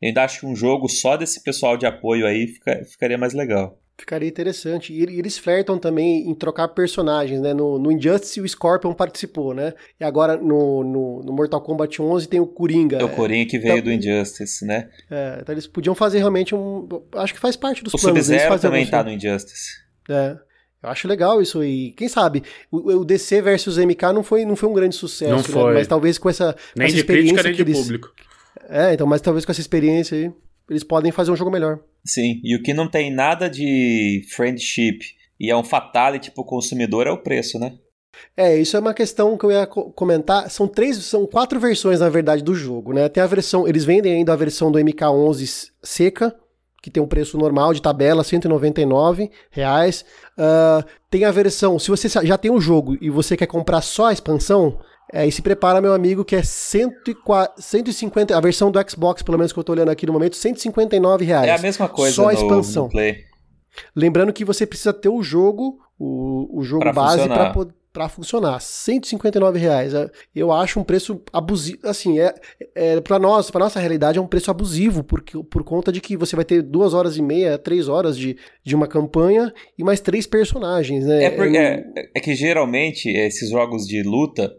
eu 0.00 0.08
ainda 0.08 0.24
acho 0.24 0.40
que 0.40 0.46
um 0.46 0.56
jogo 0.56 0.88
só 0.88 1.16
desse 1.16 1.40
pessoal 1.40 1.76
de 1.76 1.86
apoio 1.86 2.26
aí 2.26 2.48
fica, 2.48 2.84
ficaria 2.84 3.16
mais 3.16 3.32
legal. 3.32 3.78
Ficaria 3.98 4.28
interessante. 4.28 4.92
E 4.92 5.02
eles 5.02 5.38
flertam 5.38 5.78
também 5.78 6.28
em 6.28 6.34
trocar 6.34 6.68
personagens, 6.68 7.40
né? 7.40 7.54
No, 7.54 7.78
no 7.78 7.92
Injustice 7.92 8.40
o 8.40 8.48
Scorpion 8.48 8.92
participou, 8.94 9.54
né? 9.54 9.74
E 10.00 10.04
agora 10.04 10.36
no, 10.36 10.82
no, 10.82 11.22
no 11.22 11.32
Mortal 11.32 11.60
Kombat 11.60 12.00
11 12.00 12.28
tem 12.28 12.40
o 12.40 12.46
Coringa. 12.46 12.98
É 12.98 13.04
o 13.04 13.08
Coringa 13.08 13.50
que 13.50 13.58
veio 13.58 13.78
então, 13.78 13.84
do 13.84 13.92
Injustice, 13.92 14.64
né? 14.64 14.88
É, 15.10 15.38
então 15.40 15.54
eles 15.54 15.66
podiam 15.66 15.94
fazer 15.94 16.18
realmente 16.18 16.54
um... 16.54 16.88
Acho 17.14 17.34
que 17.34 17.40
faz 17.40 17.54
parte 17.54 17.84
dos 17.84 17.94
o 17.94 17.98
planos. 17.98 18.20
O 18.20 18.24
Sub-Zero 18.24 18.58
também 18.58 18.86
tá 18.86 19.04
no 19.04 19.10
Injustice. 19.10 19.82
É. 20.08 20.36
Eu 20.82 20.90
acho 20.90 21.06
legal 21.06 21.40
isso 21.40 21.60
aí. 21.60 21.92
Quem 21.92 22.08
sabe? 22.08 22.42
O, 22.70 23.00
o, 23.00 23.04
DC 23.04 23.40
versus 23.40 23.78
MK 23.78 24.12
não 24.12 24.24
foi, 24.24 24.44
não 24.44 24.56
foi 24.56 24.68
um 24.68 24.72
grande 24.72 24.96
sucesso, 24.96 25.30
não 25.30 25.36
né? 25.36 25.44
foi. 25.44 25.74
Mas 25.74 25.86
talvez 25.86 26.18
com 26.18 26.28
essa, 26.28 26.56
nem 26.74 26.86
essa 26.86 26.94
de 26.94 27.00
experiência 27.00 27.34
crítica, 27.34 27.48
nem 27.48 27.56
que 27.56 27.64
de 27.64 27.70
eles... 27.70 27.80
público. 27.80 28.12
É, 28.68 28.92
então, 28.92 29.06
mas 29.06 29.20
talvez 29.20 29.44
com 29.44 29.52
essa 29.52 29.60
experiência 29.60 30.16
aí, 30.16 30.32
eles 30.72 30.84
podem 30.84 31.12
fazer 31.12 31.30
um 31.30 31.36
jogo 31.36 31.50
melhor. 31.50 31.80
Sim, 32.04 32.40
e 32.42 32.56
o 32.56 32.62
que 32.62 32.74
não 32.74 32.88
tem 32.88 33.12
nada 33.12 33.48
de 33.48 34.24
friendship 34.34 34.98
e 35.38 35.50
é 35.50 35.56
um 35.56 35.64
fatality 35.64 36.30
pro 36.30 36.44
consumidor 36.44 37.06
é 37.06 37.10
o 37.10 37.22
preço, 37.22 37.58
né? 37.58 37.74
É, 38.36 38.56
isso 38.56 38.76
é 38.76 38.80
uma 38.80 38.94
questão 38.94 39.36
que 39.36 39.44
eu 39.44 39.50
ia 39.50 39.66
comentar. 39.66 40.50
São 40.50 40.68
três, 40.68 40.96
são 40.98 41.26
quatro 41.26 41.58
versões, 41.58 42.00
na 42.00 42.08
verdade, 42.08 42.42
do 42.42 42.54
jogo, 42.54 42.92
né? 42.92 43.08
Tem 43.08 43.22
a 43.22 43.26
versão, 43.26 43.66
eles 43.66 43.84
vendem 43.84 44.12
ainda 44.12 44.32
a 44.32 44.36
versão 44.36 44.70
do 44.70 44.78
MK11 44.78 45.70
seca, 45.82 46.34
que 46.82 46.90
tem 46.90 47.02
um 47.02 47.06
preço 47.06 47.38
normal 47.38 47.72
de 47.72 47.80
tabela, 47.80 48.24
199 48.24 49.30
reais. 49.50 50.04
Uh, 50.36 50.84
tem 51.10 51.24
a 51.24 51.30
versão, 51.30 51.78
se 51.78 51.88
você 51.88 52.08
já 52.08 52.36
tem 52.36 52.50
o 52.50 52.60
jogo 52.60 52.96
e 53.00 53.08
você 53.08 53.36
quer 53.36 53.46
comprar 53.46 53.80
só 53.82 54.06
a 54.06 54.12
expansão, 54.12 54.78
é, 55.12 55.26
e 55.26 55.32
se 55.32 55.42
prepara, 55.42 55.80
meu 55.80 55.92
amigo, 55.92 56.24
que 56.24 56.36
é 56.36 56.42
150, 56.42 58.36
a 58.36 58.40
versão 58.40 58.70
do 58.70 58.90
Xbox, 58.90 59.22
pelo 59.22 59.38
menos 59.38 59.52
que 59.52 59.58
eu 59.58 59.64
tô 59.64 59.72
olhando 59.72 59.90
aqui 59.90 60.06
no 60.06 60.12
momento, 60.12 60.36
159 60.36 61.24
reais. 61.24 61.48
É 61.48 61.54
a 61.54 61.58
mesma 61.58 61.88
coisa 61.88 62.14
Só 62.14 62.22
no, 62.22 62.28
a 62.28 62.34
expansão. 62.34 62.88
No. 62.92 63.00
Lembrando 63.94 64.32
que 64.32 64.44
você 64.44 64.66
precisa 64.66 64.92
ter 64.92 65.08
o 65.08 65.22
jogo, 65.22 65.78
o, 65.98 66.60
o 66.60 66.62
jogo 66.62 66.82
pra 66.82 66.92
base 66.92 67.18
funcionar. 67.18 67.52
para 67.52 67.72
para 67.92 68.08
funcionar. 68.08 68.58
159 68.60 69.58
reais. 69.58 69.92
É, 69.92 70.10
eu 70.34 70.50
acho 70.50 70.80
um 70.80 70.84
preço 70.84 71.20
abusivo. 71.32 71.78
Assim, 71.84 72.18
é, 72.18 72.34
é 72.74 73.00
para 73.00 73.18
nós, 73.18 73.50
para 73.50 73.64
nossa 73.64 73.78
realidade, 73.78 74.18
é 74.18 74.22
um 74.22 74.26
preço 74.26 74.50
abusivo, 74.50 75.04
porque, 75.04 75.36
por 75.44 75.62
conta 75.62 75.92
de 75.92 76.00
que 76.00 76.16
você 76.16 76.34
vai 76.34 76.44
ter 76.44 76.62
duas 76.62 76.94
horas 76.94 77.16
e 77.16 77.22
meia, 77.22 77.58
três 77.58 77.88
horas 77.88 78.16
de, 78.16 78.36
de 78.64 78.74
uma 78.74 78.86
campanha 78.86 79.52
e 79.76 79.84
mais 79.84 80.00
três 80.00 80.26
personagens, 80.26 81.04
né? 81.04 81.24
É, 81.24 81.30
por, 81.30 81.46
é, 81.54 81.84
é 82.14 82.20
que 82.20 82.34
geralmente 82.34 83.10
esses 83.10 83.50
jogos 83.50 83.86
de 83.86 84.02
luta. 84.02 84.50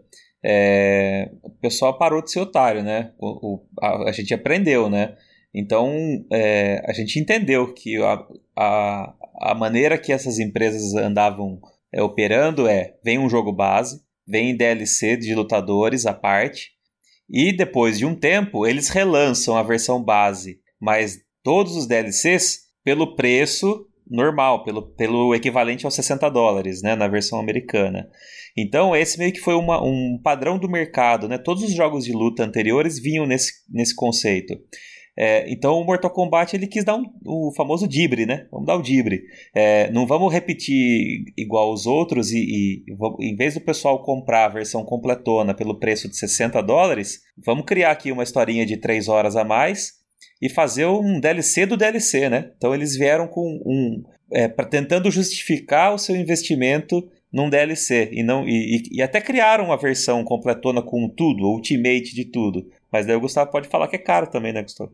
É, 0.44 1.30
o 1.42 1.48
pessoal 1.48 1.96
parou 1.96 2.22
de 2.22 2.30
ser 2.30 2.40
otário, 2.40 2.82
né? 2.82 3.12
O, 3.18 3.54
o, 3.54 3.66
a, 3.80 4.10
a, 4.10 4.12
gente 4.12 4.34
aprendeu, 4.34 4.90
né? 4.90 5.16
Então 5.54 5.90
é, 6.30 6.82
a 6.86 6.92
gente 6.92 7.18
entendeu 7.18 7.72
que 7.72 7.96
a, 8.02 8.26
a, 8.56 9.14
a 9.40 9.54
maneira 9.54 9.96
que 9.96 10.12
essas 10.12 10.38
empresas 10.38 10.94
andavam 10.94 11.60
é, 11.92 12.02
operando 12.02 12.68
é: 12.68 12.94
vem 13.02 13.18
um 13.18 13.30
jogo 13.30 13.52
base, 13.52 14.02
vem 14.26 14.56
DLC 14.56 15.16
de 15.16 15.34
lutadores 15.34 16.04
à 16.04 16.12
parte, 16.12 16.72
e 17.30 17.50
depois 17.50 17.98
de 17.98 18.04
um 18.04 18.14
tempo 18.14 18.66
eles 18.66 18.90
relançam 18.90 19.56
a 19.56 19.62
versão 19.62 20.02
base, 20.02 20.60
mas 20.78 21.18
todos 21.42 21.74
os 21.74 21.86
DLCs 21.86 22.64
pelo 22.84 23.16
preço 23.16 23.86
normal, 24.06 24.62
pelo, 24.62 24.82
pelo 24.94 25.34
equivalente 25.34 25.86
aos 25.86 25.94
60 25.94 26.28
dólares, 26.28 26.82
né, 26.82 26.94
na 26.94 27.08
versão 27.08 27.40
americana. 27.40 28.08
Então, 28.56 28.94
esse 28.94 29.18
meio 29.18 29.32
que 29.32 29.40
foi 29.40 29.54
uma, 29.54 29.82
um 29.82 30.18
padrão 30.22 30.58
do 30.58 30.68
mercado, 30.68 31.28
né? 31.28 31.38
Todos 31.38 31.62
os 31.62 31.72
jogos 31.72 32.04
de 32.04 32.12
luta 32.12 32.44
anteriores 32.44 33.00
vinham 33.00 33.26
nesse, 33.26 33.52
nesse 33.68 33.94
conceito. 33.94 34.56
É, 35.16 35.48
então 35.48 35.80
o 35.80 35.84
Mortal 35.84 36.10
Kombat 36.10 36.56
ele 36.56 36.66
quis 36.66 36.84
dar 36.84 36.96
um, 36.96 37.04
o 37.24 37.52
famoso 37.54 37.86
dibre, 37.86 38.26
né? 38.26 38.46
Vamos 38.50 38.66
dar 38.66 38.74
o 38.74 38.82
dibre. 38.82 39.22
É, 39.54 39.90
não 39.92 40.06
vamos 40.06 40.32
repetir 40.32 41.24
igual 41.36 41.72
os 41.72 41.86
outros 41.86 42.32
e, 42.32 42.38
e, 42.38 42.84
em 43.20 43.36
vez 43.36 43.54
do 43.54 43.60
pessoal 43.60 44.02
comprar 44.02 44.46
a 44.46 44.48
versão 44.48 44.84
completona 44.84 45.54
pelo 45.54 45.78
preço 45.78 46.08
de 46.08 46.16
60 46.16 46.60
dólares, 46.62 47.20
vamos 47.44 47.64
criar 47.64 47.92
aqui 47.92 48.10
uma 48.10 48.24
historinha 48.24 48.66
de 48.66 48.76
3 48.76 49.08
horas 49.08 49.36
a 49.36 49.44
mais 49.44 49.92
e 50.42 50.48
fazer 50.48 50.86
um 50.86 51.20
DLC 51.20 51.64
do 51.64 51.76
DLC, 51.76 52.28
né? 52.28 52.50
Então 52.56 52.74
eles 52.74 52.96
vieram 52.96 53.28
com 53.28 53.60
um. 53.64 54.02
É, 54.32 54.48
pra, 54.48 54.64
tentando 54.64 55.10
justificar 55.12 55.94
o 55.94 55.98
seu 55.98 56.16
investimento 56.16 57.08
num 57.34 57.50
DLC. 57.50 58.10
E, 58.12 58.22
não, 58.22 58.46
e, 58.46 58.76
e, 58.76 58.98
e, 58.98 59.02
até 59.02 59.20
criaram 59.20 59.64
uma 59.64 59.76
versão 59.76 60.22
completona 60.22 60.80
com 60.80 61.08
tudo, 61.08 61.42
ultimate 61.48 62.14
de 62.14 62.24
tudo. 62.24 62.70
Mas 62.92 63.04
daí 63.04 63.16
o 63.16 63.20
Gustavo 63.20 63.50
pode 63.50 63.68
falar 63.68 63.88
que 63.88 63.96
é 63.96 63.98
caro 63.98 64.28
também, 64.28 64.52
né, 64.52 64.62
Gustavo? 64.62 64.92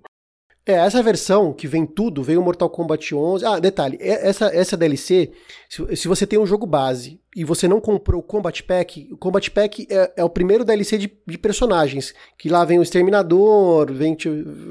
É, 0.65 0.73
essa 0.73 1.03
versão 1.03 1.53
que 1.53 1.67
vem 1.67 1.85
tudo, 1.85 2.23
veio 2.23 2.43
Mortal 2.43 2.71
Kombat 2.71 3.15
11. 3.15 3.45
Ah, 3.45 3.59
detalhe, 3.59 3.99
essa, 4.01 4.47
essa 4.55 4.77
DLC, 4.77 5.33
se, 5.69 5.97
se 5.97 6.09
você 6.09 6.27
tem 6.27 6.39
um 6.39 6.47
jogo 6.47 6.67
base 6.67 7.21
e 7.35 7.45
você 7.45 7.67
não 7.67 7.81
comprou 7.81 8.21
o 8.21 8.23
Combat 8.23 8.63
Pack, 8.63 9.09
o 9.11 9.17
Combat 9.17 9.51
Pack 9.51 9.87
é, 9.91 10.13
é 10.19 10.25
o 10.25 10.31
primeiro 10.31 10.65
DLC 10.65 10.97
de, 10.97 11.13
de, 11.27 11.39
personagens, 11.39 12.15
que 12.39 12.49
lá 12.49 12.65
vem 12.65 12.79
o 12.79 12.83
Exterminador, 12.83 13.93
vem, 13.93 14.17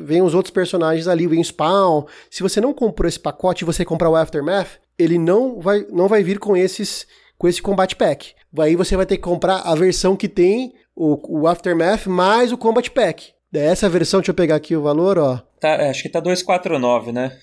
vem 0.03 0.22
os 0.22 0.34
outros 0.34 0.51
personagens 0.51 1.07
ali, 1.07 1.28
vem 1.28 1.41
o 1.41 1.45
Spawn. 1.45 2.05
Se 2.30 2.41
você 2.41 2.61
não 2.61 2.74
comprou 2.74 3.07
esse 3.07 3.20
pacote 3.20 3.63
e 3.63 3.65
você 3.65 3.84
comprar 3.84 4.09
o 4.09 4.15
Aftermath, 4.15 4.80
ele 4.97 5.17
não 5.17 5.59
vai, 5.59 5.86
não 5.91 6.07
vai 6.07 6.24
vir 6.24 6.39
com 6.39 6.55
esses 6.55 7.07
com 7.39 7.47
esse 7.47 7.61
Combat 7.61 7.95
Pack. 7.95 8.35
Aí 8.59 8.75
você 8.75 8.95
vai 8.95 9.05
ter 9.05 9.15
que 9.15 9.23
comprar 9.23 9.61
a 9.61 9.73
versão 9.73 10.15
que 10.15 10.27
tem 10.27 10.73
o, 10.95 11.41
o 11.41 11.47
Aftermath 11.47 12.05
mais 12.05 12.51
o 12.51 12.57
Combat 12.57 12.91
Pack. 12.91 13.31
Dessa 13.51 13.89
versão, 13.89 14.19
deixa 14.19 14.31
eu 14.31 14.35
pegar 14.35 14.55
aqui 14.55 14.75
o 14.75 14.81
valor, 14.83 15.17
ó. 15.17 15.41
Tá, 15.59 15.69
é, 15.69 15.89
acho 15.89 16.03
que 16.03 16.09
tá 16.09 16.19
249, 16.19 17.11
né? 17.11 17.35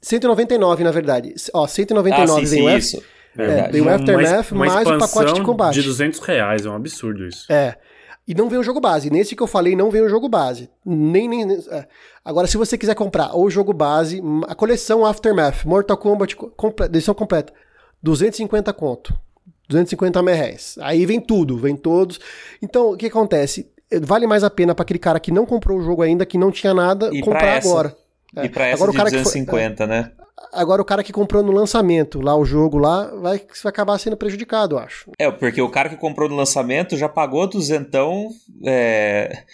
199, 0.00 0.84
na 0.84 0.90
verdade. 0.90 1.34
Ó, 1.52 1.66
199 1.66 2.32
ah, 2.32 2.36
sim, 2.36 2.46
sim, 2.46 2.64
vem 2.64 2.78
isso. 2.78 3.02
É, 3.36 3.68
vem 3.70 3.82
o 3.82 3.88
Aftermath 3.88 4.52
uma, 4.52 4.64
uma 4.64 4.74
mais 4.74 4.88
o 4.88 4.98
pacote 4.98 5.34
de 5.34 5.42
combate. 5.42 5.74
De 5.74 5.82
200 5.82 6.20
reais, 6.20 6.64
é 6.64 6.70
um 6.70 6.74
absurdo 6.74 7.26
isso. 7.26 7.52
É. 7.52 7.76
E 8.26 8.34
não 8.34 8.48
vem 8.48 8.58
o 8.58 8.62
jogo 8.62 8.80
base. 8.80 9.10
Nesse 9.10 9.34
que 9.34 9.42
eu 9.42 9.46
falei, 9.46 9.74
não 9.74 9.90
vem 9.90 10.02
o 10.02 10.08
jogo 10.08 10.28
base. 10.28 10.70
Nem. 10.86 11.28
nem 11.28 11.52
é. 11.70 11.86
Agora, 12.24 12.46
se 12.46 12.56
você 12.56 12.78
quiser 12.78 12.94
comprar 12.94 13.36
o 13.36 13.50
jogo 13.50 13.72
base, 13.72 14.22
a 14.46 14.54
coleção 14.54 15.04
Aftermath, 15.04 15.64
Mortal 15.64 15.96
Kombat, 15.96 16.36
comple 16.36 16.86
edição 16.86 17.14
completa, 17.14 17.52
250 18.02 18.72
conto. 18.72 19.18
250 19.70 20.20
reais. 20.22 20.76
Aí 20.80 21.06
vem 21.06 21.20
tudo, 21.20 21.56
vem 21.56 21.76
todos. 21.76 22.20
Então, 22.60 22.92
o 22.92 22.96
que 22.96 23.06
acontece? 23.06 23.70
vale 24.02 24.26
mais 24.26 24.44
a 24.44 24.50
pena 24.50 24.74
para 24.74 24.82
aquele 24.82 24.98
cara 24.98 25.18
que 25.18 25.32
não 25.32 25.44
comprou 25.44 25.78
o 25.78 25.82
jogo 25.82 26.02
ainda, 26.02 26.24
que 26.24 26.38
não 26.38 26.52
tinha 26.52 26.72
nada, 26.72 27.10
e 27.12 27.20
comprar 27.20 27.56
agora. 27.56 27.96
E 28.42 28.48
para 28.48 28.66
essa 28.66 28.84
agora, 28.84 28.92
de 28.92 28.96
o 28.96 28.98
cara 28.98 29.10
250, 29.10 29.70
que 29.70 29.76
foi, 29.76 29.86
né? 29.86 30.12
Agora 30.52 30.80
o 30.80 30.84
cara 30.84 31.02
que 31.02 31.12
comprou 31.12 31.42
no 31.42 31.52
lançamento 31.52 32.20
lá 32.20 32.34
o 32.34 32.44
jogo 32.44 32.78
lá 32.78 33.06
vai, 33.16 33.38
vai 33.38 33.70
acabar 33.70 33.98
sendo 33.98 34.16
prejudicado, 34.16 34.76
eu 34.76 34.78
acho. 34.78 35.10
É, 35.18 35.30
porque 35.30 35.60
o 35.60 35.68
cara 35.68 35.88
que 35.88 35.96
comprou 35.96 36.28
no 36.28 36.36
lançamento 36.36 36.96
já 36.96 37.08
pagou 37.08 37.46
duzentão 37.48 38.28
é, 38.64 39.44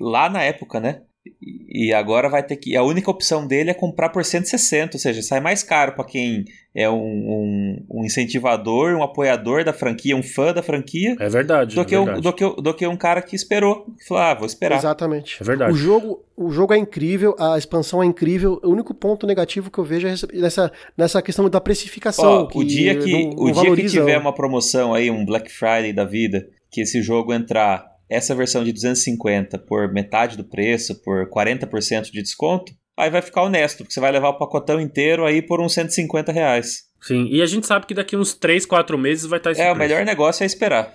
lá 0.00 0.28
na 0.28 0.42
época, 0.42 0.80
né? 0.80 1.02
E 1.44 1.92
agora 1.94 2.28
vai 2.28 2.42
ter 2.42 2.56
que. 2.56 2.76
A 2.76 2.82
única 2.82 3.10
opção 3.10 3.46
dele 3.46 3.70
é 3.70 3.74
comprar 3.74 4.08
por 4.08 4.24
160, 4.24 4.96
ou 4.96 5.00
seja, 5.00 5.22
sai 5.22 5.40
mais 5.40 5.62
caro 5.62 5.92
para 5.92 6.04
quem 6.04 6.44
é 6.74 6.90
um, 6.90 6.96
um, 6.96 7.86
um, 7.90 8.04
incentivador, 8.04 8.94
um 8.94 9.02
apoiador 9.02 9.64
da 9.64 9.72
franquia, 9.72 10.16
um 10.16 10.22
fã 10.22 10.52
da 10.52 10.62
franquia. 10.62 11.14
É 11.20 11.28
verdade. 11.28 11.76
Do, 11.76 11.80
é 11.80 11.84
que, 11.84 11.96
verdade. 11.96 12.18
Um, 12.18 12.20
do, 12.20 12.32
que, 12.32 12.62
do 12.62 12.74
que 12.74 12.86
um 12.86 12.96
cara 12.96 13.22
que 13.22 13.36
esperou. 13.36 13.86
Que 13.98 14.06
falou, 14.06 14.22
ah, 14.22 14.34
vou 14.34 14.46
esperar. 14.46 14.78
Exatamente. 14.78 15.38
É 15.40 15.44
verdade. 15.44 15.72
O 15.72 15.76
jogo, 15.76 16.24
o 16.36 16.50
jogo 16.50 16.74
é 16.74 16.78
incrível, 16.78 17.36
a 17.38 17.56
expansão 17.56 18.02
é 18.02 18.06
incrível. 18.06 18.60
O 18.62 18.70
único 18.70 18.92
ponto 18.92 19.26
negativo 19.26 19.70
que 19.70 19.78
eu 19.78 19.84
vejo 19.84 20.08
é 20.08 20.14
nessa, 20.34 20.72
nessa 20.96 21.22
questão 21.22 21.48
da 21.48 21.60
precificação. 21.60 22.48
Ó, 22.52 22.58
o 22.58 22.64
dia 22.64 22.98
que, 22.98 23.26
não, 23.26 23.44
o 23.44 23.52
dia 23.52 23.76
que 23.76 23.86
tiver 23.86 24.18
uma 24.18 24.34
promoção 24.34 24.92
aí, 24.92 25.10
um 25.10 25.24
Black 25.24 25.50
Friday 25.50 25.92
da 25.92 26.04
vida, 26.04 26.48
que 26.70 26.80
esse 26.80 27.00
jogo 27.00 27.32
entrar 27.32 27.91
essa 28.14 28.34
versão 28.34 28.62
de 28.64 28.72
250 28.72 29.58
por 29.58 29.92
metade 29.92 30.36
do 30.36 30.44
preço, 30.44 31.00
por 31.02 31.28
40% 31.30 32.10
de 32.10 32.22
desconto, 32.22 32.72
aí 32.96 33.10
vai 33.10 33.22
ficar 33.22 33.42
honesto, 33.42 33.78
porque 33.78 33.92
você 33.92 34.00
vai 34.00 34.12
levar 34.12 34.28
o 34.30 34.38
pacotão 34.38 34.80
inteiro 34.80 35.24
aí 35.24 35.40
por 35.42 35.60
uns 35.60 35.72
150 35.74 36.30
reais. 36.32 36.82
Sim, 37.00 37.26
e 37.30 37.42
a 37.42 37.46
gente 37.46 37.66
sabe 37.66 37.86
que 37.86 37.94
daqui 37.94 38.16
uns 38.16 38.32
3, 38.34 38.64
4 38.64 38.96
meses 38.96 39.26
vai 39.26 39.38
estar 39.38 39.50
esse 39.50 39.60
É, 39.60 39.64
preço. 39.64 39.76
o 39.76 39.78
melhor 39.78 40.04
negócio 40.04 40.42
é 40.44 40.46
esperar. 40.46 40.94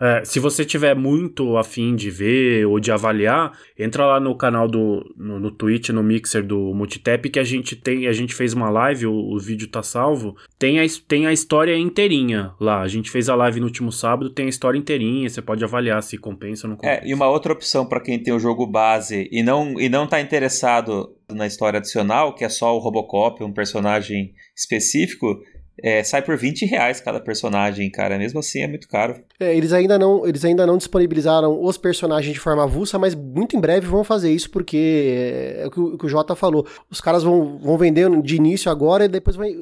É, 0.00 0.24
se 0.24 0.38
você 0.38 0.64
tiver 0.64 0.94
muito 0.94 1.56
afim 1.56 1.96
de 1.96 2.10
ver 2.10 2.66
ou 2.66 2.78
de 2.78 2.92
avaliar, 2.92 3.52
entra 3.76 4.06
lá 4.06 4.20
no 4.20 4.36
canal 4.36 4.68
do 4.68 5.04
no, 5.16 5.40
no 5.40 5.50
Twitch, 5.50 5.88
no 5.88 6.02
Mixer 6.02 6.44
do 6.44 6.72
Multitap, 6.72 7.28
que 7.28 7.38
a 7.38 7.44
gente 7.44 7.74
tem, 7.74 8.06
a 8.06 8.12
gente 8.12 8.34
fez 8.34 8.52
uma 8.52 8.70
live, 8.70 9.06
o, 9.06 9.12
o, 9.12 9.38
vídeo 9.38 9.68
tá 9.68 9.82
salvo. 9.82 10.36
Tem 10.58 10.80
a, 10.80 10.84
tem 11.06 11.26
a 11.26 11.32
história 11.32 11.76
inteirinha 11.76 12.52
lá. 12.60 12.80
A 12.82 12.88
gente 12.88 13.10
fez 13.10 13.28
a 13.28 13.34
live 13.34 13.60
no 13.60 13.66
último 13.66 13.90
sábado, 13.90 14.30
tem 14.30 14.46
a 14.46 14.50
história 14.50 14.78
inteirinha, 14.78 15.28
você 15.28 15.42
pode 15.42 15.64
avaliar 15.64 16.02
se 16.02 16.16
compensa 16.16 16.66
ou 16.66 16.70
não 16.70 16.76
compensa. 16.76 17.04
É, 17.04 17.08
e 17.08 17.12
uma 17.12 17.28
outra 17.28 17.52
opção 17.52 17.86
para 17.86 18.00
quem 18.00 18.22
tem 18.22 18.32
o 18.32 18.38
jogo 18.38 18.66
base 18.66 19.28
e 19.32 19.42
não 19.42 19.78
e 19.80 19.88
não 19.88 20.06
tá 20.06 20.20
interessado 20.20 21.14
na 21.28 21.46
história 21.46 21.78
adicional, 21.78 22.34
que 22.34 22.44
é 22.44 22.48
só 22.48 22.74
o 22.74 22.78
Robocop, 22.78 23.42
um 23.42 23.52
personagem 23.52 24.32
específico, 24.56 25.40
é, 25.82 26.02
sai 26.02 26.22
por 26.22 26.36
20 26.36 26.66
reais 26.66 27.00
cada 27.00 27.20
personagem, 27.20 27.90
cara. 27.90 28.18
Mesmo 28.18 28.40
assim 28.40 28.62
é 28.62 28.66
muito 28.66 28.88
caro. 28.88 29.16
É, 29.38 29.56
eles 29.56 29.72
ainda 29.72 29.98
não, 29.98 30.26
eles 30.26 30.44
ainda 30.44 30.66
não 30.66 30.76
disponibilizaram 30.76 31.62
os 31.62 31.78
personagens 31.78 32.32
de 32.32 32.40
forma 32.40 32.64
avulsa, 32.64 32.98
mas 32.98 33.14
muito 33.14 33.56
em 33.56 33.60
breve 33.60 33.86
vão 33.86 34.02
fazer 34.02 34.32
isso, 34.32 34.50
porque 34.50 35.54
é 35.58 35.66
o 35.66 35.70
que 35.70 35.80
o, 35.80 35.98
o 36.02 36.08
Jota 36.08 36.34
falou. 36.34 36.66
Os 36.90 37.00
caras 37.00 37.22
vão, 37.22 37.58
vão 37.58 37.78
vender 37.78 38.08
de 38.22 38.36
início 38.36 38.70
agora 38.70 39.04
e 39.04 39.08
depois 39.08 39.36
vai, 39.36 39.54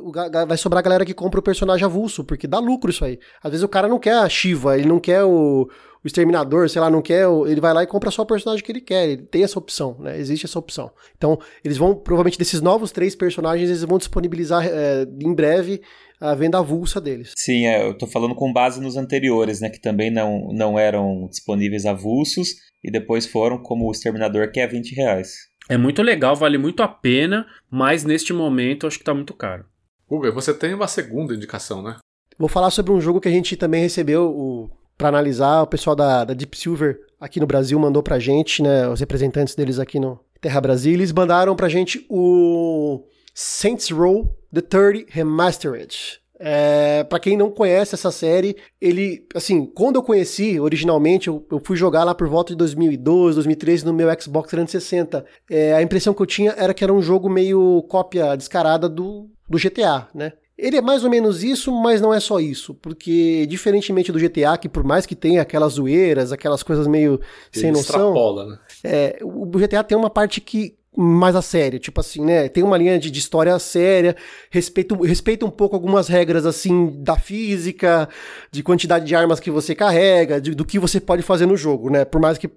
vai 0.47 0.57
sobrar 0.57 0.81
a 0.81 0.83
galera 0.83 1.05
que 1.05 1.15
compra 1.15 1.41
o 1.41 1.43
personagem 1.43 1.85
avulso, 1.85 2.25
porque 2.25 2.47
dá 2.47 2.59
lucro 2.59 2.91
isso 2.91 3.05
aí. 3.05 3.19
Às 3.43 3.51
vezes 3.51 3.65
o 3.65 3.69
cara 3.69 3.89
não 3.89 3.99
quer 3.99 4.15
a 4.15 4.29
Shiva, 4.29 4.79
ele 4.79 4.89
não 4.89 4.99
quer 4.99 5.23
o, 5.25 5.69
o 6.07 6.09
exterminador, 6.09 6.71
sei 6.71 6.81
lá, 6.81 6.89
não 6.89 7.03
quer, 7.03 7.27
ele 7.49 7.61
vai 7.61 7.75
lá 7.75 7.83
e 7.83 7.87
compra 7.87 8.13
só 8.13 8.23
o 8.23 8.27
personagem 8.27 8.65
que 8.65 8.71
ele 8.71 8.81
quer. 8.81 9.09
Ele 9.09 9.23
tem 9.23 9.43
essa 9.43 9.59
opção, 9.59 9.97
né? 9.99 10.17
Existe 10.17 10.47
essa 10.47 10.57
opção. 10.57 10.93
Então, 11.17 11.37
eles 11.65 11.77
vão, 11.77 11.97
provavelmente, 11.97 12.39
desses 12.39 12.61
novos 12.61 12.93
três 12.93 13.17
personagens, 13.17 13.69
eles 13.69 13.83
vão 13.83 13.99
disponibilizar 13.99 14.65
é, 14.65 15.05
em 15.21 15.35
breve 15.35 15.83
a 16.21 16.33
venda 16.33 16.59
avulsa 16.59 17.01
deles. 17.01 17.33
Sim, 17.37 17.67
é, 17.67 17.89
eu 17.89 17.99
tô 17.99 18.07
falando 18.07 18.37
com 18.37 18.53
base 18.53 18.81
nos 18.81 18.97
anteriores, 18.97 19.61
né? 19.61 19.69
Que 19.69 19.81
também 19.81 20.09
não, 20.09 20.53
não 20.53 20.79
eram 20.79 21.27
disponíveis 21.29 21.85
avulsos 21.85 22.51
e 22.85 22.91
depois 22.91 23.27
foram, 23.27 23.59
como 23.59 23.89
o 23.89 23.91
Exterminador, 23.91 24.53
que 24.53 24.61
é 24.61 24.67
20 24.69 24.95
reais. 24.95 25.35
É 25.69 25.77
muito 25.77 26.03
legal, 26.03 26.37
vale 26.37 26.57
muito 26.57 26.85
a 26.85 26.89
pena, 26.89 27.49
mas 27.69 28.05
neste 28.05 28.33
momento 28.33 28.87
acho 28.87 28.97
que 28.97 29.05
tá 29.05 29.13
muito 29.13 29.35
caro. 29.35 29.65
Uber, 30.09 30.33
você 30.33 30.55
tem 30.55 30.73
uma 30.73 30.87
segunda 30.87 31.35
indicação, 31.35 31.83
né? 31.83 31.97
Vou 32.39 32.49
falar 32.49 32.71
sobre 32.71 32.93
um 32.93 33.01
jogo 33.01 33.21
que 33.21 33.27
a 33.27 33.33
gente 33.33 33.57
também 33.57 33.83
recebeu 33.83 34.31
o, 34.31 34.71
para 34.97 35.09
analisar. 35.09 35.63
O 35.63 35.67
pessoal 35.67 35.97
da, 35.97 36.25
da 36.25 36.35
Deep 36.35 36.57
Silver 36.57 37.01
aqui 37.21 37.41
no 37.41 37.47
Brasil 37.47 37.79
mandou 37.79 38.03
pra 38.03 38.19
gente, 38.19 38.63
né? 38.63 38.89
Os 38.89 39.01
representantes 39.01 39.55
deles 39.55 39.79
aqui 39.79 39.99
no 39.99 40.21
Terra 40.41 40.61
Brasil. 40.61 40.95
Eles 40.95 41.13
mandaram 41.13 41.55
pra 41.57 41.69
gente 41.69 42.07
o 42.09 43.05
Saints 43.35 43.91
Row 43.91 44.37
The 44.53 44.61
30 44.61 45.07
Remastered. 45.09 46.21
É, 46.39 47.03
para 47.05 47.19
quem 47.19 47.37
não 47.37 47.51
conhece 47.51 47.95
essa 47.95 48.11
série, 48.11 48.57
ele, 48.81 49.27
assim, 49.35 49.65
quando 49.65 49.97
eu 49.97 50.03
conheci 50.03 50.61
originalmente, 50.61 51.29
eu, 51.29 51.47
eu, 51.51 51.61
fui 51.65 51.77
jogar 51.77 52.05
lá 52.05 52.15
por 52.15 52.29
volta 52.29 52.53
de 52.53 52.59
2012, 52.59 53.37
2013 53.37 53.87
no 53.87 53.93
meu 53.93 54.09
Xbox 54.21 54.51
360. 54.51 55.25
É, 55.51 55.75
a 55.75 55.83
impressão 55.83 56.13
que 56.13 56.21
eu 56.21 56.27
tinha 56.27 56.55
era 56.59 56.75
que 56.75 56.85
era 56.85 56.93
um 56.93 57.01
jogo 57.01 57.29
meio 57.31 57.83
cópia 57.89 58.37
descarada 58.37 58.89
do, 58.89 59.31
do 59.49 59.59
GTA, 59.59 60.09
né? 60.15 60.33
Ele 60.59 60.77
é 60.77 60.81
mais 60.81 61.05
ou 61.05 61.11
menos 61.11 61.45
isso, 61.45 61.71
mas 61.71 62.01
não 62.01 62.15
é 62.15 62.19
só 62.19 62.41
isso, 62.41 62.75
porque 62.75 63.47
diferentemente 63.47 64.11
do 64.11 64.19
GTA, 64.19 64.57
que 64.57 64.69
por 64.69 64.83
mais 64.83 65.05
que 65.05 65.15
tenha 65.15 65.43
aquelas 65.43 65.75
zoeiras, 65.75 66.33
aquelas 66.33 66.63
coisas 66.63 66.87
meio 66.87 67.21
Ele 67.53 67.61
sem 67.61 67.73
noção, 67.73 68.47
né? 68.47 68.59
é, 68.83 69.19
o 69.23 69.47
GTA 69.47 69.85
tem 69.85 69.99
uma 69.99 70.09
parte 70.09 70.41
que 70.41 70.77
mais 70.97 71.37
a 71.37 71.43
sério, 71.43 71.79
tipo 71.79 72.01
assim, 72.01 72.25
né? 72.25 72.49
Tem 72.49 72.65
uma 72.65 72.79
linha 72.79 72.99
de, 72.99 73.11
de 73.11 73.19
história 73.19 73.59
séria, 73.59 74.17
respeita, 74.51 74.97
respeita 75.05 75.45
um 75.45 75.51
pouco 75.51 75.77
algumas 75.77 76.09
regras, 76.09 76.47
assim, 76.47 76.97
da 77.03 77.17
física, 77.17 78.09
de 78.51 78.63
quantidade 78.63 79.05
de 79.05 79.15
armas 79.15 79.39
que 79.39 79.51
você 79.51 79.75
carrega, 79.75 80.41
de, 80.41 80.55
do 80.55 80.65
que 80.65 80.79
você 80.79 80.99
pode 80.99 81.23
fazer 81.23 81.45
no 81.45 81.57
jogo, 81.57 81.91
né? 81.91 82.07
Por 82.07 82.19
mais 82.19 82.39
que 82.39 82.51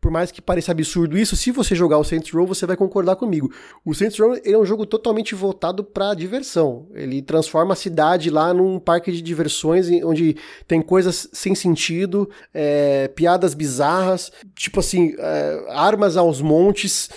por 0.00 0.10
mais 0.10 0.30
que 0.30 0.40
pareça 0.40 0.72
absurdo 0.72 1.16
isso, 1.18 1.36
se 1.36 1.50
você 1.50 1.74
jogar 1.74 1.98
o 1.98 2.04
Saints 2.04 2.30
Row, 2.30 2.46
você 2.46 2.66
vai 2.66 2.76
concordar 2.76 3.16
comigo. 3.16 3.52
O 3.84 3.94
Saints 3.94 4.18
Row 4.18 4.36
é 4.44 4.56
um 4.56 4.64
jogo 4.64 4.86
totalmente 4.86 5.34
voltado 5.34 5.84
para 5.84 6.14
diversão. 6.14 6.86
Ele 6.94 7.22
transforma 7.22 7.72
a 7.72 7.76
cidade 7.76 8.30
lá 8.30 8.52
num 8.52 8.78
parque 8.78 9.12
de 9.12 9.22
diversões 9.22 9.88
onde 10.04 10.36
tem 10.66 10.80
coisas 10.80 11.28
sem 11.32 11.54
sentido, 11.54 12.28
é, 12.52 13.08
piadas 13.08 13.54
bizarras, 13.54 14.30
tipo 14.54 14.80
assim, 14.80 15.14
é, 15.18 15.64
armas 15.70 16.16
aos 16.16 16.40
montes. 16.40 17.10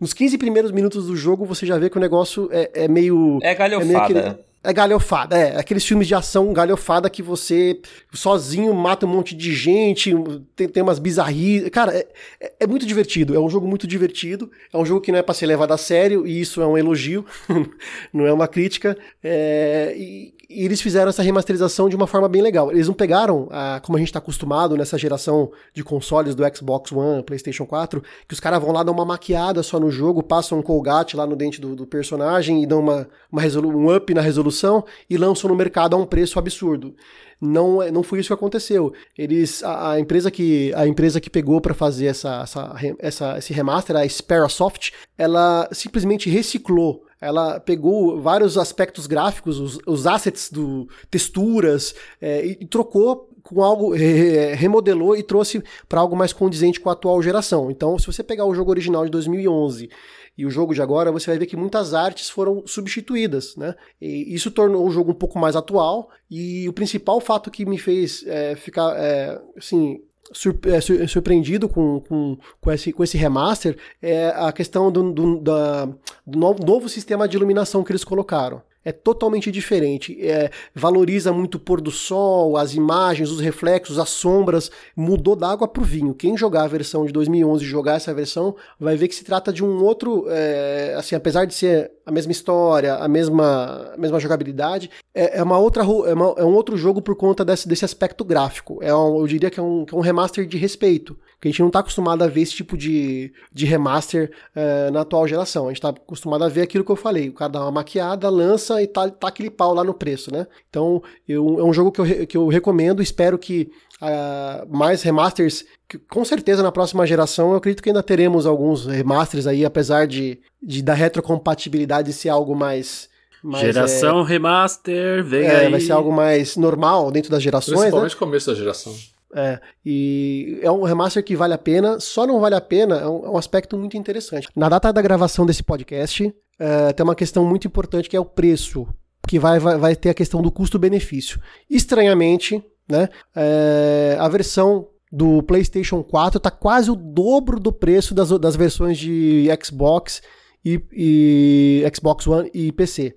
Nos 0.00 0.12
15 0.12 0.38
primeiros 0.38 0.70
minutos 0.72 1.06
do 1.06 1.16
jogo, 1.16 1.44
você 1.44 1.64
já 1.64 1.78
vê 1.78 1.88
que 1.88 1.96
o 1.96 2.00
negócio 2.00 2.48
é, 2.52 2.84
é 2.84 2.88
meio. 2.88 3.38
É 3.42 3.54
galhofada. 3.54 3.84
É 3.84 4.12
meio 4.12 4.26
aquele, 4.26 4.49
é 4.62 4.72
galhofada, 4.72 5.38
é. 5.38 5.58
Aqueles 5.58 5.84
filmes 5.84 6.06
de 6.06 6.14
ação 6.14 6.52
galhofada 6.52 7.08
que 7.08 7.22
você 7.22 7.80
sozinho 8.12 8.74
mata 8.74 9.06
um 9.06 9.08
monte 9.08 9.34
de 9.34 9.54
gente, 9.54 10.12
tem, 10.54 10.68
tem 10.68 10.82
umas 10.82 10.98
bizarrices. 10.98 11.70
Cara, 11.70 11.96
é, 11.96 12.06
é, 12.38 12.52
é, 12.60 12.66
muito 12.66 12.84
divertido. 12.84 13.34
É 13.34 13.40
um 13.40 13.48
jogo 13.48 13.66
muito 13.66 13.86
divertido. 13.86 14.50
É 14.72 14.76
um 14.76 14.84
jogo 14.84 15.00
que 15.00 15.10
não 15.10 15.18
é 15.18 15.22
pra 15.22 15.34
ser 15.34 15.46
levado 15.46 15.72
a 15.72 15.78
sério, 15.78 16.26
e 16.26 16.40
isso 16.40 16.60
é 16.60 16.66
um 16.66 16.76
elogio, 16.76 17.24
não 18.12 18.26
é 18.26 18.32
uma 18.32 18.46
crítica. 18.46 18.96
É, 19.22 19.94
e, 19.96 20.34
E 20.50 20.64
eles 20.64 20.80
fizeram 20.80 21.10
essa 21.10 21.22
remasterização 21.22 21.88
de 21.88 21.94
uma 21.94 22.08
forma 22.08 22.28
bem 22.28 22.42
legal. 22.42 22.72
Eles 22.72 22.88
não 22.88 22.94
pegaram, 22.94 23.46
a, 23.52 23.78
como 23.80 23.96
a 23.96 24.00
gente 24.00 24.08
está 24.08 24.18
acostumado 24.18 24.76
nessa 24.76 24.98
geração 24.98 25.52
de 25.72 25.84
consoles 25.84 26.34
do 26.34 26.42
Xbox 26.52 26.90
One, 26.90 27.22
PlayStation 27.22 27.64
4, 27.64 28.02
que 28.26 28.34
os 28.34 28.40
caras 28.40 28.60
vão 28.60 28.72
lá 28.72 28.82
dar 28.82 28.90
uma 28.90 29.04
maquiada 29.04 29.62
só 29.62 29.78
no 29.78 29.92
jogo, 29.92 30.24
passam 30.24 30.58
um 30.58 30.62
colgate 30.62 31.16
lá 31.16 31.24
no 31.24 31.36
dente 31.36 31.60
do, 31.60 31.76
do 31.76 31.86
personagem 31.86 32.64
e 32.64 32.66
dão 32.66 32.80
uma, 32.80 33.08
uma 33.30 33.42
um 33.64 33.94
up 33.94 34.12
na 34.12 34.20
resolução 34.20 34.84
e 35.08 35.16
lançam 35.16 35.48
no 35.48 35.54
mercado 35.54 35.94
a 35.94 35.98
um 35.98 36.04
preço 36.04 36.36
absurdo 36.36 36.96
não, 37.40 37.80
é, 37.80 37.90
não 37.90 38.02
foi 38.02 38.20
isso 38.20 38.28
que 38.28 38.34
aconteceu. 38.34 38.92
Eles, 39.16 39.62
a, 39.62 39.92
a 39.92 40.00
empresa 40.00 40.30
que 40.30 40.72
a 40.74 40.86
empresa 40.86 41.20
que 41.20 41.30
pegou 41.30 41.60
para 41.60 41.72
fazer 41.72 42.06
essa, 42.06 42.42
essa, 42.42 42.76
essa, 42.98 43.38
esse 43.38 43.52
remaster, 43.52 43.96
a 43.96 44.06
Sperasoft, 44.06 44.92
ela 45.16 45.66
simplesmente 45.72 46.28
reciclou 46.28 47.06
ela 47.20 47.60
pegou 47.60 48.20
vários 48.20 48.56
aspectos 48.56 49.06
gráficos, 49.06 49.58
os, 49.60 49.78
os 49.86 50.06
assets 50.06 50.50
do 50.50 50.88
texturas 51.10 51.94
é, 52.20 52.46
e, 52.46 52.58
e, 52.60 52.66
trocou 52.66 53.28
com 53.42 53.62
algo, 53.62 53.92
re, 53.92 54.54
remodelou 54.54 55.16
e 55.16 55.22
trouxe 55.22 55.62
para 55.88 56.00
algo 56.00 56.16
mais 56.16 56.32
condizente 56.32 56.80
com 56.80 56.88
a 56.88 56.92
atual 56.92 57.22
geração. 57.22 57.70
Então, 57.70 57.98
se 57.98 58.06
você 58.06 58.22
pegar 58.22 58.46
o 58.46 58.54
jogo 58.54 58.70
original 58.70 59.04
de 59.04 59.10
2011 59.10 59.90
e 60.38 60.46
o 60.46 60.50
jogo 60.50 60.72
de 60.72 60.80
agora, 60.80 61.12
você 61.12 61.26
vai 61.26 61.38
ver 61.38 61.46
que 61.46 61.56
muitas 61.56 61.92
artes 61.92 62.30
foram 62.30 62.62
substituídas, 62.66 63.56
né? 63.56 63.74
E 64.00 64.34
isso 64.34 64.50
tornou 64.50 64.86
o 64.86 64.90
jogo 64.90 65.10
um 65.10 65.14
pouco 65.14 65.38
mais 65.38 65.56
atual. 65.56 66.08
E 66.30 66.68
o 66.68 66.72
principal 66.72 67.20
fato 67.20 67.50
que 67.50 67.66
me 67.66 67.76
fez 67.76 68.24
é, 68.26 68.54
ficar, 68.56 68.96
é, 68.96 69.38
assim, 69.56 70.00
surpreendido 70.32 71.68
com, 71.68 72.00
com, 72.00 72.38
com, 72.60 72.72
esse, 72.72 72.92
com 72.92 73.02
esse 73.02 73.16
remaster 73.16 73.76
é 74.00 74.28
a 74.28 74.52
questão 74.52 74.90
do, 74.90 75.12
do, 75.12 75.40
da, 75.40 75.86
do 76.26 76.38
novo 76.38 76.88
sistema 76.88 77.26
de 77.26 77.36
iluminação 77.36 77.82
que 77.82 77.92
eles 77.92 78.04
colocaram 78.04 78.62
é 78.84 78.92
totalmente 78.92 79.50
diferente. 79.50 80.16
É, 80.20 80.50
valoriza 80.74 81.32
muito 81.32 81.56
o 81.56 81.60
pôr 81.60 81.80
do 81.80 81.90
sol, 81.90 82.56
as 82.56 82.74
imagens, 82.74 83.30
os 83.30 83.40
reflexos, 83.40 83.98
as 83.98 84.08
sombras. 84.08 84.70
Mudou 84.96 85.36
da 85.36 85.50
água 85.50 85.68
para 85.68 85.82
o 85.82 85.84
vinho. 85.84 86.14
Quem 86.14 86.36
jogar 86.36 86.64
a 86.64 86.68
versão 86.68 87.04
de 87.04 87.12
2011 87.12 87.64
e 87.64 87.68
jogar 87.68 87.94
essa 87.94 88.14
versão 88.14 88.56
vai 88.78 88.96
ver 88.96 89.08
que 89.08 89.14
se 89.14 89.24
trata 89.24 89.52
de 89.52 89.64
um 89.64 89.82
outro. 89.84 90.26
É, 90.28 90.94
assim, 90.96 91.14
apesar 91.14 91.44
de 91.44 91.54
ser 91.54 91.90
a 92.06 92.10
mesma 92.10 92.32
história, 92.32 92.94
a 92.94 93.06
mesma, 93.06 93.92
a 93.94 93.96
mesma 93.96 94.18
jogabilidade, 94.18 94.90
é, 95.14 95.38
é 95.38 95.42
uma 95.42 95.58
outra, 95.58 95.82
é, 95.82 96.14
uma, 96.14 96.34
é, 96.38 96.44
um 96.44 96.54
outro 96.54 96.76
jogo 96.76 97.02
por 97.02 97.14
conta 97.16 97.44
desse, 97.44 97.68
desse 97.68 97.84
aspecto 97.84 98.24
gráfico. 98.24 98.78
É 98.82 98.94
um, 98.94 99.20
eu 99.20 99.26
diria 99.26 99.50
que 99.50 99.60
é, 99.60 99.62
um, 99.62 99.84
que 99.84 99.94
é 99.94 99.96
um 99.98 100.00
remaster 100.00 100.46
de 100.46 100.56
respeito. 100.56 101.16
Que 101.40 101.48
a 101.48 101.50
gente 101.50 101.60
não 101.60 101.68
está 101.68 101.78
acostumado 101.78 102.22
a 102.22 102.26
ver 102.26 102.42
esse 102.42 102.52
tipo 102.52 102.76
de, 102.76 103.32
de 103.52 103.64
remaster 103.64 104.30
é, 104.54 104.90
na 104.90 105.00
atual 105.00 105.26
geração. 105.26 105.64
A 105.64 105.68
gente 105.68 105.78
está 105.78 105.88
acostumado 105.88 106.44
a 106.44 106.48
ver 106.48 106.62
aquilo 106.62 106.84
que 106.84 106.92
eu 106.92 106.96
falei. 106.96 107.30
O 107.30 107.32
cara 107.32 107.52
dá 107.52 107.62
uma 107.62 107.70
maquiada, 107.70 108.28
lança 108.28 108.82
e 108.82 108.86
tá, 108.86 109.08
tá 109.08 109.28
aquele 109.28 109.50
pau 109.50 109.72
lá 109.72 109.82
no 109.82 109.94
preço, 109.94 110.32
né? 110.32 110.46
Então, 110.68 111.02
eu, 111.26 111.58
é 111.58 111.64
um 111.64 111.72
jogo 111.72 111.90
que 111.90 112.00
eu, 112.00 112.26
que 112.26 112.36
eu 112.36 112.48
recomendo. 112.48 113.02
Espero 113.02 113.38
que 113.38 113.70
uh, 114.00 114.76
mais 114.76 115.02
remasters. 115.02 115.64
Que, 115.88 115.98
com 115.98 116.24
certeza 116.24 116.62
na 116.62 116.72
próxima 116.72 117.06
geração 117.06 117.50
eu 117.50 117.56
acredito 117.56 117.82
que 117.82 117.90
ainda 117.90 118.02
teremos 118.02 118.46
alguns 118.46 118.86
remasters 118.86 119.46
aí, 119.46 119.64
apesar 119.64 120.06
de, 120.06 120.38
de 120.62 120.82
da 120.82 120.94
retrocompatibilidade 120.94 122.12
ser 122.12 122.28
algo 122.28 122.54
mais. 122.54 123.08
mais 123.42 123.64
Geração 123.64 124.20
é, 124.20 124.24
remaster, 124.24 125.24
vem 125.24 125.44
é, 125.44 125.56
aí. 125.60 125.70
Vai 125.70 125.80
ser 125.80 125.92
algo 125.92 126.12
mais 126.12 126.56
normal 126.56 127.10
dentro 127.10 127.30
das 127.30 127.42
gerações. 127.42 127.78
Principalmente 127.78 128.12
né? 128.12 128.18
começo 128.18 128.50
da 128.50 128.56
geração. 128.56 128.94
É, 129.34 129.60
e 129.84 130.58
é 130.60 130.70
um 130.70 130.82
remaster 130.82 131.22
que 131.24 131.36
vale 131.36 131.54
a 131.54 131.58
pena, 131.58 132.00
só 132.00 132.26
não 132.26 132.40
vale 132.40 132.54
a 132.54 132.60
pena, 132.60 132.96
é 132.96 133.06
um, 133.06 133.26
é 133.26 133.30
um 133.30 133.36
aspecto 133.36 133.76
muito 133.76 133.96
interessante. 133.96 134.48
Na 134.56 134.68
data 134.68 134.92
da 134.92 135.00
gravação 135.00 135.46
desse 135.46 135.62
podcast, 135.62 136.34
é, 136.58 136.92
tem 136.92 137.04
uma 137.04 137.14
questão 137.14 137.44
muito 137.44 137.66
importante 137.66 138.08
que 138.08 138.16
é 138.16 138.20
o 138.20 138.24
preço, 138.24 138.86
que 139.28 139.38
vai, 139.38 139.58
vai, 139.58 139.78
vai 139.78 139.96
ter 139.96 140.10
a 140.10 140.14
questão 140.14 140.42
do 140.42 140.50
custo-benefício. 140.50 141.40
Estranhamente, 141.68 142.62
né? 142.88 143.08
É, 143.34 144.16
a 144.18 144.28
versão 144.28 144.88
do 145.12 145.42
PlayStation 145.42 146.02
4 146.02 146.38
está 146.38 146.50
quase 146.50 146.90
o 146.90 146.96
dobro 146.96 147.58
do 147.58 147.72
preço 147.72 148.14
das, 148.14 148.30
das 148.38 148.56
versões 148.56 148.98
de 148.98 149.48
Xbox 149.62 150.22
e, 150.64 150.82
e 150.92 151.92
Xbox 151.94 152.26
One 152.26 152.50
e 152.52 152.70
PC. 152.72 153.14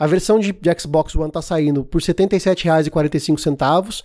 A 0.00 0.06
versão 0.06 0.38
de, 0.38 0.50
de 0.50 0.80
Xbox 0.80 1.14
One 1.14 1.28
está 1.28 1.42
saindo 1.42 1.84
por 1.84 2.00
R$ 2.00 2.06
77,45. 2.06 4.00
Uh, 4.00 4.04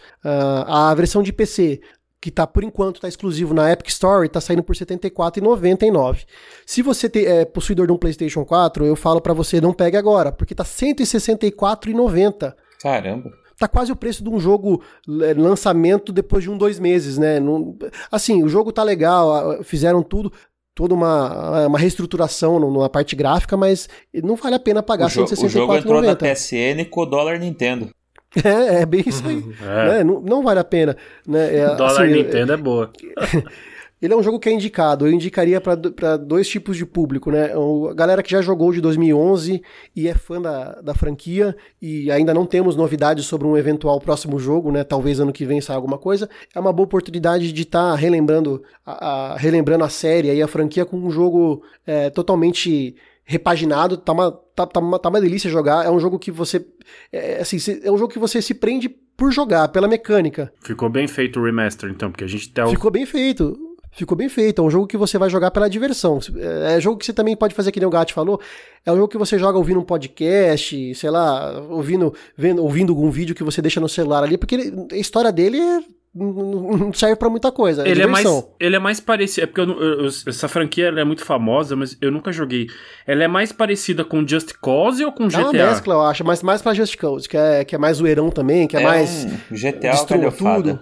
a 0.68 0.94
versão 0.94 1.24
de 1.24 1.32
PC, 1.32 1.80
que 2.20 2.30
tá 2.30 2.46
por 2.46 2.66
enquanto 2.66 2.98
está 2.98 3.08
exclusivo 3.08 3.54
na 3.54 3.72
Epic 3.72 3.88
Store, 3.88 4.28
está 4.28 4.42
saindo 4.42 4.62
por 4.62 4.76
R$ 4.76 4.86
74,99. 4.86 6.26
Se 6.66 6.82
você 6.82 7.08
te, 7.08 7.26
é 7.26 7.46
possuidor 7.46 7.88
de 7.88 7.94
um 7.94 7.98
PlayStation 7.98 8.44
4, 8.44 8.86
eu 8.86 8.98
falo 8.98 9.22
para 9.22 9.32
você 9.32 9.62
não 9.62 9.72
pegue 9.72 9.96
agora, 9.96 10.34
porque 10.34 10.54
tá 10.54 10.64
R$ 10.64 10.70
164,90. 10.70 12.54
Caramba 12.82 13.32
tá 13.58 13.70
quase 13.70 13.90
o 13.90 13.96
preço 13.96 14.22
de 14.22 14.30
um 14.30 14.38
jogo 14.38 14.84
é, 15.22 15.34
lançamento 15.34 16.12
depois 16.12 16.44
de 16.44 16.50
um, 16.50 16.58
dois 16.58 16.78
meses, 16.78 17.18
né? 17.18 17.40
Não, 17.40 17.78
assim, 18.12 18.44
o 18.44 18.50
jogo 18.50 18.70
tá 18.72 18.84
legal, 18.84 19.64
fizeram 19.64 20.04
tudo, 20.04 20.30
toda 20.76 20.94
uma, 20.94 21.68
uma 21.68 21.80
reestruturação 21.80 22.60
na 22.70 22.90
parte 22.90 23.16
gráfica, 23.16 23.56
mas 23.56 23.88
não 24.14 24.36
vale 24.36 24.56
a 24.56 24.60
pena 24.60 24.84
pagar 24.84 25.06
o 25.06 25.10
164,90. 25.10 25.46
O 25.46 25.50
jogo 25.50 25.76
entrou 25.76 26.02
na 26.02 26.16
PSN 26.16 26.86
com 26.90 27.02
o 27.02 27.06
dólar 27.06 27.40
Nintendo. 27.40 27.90
É, 28.44 28.82
é 28.82 28.86
bem 28.86 29.02
isso 29.08 29.26
aí. 29.26 29.42
É. 29.64 29.88
Né? 29.88 30.04
Não, 30.04 30.20
não, 30.20 30.44
vale 30.44 30.60
a 30.60 30.64
pena. 30.66 30.98
Né? 31.26 31.56
É, 31.56 31.76
dólar 31.76 32.04
assim, 32.04 32.16
Nintendo 32.16 32.52
é 32.52 32.58
boa. 32.58 32.92
Ele 34.06 34.14
é 34.14 34.18
um 34.18 34.24
jogo 34.24 34.40
que 34.40 34.48
é 34.48 34.52
indicado. 34.52 35.08
Eu 35.08 35.12
indicaria 35.12 35.60
para 35.60 36.18
dois 36.18 36.48
tipos 36.48 36.78
de 36.78 36.86
público, 36.86 37.32
né? 37.32 37.52
A 37.54 37.94
galera 37.94 38.22
que 38.22 38.32
já 38.32 38.42
jogou 38.42 38.72
de 38.72 38.80
2011 38.80 39.62
e 39.96 40.08
é 40.08 40.14
fã 40.14 40.42
da, 40.42 40.82
da 40.82 40.94
franquia 40.94 41.56
e 41.82 42.12
ainda 42.12 42.34
não 42.34 42.46
temos 42.46 42.76
novidades 42.76 43.26
sobre 43.26 43.48
um 43.48 43.58
eventual 43.58 44.00
próximo 44.00 44.40
jogo, 44.40 44.72
né? 44.72 44.84
Talvez 44.84 45.20
ano 45.20 45.34
que 45.34 45.46
vem 45.46 45.60
saia 45.60 45.78
alguma 45.78 45.98
coisa. 45.98 46.30
É 46.54 46.60
uma 46.60 46.72
boa 46.72 46.86
oportunidade 46.86 47.52
de 47.52 47.62
estar 47.64 47.92
tá 47.92 47.96
relembrando, 47.96 48.64
a, 48.86 49.34
a, 49.34 49.38
relembrando 49.38 49.84
a 49.84 49.90
série 49.90 50.34
e 50.34 50.42
a 50.42 50.48
franquia 50.48 50.86
com 50.86 50.98
um 50.98 51.10
jogo 51.10 51.64
é, 51.86 52.10
totalmente 52.10 52.96
repaginado, 53.26 53.98
tá 53.98 54.14
uma, 54.14 54.32
tá, 54.32 54.68
tá, 54.68 54.80
uma, 54.80 55.00
tá 55.00 55.10
uma 55.10 55.20
delícia 55.20 55.50
jogar. 55.50 55.86
É 55.86 55.90
um 55.90 56.00
jogo 56.00 56.20
que 56.20 56.32
você. 56.32 56.66
É, 57.12 57.42
assim, 57.42 57.58
é 57.84 57.92
um 57.92 57.98
jogo 57.98 58.14
que 58.14 58.20
você 58.20 58.42
se 58.42 58.54
prende 58.54 58.88
por 58.88 59.32
jogar, 59.32 59.68
pela 59.70 59.88
mecânica. 59.88 60.54
Ficou 60.62 60.90
bem 60.90 61.08
feito 61.08 61.40
o 61.40 61.44
remaster, 61.44 61.90
então, 61.90 62.12
porque 62.12 62.24
a 62.24 62.28
gente 62.28 62.52
tem. 62.52 62.68
Ficou 62.68 62.92
bem 62.92 63.06
feito. 63.06 63.58
Ficou 63.96 64.18
bem 64.18 64.28
feito. 64.28 64.62
É 64.62 64.66
um 64.66 64.70
jogo 64.70 64.88
que 64.88 64.98
você 64.98 65.18
vai 65.18 65.30
jogar 65.30 65.52
pela 65.52 65.70
diversão. 65.70 66.20
É, 66.36 66.76
é 66.76 66.82
jogo 66.82 66.98
que 66.98 67.06
você 67.06 67.14
também 67.14 67.36
pode 67.36 67.56
fazer, 67.56 67.72
que 67.72 67.80
nem 67.80 67.88
o 67.88 67.92
Gat 67.92 68.14
falou. 68.14 68.40
É 68.86 68.92
um 68.92 68.96
jogo 68.96 69.08
que 69.08 69.18
você 69.18 69.40
joga 69.40 69.58
ouvindo 69.58 69.80
um 69.80 69.86
podcast, 69.86 70.96
sei 70.96 71.10
lá, 71.10 71.60
ouvindo, 71.70 72.14
vendo, 72.38 72.62
ouvindo 72.62 72.92
algum 72.92 73.10
vídeo 73.10 73.34
que 73.34 73.44
você 73.44 73.62
deixa 73.62 73.80
no 73.80 73.88
celular 73.88 74.24
ali, 74.24 74.38
porque 74.38 74.56
ele, 74.56 74.88
a 74.92 74.98
história 74.98 75.32
dele 75.32 75.60
é 75.60 75.80
não 76.14 76.94
serve 76.94 77.18
para 77.18 77.30
muita 77.30 77.52
coisa. 77.52 77.86
É 77.86 77.92
ele, 77.92 78.02
é 78.02 78.08
mais, 78.08 78.26
ele 78.58 78.76
é 78.76 78.80
mais 78.80 79.00
parecido. 79.02 79.44
É 79.44 79.48
porque 79.48 79.62
eu, 79.62 79.82
eu, 79.82 80.06
essa 80.08 80.48
franquia 80.48 80.88
é 80.88 81.04
muito 81.04 81.26
famosa, 81.26 81.76
mas 81.76 81.98
eu 82.02 82.10
nunca 82.10 82.32
joguei. 82.32 82.68
Ela 83.06 83.26
é 83.26 83.28
mais 83.28 83.52
parecida 83.52 84.06
com 84.06 84.26
Just 84.26 84.54
Cause 84.62 85.04
ou 85.04 85.12
com 85.12 85.28
GTA? 85.28 85.40
É 85.40 85.44
uma 85.44 85.54
mescla, 85.54 85.94
eu 85.94 86.02
acho. 86.02 86.24
Mas 86.24 86.42
mais 86.42 86.62
pra 86.62 86.74
Just 86.74 86.96
Cause, 86.96 87.28
que 87.28 87.36
é, 87.36 87.66
que 87.66 87.76
é 87.76 87.78
mais 87.78 87.98
zoeirão 87.98 88.30
também, 88.30 88.66
que 88.66 88.78
é, 88.78 88.82
é 88.82 88.84
mais. 88.84 89.26
Um 89.52 89.56
GTA 89.56 89.92
destrua 89.92 90.32
tudo. 90.32 90.80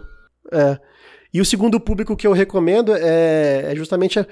É. 0.52 0.78
E 1.34 1.42
o 1.42 1.46
segundo 1.46 1.80
público 1.80 2.16
que 2.16 2.28
eu 2.28 2.32
recomendo 2.32 2.94
é, 2.94 3.72
é 3.72 3.76
justamente 3.76 4.20
a, 4.20 4.28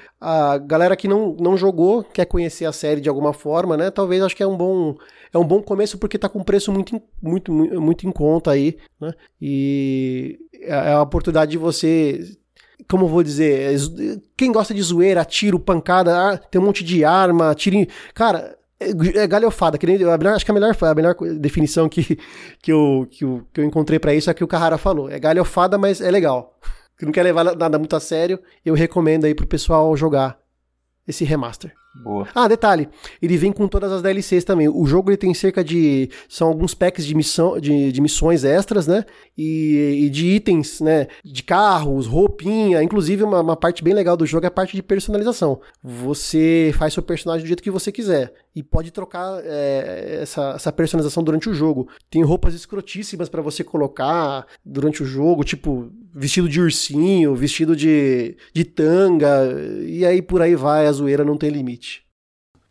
a, 0.54 0.58
galera 0.60 0.95
que 0.95 1.08
não, 1.08 1.36
não 1.39 1.58
jogou, 1.58 2.04
quer 2.04 2.26
conhecer 2.26 2.66
a 2.66 2.72
série 2.72 3.02
de 3.02 3.10
alguma 3.10 3.34
forma, 3.34 3.76
né? 3.76 3.89
Talvez 3.89 4.22
acho 4.22 4.36
que 4.36 4.43
é 4.43 4.47
um 4.47 4.56
bom 4.56 4.95
é 5.34 5.38
um 5.38 5.43
bom 5.43 5.64
começo 5.64 5.97
porque 5.97 6.20
tá 6.20 6.30
com 6.30 6.43
preço 6.43 6.72
muito, 6.72 7.02
muito, 7.20 7.52
muito 7.52 8.08
em 8.08 8.12
conta 8.12 8.52
aí, 8.52 8.78
né? 8.99 9.14
E 9.41 10.38
é, 10.62 10.70
é 10.70 10.93
a 10.93 11.02
oportunidade 11.02 11.52
de 11.52 11.58
você 11.58 12.20
como 12.88 13.08
vou 13.08 13.24
dizer, 13.24 13.80
quem 14.36 14.52
gosta 14.52 14.74
de 14.74 14.82
zoeira, 14.82 15.24
tiro, 15.24 15.60
pancada, 15.60 16.34
ah, 16.34 16.38
tem 16.38 16.60
um 16.60 16.66
monte 16.66 16.84
de 16.84 17.06
arma, 17.06 17.56
tiro. 17.56 17.78
Cara, 18.14 18.58
é, 18.80 18.89
é 19.20 19.28
galhofada, 19.28 19.78
que 19.78 19.88
nem, 19.88 19.97
acho 20.04 20.45
que 20.45 20.52
a 20.52 20.54
melhor, 20.54 20.76
a 20.80 20.95
melhor 20.95 21.16
definição 21.39 21.88
que, 21.88 22.18
que, 22.62 22.72
eu, 22.72 23.08
que, 23.10 23.24
eu, 23.24 23.47
que 23.54 23.62
eu 23.62 23.66
encontrei 23.66 23.97
para 23.97 24.14
isso 24.14 24.30
é 24.30 24.34
que 24.34 24.43
o 24.43 24.47
Carrara 24.47 24.78
falou. 24.78 25.10
É 25.10 25.20
galhofada, 25.20 25.78
mas 25.78 26.02
é 26.02 26.12
legal 26.12 26.60
que 27.02 27.06
não 27.06 27.12
quer 27.12 27.24
levar 27.24 27.43
nada 27.43 27.80
muito 27.80 27.95
a 27.95 27.99
sério, 27.99 28.39
eu 28.64 28.76
recomendo 28.76 29.26
aí 29.26 29.34
pro 29.34 29.47
pessoal 29.47 29.97
jogar 29.97 30.39
esse 31.08 31.26
remaster. 31.26 31.74
Boa. 32.04 32.28
Ah, 32.34 32.47
detalhe, 32.47 32.88
ele 33.20 33.36
vem 33.38 33.52
com 33.52 33.68
todas 33.68 33.91
as 33.91 34.04
DLCs 34.04 34.45
também. 34.45 34.70
O 34.70 34.86
jogo 34.86 35.10
ele 35.10 35.18
tem 35.18 35.34
cerca 35.34 35.64
de. 35.64 36.10
São 36.30 36.47
alguns 36.47 36.74
packs 36.74 37.06
de, 37.06 37.14
missão, 37.14 37.60
de, 37.60 37.91
de 37.91 37.99
missões 37.99 38.45
extras, 38.45 38.86
né? 38.88 39.04
E, 39.36 40.04
e, 40.04 40.10
de 40.12 40.28
itens, 40.28 40.80
né? 40.80 41.08
De 41.26 41.43
carros, 41.43 42.06
roupinha. 42.06 42.82
Inclusive, 42.82 43.24
uma, 43.24 43.41
uma, 43.41 43.58
parte 43.58 43.84
bem 43.84 43.93
legal 43.93 44.16
do 44.16 44.26
jogo 44.26 44.45
é 44.45 44.47
a 44.47 44.52
parte 44.52 44.74
de 44.74 44.84
personalização. 44.84 45.60
Você 45.84 46.72
faz 46.78 46.93
seu 46.93 47.04
personagem 47.04 47.43
do 47.43 47.47
jeito 47.47 47.64
que 47.64 47.72
você 47.72 47.91
quiser. 47.91 48.32
E 48.56 48.62
pode 48.64 48.91
trocar 48.91 49.41
é, 49.43 50.20
essa, 50.22 50.52
essa 50.52 50.72
personalização 50.72 51.24
durante 51.24 51.49
o 51.49 51.54
jogo. 51.54 51.89
Tem 52.10 52.24
roupas 52.24 52.54
escrotíssimas 52.54 53.28
para 53.28 53.41
você 53.41 53.66
colocar 53.66 54.45
durante 54.64 55.04
o 55.04 55.06
jogo, 55.06 55.43
tipo 55.43 55.91
vestido 56.14 56.47
de 56.49 56.62
ursinho, 56.62 57.36
vestido 57.36 57.76
de, 57.76 58.36
de 58.53 58.64
tanga. 58.64 59.30
E 59.86 60.05
aí 60.05 60.22
por 60.22 60.41
aí 60.41 60.55
vai, 60.55 60.88
a 60.88 60.91
zoeira 60.91 61.24
não 61.24 61.38
tem 61.38 61.49
limite. 61.49 62.05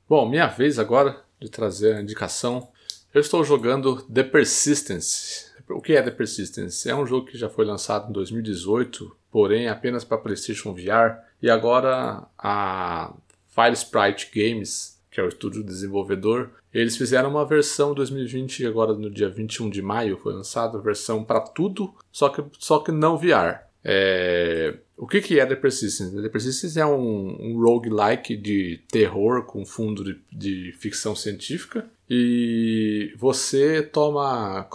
Bom, 0.08 0.28
minha 0.28 0.46
vez 0.46 0.78
agora 0.78 1.22
de 1.40 1.48
trazer 1.48 1.96
a 1.96 2.02
indicação 2.02 2.68
Eu 3.12 3.20
estou 3.20 3.42
jogando 3.42 4.02
The 4.02 4.22
Persistence. 4.22 5.50
O 5.68 5.80
que 5.80 5.94
é 5.94 6.02
The 6.02 6.12
Persistence? 6.12 6.88
É 6.88 6.94
um 6.94 7.06
jogo 7.06 7.26
que 7.26 7.38
já 7.38 7.48
foi 7.48 7.64
lançado 7.64 8.08
em 8.08 8.12
2018, 8.12 9.16
porém 9.30 9.68
apenas 9.68 10.04
para 10.04 10.18
PlayStation 10.18 10.72
VR, 10.72 11.18
e 11.42 11.50
agora 11.50 12.26
a 12.38 13.12
Fire 13.52 13.72
Sprite 13.72 14.30
Games, 14.32 14.99
que 15.10 15.20
é 15.20 15.24
o 15.24 15.28
estúdio 15.28 15.64
desenvolvedor, 15.64 16.50
eles 16.72 16.96
fizeram 16.96 17.30
uma 17.30 17.44
versão 17.44 17.92
2020, 17.94 18.64
agora 18.66 18.92
no 18.94 19.10
dia 19.10 19.28
21 19.28 19.68
de 19.68 19.82
maio 19.82 20.16
foi 20.16 20.32
lançada 20.32 20.78
a 20.78 20.80
versão 20.80 21.24
para 21.24 21.40
tudo, 21.40 21.92
só 22.12 22.28
que, 22.28 22.44
só 22.58 22.78
que 22.78 22.92
não 22.92 23.18
VR. 23.18 23.70
É... 23.82 24.78
O 24.96 25.06
que, 25.06 25.20
que 25.20 25.40
é 25.40 25.46
The 25.46 25.56
Persistence? 25.56 26.14
The 26.14 26.28
Persistence 26.28 26.78
é 26.78 26.84
um, 26.84 27.36
um 27.40 27.58
roguelike 27.58 28.36
de 28.36 28.82
terror 28.90 29.44
com 29.44 29.64
fundo 29.64 30.04
de, 30.04 30.20
de 30.30 30.72
ficção 30.72 31.16
científica 31.16 31.88
e 32.08 33.14
você 33.16 33.82
toma. 33.82 34.68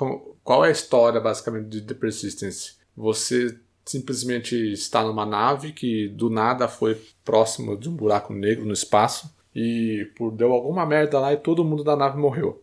Qual 0.44 0.66
é 0.66 0.70
a 0.70 0.72
história 0.72 1.22
basicamente 1.22 1.68
de 1.68 1.82
The 1.82 1.94
Persistence? 1.94 2.74
Você 2.98 3.56
simplesmente 3.86 4.56
está 4.74 5.04
numa 5.04 5.28
nave 5.28 5.72
que 5.72 6.08
do 6.08 6.28
nada 6.28 6.68
foi 6.68 7.00
próximo 7.24 7.78
de 7.78 7.88
um 7.88 7.96
buraco 7.96 8.34
negro 8.34 8.66
no 8.66 8.74
espaço 8.74 9.35
e 9.56 10.12
por 10.18 10.32
deu 10.32 10.52
alguma 10.52 10.86
merda 10.86 11.20
lá 11.20 11.34
e 11.34 11.38
todo 11.38 11.64
mundo 11.64 11.84
da 11.84 11.96
nave 11.96 12.18
morreu. 12.18 12.62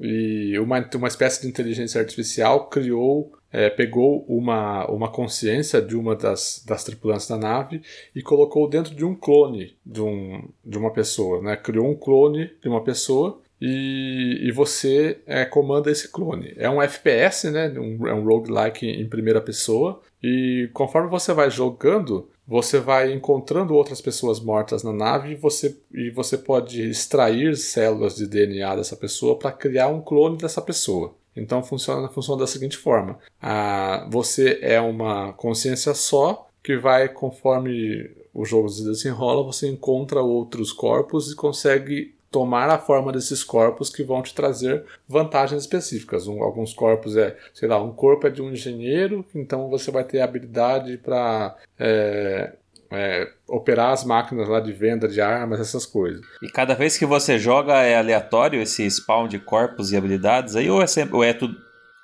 E 0.00 0.58
uma, 0.58 0.84
uma 0.96 1.08
espécie 1.08 1.42
de 1.42 1.48
inteligência 1.48 2.00
artificial 2.00 2.66
criou, 2.68 3.32
é, 3.52 3.70
pegou 3.70 4.24
uma, 4.26 4.84
uma 4.90 5.08
consciência 5.08 5.80
de 5.80 5.96
uma 5.96 6.16
das, 6.16 6.64
das 6.66 6.82
tripulantes 6.82 7.28
da 7.28 7.36
nave 7.36 7.80
e 8.14 8.20
colocou 8.20 8.68
dentro 8.68 8.94
de 8.94 9.04
um 9.04 9.14
clone 9.14 9.76
de, 9.86 10.02
um, 10.02 10.48
de 10.64 10.76
uma 10.76 10.92
pessoa. 10.92 11.40
Né? 11.40 11.56
Criou 11.56 11.88
um 11.88 11.94
clone 11.94 12.50
de 12.60 12.68
uma 12.68 12.82
pessoa 12.82 13.40
e, 13.60 14.40
e 14.42 14.50
você 14.50 15.20
é, 15.26 15.44
comanda 15.44 15.90
esse 15.90 16.10
clone. 16.10 16.52
É 16.56 16.68
um 16.68 16.82
FPS, 16.82 17.50
né? 17.50 17.68
Um, 17.78 18.06
é 18.06 18.12
um 18.12 18.24
roguelike 18.24 18.86
em 18.86 19.08
primeira 19.08 19.40
pessoa. 19.40 20.02
E 20.22 20.68
conforme 20.72 21.08
você 21.08 21.32
vai 21.32 21.50
jogando, 21.50 22.28
você 22.46 22.78
vai 22.78 23.12
encontrando 23.12 23.74
outras 23.74 24.00
pessoas 24.00 24.38
mortas 24.38 24.82
na 24.82 24.92
nave 24.92 25.32
e 25.32 25.34
você, 25.34 25.76
e 25.92 26.10
você 26.10 26.36
pode 26.36 26.82
extrair 26.88 27.56
células 27.56 28.16
de 28.16 28.26
DNA 28.26 28.76
dessa 28.76 28.96
pessoa 28.96 29.38
para 29.38 29.52
criar 29.52 29.88
um 29.88 30.02
clone 30.02 30.36
dessa 30.36 30.60
pessoa. 30.60 31.14
Então 31.36 31.62
funciona, 31.62 32.08
funciona 32.08 32.40
da 32.40 32.46
seguinte 32.46 32.76
forma: 32.76 33.18
você 34.10 34.58
é 34.62 34.80
uma 34.80 35.32
consciência 35.32 35.94
só 35.94 36.48
que 36.62 36.76
vai, 36.76 37.08
conforme 37.08 38.10
o 38.32 38.44
jogo 38.44 38.68
se 38.68 38.84
desenrola, 38.84 39.44
você 39.44 39.68
encontra 39.68 40.20
outros 40.20 40.72
corpos 40.72 41.30
e 41.30 41.36
consegue 41.36 42.13
tomar 42.34 42.68
a 42.68 42.78
forma 42.78 43.12
desses 43.12 43.44
corpos 43.44 43.88
que 43.88 44.02
vão 44.02 44.20
te 44.20 44.34
trazer 44.34 44.84
vantagens 45.08 45.62
específicas. 45.62 46.26
Um, 46.26 46.42
alguns 46.42 46.74
corpos 46.74 47.16
é, 47.16 47.36
sei 47.52 47.68
lá, 47.68 47.80
um 47.80 47.92
corpo 47.92 48.26
é 48.26 48.30
de 48.30 48.42
um 48.42 48.50
engenheiro, 48.50 49.24
então 49.32 49.70
você 49.70 49.92
vai 49.92 50.02
ter 50.02 50.20
habilidade 50.20 50.98
para 50.98 51.54
é, 51.78 52.54
é, 52.90 53.30
operar 53.46 53.92
as 53.92 54.02
máquinas 54.02 54.48
lá 54.48 54.58
de 54.58 54.72
venda 54.72 55.06
de 55.06 55.20
armas, 55.20 55.60
essas 55.60 55.86
coisas. 55.86 56.26
E 56.42 56.48
cada 56.48 56.74
vez 56.74 56.98
que 56.98 57.06
você 57.06 57.38
joga 57.38 57.74
é 57.82 57.96
aleatório 57.96 58.60
esse 58.60 58.84
spawn 58.90 59.28
de 59.28 59.38
corpos 59.38 59.92
e 59.92 59.96
habilidades 59.96 60.56
aí 60.56 60.68
ou 60.68 60.82
é 60.82 60.88
sempre 60.88 61.14
ou 61.14 61.22
é 61.22 61.32
tudo 61.32 61.54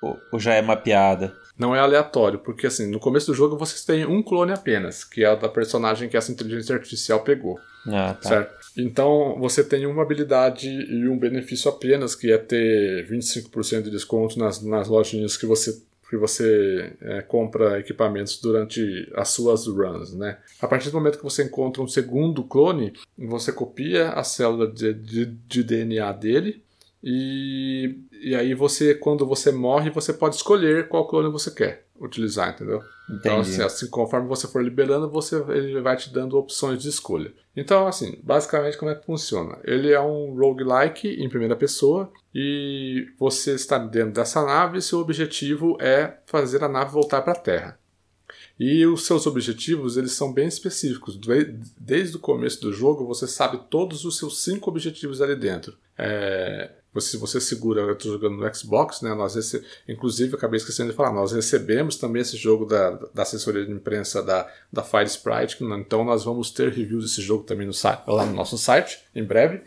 ou 0.00 0.38
já 0.38 0.54
é 0.54 0.62
mapeada? 0.62 1.36
Não 1.58 1.74
é 1.74 1.80
aleatório, 1.80 2.38
porque 2.38 2.68
assim, 2.68 2.88
no 2.88 3.00
começo 3.00 3.26
do 3.26 3.34
jogo 3.34 3.58
vocês 3.58 3.84
têm 3.84 4.06
um 4.06 4.22
clone 4.22 4.52
apenas, 4.52 5.02
que 5.02 5.24
é 5.24 5.30
o 5.30 5.36
da 5.36 5.48
personagem 5.48 6.08
que 6.08 6.16
essa 6.16 6.30
inteligência 6.30 6.74
artificial 6.74 7.20
pegou. 7.20 7.58
Ah, 7.86 8.14
tá. 8.14 8.28
Certo? 8.28 8.59
Então 8.80 9.36
você 9.38 9.62
tem 9.62 9.86
uma 9.86 10.02
habilidade 10.02 10.68
e 10.68 11.08
um 11.08 11.18
benefício 11.18 11.70
apenas, 11.70 12.14
que 12.14 12.32
é 12.32 12.38
ter 12.38 13.08
25% 13.08 13.82
de 13.82 13.90
desconto 13.90 14.38
nas, 14.38 14.62
nas 14.62 14.88
lojinhas 14.88 15.36
que 15.36 15.46
você 15.46 15.82
que 16.08 16.16
você 16.16 16.92
é, 17.00 17.22
compra 17.22 17.78
equipamentos 17.78 18.40
durante 18.40 19.08
as 19.14 19.28
suas 19.28 19.68
runs, 19.68 20.12
né? 20.12 20.38
A 20.60 20.66
partir 20.66 20.90
do 20.90 20.94
momento 20.94 21.18
que 21.18 21.22
você 21.22 21.44
encontra 21.44 21.80
um 21.80 21.86
segundo 21.86 22.42
clone, 22.42 22.92
você 23.16 23.52
copia 23.52 24.08
a 24.08 24.24
célula 24.24 24.66
de, 24.66 24.92
de, 24.92 25.26
de 25.26 25.62
DNA 25.62 26.10
dele 26.10 26.64
e, 27.00 27.94
e 28.20 28.34
aí 28.34 28.54
você, 28.54 28.92
quando 28.92 29.24
você 29.24 29.52
morre, 29.52 29.88
você 29.88 30.12
pode 30.12 30.34
escolher 30.34 30.88
qual 30.88 31.06
clone 31.06 31.30
você 31.30 31.52
quer 31.52 31.84
utilizar, 32.00 32.50
entendeu? 32.50 32.82
Então, 33.10 33.40
assim, 33.40 33.62
assim, 33.62 33.88
conforme 33.88 34.26
você 34.26 34.48
for 34.48 34.62
liberando, 34.62 35.10
você, 35.10 35.36
ele 35.50 35.80
vai 35.80 35.96
te 35.96 36.12
dando 36.12 36.38
opções 36.38 36.80
de 36.82 36.88
escolha. 36.88 37.32
Então, 37.54 37.86
assim, 37.86 38.18
basicamente 38.22 38.78
como 38.78 38.90
é 38.90 38.94
que 38.94 39.04
funciona? 39.04 39.58
Ele 39.64 39.92
é 39.92 40.00
um 40.00 40.34
roguelike 40.34 41.08
em 41.08 41.28
primeira 41.28 41.56
pessoa 41.56 42.10
e 42.34 43.08
você 43.18 43.54
está 43.54 43.78
dentro 43.78 44.12
dessa 44.12 44.44
nave 44.44 44.78
e 44.78 44.82
seu 44.82 44.98
objetivo 45.00 45.76
é 45.80 46.18
fazer 46.26 46.64
a 46.64 46.68
nave 46.68 46.92
voltar 46.92 47.22
para 47.22 47.32
a 47.32 47.36
Terra. 47.36 47.78
E 48.58 48.86
os 48.86 49.06
seus 49.06 49.26
objetivos, 49.26 49.96
eles 49.96 50.12
são 50.12 50.32
bem 50.32 50.46
específicos. 50.46 51.18
Desde 51.78 52.16
o 52.16 52.20
começo 52.20 52.60
do 52.60 52.72
jogo, 52.72 53.06
você 53.06 53.26
sabe 53.26 53.58
todos 53.70 54.04
os 54.04 54.18
seus 54.18 54.42
cinco 54.42 54.68
objetivos 54.68 55.22
ali 55.22 55.34
dentro. 55.34 55.76
É, 55.96 56.70
se 56.98 57.16
você 57.16 57.40
segura, 57.40 57.82
eu 57.82 57.92
estou 57.92 58.12
jogando 58.12 58.36
no 58.36 58.54
Xbox, 58.54 59.00
né? 59.00 59.14
Nós 59.14 59.34
rece... 59.36 59.64
Inclusive, 59.88 60.34
acabei 60.34 60.56
esquecendo 60.56 60.90
de 60.90 60.96
falar, 60.96 61.12
nós 61.12 61.32
recebemos 61.32 61.96
também 61.96 62.22
esse 62.22 62.36
jogo 62.36 62.64
da, 62.64 62.90
da 63.14 63.22
assessoria 63.22 63.64
de 63.64 63.72
imprensa 63.72 64.22
da, 64.22 64.50
da 64.72 64.82
Fire 64.82 65.04
Sprite, 65.06 65.62
então 65.62 66.04
nós 66.04 66.24
vamos 66.24 66.50
ter 66.50 66.72
reviews 66.72 67.04
desse 67.04 67.22
jogo 67.22 67.44
também 67.44 67.66
no 67.66 67.72
site, 67.72 68.02
lá 68.06 68.26
no 68.26 68.32
nosso 68.32 68.58
site, 68.58 69.04
em 69.14 69.22
breve, 69.22 69.62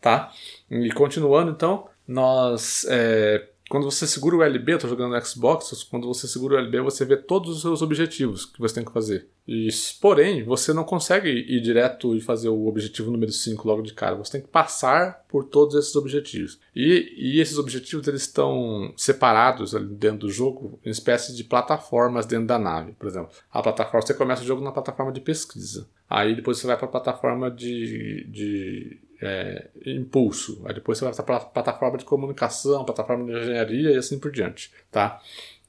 tá? 0.00 0.32
E 0.70 0.90
continuando, 0.92 1.50
então, 1.50 1.88
nós 2.08 2.86
é, 2.88 3.46
quando 3.68 3.90
você 3.90 4.06
segura 4.06 4.36
o 4.36 4.42
LB, 4.42 4.78
tô 4.78 4.88
jogando 4.88 5.14
no 5.14 5.24
Xbox, 5.24 5.82
quando 5.84 6.06
você 6.06 6.28
segura 6.28 6.56
o 6.56 6.58
LB, 6.58 6.82
você 6.82 7.04
vê 7.04 7.16
todos 7.16 7.56
os 7.56 7.62
seus 7.62 7.80
objetivos 7.80 8.44
que 8.44 8.60
você 8.60 8.74
tem 8.74 8.84
que 8.84 8.92
fazer. 8.92 9.26
E, 9.46 9.68
porém, 10.00 10.42
você 10.42 10.72
não 10.72 10.84
consegue 10.84 11.28
ir 11.28 11.60
direto 11.60 12.14
e 12.14 12.20
fazer 12.20 12.48
o 12.48 12.66
objetivo 12.66 13.10
número 13.10 13.32
5 13.32 13.66
logo 13.66 13.82
de 13.82 13.92
cara. 13.92 14.16
Você 14.16 14.32
tem 14.32 14.40
que 14.42 14.48
passar 14.48 15.24
por 15.28 15.44
todos 15.44 15.74
esses 15.74 15.94
objetivos. 15.96 16.58
E, 16.74 17.12
e 17.16 17.40
esses 17.40 17.58
objetivos 17.58 18.06
eles 18.06 18.22
estão 18.22 18.92
separados 18.96 19.74
ali 19.74 19.94
dentro 19.94 20.20
do 20.20 20.30
jogo 20.30 20.78
em 20.84 20.90
espécies 20.90 21.36
de 21.36 21.44
plataformas 21.44 22.26
dentro 22.26 22.46
da 22.46 22.58
nave. 22.58 22.92
Por 22.92 23.06
exemplo, 23.06 23.30
a 23.50 23.62
plataforma, 23.62 24.06
você 24.06 24.14
começa 24.14 24.42
o 24.42 24.46
jogo 24.46 24.62
na 24.62 24.72
plataforma 24.72 25.12
de 25.12 25.20
pesquisa. 25.20 25.88
Aí 26.08 26.34
depois 26.34 26.58
você 26.58 26.66
vai 26.66 26.76
para 26.76 26.86
a 26.86 26.90
plataforma 26.90 27.50
de, 27.50 28.26
de 28.30 29.00
é, 29.20 29.68
impulso. 29.86 30.62
Aí 30.64 30.74
depois 30.74 30.98
você 30.98 31.04
vai 31.04 31.14
para 31.14 31.40
plataforma 31.40 31.98
de 31.98 32.04
comunicação, 32.04 32.84
plataforma 32.84 33.24
de 33.24 33.38
engenharia 33.38 33.92
e 33.92 33.96
assim 33.96 34.18
por 34.18 34.30
diante, 34.30 34.72
tá? 34.90 35.20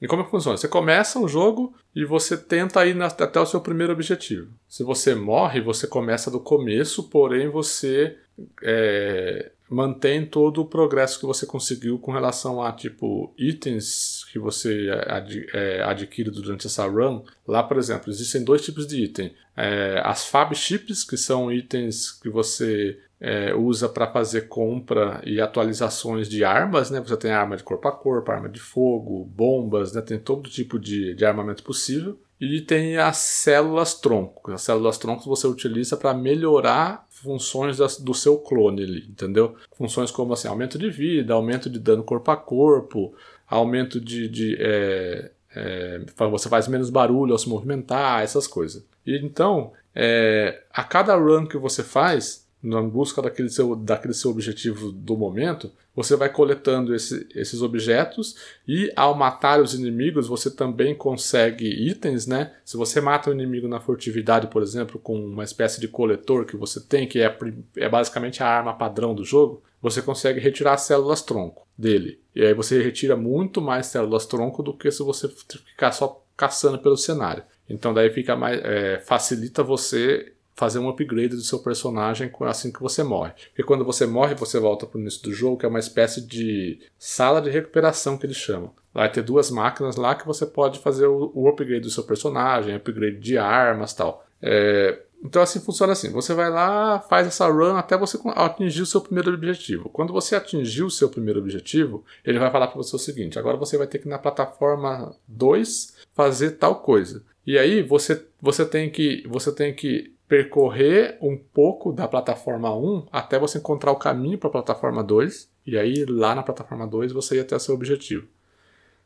E 0.01 0.07
como 0.07 0.21
é 0.21 0.25
que 0.25 0.31
funciona? 0.31 0.57
Você 0.57 0.67
começa 0.67 1.19
um 1.19 1.27
jogo 1.27 1.73
e 1.95 2.03
você 2.03 2.37
tenta 2.37 2.85
ir 2.85 2.95
na, 2.95 3.07
até 3.07 3.39
o 3.39 3.45
seu 3.45 3.61
primeiro 3.61 3.93
objetivo. 3.93 4.51
Se 4.67 4.83
você 4.83 5.15
morre, 5.15 5.61
você 5.61 5.87
começa 5.87 6.29
do 6.29 6.39
começo, 6.39 7.03
porém 7.03 7.47
você 7.47 8.17
é, 8.61 9.51
mantém 9.69 10.25
todo 10.25 10.61
o 10.61 10.65
progresso 10.65 11.19
que 11.19 11.25
você 11.25 11.45
conseguiu 11.45 11.97
com 11.97 12.11
relação 12.11 12.61
a 12.61 12.71
tipo 12.71 13.33
itens 13.37 14.25
que 14.31 14.37
você 14.37 14.89
ad, 15.07 15.47
é, 15.53 15.81
adquire 15.83 16.29
durante 16.29 16.67
essa 16.67 16.85
run. 16.85 17.23
Lá, 17.47 17.63
por 17.63 17.77
exemplo, 17.77 18.11
existem 18.11 18.43
dois 18.43 18.63
tipos 18.63 18.85
de 18.85 19.03
item: 19.03 19.33
é, 19.55 20.01
as 20.03 20.25
Fab 20.25 20.53
Chips, 20.53 21.03
que 21.03 21.17
são 21.17 21.51
itens 21.51 22.11
que 22.11 22.29
você 22.29 22.99
é, 23.19 23.53
usa 23.53 23.87
para 23.87 24.11
fazer 24.11 24.47
compra 24.47 25.21
e 25.25 25.39
atualizações 25.39 26.27
de 26.27 26.43
armas, 26.43 26.91
né? 26.91 26.99
Você 26.99 27.17
tem 27.17 27.31
arma 27.31 27.55
de 27.55 27.63
corpo 27.63 27.87
a 27.87 27.91
corpo, 27.91 28.31
arma 28.31 28.49
de 28.49 28.59
fogo, 28.59 29.25
bombas, 29.25 29.93
né? 29.93 30.01
Tem 30.01 30.19
todo 30.19 30.49
tipo 30.49 30.77
de, 30.77 31.13
de 31.15 31.25
armamento 31.25 31.63
possível. 31.63 32.19
E 32.39 32.59
tem 32.61 32.97
as 32.97 33.17
células 33.17 33.93
tronco. 33.93 34.51
As 34.51 34.61
células 34.61 34.97
tronco 34.97 35.29
você 35.29 35.47
utiliza 35.47 35.95
para 35.95 36.13
melhorar 36.13 37.05
funções 37.09 37.77
das, 37.77 37.97
do 37.97 38.13
seu 38.13 38.37
clone 38.37 38.83
ali, 38.83 39.07
entendeu? 39.09 39.55
Funções 39.77 40.11
como 40.11 40.33
assim, 40.33 40.49
aumento 40.49 40.77
de 40.77 40.89
vida, 40.89 41.33
aumento 41.33 41.69
de 41.69 41.79
dano 41.79 42.03
corpo 42.03 42.29
a 42.31 42.37
corpo, 42.37 43.15
aumento 43.47 44.01
de. 44.01 44.27
de 44.27 44.57
é, 44.59 45.31
é, 45.55 46.01
você 46.29 46.49
faz 46.49 46.67
menos 46.67 46.89
barulho 46.89 47.31
ao 47.31 47.39
se 47.39 47.47
movimentar, 47.47 48.21
essas 48.21 48.45
coisas. 48.45 48.85
E 49.05 49.17
então, 49.17 49.71
é, 49.95 50.63
a 50.73 50.83
cada 50.83 51.15
run 51.15 51.47
que 51.47 51.57
você 51.57 51.81
faz, 51.81 52.44
na 52.65 52.81
busca 52.81 53.21
daquele 53.21 53.49
seu, 53.49 53.75
daquele 53.75 54.13
seu 54.13 54.31
objetivo 54.31 54.91
do 54.91 55.15
momento, 55.15 55.71
você 55.95 56.15
vai 56.15 56.29
coletando 56.29 56.95
esse, 56.95 57.27
esses 57.35 57.61
objetos 57.61 58.35
e 58.67 58.91
ao 58.95 59.15
matar 59.15 59.61
os 59.61 59.73
inimigos 59.73 60.27
você 60.27 60.49
também 60.49 60.95
consegue 60.95 61.67
itens, 61.67 62.25
né? 62.25 62.53
Se 62.65 62.75
você 62.75 62.99
mata 62.99 63.29
um 63.29 63.33
inimigo 63.33 63.67
na 63.67 63.79
furtividade, 63.79 64.47
por 64.47 64.63
exemplo, 64.63 64.99
com 64.99 65.15
uma 65.17 65.43
espécie 65.43 65.79
de 65.79 65.87
coletor 65.87 66.45
que 66.45 66.57
você 66.57 66.81
tem, 66.81 67.07
que 67.07 67.21
é, 67.21 67.37
é 67.77 67.87
basicamente 67.87 68.41
a 68.41 68.47
arma 68.47 68.73
padrão 68.73 69.13
do 69.13 69.23
jogo, 69.23 69.61
você 69.81 70.01
consegue 70.01 70.39
retirar 70.39 70.73
as 70.73 70.81
células 70.81 71.21
tronco 71.21 71.67
dele. 71.77 72.19
E 72.35 72.43
aí 72.43 72.53
você 72.53 72.81
retira 72.81 73.15
muito 73.15 73.61
mais 73.61 73.85
células 73.85 74.25
tronco 74.25 74.63
do 74.63 74.73
que 74.73 74.89
se 74.89 75.03
você 75.03 75.29
ficar 75.29 75.91
só 75.91 76.25
caçando 76.35 76.79
pelo 76.79 76.97
cenário. 76.97 77.43
Então 77.69 77.93
daí 77.93 78.09
fica 78.09 78.35
mais 78.35 78.59
é, 78.63 78.99
facilita 78.99 79.63
você 79.63 80.33
fazer 80.55 80.79
um 80.79 80.89
upgrade 80.89 81.35
do 81.35 81.41
seu 81.41 81.59
personagem 81.59 82.31
assim 82.41 82.71
que 82.71 82.81
você 82.81 83.03
morre. 83.03 83.33
Porque 83.49 83.63
quando 83.63 83.83
você 83.83 84.05
morre, 84.05 84.35
você 84.35 84.57
volta 84.57 84.85
para 84.85 84.97
o 84.97 85.01
início 85.01 85.21
do 85.23 85.33
jogo, 85.33 85.57
que 85.57 85.65
é 85.65 85.69
uma 85.69 85.79
espécie 85.79 86.21
de 86.21 86.79
sala 86.97 87.41
de 87.41 87.49
recuperação 87.49 88.17
que 88.17 88.25
eles 88.25 88.37
chamam. 88.37 88.71
Vai 88.93 89.11
ter 89.11 89.21
duas 89.21 89.51
máquinas 89.51 89.97
lá 89.97 90.15
que 90.15 90.25
você 90.25 90.45
pode 90.45 90.79
fazer 90.79 91.07
o, 91.07 91.47
upgrade 91.49 91.81
do 91.81 91.89
seu 91.89 92.03
personagem, 92.03 92.73
upgrade 92.73 93.17
de 93.17 93.37
armas 93.37 93.93
tal. 93.93 94.25
É, 94.41 94.97
então 95.21 95.41
assim 95.41 95.59
funciona 95.59 95.91
assim. 95.91 96.09
Você 96.11 96.33
vai 96.33 96.49
lá, 96.49 96.99
faz 96.99 97.27
essa 97.27 97.47
run 97.47 97.75
até 97.75 97.97
você 97.97 98.17
atingir 98.35 98.81
o 98.81 98.85
seu 98.85 99.01
primeiro 99.01 99.33
objetivo. 99.33 99.89
Quando 99.89 100.13
você 100.13 100.35
atingir 100.37 100.83
o 100.83 100.89
seu 100.89 101.09
primeiro 101.09 101.39
objetivo, 101.39 102.05
ele 102.23 102.39
vai 102.39 102.49
falar 102.49 102.67
para 102.67 102.77
você 102.77 102.95
o 102.95 102.99
seguinte: 102.99 103.37
agora 103.37 103.57
você 103.57 103.77
vai 103.77 103.87
ter 103.87 103.99
que 103.99 104.07
ir 104.07 104.09
na 104.09 104.19
plataforma 104.19 105.13
2 105.27 105.95
fazer 106.13 106.51
tal 106.51 106.75
coisa. 106.75 107.21
E 107.45 107.57
aí 107.59 107.83
você, 107.83 108.25
você 108.41 108.65
tem 108.65 108.89
que 108.89 109.23
você 109.27 109.51
tem 109.51 109.73
que 109.73 110.14
percorrer 110.27 111.17
um 111.21 111.37
pouco 111.37 111.93
da 111.93 112.07
plataforma 112.07 112.75
1 112.75 113.07
até 113.11 113.37
você 113.37 113.57
encontrar 113.57 113.91
o 113.91 113.97
caminho 113.97 114.37
para 114.37 114.49
a 114.49 114.51
plataforma 114.51 115.03
2. 115.03 115.49
E 115.65 115.77
aí 115.77 116.05
lá 116.05 116.35
na 116.35 116.43
plataforma 116.43 116.87
2 116.87 117.11
você 117.11 117.35
ia 117.35 117.41
até 117.41 117.57
seu 117.59 117.73
objetivo. 117.75 118.27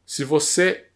Se 0.06 0.24
você 0.24 0.88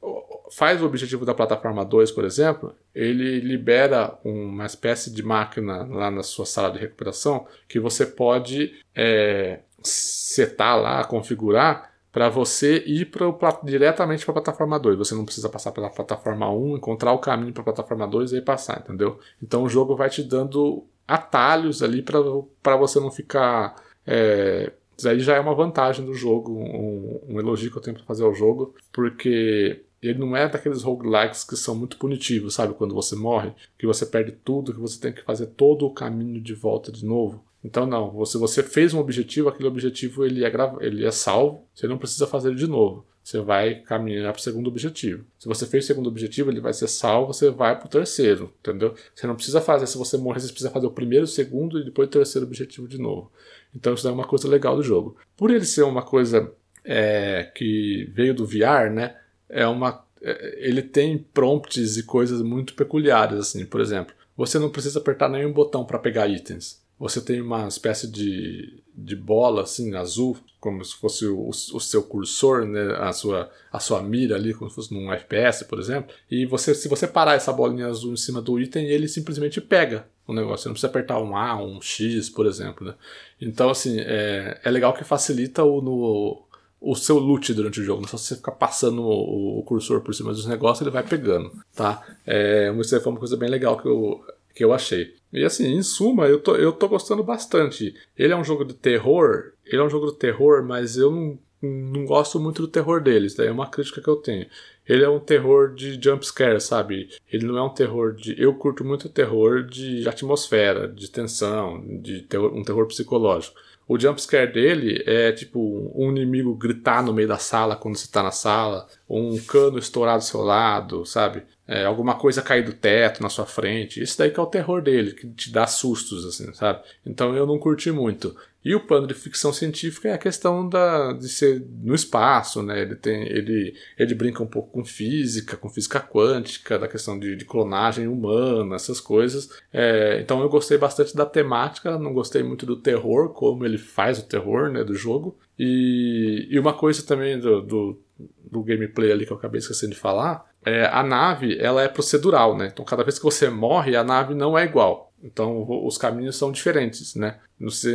faz 0.52 0.82
o 0.82 0.86
objetivo 0.86 1.26
da 1.26 1.34
plataforma 1.34 1.86
2, 1.86 2.12
por 2.12 2.26
exemplo, 2.26 2.76
ele 2.94 3.40
libera 3.40 4.18
uma 4.24 4.66
espécie 4.66 5.12
de 5.12 5.22
máquina 5.24 5.86
lá 5.86 6.10
na 6.10 6.24
sua 6.24 6.46
sala 6.46 6.72
de 6.72 6.80
recuperação 6.80 7.48
que 7.68 7.80
você 7.80 8.06
pode 8.06 8.74
é, 8.96 9.60
setar 9.82 10.80
lá, 10.80 11.04
configurar 11.04 11.93
para 12.14 12.30
você 12.30 12.84
ir 12.86 13.06
pro, 13.06 13.36
diretamente 13.64 14.24
para 14.24 14.34
a 14.34 14.36
plataforma 14.36 14.80
2. 14.80 15.00
Você 15.00 15.16
não 15.16 15.26
precisa 15.26 15.50
passar 15.50 15.72
pela 15.72 15.90
plataforma 15.90 16.48
1, 16.48 16.78
encontrar 16.78 17.12
o 17.12 17.18
caminho 17.18 17.52
para 17.52 17.62
a 17.62 17.66
plataforma 17.66 18.08
2 18.08 18.32
e 18.32 18.36
aí 18.36 18.42
passar, 18.42 18.82
entendeu? 18.82 19.20
Então 19.42 19.64
o 19.64 19.70
jogo 19.70 19.96
vai 19.96 20.12
te 20.12 20.22
dando 20.22 20.86
atalhos 21.08 21.82
ali 21.82 22.04
para 22.04 22.78
você 22.78 23.00
não 23.00 23.10
ficar. 23.10 23.76
É, 24.06 24.72
isso 24.96 25.10
aí 25.10 25.20
já 25.22 25.36
é 25.36 25.40
uma 25.40 25.56
vantagem 25.56 26.06
do 26.06 26.14
jogo, 26.14 26.54
um, 26.54 27.20
um 27.30 27.40
elogio 27.40 27.72
que 27.72 27.78
eu 27.78 27.82
tenho 27.82 27.98
para 27.98 28.06
fazer 28.06 28.24
ao 28.24 28.34
jogo, 28.36 28.76
porque 28.92 29.84
ele 30.00 30.20
não 30.20 30.38
é 30.38 30.48
daqueles 30.48 30.84
roguelikes 30.84 31.44
que 31.44 31.58
são 31.58 31.74
muito 31.74 31.98
punitivos, 31.98 32.54
sabe? 32.54 32.76
Quando 32.76 32.94
você 32.94 33.16
morre, 33.16 33.54
que 33.76 33.88
você 33.88 34.06
perde 34.06 34.34
tudo, 34.34 34.72
que 34.72 34.80
você 34.80 35.00
tem 35.00 35.14
que 35.14 35.24
fazer 35.24 35.48
todo 35.48 35.88
o 35.88 35.94
caminho 35.94 36.40
de 36.40 36.54
volta 36.54 36.92
de 36.92 37.04
novo. 37.04 37.44
Então 37.64 37.86
não, 37.86 38.26
se 38.26 38.38
você 38.38 38.62
fez 38.62 38.94
um 38.94 39.00
objetivo, 39.00 39.48
aquele 39.48 39.70
objetivo 39.70 40.26
ele 40.26 40.44
é, 40.44 40.52
ele 40.82 41.06
é 41.06 41.12
salvo, 41.12 41.66
você 41.74 41.88
não 41.88 41.98
precisa 41.98 42.28
fazer 42.28 42.50
ele 42.50 42.58
de 42.58 42.68
novo. 42.68 43.06
Você 43.24 43.40
vai 43.40 43.76
caminhar 43.76 44.34
para 44.34 44.40
o 44.40 44.44
segundo 44.44 44.68
objetivo. 44.68 45.24
Se 45.40 45.48
você 45.48 45.66
fez 45.66 45.86
o 45.86 45.88
segundo 45.88 46.08
objetivo, 46.08 46.52
ele 46.52 46.60
vai 46.60 46.74
ser 46.74 46.90
salvo, 46.90 47.34
você 47.34 47.50
vai 47.50 47.78
para 47.78 47.86
o 47.86 47.90
terceiro, 47.90 48.54
entendeu? 48.60 48.94
Você 49.16 49.26
não 49.26 49.36
precisa 49.36 49.62
fazer, 49.62 49.88
se 49.88 49.98
você 49.98 50.18
morrer, 50.18 50.42
você 50.42 50.48
precisa 50.48 50.70
fazer 50.70 50.88
o 50.88 50.92
primeiro, 50.92 51.24
o 51.24 51.28
segundo 51.28 51.80
e 51.80 51.86
depois 51.86 52.10
o 52.10 52.12
terceiro 52.12 52.46
objetivo 52.46 52.86
de 52.86 52.98
novo. 52.98 53.32
Então 53.74 53.94
isso 53.94 54.06
é 54.06 54.12
uma 54.12 54.28
coisa 54.28 54.46
legal 54.50 54.76
do 54.76 54.84
jogo. 54.84 55.16
Por 55.38 55.52
ele 55.52 55.64
ser 55.64 55.84
uma 55.84 56.02
coisa 56.02 56.52
é, 56.84 57.50
que 57.56 58.12
veio 58.14 58.34
do 58.34 58.46
VR, 58.46 58.92
né? 58.94 59.16
É 59.48 59.66
uma, 59.66 60.06
é, 60.22 60.68
ele 60.68 60.82
tem 60.82 61.18
prompts 61.18 61.96
e 61.96 62.04
coisas 62.04 62.42
muito 62.42 62.74
peculiares, 62.74 63.40
assim. 63.40 63.66
Por 63.66 63.80
exemplo, 63.80 64.14
você 64.36 64.60
não 64.60 64.70
precisa 64.70 65.00
apertar 65.00 65.30
nenhum 65.30 65.54
botão 65.54 65.86
para 65.86 65.98
pegar 65.98 66.28
itens 66.28 66.83
você 67.00 67.20
tem 67.20 67.42
uma 67.42 67.68
espécie 67.68 68.10
de, 68.10 68.82
de 68.96 69.16
bola 69.16 69.64
assim 69.64 69.96
azul, 69.96 70.38
como 70.60 70.84
se 70.86 70.96
fosse 70.96 71.26
o, 71.26 71.50
o, 71.50 71.80
seu 71.80 72.04
cursor, 72.04 72.66
né, 72.66 72.96
a, 73.00 73.12
sua, 73.12 73.52
a 73.72 73.80
sua 73.80 74.02
mira 74.02 74.36
ali, 74.36 74.54
como 74.54 74.70
se 74.70 74.76
fosse 74.76 74.94
num 74.94 75.12
FPS, 75.12 75.66
por 75.66 75.80
exemplo. 75.80 76.16
E 76.32 76.46
você, 76.46 76.74
se 76.74 76.88
você 76.88 77.06
parar 77.06 77.34
essa 77.34 77.52
bolinha 77.52 77.88
azul 77.88 78.14
em 78.14 78.18
cima 78.18 78.42
do 78.42 78.60
item, 78.60 78.88
ele 78.88 79.08
simplesmente 79.08 79.60
pega 79.60 80.08
o 80.26 80.34
negócio. 80.34 80.64
Você 80.64 80.70
não 80.70 80.74
precisa 80.74 80.88
apertar 80.88 81.20
um 81.20 81.36
A, 81.36 81.62
um 81.62 81.82
X, 81.82 82.30
por 82.30 82.46
exemplo. 82.46 82.88
Né? 82.88 82.96
Então, 83.42 83.70
assim, 83.70 84.00
é, 84.00 84.62
é 84.64 84.72
legal 84.72 84.94
que 84.94 85.04
facilita 85.04 85.64
o, 85.64 85.82
no, 85.82 86.42
o 86.80 86.96
seu 86.96 87.18
loot 87.18 87.54
durante 87.54 87.80
o 87.80 87.84
jogo. 87.84 88.02
Não 88.02 88.08
é 88.08 88.12
só 88.12 88.18
você 88.18 88.36
ficar 88.36 88.52
passando 88.54 89.02
o, 89.02 89.60
o, 89.60 89.64
cursor 89.64 90.02
por 90.02 90.14
cima 90.14 90.32
dos 90.32 90.46
negócios, 90.46 90.82
ele 90.82 90.92
vai 90.92 91.04
pegando, 91.04 91.52
tá? 91.76 92.06
É, 92.26 92.74
isso 92.80 93.02
foi 93.02 93.12
uma 93.12 93.20
coisa 93.20 93.38
bem 93.38 93.50
legal 93.50 93.78
que 93.78 93.88
eu, 93.88 94.24
que 94.54 94.64
eu 94.64 94.74
achei. 94.74 95.16
E 95.32 95.44
assim, 95.44 95.74
em 95.74 95.82
suma, 95.82 96.28
eu 96.28 96.40
tô, 96.40 96.56
eu 96.56 96.72
tô 96.72 96.88
gostando 96.88 97.24
bastante. 97.24 97.96
Ele 98.18 98.34
é 98.34 98.36
um 98.36 98.44
jogo 98.44 98.64
de 98.64 98.74
terror, 98.74 99.54
ele 99.66 99.82
é 99.82 99.84
um 99.84 99.90
jogo 99.90 100.12
de 100.12 100.18
terror, 100.18 100.64
mas 100.64 100.96
eu 100.98 101.12
não, 101.12 101.40
não 101.62 102.06
gosto 102.06 102.40
muito 102.40 102.62
do 102.62 102.68
terror 102.68 103.02
deles, 103.02 103.34
daí 103.34 103.48
é 103.48 103.52
uma 103.52 103.70
crítica 103.70 104.02
que 104.02 104.08
eu 104.08 104.18
tenho. 104.18 104.46
Ele 104.88 105.04
é 105.04 105.10
um 105.10 105.20
terror 105.20 105.74
de 105.74 106.00
jumpscare, 106.02 106.60
sabe? 106.60 107.10
Ele 107.32 107.46
não 107.46 107.58
é 107.58 107.64
um 107.64 107.74
terror 107.74 108.14
de. 108.14 108.40
Eu 108.40 108.54
curto 108.54 108.84
muito 108.84 109.08
terror 109.08 109.64
de 109.64 110.08
atmosfera, 110.08 110.88
de 110.88 111.10
tensão, 111.10 111.82
de 112.02 112.22
terror, 112.24 112.54
um 112.54 112.64
terror 112.64 112.86
psicológico. 112.88 113.58
O 113.88 114.00
jumpscare 114.00 114.52
dele 114.52 115.04
é 115.06 115.32
tipo 115.32 115.92
um 115.94 116.12
inimigo 116.12 116.56
gritar 116.56 117.04
no 117.04 117.14
meio 117.14 117.28
da 117.28 117.38
sala 117.38 117.76
quando 117.76 117.98
você 117.98 118.08
tá 118.08 118.24
na 118.24 118.32
sala, 118.32 118.88
um 119.10 119.38
cano 119.40 119.78
estourar 119.78 120.18
do 120.18 120.24
seu 120.24 120.42
lado, 120.42 121.06
sabe? 121.06 121.44
É, 121.68 121.86
alguma 121.86 122.16
coisa 122.16 122.42
cair 122.42 122.64
do 122.64 122.74
teto 122.74 123.22
na 123.22 123.30
sua 123.30 123.46
frente. 123.46 124.02
Isso 124.02 124.18
daí 124.18 124.32
que 124.32 124.40
é 124.40 124.44
o 124.44 124.48
terror 124.48 124.82
dele, 124.82 125.14
que 125.14 125.28
te 125.28 125.52
dá 125.52 125.68
sustos, 125.68 126.26
assim, 126.26 126.54
sabe? 126.54 126.82
Então 127.06 127.36
eu 127.36 127.46
não 127.46 127.60
curti 127.60 127.92
muito. 127.92 128.36
E 128.64 128.74
o 128.74 128.80
plano 128.80 129.08
de 129.08 129.14
ficção 129.14 129.52
científica 129.52 130.10
é 130.10 130.14
a 130.14 130.18
questão 130.18 130.68
da, 130.68 131.12
de 131.14 131.28
ser 131.28 131.66
no 131.82 131.94
espaço, 131.94 132.64
né? 132.64 132.82
Ele, 132.82 132.96
tem, 132.96 133.24
ele, 133.28 133.76
ele 133.98 134.16
brinca 134.16 134.42
um 134.42 134.48
pouco 134.48 134.72
com 134.72 134.86
física, 134.86 135.58
com 135.58 135.70
física 135.70 136.00
quântica, 136.00 136.80
da 136.80 136.88
questão 136.88 137.20
de, 137.20 137.36
de 137.36 137.44
clonagem 137.44 138.08
humana, 138.08 138.76
essas 138.76 139.02
coisas. 139.02 139.50
É, 139.72 140.20
então 140.22 140.42
eu 140.42 140.50
gostei 140.50 140.78
bastante 140.78 141.16
da 141.16 141.26
temática, 141.26 141.98
não 142.00 142.14
gostei 142.14 142.42
muito 142.42 142.66
do 142.66 142.78
terror, 142.78 143.30
como 143.34 143.66
ele 143.66 143.78
faz 143.78 144.20
o 144.20 144.28
terror 144.28 144.72
né, 144.72 144.84
do 144.84 144.96
jogo. 144.96 145.38
E, 145.60 146.48
e 146.50 146.58
uma 146.58 146.74
coisa 146.74 147.06
também 147.06 147.38
do, 147.38 147.62
do, 147.62 148.02
do 148.50 148.64
gameplay 148.64 149.12
ali 149.12 149.26
que 149.26 149.34
eu 149.34 149.38
acabei 149.38 149.60
esquecendo 149.60 149.94
de 149.94 150.00
falar, 150.00 150.46
é, 150.66 150.86
a 150.86 151.04
nave 151.04 151.58
ela 151.60 151.82
é 151.82 151.88
procedural, 151.88 152.58
né? 152.58 152.70
Então 152.72 152.86
cada 152.86 153.04
vez 153.04 153.18
que 153.18 153.26
você 153.26 153.50
morre, 153.50 153.96
a 153.96 154.04
nave 154.04 154.34
não 154.34 154.58
é 154.58 154.64
igual. 154.64 155.13
Então 155.24 155.66
os 155.86 155.98
caminhos 155.98 156.36
são 156.36 156.52
diferentes, 156.52 157.16
né? 157.16 157.40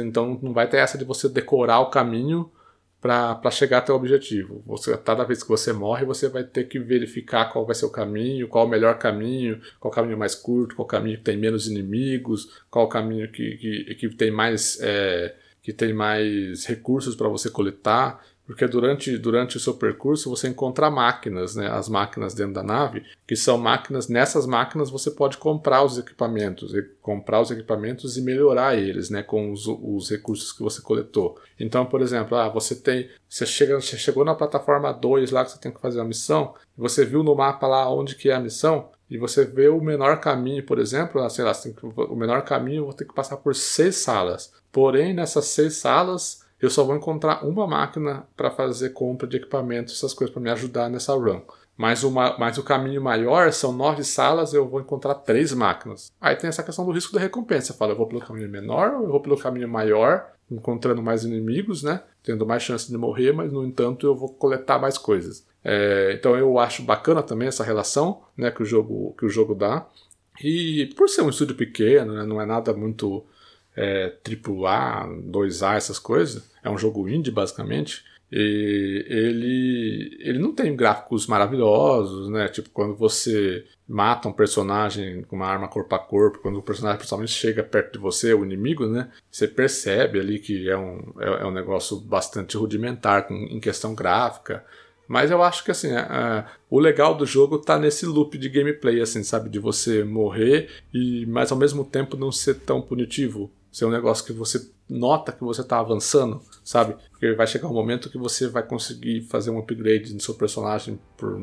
Então 0.03 0.39
não 0.43 0.53
vai 0.53 0.69
ter 0.69 0.79
essa 0.79 0.97
de 0.97 1.05
você 1.05 1.29
decorar 1.29 1.81
o 1.81 1.91
caminho 1.91 2.51
para 3.01 3.51
chegar 3.51 3.79
até 3.79 3.93
o 3.93 3.97
objetivo. 3.97 4.63
Você, 4.67 4.97
cada 4.99 5.23
vez 5.23 5.43
que 5.43 5.49
você 5.49 5.73
morre, 5.73 6.05
você 6.05 6.29
vai 6.29 6.43
ter 6.43 6.65
que 6.65 6.81
verificar 6.81 7.53
qual 7.53 7.65
vai 7.65 7.75
ser 7.75 7.85
o 7.85 7.91
caminho, 7.91 8.49
qual 8.49 8.67
o 8.67 8.69
melhor 8.69 8.99
caminho, 8.99 9.61
qual 9.79 9.93
o 9.93 9.95
caminho 9.95 10.19
mais 10.19 10.35
curto, 10.35 10.75
qual 10.75 10.85
o 10.85 10.89
caminho 10.89 11.19
que 11.19 11.25
tem 11.25 11.37
menos 11.37 11.69
inimigos, 11.69 12.63
qual 12.69 12.87
o 12.87 12.89
caminho 12.89 13.31
que, 13.31 13.57
que, 13.57 13.95
que 13.95 14.09
tem 14.09 14.31
mais 14.31 14.79
é, 14.81 15.37
que 15.63 15.73
tem 15.73 15.93
mais 15.93 16.65
recursos 16.65 17.15
para 17.15 17.29
você 17.29 17.51
coletar. 17.51 18.25
Porque 18.49 18.67
durante, 18.67 19.19
durante 19.19 19.59
o 19.59 19.61
seu 19.61 19.75
percurso 19.75 20.31
você 20.31 20.49
encontra 20.49 20.91
máquinas, 20.91 21.55
né? 21.55 21.69
as 21.71 21.87
máquinas 21.87 22.33
dentro 22.33 22.55
da 22.55 22.63
nave, 22.63 23.05
que 23.27 23.37
são 23.37 23.59
máquinas, 23.59 24.09
nessas 24.09 24.47
máquinas 24.47 24.89
você 24.89 25.11
pode 25.11 25.37
comprar 25.37 25.85
os 25.85 25.99
equipamentos, 25.99 26.73
comprar 27.03 27.43
os 27.43 27.51
equipamentos 27.51 28.17
e 28.17 28.23
melhorar 28.23 28.75
eles 28.75 29.11
né? 29.11 29.23
com 29.23 29.53
os, 29.53 29.67
os 29.67 30.11
recursos 30.11 30.51
que 30.51 30.63
você 30.63 30.81
coletou. 30.81 31.39
Então, 31.61 31.85
por 31.85 32.01
exemplo, 32.01 32.39
ah, 32.39 32.49
você 32.49 32.75
tem. 32.75 33.11
Você, 33.29 33.45
chega, 33.45 33.79
você 33.79 33.99
chegou 33.99 34.25
na 34.25 34.35
plataforma 34.35 34.95
2 34.95 35.31
lá 35.31 35.45
que 35.45 35.51
você 35.51 35.61
tem 35.61 35.71
que 35.71 35.83
fazer 35.83 36.01
a 36.01 36.05
missão, 36.05 36.55
você 36.75 37.05
viu 37.05 37.23
no 37.23 37.35
mapa 37.35 37.67
lá 37.67 37.93
onde 37.93 38.15
que 38.15 38.31
é 38.31 38.35
a 38.35 38.41
missão, 38.41 38.89
e 39.11 39.19
você 39.19 39.45
vê 39.45 39.69
o 39.69 39.79
menor 39.79 40.21
caminho, 40.21 40.65
por 40.65 40.79
exemplo, 40.79 41.21
ah, 41.21 41.29
sei 41.29 41.45
lá, 41.45 41.53
que, 41.53 41.75
o 41.83 42.17
menor 42.17 42.43
caminho 42.45 42.81
eu 42.81 42.85
vou 42.85 42.95
ter 42.95 43.05
que 43.05 43.15
passar 43.15 43.37
por 43.37 43.55
seis 43.55 43.97
salas. 43.97 44.55
Porém, 44.73 45.13
nessas 45.13 45.45
seis 45.47 45.75
salas 45.75 46.38
eu 46.61 46.71
só 46.71 46.85
vou 46.85 46.97
encontrar 46.97 47.45
uma 47.45 47.67
máquina 47.67 48.27
para 48.37 48.51
fazer 48.51 48.91
compra 48.91 49.27
de 49.27 49.37
equipamentos, 49.37 49.95
essas 49.95 50.13
coisas 50.13 50.33
para 50.33 50.43
me 50.43 50.51
ajudar 50.51 50.89
nessa 50.89 51.15
run. 51.15 51.41
Mas, 51.77 52.03
uma, 52.03 52.37
mas 52.37 52.59
o 52.59 52.65
caminho 52.65 53.01
maior 53.01 53.53
são 53.53 53.73
nove 53.73 54.03
salas, 54.03 54.53
eu 54.53 54.69
vou 54.69 54.81
encontrar 54.81 55.15
três 55.15 55.53
máquinas. 55.53 56.11
Aí 56.21 56.35
tem 56.35 56.49
essa 56.49 56.65
questão 56.65 56.85
do 56.85 56.91
risco 56.91 57.15
da 57.15 57.21
recompensa. 57.21 57.73
Fala, 57.73 57.93
eu 57.93 57.97
vou 57.97 58.09
pelo 58.09 58.21
caminho 58.21 58.49
menor 58.49 58.95
ou 58.95 59.05
eu 59.05 59.11
vou 59.11 59.21
pelo 59.21 59.39
caminho 59.39 59.69
maior, 59.69 60.27
encontrando 60.51 61.01
mais 61.01 61.23
inimigos, 61.23 61.85
né? 61.85 62.03
Tendo 62.25 62.45
mais 62.45 62.65
chance 62.65 62.91
de 62.91 62.99
morrer, 62.99 63.33
mas 63.33 63.53
no 63.53 63.65
entanto 63.65 64.09
eu 64.09 64.17
vou 64.17 64.29
coletar 64.29 64.81
mais 64.81 64.99
coisas. 64.99 65.47
É, 65.63 66.15
então 66.19 66.37
eu 66.37 66.59
acho 66.59 66.83
bacana 66.83 67.23
também 67.23 67.47
essa 67.47 67.63
relação 67.63 68.23
né, 68.37 68.51
que, 68.51 68.63
o 68.63 68.67
jogo, 68.67 69.15
que 69.17 69.25
o 69.25 69.29
jogo 69.29 69.55
dá. 69.55 69.87
E 70.43 70.93
por 70.97 71.09
ser 71.09 71.23
um 71.23 71.29
estúdio 71.29 71.55
pequeno, 71.55 72.13
né, 72.13 72.25
não 72.25 72.41
é 72.41 72.47
nada 72.47 72.73
muito 72.73 73.25
é, 73.79 74.13
AAA, 74.27 75.07
2A, 75.31 75.77
essas 75.77 75.99
coisas. 76.01 76.51
É 76.63 76.69
um 76.69 76.77
jogo 76.77 77.09
indie, 77.09 77.31
basicamente. 77.31 78.05
E 78.31 79.07
ele, 79.09 80.19
ele 80.21 80.39
não 80.39 80.53
tem 80.53 80.75
gráficos 80.77 81.27
maravilhosos, 81.27 82.29
né? 82.29 82.49
Tipo, 82.49 82.69
quando 82.71 82.95
você 82.95 83.65
mata 83.89 84.29
um 84.29 84.33
personagem 84.33 85.23
com 85.23 85.37
uma 85.37 85.47
arma 85.47 85.69
corpo 85.69 85.95
a 85.95 85.99
corpo, 85.99 86.41
quando 86.41 86.59
o 86.59 86.63
personagem 86.63 86.99
principalmente 86.99 87.33
chega 87.33 87.63
perto 87.63 87.93
de 87.93 87.99
você, 87.99 88.35
o 88.35 88.45
inimigo, 88.45 88.87
né? 88.87 89.11
Você 89.31 89.47
percebe 89.49 90.19
ali 90.21 90.39
que 90.41 90.69
é 90.69 90.77
um, 90.77 91.15
é, 91.19 91.43
é 91.43 91.47
um 91.47 91.53
negócio 91.53 91.99
bastante 92.01 92.57
rudimentar 92.57 93.27
com, 93.27 93.35
em 93.35 93.61
questão 93.61 93.95
gráfica. 93.95 94.65
Mas 95.07 95.31
eu 95.31 95.43
acho 95.43 95.65
que 95.65 95.71
assim, 95.71 95.89
é, 95.89 96.01
é, 96.01 96.45
o 96.69 96.79
legal 96.79 97.15
do 97.15 97.25
jogo 97.25 97.59
tá 97.59 97.79
nesse 97.79 98.05
loop 98.05 98.37
de 98.37 98.51
gameplay, 98.51 99.01
assim, 99.01 99.23
sabe? 99.23 99.49
De 99.49 99.59
você 99.59 100.05
morrer 100.05 100.69
e, 100.93 101.25
mas 101.27 101.51
ao 101.51 101.57
mesmo 101.57 101.83
tempo 101.83 102.15
não 102.15 102.31
ser 102.31 102.57
tão 102.57 102.83
punitivo. 102.83 103.51
Ser 103.71 103.85
um 103.85 103.91
negócio 103.91 104.25
que 104.25 104.33
você 104.33 104.71
nota 104.89 105.33
que 105.33 105.45
você 105.45 105.63
tá 105.63 105.79
avançando, 105.79 106.41
sabe? 106.65 106.97
Porque 107.11 107.33
vai 107.35 107.47
chegar 107.47 107.69
um 107.69 107.75
momento 107.75 108.11
que 108.11 108.19
você 108.19 108.49
vai 108.49 108.63
conseguir 108.63 109.23
fazer 109.23 109.51
um 109.51 109.59
upgrade 109.59 110.15
no 110.15 110.21
seu 110.21 110.35
personagem 110.35 110.99
por, 111.17 111.41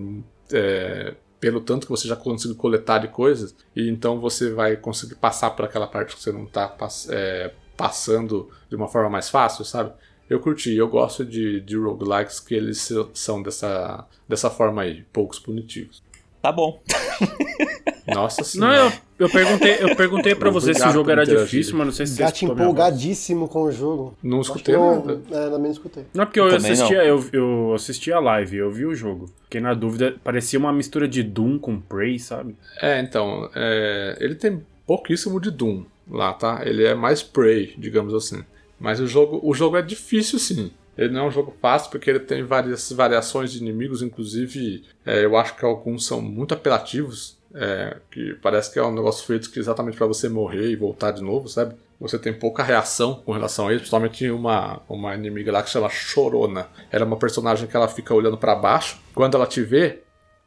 é, 0.51 1.15
pelo 1.39 1.61
tanto 1.61 1.85
que 1.85 1.91
você 1.91 2.07
já 2.07 2.15
conseguiu 2.15 2.55
coletar 2.55 2.99
de 2.99 3.07
coisas, 3.07 3.55
e 3.75 3.87
então 3.89 4.19
você 4.19 4.51
vai 4.51 4.75
conseguir 4.75 5.15
passar 5.15 5.51
por 5.51 5.65
aquela 5.65 5.87
parte 5.87 6.15
que 6.15 6.21
você 6.21 6.31
não 6.31 6.45
tá 6.45 6.75
é, 7.09 7.53
passando 7.77 8.49
de 8.69 8.75
uma 8.75 8.87
forma 8.87 9.09
mais 9.09 9.29
fácil, 9.29 9.63
sabe? 9.63 9.93
Eu 10.27 10.39
curti, 10.39 10.73
eu 10.73 10.87
gosto 10.87 11.23
de, 11.23 11.61
de 11.61 11.77
roguelikes 11.77 12.39
que 12.39 12.55
eles 12.55 12.89
são 13.13 13.43
dessa, 13.43 14.07
dessa 14.27 14.49
forma 14.49 14.81
aí, 14.81 15.03
poucos 15.13 15.37
punitivos. 15.37 16.01
Tá 16.41 16.51
bom. 16.51 16.81
Nossa 18.07 18.43
senhora. 18.43 18.77
Não, 18.77 18.85
eu, 18.85 18.93
eu 19.19 19.29
perguntei, 19.29 19.77
eu 19.79 19.95
perguntei 19.95 20.35
pra 20.35 20.49
você 20.49 20.73
se 20.73 20.87
o 20.87 20.91
jogo 20.91 21.09
era 21.09 21.25
difícil, 21.25 21.77
mas 21.77 21.87
não 21.87 21.93
sei 21.93 22.05
se 22.05 22.19
Gato 22.19 22.37
você 22.37 22.45
empolgadíssimo 22.45 23.47
com 23.47 23.63
o 23.63 23.71
jogo. 23.71 24.15
Não 24.21 24.41
escutei 24.41 24.75
não, 24.75 25.05
nada. 25.05 25.21
É, 25.31 25.49
também 25.49 25.63
não 25.63 25.71
escutei. 25.71 26.05
Não, 26.13 26.25
porque 26.25 26.39
eu, 26.39 26.47
Eu 26.49 26.55
assistia, 26.55 27.03
eu, 27.03 27.25
eu 27.33 27.73
assisti 27.73 28.11
a 28.11 28.19
live, 28.19 28.57
eu 28.57 28.71
vi 28.71 28.85
o 28.85 28.93
jogo. 28.93 29.29
Fiquei 29.43 29.61
na 29.61 29.73
dúvida, 29.73 30.15
parecia 30.23 30.59
uma 30.59 30.71
mistura 30.71 31.07
de 31.07 31.23
Doom 31.23 31.57
com 31.57 31.79
Prey, 31.79 32.19
sabe? 32.19 32.55
É, 32.81 32.99
então, 32.99 33.49
é, 33.55 34.17
ele 34.19 34.35
tem 34.35 34.61
pouquíssimo 34.85 35.39
de 35.39 35.49
Doom 35.49 35.83
lá, 36.09 36.33
tá? 36.33 36.61
Ele 36.63 36.83
é 36.85 36.93
mais 36.93 37.23
Prey, 37.23 37.73
digamos 37.77 38.13
assim. 38.13 38.43
Mas 38.79 38.99
o 38.99 39.07
jogo, 39.07 39.39
o 39.41 39.53
jogo 39.53 39.77
é 39.77 39.81
difícil 39.81 40.37
sim. 40.37 40.71
Ele 40.97 41.13
não 41.13 41.21
é 41.21 41.27
um 41.27 41.31
jogo 41.31 41.53
fácil 41.61 41.91
porque 41.91 42.09
ele 42.09 42.19
tem 42.19 42.43
várias 42.43 42.91
variações 42.91 43.51
de 43.51 43.57
inimigos, 43.59 44.01
inclusive 44.01 44.83
é, 45.05 45.25
eu 45.25 45.35
acho 45.35 45.55
que 45.55 45.65
alguns 45.65 46.05
são 46.05 46.21
muito 46.21 46.53
apelativos. 46.53 47.34
É, 47.57 47.97
que 48.11 48.33
parece 48.41 48.71
que 48.71 48.77
é 48.77 48.83
um 48.83 48.93
negócio 48.93 49.25
feito 49.25 49.49
que 49.49 49.59
exatamente 49.59 49.95
para 49.95 50.05
você 50.05 50.27
morrer 50.27 50.69
e 50.69 50.75
voltar 50.75 51.11
de 51.11 51.23
novo, 51.23 51.47
sabe? 51.47 51.73
Você 51.99 52.19
tem 52.19 52.33
pouca 52.33 52.61
reação 52.61 53.15
com 53.25 53.31
relação 53.31 53.67
a 53.67 53.71
ele, 53.71 53.79
principalmente 53.79 54.29
uma, 54.29 54.81
uma 54.89 55.15
inimiga 55.15 55.53
lá 55.53 55.63
que 55.63 55.69
chama 55.69 55.89
Chorona. 55.89 56.67
Ela 56.91 57.05
é 57.05 57.07
uma 57.07 57.15
personagem 57.15 57.67
que 57.67 57.75
ela 57.75 57.87
fica 57.87 58.13
olhando 58.13 58.37
para 58.37 58.53
baixo. 58.55 58.99
Quando 59.13 59.35
ela 59.35 59.47
te 59.47 59.61
vê, 59.61 60.01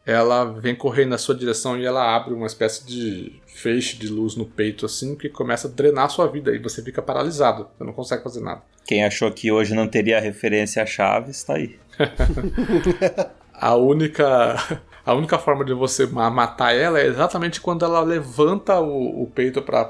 ela 0.04 0.44
vem 0.44 0.74
correndo 0.74 1.10
na 1.10 1.18
sua 1.18 1.34
direção 1.34 1.78
e 1.78 1.84
ela 1.84 2.14
abre 2.14 2.34
uma 2.34 2.46
espécie 2.46 2.86
de 2.86 3.40
feixe 3.46 3.96
de 3.96 4.08
luz 4.08 4.36
no 4.36 4.44
peito 4.44 4.86
assim 4.86 5.14
que 5.14 5.28
começa 5.28 5.68
a 5.68 5.70
drenar 5.70 6.04
a 6.04 6.08
sua 6.08 6.26
vida 6.26 6.54
e 6.54 6.58
você 6.58 6.82
fica 6.82 7.02
paralisado, 7.02 7.68
você 7.76 7.84
não 7.84 7.92
consegue 7.92 8.22
fazer 8.22 8.40
nada. 8.40 8.62
Quem 8.86 9.04
achou 9.04 9.30
que 9.30 9.52
hoje 9.52 9.74
não 9.74 9.86
teria 9.86 10.20
referência 10.20 10.82
a 10.82 10.86
Chaves, 10.86 11.42
tá 11.42 11.54
aí. 11.54 11.78
A 13.60 13.74
única 13.74 14.80
a 15.10 15.14
única 15.14 15.38
forma 15.38 15.64
de 15.64 15.72
você 15.72 16.06
ma- 16.06 16.28
matar 16.30 16.74
ela 16.74 17.00
é 17.00 17.06
exatamente 17.06 17.60
quando 17.60 17.84
ela 17.84 18.00
levanta 18.00 18.78
o, 18.78 19.22
o 19.22 19.26
peito 19.26 19.62
pra 19.62 19.82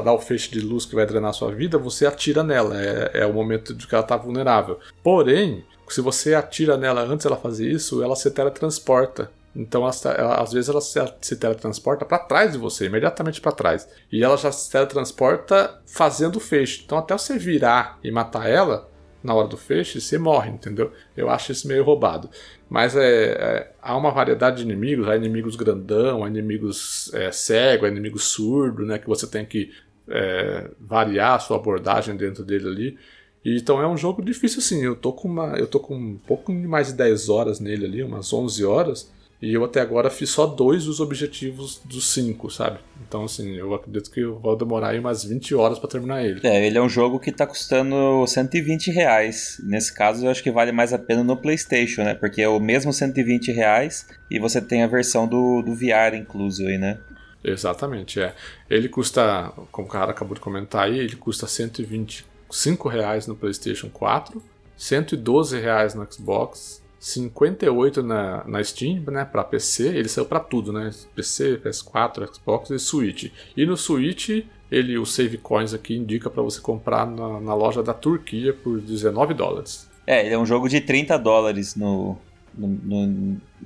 dar 0.00 0.12
o 0.12 0.18
feixe 0.18 0.50
de 0.50 0.60
luz 0.60 0.84
que 0.84 0.94
vai 0.94 1.06
drenar 1.06 1.32
sua 1.32 1.52
vida, 1.52 1.78
você 1.78 2.06
atira 2.06 2.42
nela. 2.42 2.76
É, 2.80 3.10
é 3.20 3.26
o 3.26 3.32
momento 3.32 3.72
de 3.74 3.86
que 3.86 3.94
ela 3.94 4.02
tá 4.04 4.16
vulnerável. 4.16 4.78
Porém, 5.02 5.64
se 5.88 6.00
você 6.00 6.34
atira 6.34 6.76
nela 6.76 7.02
antes 7.02 7.24
dela 7.24 7.36
fazer 7.36 7.70
isso, 7.70 8.02
ela 8.02 8.16
se 8.16 8.30
teletransporta. 8.30 9.30
Então, 9.54 9.82
ela, 9.84 10.14
ela- 10.18 10.42
às 10.42 10.52
vezes, 10.52 10.68
ela 10.68 10.80
se, 10.80 10.98
se 11.20 11.36
teletransporta 11.36 12.04
pra 12.04 12.18
trás 12.18 12.52
de 12.52 12.58
você, 12.58 12.86
imediatamente 12.86 13.40
pra 13.40 13.52
trás. 13.52 13.88
E 14.12 14.22
ela 14.22 14.36
já 14.36 14.50
se 14.52 14.70
teletransporta 14.70 15.80
fazendo 15.86 16.36
o 16.36 16.40
feixe. 16.40 16.82
Então, 16.84 16.98
até 16.98 17.16
você 17.16 17.38
virar 17.38 17.98
e 18.02 18.10
matar 18.10 18.48
ela, 18.50 18.88
na 19.22 19.34
hora 19.34 19.48
do 19.48 19.56
feixe, 19.56 20.00
você 20.00 20.18
morre, 20.18 20.50
entendeu? 20.50 20.92
Eu 21.16 21.30
acho 21.30 21.50
isso 21.52 21.66
meio 21.66 21.82
roubado. 21.84 22.28
Mas 22.68 22.96
é, 22.96 23.30
é, 23.30 23.72
há 23.80 23.96
uma 23.96 24.10
variedade 24.10 24.56
de 24.56 24.62
inimigos, 24.64 25.08
há 25.08 25.16
inimigos 25.16 25.54
grandão, 25.54 26.24
há 26.24 26.28
inimigos 26.28 27.12
é, 27.14 27.30
cego, 27.30 27.86
há 27.86 27.88
inimigos 27.88 28.24
surdo, 28.24 28.84
né? 28.84 28.98
Que 28.98 29.06
você 29.06 29.26
tem 29.26 29.44
que 29.44 29.72
é, 30.08 30.70
variar 30.80 31.34
a 31.34 31.38
sua 31.38 31.56
abordagem 31.56 32.16
dentro 32.16 32.44
dele 32.44 32.66
ali. 32.66 32.98
Então 33.44 33.80
é 33.80 33.86
um 33.86 33.96
jogo 33.96 34.20
difícil 34.22 34.58
assim. 34.58 34.82
Eu 34.82 34.96
tô 34.96 35.12
com 35.12 35.28
uma. 35.28 35.56
Eu 35.56 35.68
tô 35.68 35.78
com 35.78 35.94
um 35.94 36.18
pouco 36.26 36.52
mais 36.52 36.88
de 36.88 36.94
10 36.94 37.28
horas 37.28 37.60
nele 37.60 37.84
ali, 37.86 38.02
umas 38.02 38.32
11 38.32 38.64
horas. 38.64 39.12
E 39.40 39.52
eu 39.52 39.64
até 39.64 39.80
agora 39.80 40.08
fiz 40.08 40.30
só 40.30 40.46
dois 40.46 40.84
dos 40.84 40.98
objetivos 40.98 41.80
dos 41.84 42.12
cinco, 42.12 42.50
sabe? 42.50 42.78
Então, 43.06 43.24
assim, 43.24 43.54
eu 43.54 43.74
acredito 43.74 44.10
que 44.10 44.20
eu 44.20 44.38
vou 44.38 44.56
demorar 44.56 44.90
aí 44.90 44.98
umas 44.98 45.24
20 45.24 45.54
horas 45.54 45.78
pra 45.78 45.88
terminar 45.88 46.24
ele. 46.24 46.40
É, 46.42 46.66
ele 46.66 46.78
é 46.78 46.82
um 46.82 46.88
jogo 46.88 47.20
que 47.20 47.30
tá 47.30 47.46
custando 47.46 48.26
120 48.26 48.90
reais. 48.90 49.60
Nesse 49.62 49.94
caso, 49.94 50.24
eu 50.24 50.30
acho 50.30 50.42
que 50.42 50.50
vale 50.50 50.72
mais 50.72 50.92
a 50.92 50.98
pena 50.98 51.22
no 51.22 51.36
PlayStation, 51.36 52.02
né? 52.02 52.14
Porque 52.14 52.40
é 52.40 52.48
o 52.48 52.58
mesmo 52.58 52.92
120 52.92 53.52
reais 53.52 54.06
e 54.30 54.38
você 54.38 54.60
tem 54.60 54.82
a 54.82 54.86
versão 54.86 55.28
do, 55.28 55.60
do 55.60 55.74
VR 55.74 56.16
incluso 56.16 56.66
aí, 56.66 56.78
né? 56.78 56.98
Exatamente, 57.44 58.20
é. 58.20 58.34
Ele 58.68 58.88
custa, 58.88 59.52
como 59.70 59.86
o 59.86 59.90
cara 59.90 60.10
acabou 60.10 60.34
de 60.34 60.40
comentar 60.40 60.86
aí, 60.86 60.98
ele 60.98 61.14
custa 61.14 61.46
125 61.46 62.88
reais 62.88 63.26
no 63.26 63.36
PlayStation 63.36 63.88
4, 63.88 64.42
112 64.76 65.60
reais 65.60 65.94
no 65.94 66.10
Xbox, 66.10 66.82
58 66.98 68.02
na, 68.02 68.44
na 68.46 68.62
Steam, 68.64 69.02
né, 69.10 69.24
para 69.24 69.44
PC. 69.44 69.88
Ele 69.88 70.08
saiu 70.08 70.24
para 70.26 70.40
tudo, 70.40 70.72
né? 70.72 70.90
PC, 71.14 71.60
PS4, 71.64 72.34
Xbox 72.34 72.70
e 72.70 72.78
Switch. 72.78 73.30
E 73.56 73.66
no 73.66 73.76
Switch, 73.76 74.44
ele 74.70 74.98
o 74.98 75.06
Save 75.06 75.38
Coins 75.38 75.72
aqui 75.74 75.94
indica 75.96 76.28
para 76.30 76.42
você 76.42 76.60
comprar 76.60 77.06
na, 77.06 77.40
na 77.40 77.54
loja 77.54 77.82
da 77.82 77.94
Turquia 77.94 78.52
por 78.52 78.80
19 78.80 79.34
dólares. 79.34 79.88
É, 80.06 80.24
ele 80.24 80.34
é 80.34 80.38
um 80.38 80.46
jogo 80.46 80.68
de 80.68 80.80
30 80.80 81.16
dólares 81.18 81.76
no, 81.76 82.16
no, 82.54 82.66
no- 82.68 83.06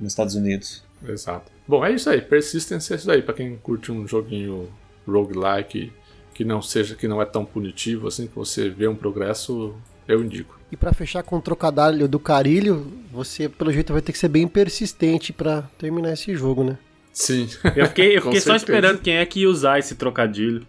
nos 0.01 0.13
Estados 0.13 0.35
Unidos. 0.35 0.83
Exato. 1.07 1.51
Bom, 1.67 1.85
é 1.85 1.93
isso 1.93 2.11
aí. 2.11 2.21
Persistence 2.21 2.93
é 2.93 2.97
isso 2.97 3.11
aí. 3.11 3.23
Pra 3.23 3.33
quem 3.35 3.57
curte 3.57 3.91
um 3.93 4.07
joguinho 4.07 4.69
roguelike 5.07 5.93
que 6.35 6.45
não 6.45 6.61
seja, 6.63 6.95
que 6.95 7.07
não 7.09 7.21
é 7.21 7.25
tão 7.27 7.45
punitivo 7.45 8.09
assim, 8.09 8.27
que 8.27 8.35
você 8.35 8.69
vê 8.71 8.87
um 8.89 8.95
progresso, 8.95 9.75
eu 10.09 10.23
indico. 10.23 10.59
E 10.73 10.77
pra 10.77 10.93
fechar 10.93 11.23
com 11.23 11.37
o 11.37 11.41
trocadilho 11.41 12.07
do 12.07 12.19
carilho, 12.19 12.87
você 13.13 13.49
pelo 13.49 13.73
jeito 13.73 13.93
vai 13.93 14.01
ter 14.03 14.13
que 14.13 14.19
ser 14.19 14.29
bem 14.29 14.47
persistente 14.47 15.33
pra 15.33 15.63
terminar 15.79 16.13
esse 16.13 16.35
jogo, 16.37 16.63
né? 16.63 16.79
Sim. 17.13 17.49
Eu 17.75 17.87
fiquei, 17.87 18.17
eu 18.17 18.23
fiquei 18.23 18.41
só 18.41 18.53
certeza. 18.53 18.57
esperando 18.79 18.99
quem 19.01 19.17
é 19.17 19.27
que 19.27 19.41
ia 19.41 19.49
usar 19.51 19.79
esse 19.81 19.97
trocadilho. 19.97 20.65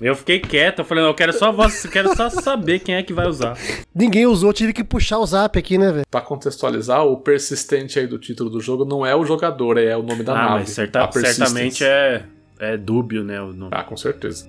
Eu 0.00 0.14
fiquei 0.14 0.38
quieto, 0.38 0.80
eu 0.80 0.84
falei, 0.84 1.02
não, 1.02 1.10
eu 1.10 1.14
quero 1.14 1.32
só, 1.32 1.50
voz- 1.50 1.82
eu 1.86 1.90
quero 1.90 2.14
só 2.14 2.28
saber 2.28 2.80
quem 2.80 2.94
é 2.96 3.02
que 3.02 3.14
vai 3.14 3.26
usar. 3.26 3.56
Ninguém 3.94 4.26
usou, 4.26 4.52
tive 4.52 4.72
que 4.74 4.84
puxar 4.84 5.18
o 5.18 5.26
zap 5.26 5.58
aqui, 5.58 5.78
né, 5.78 5.90
velho? 5.90 6.04
Pra 6.10 6.20
contextualizar, 6.20 7.02
o 7.04 7.16
persistente 7.16 7.98
aí 7.98 8.06
do 8.06 8.18
título 8.18 8.50
do 8.50 8.60
jogo 8.60 8.84
não 8.84 9.06
é 9.06 9.16
o 9.16 9.24
jogador, 9.24 9.78
é 9.78 9.96
o 9.96 10.02
nome 10.02 10.22
da 10.22 10.32
ah, 10.34 10.36
nave. 10.36 10.54
mas 10.60 10.70
certa- 10.70 11.10
certamente 11.10 11.82
é, 11.82 12.24
é 12.58 12.76
dúbio, 12.76 13.24
né? 13.24 13.40
O 13.40 13.54
nome. 13.54 13.70
Ah, 13.74 13.82
com 13.82 13.96
certeza. 13.96 14.46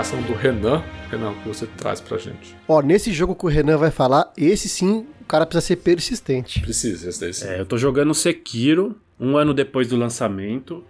Indicação 0.00 0.22
do 0.22 0.32
Renan. 0.34 0.82
Renan, 1.10 1.30
o 1.30 1.34
que 1.36 1.48
você 1.48 1.66
traz 1.66 2.00
pra 2.00 2.16
gente? 2.16 2.56
Ó, 2.66 2.80
nesse 2.80 3.12
jogo 3.12 3.34
que 3.34 3.44
o 3.44 3.48
Renan 3.48 3.76
vai 3.76 3.90
falar, 3.90 4.32
esse 4.36 4.68
sim, 4.68 5.06
o 5.20 5.24
cara 5.24 5.44
precisa 5.44 5.66
ser 5.66 5.76
persistente. 5.76 6.60
Precisa, 6.60 7.08
esse 7.08 7.20
daí 7.20 7.34
sim. 7.34 7.46
É, 7.46 7.60
eu 7.60 7.66
tô 7.66 7.76
jogando 7.76 8.14
Sekiro, 8.14 8.96
um 9.18 9.36
ano 9.36 9.52
depois 9.52 9.88
do 9.88 9.96
lançamento. 9.96 10.82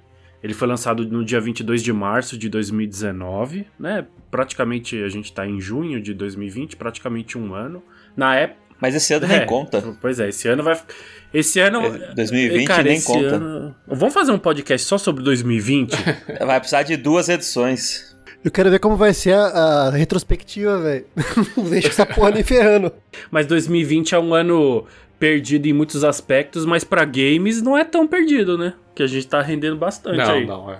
Ele 0.42 0.54
foi 0.54 0.66
lançado 0.68 1.04
no 1.06 1.24
dia 1.24 1.40
22 1.40 1.82
de 1.82 1.92
março 1.92 2.38
de 2.38 2.48
2019, 2.48 3.66
né? 3.78 4.06
Praticamente 4.30 5.02
a 5.02 5.08
gente 5.08 5.32
tá 5.32 5.46
em 5.46 5.60
junho 5.60 6.00
de 6.00 6.14
2020, 6.14 6.76
praticamente 6.76 7.36
um 7.36 7.52
ano. 7.54 7.82
Na 8.16 8.36
época. 8.36 8.60
Mas 8.80 8.94
esse 8.94 9.12
ano 9.12 9.26
É, 9.26 9.38
nem 9.38 9.46
conta. 9.46 9.82
Pois 10.00 10.18
é, 10.18 10.30
esse 10.30 10.48
ano 10.48 10.62
vai. 10.62 10.80
Esse 11.34 11.60
ano. 11.60 11.80
É, 11.84 12.14
2020 12.14 12.66
cara, 12.66 12.82
nem 12.82 12.96
esse 12.96 13.06
conta. 13.06 13.34
ano- 13.36 13.74
Vamos 13.86 14.14
fazer 14.14 14.32
um 14.32 14.38
podcast 14.38 14.86
só 14.86 14.96
sobre 14.96 15.22
2020? 15.22 15.92
Vai 16.46 16.58
precisar 16.58 16.82
de 16.84 16.96
duas 16.96 17.28
edições. 17.28 18.09
Eu 18.44 18.50
quero 18.50 18.70
ver 18.70 18.78
como 18.78 18.96
vai 18.96 19.12
ser 19.12 19.34
a, 19.34 19.44
a 19.46 19.90
retrospectiva, 19.90 20.78
velho. 20.78 21.04
Não 21.56 21.64
deixa 21.68 21.88
essa 21.88 22.06
porra 22.06 22.30
nem 22.30 22.42
ferrando. 22.42 22.90
mas 23.30 23.46
2020 23.46 24.14
é 24.14 24.18
um 24.18 24.32
ano 24.34 24.86
perdido 25.18 25.66
em 25.66 25.72
muitos 25.74 26.02
aspectos, 26.02 26.64
mas 26.64 26.82
pra 26.82 27.04
games 27.04 27.60
não 27.60 27.76
é 27.76 27.84
tão 27.84 28.08
perdido, 28.08 28.56
né? 28.56 28.72
Que 28.94 29.02
a 29.02 29.06
gente 29.06 29.26
tá 29.26 29.42
rendendo 29.42 29.76
bastante 29.76 30.16
Não, 30.16 30.30
aí. 30.30 30.46
não, 30.46 30.72
é. 30.72 30.78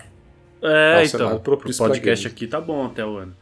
É, 0.63 0.95
É 0.95 1.03
um 1.03 1.05
então, 1.05 1.37
o 1.37 1.41
podcast 1.77 2.27
aqui 2.27 2.47
tá 2.47 2.61
bom 2.61 2.87
até 2.87 3.05
o 3.05 3.17
ano. 3.17 3.35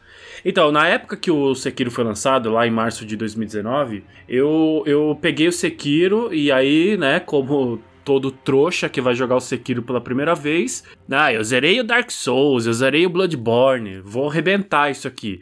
Então, 0.43 0.71
na 0.71 0.87
época 0.87 1.17
que 1.17 1.29
o 1.31 1.53
Sekiro 1.55 1.91
foi 1.91 2.03
lançado, 2.03 2.49
lá 2.49 2.65
em 2.65 2.71
março 2.71 3.05
de 3.05 3.15
2019, 3.17 4.03
eu, 4.27 4.83
eu 4.85 5.17
peguei 5.21 5.47
o 5.47 5.51
Sekiro 5.51 6.33
e 6.33 6.51
aí, 6.51 6.97
né, 6.97 7.19
como 7.19 7.81
todo 8.09 8.31
trouxa 8.31 8.89
que 8.89 8.99
vai 8.99 9.13
jogar 9.13 9.35
o 9.35 9.39
Sekiro 9.39 9.83
pela 9.83 10.01
primeira 10.01 10.33
vez. 10.33 10.83
Ah, 11.11 11.31
eu 11.31 11.43
zerei 11.43 11.79
o 11.79 11.83
Dark 11.83 12.09
Souls, 12.09 12.65
eu 12.65 12.73
zerei 12.73 13.05
o 13.05 13.09
Bloodborne, 13.09 13.99
vou 14.03 14.27
arrebentar 14.27 14.89
isso 14.89 15.07
aqui. 15.07 15.41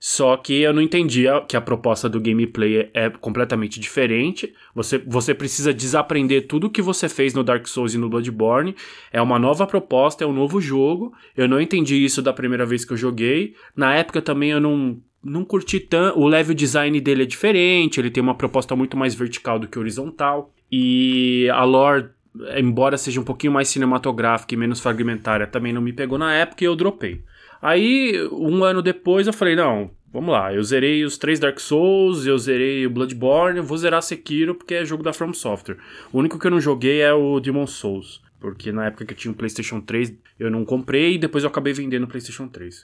Só 0.00 0.36
que 0.36 0.62
eu 0.62 0.72
não 0.72 0.82
entendia 0.82 1.40
que 1.42 1.56
a 1.56 1.60
proposta 1.60 2.08
do 2.08 2.20
gameplay 2.20 2.90
é 2.92 3.08
completamente 3.08 3.78
diferente. 3.78 4.52
Você, 4.74 4.98
você 4.98 5.32
precisa 5.32 5.72
desaprender 5.72 6.48
tudo 6.48 6.68
que 6.68 6.82
você 6.82 7.08
fez 7.08 7.34
no 7.34 7.44
Dark 7.44 7.68
Souls 7.68 7.94
e 7.94 7.98
no 7.98 8.08
Bloodborne. 8.08 8.74
É 9.12 9.22
uma 9.22 9.38
nova 9.38 9.64
proposta, 9.64 10.24
é 10.24 10.26
um 10.26 10.32
novo 10.32 10.60
jogo. 10.60 11.12
Eu 11.36 11.46
não 11.46 11.60
entendi 11.60 12.04
isso 12.04 12.20
da 12.20 12.32
primeira 12.32 12.66
vez 12.66 12.84
que 12.84 12.92
eu 12.92 12.96
joguei. 12.96 13.54
Na 13.76 13.94
época 13.94 14.20
também 14.20 14.50
eu 14.50 14.60
não, 14.60 15.00
não 15.22 15.44
curti 15.44 15.78
tanto. 15.78 16.18
O 16.18 16.26
level 16.26 16.52
design 16.52 17.00
dele 17.00 17.22
é 17.22 17.26
diferente, 17.26 18.00
ele 18.00 18.10
tem 18.10 18.20
uma 18.20 18.34
proposta 18.34 18.74
muito 18.74 18.96
mais 18.96 19.14
vertical 19.14 19.56
do 19.60 19.68
que 19.68 19.78
horizontal. 19.78 20.52
E 20.72 21.50
a 21.52 21.62
lore 21.64 22.08
embora 22.56 22.96
seja 22.96 23.20
um 23.20 23.24
pouquinho 23.24 23.52
mais 23.52 23.68
cinematográfica 23.68 24.54
e 24.54 24.56
menos 24.56 24.80
fragmentária, 24.80 25.46
também 25.46 25.72
não 25.72 25.82
me 25.82 25.92
pegou 25.92 26.18
na 26.18 26.34
época 26.34 26.64
e 26.64 26.66
eu 26.66 26.76
dropei. 26.76 27.22
Aí, 27.60 28.14
um 28.32 28.64
ano 28.64 28.82
depois, 28.82 29.26
eu 29.26 29.32
falei, 29.32 29.54
não, 29.54 29.90
vamos 30.12 30.32
lá, 30.32 30.52
eu 30.52 30.62
zerei 30.64 31.04
os 31.04 31.16
três 31.16 31.38
Dark 31.38 31.60
Souls, 31.60 32.26
eu 32.26 32.36
zerei 32.38 32.86
o 32.86 32.90
Bloodborne, 32.90 33.58
eu 33.58 33.64
vou 33.64 33.78
zerar 33.78 34.02
Sekiro 34.02 34.54
porque 34.54 34.74
é 34.74 34.84
jogo 34.84 35.02
da 35.02 35.12
From 35.12 35.32
Software. 35.32 35.76
O 36.12 36.18
único 36.18 36.38
que 36.38 36.46
eu 36.46 36.50
não 36.50 36.60
joguei 36.60 37.00
é 37.00 37.12
o 37.12 37.38
Demon 37.38 37.66
Souls, 37.66 38.20
porque 38.40 38.72
na 38.72 38.86
época 38.86 39.04
que 39.04 39.12
eu 39.12 39.16
tinha 39.16 39.32
o 39.32 39.36
PlayStation 39.36 39.80
3 39.80 40.12
eu 40.38 40.50
não 40.50 40.64
comprei 40.64 41.14
e 41.14 41.18
depois 41.18 41.44
eu 41.44 41.50
acabei 41.50 41.72
vendendo 41.72 42.04
o 42.04 42.08
PlayStation 42.08 42.48
3. 42.48 42.82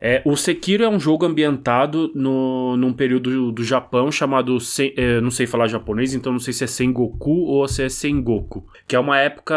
É, 0.00 0.22
o 0.24 0.36
Sekiro 0.36 0.84
é 0.84 0.88
um 0.88 1.00
jogo 1.00 1.26
ambientado 1.26 2.12
no, 2.14 2.76
num 2.76 2.92
período 2.92 3.50
do 3.50 3.64
Japão 3.64 4.12
chamado. 4.12 4.60
Sen, 4.60 4.92
é, 4.96 5.20
não 5.20 5.30
sei 5.30 5.46
falar 5.46 5.66
japonês, 5.66 6.14
então 6.14 6.32
não 6.32 6.38
sei 6.38 6.52
se 6.52 6.64
é 6.64 6.66
Sengoku 6.66 7.46
ou 7.46 7.66
se 7.66 7.82
é 7.82 7.88
Sengoku. 7.88 8.66
Que 8.86 8.94
é 8.94 8.98
uma 8.98 9.18
época 9.18 9.56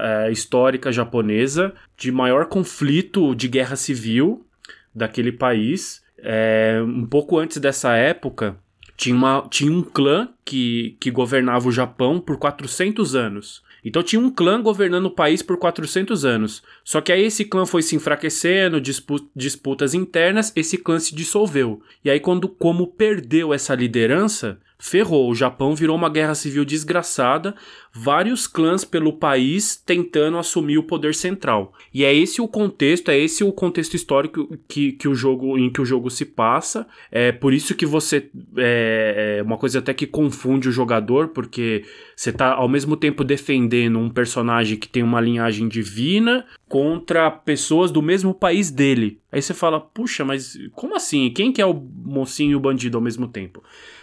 é, 0.00 0.30
histórica 0.30 0.92
japonesa 0.92 1.74
de 1.96 2.12
maior 2.12 2.46
conflito 2.46 3.34
de 3.34 3.48
guerra 3.48 3.74
civil 3.74 4.46
daquele 4.94 5.32
país. 5.32 6.02
É, 6.18 6.80
um 6.84 7.04
pouco 7.04 7.36
antes 7.36 7.56
dessa 7.58 7.96
época, 7.96 8.56
tinha, 8.96 9.16
uma, 9.16 9.48
tinha 9.50 9.72
um 9.72 9.82
clã 9.82 10.28
que, 10.44 10.96
que 11.00 11.10
governava 11.10 11.68
o 11.68 11.72
Japão 11.72 12.20
por 12.20 12.38
400 12.38 13.16
anos. 13.16 13.62
Então 13.84 14.02
tinha 14.02 14.20
um 14.20 14.30
clã 14.30 14.62
governando 14.62 15.06
o 15.06 15.10
país 15.10 15.42
por 15.42 15.56
400 15.56 16.24
anos. 16.24 16.62
Só 16.84 17.00
que 17.00 17.12
aí 17.12 17.22
esse 17.22 17.44
clã 17.44 17.66
foi 17.66 17.82
se 17.82 17.96
enfraquecendo, 17.96 18.80
dispu 18.80 19.28
disputas 19.34 19.94
internas, 19.94 20.52
esse 20.54 20.78
clã 20.78 20.98
se 20.98 21.14
dissolveu. 21.14 21.82
E 22.04 22.10
aí 22.10 22.20
quando 22.20 22.48
como 22.48 22.86
perdeu 22.86 23.52
essa 23.52 23.74
liderança, 23.74 24.58
ferrou. 24.82 25.30
O 25.30 25.34
Japão 25.34 25.76
virou 25.76 25.94
uma 25.94 26.08
guerra 26.08 26.34
civil 26.34 26.64
desgraçada, 26.64 27.54
vários 27.94 28.48
clãs 28.48 28.84
pelo 28.84 29.12
país 29.12 29.76
tentando 29.76 30.36
assumir 30.36 30.76
o 30.76 30.82
poder 30.82 31.14
central. 31.14 31.72
E 31.94 32.04
é 32.04 32.12
esse 32.12 32.42
o 32.42 32.48
contexto, 32.48 33.08
é 33.08 33.16
esse 33.16 33.44
o 33.44 33.52
contexto 33.52 33.94
histórico 33.94 34.58
que, 34.66 34.92
que 34.92 35.06
o 35.06 35.14
jogo 35.14 35.56
em 35.56 35.70
que 35.70 35.80
o 35.80 35.84
jogo 35.84 36.10
se 36.10 36.24
passa. 36.24 36.84
É 37.12 37.30
por 37.30 37.54
isso 37.54 37.76
que 37.76 37.86
você 37.86 38.28
é, 38.56 39.36
é 39.38 39.42
uma 39.44 39.56
coisa 39.56 39.78
até 39.78 39.94
que 39.94 40.04
confunde 40.06 40.68
o 40.68 40.72
jogador, 40.72 41.28
porque 41.28 41.84
você 42.16 42.30
está 42.30 42.52
ao 42.52 42.68
mesmo 42.68 42.96
tempo 42.96 43.22
defendendo 43.22 44.00
um 44.00 44.10
personagem 44.10 44.76
que 44.76 44.88
tem 44.88 45.04
uma 45.04 45.20
linhagem 45.20 45.68
divina 45.68 46.44
contra 46.68 47.30
pessoas 47.30 47.92
do 47.92 48.02
mesmo 48.02 48.34
país 48.34 48.68
dele. 48.70 49.20
Aí 49.30 49.40
você 49.40 49.54
fala, 49.54 49.80
puxa, 49.80 50.24
mas 50.24 50.58
como 50.72 50.96
assim? 50.96 51.30
Quem 51.30 51.52
que 51.52 51.62
é 51.62 51.66
o 51.66 51.72
mocinho 51.72 52.52
e 52.52 52.56
o 52.56 52.60
bandido 52.60 52.98
ao 52.98 53.02
mesmo 53.02 53.28
tempo? 53.28 53.62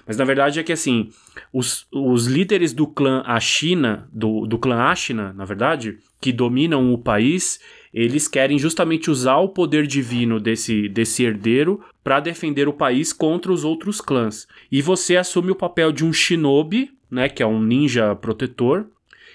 Mas 0.10 0.18
na 0.18 0.26
verdade 0.26 0.60
é 0.60 0.64
que 0.64 0.72
assim, 0.72 1.12
os, 1.53 1.86
os 1.93 2.26
líderes 2.26 2.74
do 2.74 2.88
clã 2.88 3.22
Ashina, 3.28 4.10
do, 4.12 4.47
do 4.47 4.57
clã 4.57 4.86
Ashina, 4.86 5.32
na 5.34 5.45
verdade, 5.45 5.99
que 6.20 6.34
dominam 6.34 6.91
o 6.91 6.97
país, 6.97 7.60
eles 7.93 8.28
querem 8.28 8.57
justamente 8.57 9.12
usar 9.12 9.38
o 9.38 9.49
poder 9.49 9.86
divino 9.86 10.39
desse, 10.39 10.89
desse 10.89 11.24
herdeiro 11.24 11.80
para 12.03 12.20
defender 12.20 12.68
o 12.68 12.74
país 12.74 13.14
contra 13.14 13.51
os 13.51 13.64
outros 13.64 14.01
clãs. 14.01 14.47
E 14.72 14.82
você 14.82 15.16
assume 15.16 15.51
o 15.51 15.55
papel 15.55 15.91
de 15.91 16.03
um 16.03 16.12
shinobi, 16.12 16.89
né, 17.12 17.30
que 17.30 17.43
é 17.43 17.45
um 17.45 17.62
ninja 17.62 18.16
protetor, 18.16 18.88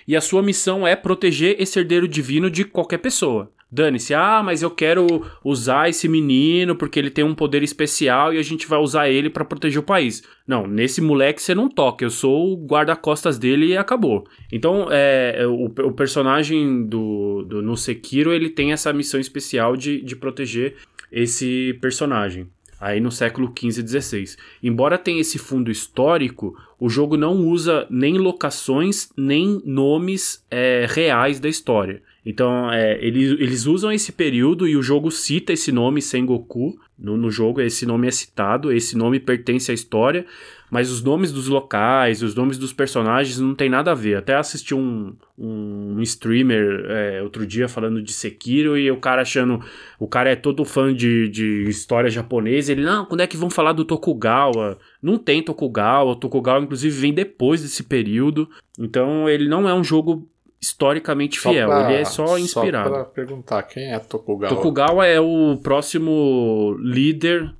e 0.08 0.16
a 0.16 0.20
sua 0.20 0.42
missão 0.42 0.84
é 0.84 0.96
proteger 0.96 1.54
esse 1.62 1.78
herdeiro 1.78 2.08
divino 2.08 2.50
de 2.50 2.64
qualquer 2.64 2.98
pessoa. 2.98 3.48
Dane-se, 3.74 4.14
ah, 4.14 4.40
mas 4.40 4.62
eu 4.62 4.70
quero 4.70 5.26
usar 5.42 5.88
esse 5.88 6.06
menino 6.06 6.76
porque 6.76 6.96
ele 6.96 7.10
tem 7.10 7.24
um 7.24 7.34
poder 7.34 7.60
especial 7.64 8.32
e 8.32 8.38
a 8.38 8.42
gente 8.42 8.68
vai 8.68 8.78
usar 8.78 9.08
ele 9.08 9.28
para 9.28 9.44
proteger 9.44 9.80
o 9.80 9.82
país. 9.82 10.22
Não, 10.46 10.64
nesse 10.64 11.00
moleque 11.00 11.42
você 11.42 11.56
não 11.56 11.68
toca, 11.68 12.04
eu 12.04 12.10
sou 12.10 12.52
o 12.52 12.66
guarda-costas 12.66 13.36
dele 13.36 13.66
e 13.66 13.76
acabou. 13.76 14.28
Então, 14.52 14.86
é, 14.92 15.44
o, 15.44 15.64
o 15.64 15.92
personagem 15.92 16.86
do, 16.86 17.42
do 17.48 17.62
no 17.62 17.76
Sekiro 17.76 18.32
ele 18.32 18.48
tem 18.48 18.72
essa 18.72 18.92
missão 18.92 19.18
especial 19.18 19.76
de, 19.76 20.00
de 20.02 20.14
proteger 20.14 20.76
esse 21.10 21.76
personagem 21.80 22.46
aí 22.80 23.00
no 23.00 23.10
século 23.10 23.52
XV 23.58 23.80
e 23.80 24.00
XVI. 24.00 24.36
Embora 24.62 24.98
tenha 24.98 25.20
esse 25.20 25.38
fundo 25.38 25.68
histórico, 25.68 26.56
o 26.78 26.88
jogo 26.88 27.16
não 27.16 27.34
usa 27.38 27.88
nem 27.90 28.18
locações 28.18 29.08
nem 29.16 29.60
nomes 29.64 30.44
é, 30.48 30.86
reais 30.88 31.40
da 31.40 31.48
história. 31.48 32.02
Então, 32.24 32.72
é, 32.72 32.98
eles, 33.04 33.32
eles 33.38 33.66
usam 33.66 33.92
esse 33.92 34.10
período 34.10 34.66
e 34.66 34.76
o 34.76 34.82
jogo 34.82 35.10
cita 35.10 35.52
esse 35.52 35.70
nome 35.70 36.00
Sengoku. 36.00 36.78
No, 36.98 37.16
no 37.16 37.30
jogo, 37.30 37.60
esse 37.60 37.84
nome 37.84 38.06
é 38.06 38.10
citado, 38.10 38.72
esse 38.72 38.96
nome 38.96 39.18
pertence 39.18 39.70
à 39.70 39.74
história, 39.74 40.24
mas 40.70 40.90
os 40.90 41.02
nomes 41.02 41.32
dos 41.32 41.48
locais, 41.48 42.22
os 42.22 42.34
nomes 42.34 42.56
dos 42.56 42.72
personagens 42.72 43.38
não 43.38 43.54
tem 43.54 43.68
nada 43.68 43.90
a 43.90 43.94
ver. 43.94 44.16
Até 44.16 44.36
assisti 44.36 44.74
um, 44.74 45.14
um 45.36 46.00
streamer 46.02 46.86
é, 46.88 47.22
outro 47.22 47.44
dia 47.44 47.68
falando 47.68 48.00
de 48.00 48.12
Sekiro 48.12 48.78
e 48.78 48.90
o 48.90 48.96
cara 48.96 49.22
achando. 49.22 49.60
O 49.98 50.06
cara 50.06 50.30
é 50.30 50.36
todo 50.36 50.64
fã 50.64 50.94
de, 50.94 51.28
de 51.28 51.64
história 51.68 52.08
japonesa. 52.08 52.72
Ele, 52.72 52.82
não, 52.82 53.04
quando 53.04 53.20
é 53.20 53.26
que 53.26 53.36
vão 53.36 53.50
falar 53.50 53.72
do 53.72 53.84
Tokugawa? 53.84 54.78
Não 55.02 55.18
tem 55.18 55.42
Tokugawa. 55.42 56.12
O 56.12 56.16
Tokugawa, 56.16 56.62
inclusive, 56.62 56.96
vem 56.96 57.12
depois 57.12 57.60
desse 57.60 57.82
período. 57.82 58.48
Então, 58.78 59.28
ele 59.28 59.48
não 59.48 59.68
é 59.68 59.74
um 59.74 59.84
jogo 59.84 60.28
historicamente 60.64 61.38
fiel, 61.38 61.68
pra, 61.68 61.92
ele 61.92 62.00
é 62.00 62.04
só 62.04 62.38
inspirado. 62.38 62.88
Só 62.88 62.94
pra 62.94 63.04
perguntar, 63.04 63.62
quem 63.64 63.92
é 63.92 63.98
Tokugawa? 63.98 64.48
Tokugawa 64.54 65.06
é 65.06 65.20
o 65.20 65.58
próximo 65.62 66.74
líder 66.80 67.54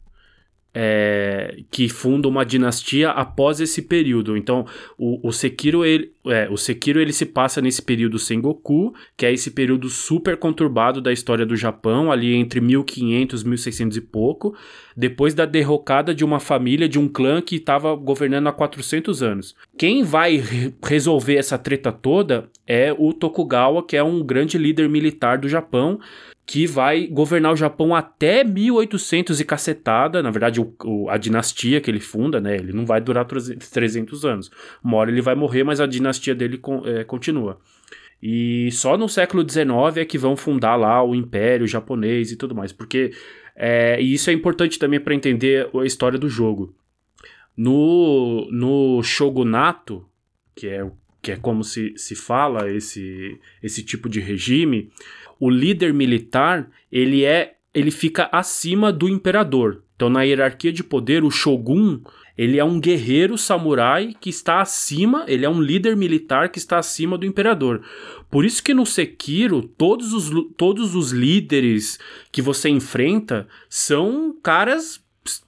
é, 0.75 1.63
que 1.71 1.89
funda 1.89 2.27
uma 2.27 2.45
dinastia 2.45 3.11
após 3.11 3.61
esse 3.61 3.81
período. 3.81 4.37
Então, 4.37 4.67
o, 4.99 5.29
o 5.29 5.33
Sekiro 5.33 5.85
ele, 5.85 6.13
é, 6.27 6.49
o 6.51 6.57
Sekiro 6.57 7.01
ele 7.01 7.13
se 7.13 7.25
passa 7.25 7.63
nesse 7.63 7.81
período 7.81 8.19
Sengoku, 8.19 8.93
que 9.17 9.25
é 9.25 9.33
esse 9.33 9.53
período 9.53 9.89
super 9.89 10.37
conturbado 10.37 11.01
da 11.01 11.13
história 11.13 11.47
do 11.47 11.57
Japão, 11.57 12.11
ali 12.11 12.35
entre 12.35 12.61
1500 12.61 13.43
e 13.43 13.47
1600 13.47 13.97
e 13.97 14.01
pouco, 14.01 14.57
depois 14.97 15.33
da 15.33 15.45
derrocada 15.45 16.13
de 16.13 16.25
uma 16.25 16.41
família, 16.41 16.89
de 16.89 16.99
um 16.99 17.09
clã 17.09 17.41
que 17.41 17.57
estava 17.57 17.95
governando 17.95 18.49
há 18.49 18.53
400 18.53 19.23
anos. 19.23 19.55
Quem 19.79 20.03
vai 20.03 20.37
re 20.37 20.75
resolver 20.83 21.37
essa 21.37 21.57
treta 21.57 21.93
toda 21.93 22.49
é 22.67 22.95
o 22.97 23.13
Tokugawa, 23.13 23.87
que 23.87 23.97
é 23.97 24.03
um 24.03 24.23
grande 24.23 24.59
líder 24.59 24.89
militar 24.89 25.39
do 25.39 25.49
Japão, 25.49 26.01
que 26.47 26.67
vai 26.67 27.07
governar 27.07 27.53
o 27.53 27.57
Japão 27.57 27.95
até 27.95 28.45
1800 28.45 29.41
e 29.41 29.45
cacetada, 29.45 30.23
na 30.23 30.31
verdade 30.31 30.61
o, 30.61 30.75
o, 30.85 31.09
a 31.09 31.17
dinastia 31.17 31.81
que 31.81 31.91
ele 31.91 32.01
funda, 32.01 32.41
né, 32.41 32.57
ele 32.57 32.73
não 32.73 32.85
vai 32.85 33.01
durar 33.01 33.25
300 33.25 34.25
anos, 34.25 34.51
uma 34.83 34.99
hora 34.99 35.11
ele 35.11 35.23
vai 35.23 35.35
morrer, 35.35 35.65
mas 35.65 35.81
a 35.81 35.87
dinastia 35.87 36.35
dele 36.35 36.61
é, 36.85 37.05
continua. 37.05 37.59
E 38.23 38.71
só 38.73 38.97
no 38.97 39.09
século 39.09 39.49
XIX 39.49 39.97
é 39.97 40.05
que 40.05 40.19
vão 40.19 40.37
fundar 40.37 40.77
lá 40.77 41.03
o 41.03 41.15
Império 41.15 41.67
Japonês 41.67 42.31
e 42.31 42.37
tudo 42.37 42.55
mais, 42.55 42.73
porque 42.73 43.13
é, 43.57 44.01
e 44.01 44.13
isso 44.13 44.31
é 44.31 44.33
importante 44.33 44.79
também 44.79 45.01
para 45.01 45.15
entender 45.15 45.69
a 45.75 45.85
história 45.85 46.19
do 46.19 46.29
jogo. 46.29 46.75
No, 47.57 48.49
no 48.51 49.03
shogunato, 49.03 50.05
que 50.57 50.67
é, 50.67 50.91
que 51.23 51.33
é 51.33 51.37
como 51.37 51.63
se, 51.63 51.95
se 51.97 52.15
fala 52.17 52.71
esse, 52.71 53.39
esse 53.63 53.85
tipo 53.85 54.09
de 54.09 54.21
regime, 54.21 54.91
o 55.45 55.51
líder 55.51 55.93
militar, 55.93 56.71
ele 56.91 57.23
é 57.23 57.57
ele 57.75 57.91
fica 57.91 58.31
acima 58.33 58.91
do 58.91 59.07
imperador. 59.07 59.83
Então 59.95 60.09
na 60.09 60.23
hierarquia 60.23 60.73
de 60.73 60.83
poder, 60.83 61.23
o 61.23 61.31
shogun, 61.31 62.01
ele 62.39 62.59
é 62.59 62.65
um 62.65 62.81
guerreiro 62.81 63.37
samurai 63.37 64.15
que 64.19 64.31
está 64.31 64.63
acima, 64.63 65.27
ele 65.29 65.45
é 65.45 65.49
um 65.49 65.61
líder 65.61 65.97
militar 65.97 66.49
que 66.49 66.59
está 66.59 66.79
acima 66.79 67.19
do 67.19 67.27
imperador. 67.27 67.83
Por 68.31 68.47
isso 68.47 68.63
que 68.63 68.73
no 68.73 68.87
Sekiro, 68.87 69.61
todos 69.61 70.15
os, 70.15 70.31
todos 70.57 70.95
os 70.95 71.11
líderes 71.11 71.99
que 72.33 72.41
você 72.41 72.71
enfrenta 72.71 73.47
são 73.69 74.35
caras 74.43 75.05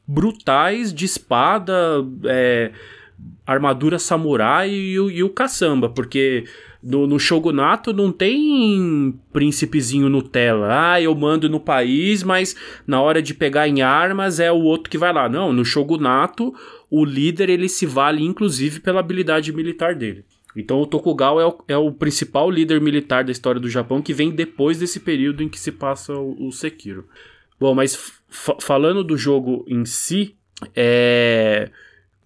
brutais 0.06 0.92
de 0.92 1.06
espada, 1.06 1.74
é, 2.24 2.70
armadura 3.46 3.98
samurai 3.98 4.68
e, 4.68 4.92
e 4.92 5.22
o 5.22 5.30
caçamba, 5.30 5.88
porque 5.88 6.44
no, 6.86 7.04
no 7.04 7.18
Shogunato 7.18 7.92
não 7.92 8.12
tem 8.12 9.18
príncipezinho 9.32 10.08
Nutella. 10.08 10.92
Ah, 10.92 11.00
eu 11.00 11.12
mando 11.16 11.48
no 11.48 11.58
país, 11.58 12.22
mas 12.22 12.54
na 12.86 13.00
hora 13.00 13.20
de 13.20 13.34
pegar 13.34 13.66
em 13.66 13.82
armas 13.82 14.38
é 14.38 14.52
o 14.52 14.62
outro 14.62 14.88
que 14.88 14.96
vai 14.96 15.12
lá. 15.12 15.28
Não, 15.28 15.52
no 15.52 15.64
Shogunato 15.64 16.54
o 16.88 17.04
líder 17.04 17.50
ele 17.50 17.68
se 17.68 17.84
vale 17.84 18.22
inclusive 18.24 18.78
pela 18.78 19.00
habilidade 19.00 19.52
militar 19.52 19.96
dele. 19.96 20.24
Então 20.54 20.80
o 20.80 20.86
Tokugawa 20.86 21.42
é 21.42 21.46
o, 21.46 21.58
é 21.68 21.76
o, 21.76 21.90
principal 21.90 22.48
líder 22.48 22.80
militar 22.80 23.24
da 23.24 23.32
história 23.32 23.60
do 23.60 23.68
Japão 23.68 24.00
que 24.00 24.14
vem 24.14 24.30
depois 24.30 24.78
desse 24.78 25.00
período 25.00 25.42
em 25.42 25.48
que 25.48 25.58
se 25.58 25.72
passa 25.72 26.14
o, 26.14 26.46
o 26.46 26.52
Sekiro. 26.52 27.08
Bom, 27.58 27.74
mas 27.74 28.12
falando 28.60 29.02
do 29.02 29.16
jogo 29.16 29.64
em 29.66 29.84
si, 29.84 30.36
é. 30.74 31.68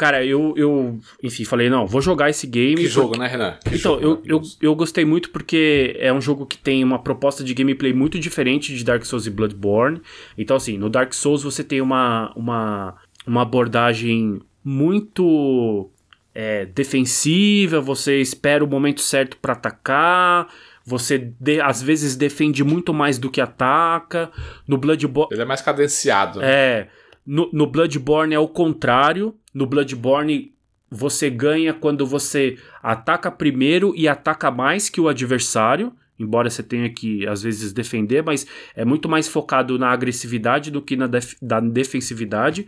Cara, 0.01 0.24
eu, 0.24 0.55
eu, 0.56 0.98
enfim, 1.22 1.44
falei, 1.44 1.68
não, 1.68 1.86
vou 1.86 2.01
jogar 2.01 2.31
esse 2.31 2.47
game. 2.47 2.77
Que 2.77 2.85
porque... 2.85 2.89
jogo, 2.89 3.18
né, 3.18 3.27
Renan? 3.27 3.59
Que 3.62 3.77
então, 3.77 4.01
eu, 4.01 4.22
eu, 4.24 4.40
eu 4.62 4.74
gostei 4.74 5.05
muito 5.05 5.28
porque 5.28 5.94
é 5.98 6.10
um 6.10 6.22
jogo 6.22 6.47
que 6.47 6.56
tem 6.56 6.82
uma 6.82 6.98
proposta 6.98 7.44
de 7.44 7.52
gameplay 7.52 7.93
muito 7.93 8.18
diferente 8.18 8.74
de 8.74 8.82
Dark 8.82 9.05
Souls 9.05 9.27
e 9.27 9.31
Bloodborne. 9.31 10.01
Então, 10.39 10.56
assim, 10.56 10.78
no 10.78 10.89
Dark 10.89 11.12
Souls 11.12 11.43
você 11.43 11.62
tem 11.62 11.82
uma, 11.82 12.32
uma, 12.35 12.97
uma 13.27 13.43
abordagem 13.43 14.40
muito 14.64 15.90
é, 16.35 16.64
defensiva, 16.64 17.78
você 17.78 18.22
espera 18.22 18.64
o 18.64 18.66
momento 18.66 19.02
certo 19.02 19.36
para 19.36 19.52
atacar, 19.52 20.48
você 20.82 21.31
de, 21.39 21.60
às 21.60 21.82
vezes 21.82 22.16
defende 22.16 22.64
muito 22.64 22.94
mais 22.94 23.18
do 23.18 23.31
que 23.31 23.39
ataca. 23.39 24.31
No 24.66 24.78
Bloodborne. 24.78 25.28
Ele 25.31 25.43
é 25.43 25.44
mais 25.44 25.60
cadenciado. 25.60 26.40
Né? 26.40 26.47
É. 26.51 26.89
No, 27.27 27.51
no 27.53 27.67
Bloodborne 27.67 28.35
é 28.35 28.39
o 28.39 28.49
contrário. 28.49 29.35
No 29.53 29.67
Bloodborne 29.67 30.53
você 30.91 31.31
ganha 31.31 31.73
quando 31.73 32.05
você 32.05 32.59
ataca 32.83 33.31
primeiro 33.31 33.95
e 33.97 34.09
ataca 34.09 34.51
mais 34.51 34.89
que 34.89 35.01
o 35.01 35.09
adversário. 35.09 35.93
Embora 36.19 36.51
você 36.51 36.63
tenha 36.63 36.91
que, 36.91 37.27
às 37.27 37.43
vezes, 37.43 37.73
defender, 37.73 38.23
mas 38.23 38.47
é 38.75 38.85
muito 38.85 39.09
mais 39.09 39.27
focado 39.27 39.79
na 39.79 39.91
agressividade 39.91 40.71
do 40.71 40.83
que 40.83 40.95
na, 40.95 41.07
def 41.07 41.35
na 41.41 41.61
defensividade. 41.61 42.67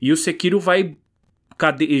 E 0.00 0.12
o 0.12 0.16
Sekiro 0.16 0.60
vai. 0.60 0.96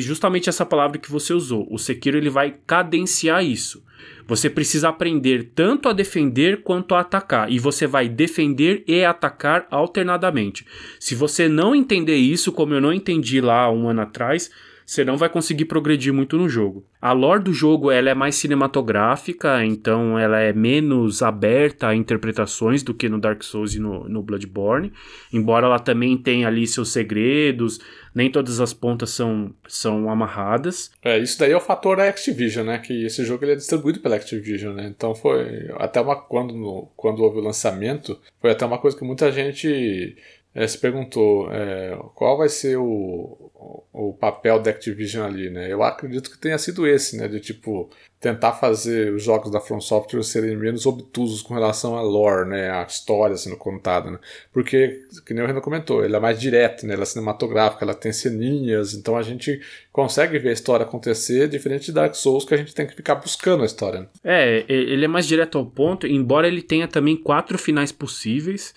Justamente 0.00 0.48
essa 0.48 0.64
palavra 0.64 0.98
que 0.98 1.10
você 1.10 1.32
usou. 1.32 1.66
O 1.70 1.78
Sekiro 1.78 2.16
ele 2.16 2.30
vai 2.30 2.54
cadenciar 2.64 3.44
isso. 3.44 3.84
Você 4.26 4.48
precisa 4.48 4.88
aprender 4.88 5.50
tanto 5.54 5.88
a 5.88 5.92
defender 5.92 6.62
quanto 6.62 6.94
a 6.94 7.00
atacar, 7.00 7.50
e 7.50 7.58
você 7.58 7.86
vai 7.86 8.08
defender 8.08 8.82
e 8.86 9.04
atacar 9.04 9.66
alternadamente. 9.70 10.66
Se 10.98 11.14
você 11.14 11.48
não 11.48 11.74
entender 11.74 12.16
isso, 12.16 12.52
como 12.52 12.74
eu 12.74 12.80
não 12.80 12.92
entendi 12.92 13.40
lá 13.40 13.70
um 13.70 13.88
ano 13.88 14.00
atrás, 14.00 14.50
você 14.84 15.04
não 15.04 15.16
vai 15.16 15.28
conseguir 15.28 15.64
progredir 15.64 16.12
muito 16.12 16.36
no 16.36 16.48
jogo. 16.48 16.84
A 17.00 17.12
lore 17.12 17.42
do 17.42 17.52
jogo 17.52 17.90
ela 17.90 18.10
é 18.10 18.14
mais 18.14 18.34
cinematográfica, 18.34 19.64
então 19.64 20.18
ela 20.18 20.40
é 20.40 20.52
menos 20.52 21.22
aberta 21.22 21.88
a 21.88 21.94
interpretações 21.94 22.82
do 22.82 22.94
que 22.94 23.08
no 23.08 23.20
Dark 23.20 23.42
Souls 23.42 23.74
e 23.74 23.80
no, 23.80 24.08
no 24.08 24.22
Bloodborne, 24.22 24.92
embora 25.32 25.66
ela 25.66 25.78
também 25.78 26.16
tenha 26.16 26.48
ali 26.48 26.66
seus 26.66 26.92
segredos, 26.92 27.80
nem 28.14 28.30
todas 28.30 28.60
as 28.60 28.72
pontas 28.72 29.10
são, 29.10 29.52
são 29.66 30.08
amarradas. 30.08 30.90
É, 31.02 31.18
isso 31.18 31.38
daí 31.38 31.52
é 31.52 31.56
o 31.56 31.60
fator 31.60 31.96
da 31.96 32.08
Activision, 32.08 32.66
né? 32.66 32.78
Que 32.78 33.04
esse 33.04 33.24
jogo 33.24 33.44
ele 33.44 33.52
é 33.52 33.56
distribuído 33.56 34.00
pela 34.00 34.16
Activision, 34.16 34.74
né? 34.74 34.86
Então 34.86 35.14
foi 35.14 35.68
até 35.76 36.00
uma 36.00 36.16
quando 36.16 36.88
quando 36.96 37.22
houve 37.22 37.38
o 37.38 37.42
lançamento, 37.42 38.18
foi 38.40 38.50
até 38.50 38.64
uma 38.64 38.78
coisa 38.78 38.96
que 38.96 39.04
muita 39.04 39.32
gente 39.32 40.16
é, 40.54 40.66
se 40.68 40.78
perguntou 40.78 41.52
é, 41.52 41.98
qual 42.14 42.38
vai 42.38 42.48
ser 42.48 42.76
o, 42.76 43.50
o, 43.92 44.12
papel 44.12 44.60
da 44.60 44.70
Activision 44.70 45.26
ali, 45.26 45.50
né? 45.50 45.72
Eu 45.72 45.82
acredito 45.82 46.30
que 46.30 46.38
tenha 46.38 46.56
sido 46.58 46.86
esse, 46.86 47.16
né? 47.16 47.26
De 47.26 47.40
tipo 47.40 47.90
tentar 48.20 48.52
fazer 48.52 49.12
os 49.12 49.22
jogos 49.22 49.50
da 49.50 49.60
From 49.60 49.80
Software 49.80 50.22
serem 50.22 50.56
menos 50.56 50.86
obtusos 50.86 51.42
com 51.42 51.54
relação 51.54 51.96
à 51.96 52.02
lore, 52.02 52.48
né? 52.48 52.70
A 52.70 52.84
história 52.84 53.36
sendo 53.36 53.56
contada, 53.56 54.12
né? 54.12 54.18
Porque, 54.52 55.02
que 55.26 55.34
nem 55.34 55.42
o 55.42 55.46
Renan 55.46 55.60
comentou, 55.60 56.04
ele 56.04 56.14
é 56.14 56.20
mais 56.20 56.40
direto, 56.40 56.86
né? 56.86 56.94
Ela 56.94 57.02
é 57.02 57.06
cinematográfica, 57.06 57.84
ela 57.84 57.92
tem 57.92 58.12
ceninhas, 58.12 58.94
então 58.94 59.16
a 59.16 59.22
gente 59.22 59.60
consegue 59.92 60.38
ver 60.38 60.50
a 60.50 60.52
história 60.52 60.86
acontecer, 60.86 61.48
diferente 61.48 61.86
de 61.86 61.92
Dark 61.92 62.14
Souls, 62.14 62.44
que 62.44 62.54
a 62.54 62.56
gente 62.56 62.72
tem 62.72 62.86
que 62.86 62.94
ficar 62.94 63.16
buscando 63.16 63.64
a 63.64 63.66
história. 63.66 64.00
Né? 64.00 64.06
É, 64.22 64.64
ele 64.68 65.04
é 65.04 65.08
mais 65.08 65.26
direto 65.26 65.58
ao 65.58 65.66
ponto, 65.66 66.06
embora 66.06 66.46
ele 66.46 66.62
tenha 66.62 66.86
também 66.86 67.16
quatro 67.16 67.58
finais 67.58 67.90
possíveis. 67.90 68.72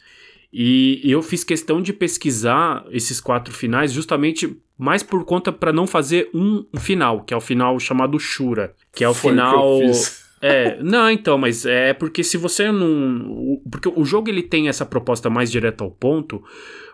E 0.52 1.02
eu 1.04 1.22
fiz 1.22 1.44
questão 1.44 1.82
de 1.82 1.92
pesquisar 1.92 2.86
esses 2.92 3.20
quatro 3.20 3.54
finais 3.54 3.92
justamente 3.92 4.58
mais 4.78 5.04
por 5.04 5.26
conta 5.26 5.52
para 5.52 5.74
não 5.74 5.88
fazer 5.88 6.30
um 6.34 6.66
final, 6.78 7.24
que 7.24 7.34
é 7.34 7.38
o 7.38 7.42
final 7.42 7.80
chamado 7.80 8.20
Shura, 8.20 8.74
que 8.94 9.04
é 9.04 9.10
o 9.10 9.14
Foi 9.14 9.32
final. 9.32 9.80
É, 10.40 10.78
não, 10.84 11.10
então, 11.10 11.36
mas 11.36 11.66
é 11.66 11.94
porque 11.94 12.24
se 12.24 12.38
você 12.38 12.72
não. 12.72 13.60
Porque 13.72 13.90
o 13.90 14.06
jogo 14.06 14.30
ele 14.30 14.44
tem 14.44 14.70
essa 14.70 14.86
proposta 14.86 15.32
mais 15.32 15.50
direta 15.50 15.84
ao 15.84 15.90
ponto, 15.90 16.44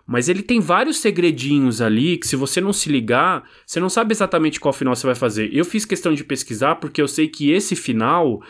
mas 0.07 0.29
ele 0.29 0.41
tem 0.41 0.61
vários 0.61 0.99
segredinhos 0.99 1.81
ali 1.81 2.17
que 2.17 2.25
se 2.25 2.37
você 2.37 2.61
não 2.61 2.71
se 2.71 2.89
ligar, 2.89 3.43
você 3.65 3.81
não 3.81 3.89
sabe 3.89 4.13
exatamente 4.13 4.61
qual 4.61 4.73
final 4.73 4.95
você 4.95 5.05
vai 5.05 5.15
fazer. 5.15 5.49
Eu 5.53 5.65
fiz 5.65 5.83
questão 5.83 6.13
de 6.13 6.23
pesquisar 6.23 6.75
porque 6.75 7.01
eu 7.01 7.07
sei 7.07 7.27
que 7.27 7.51
esse 7.51 7.75
final 7.75 8.41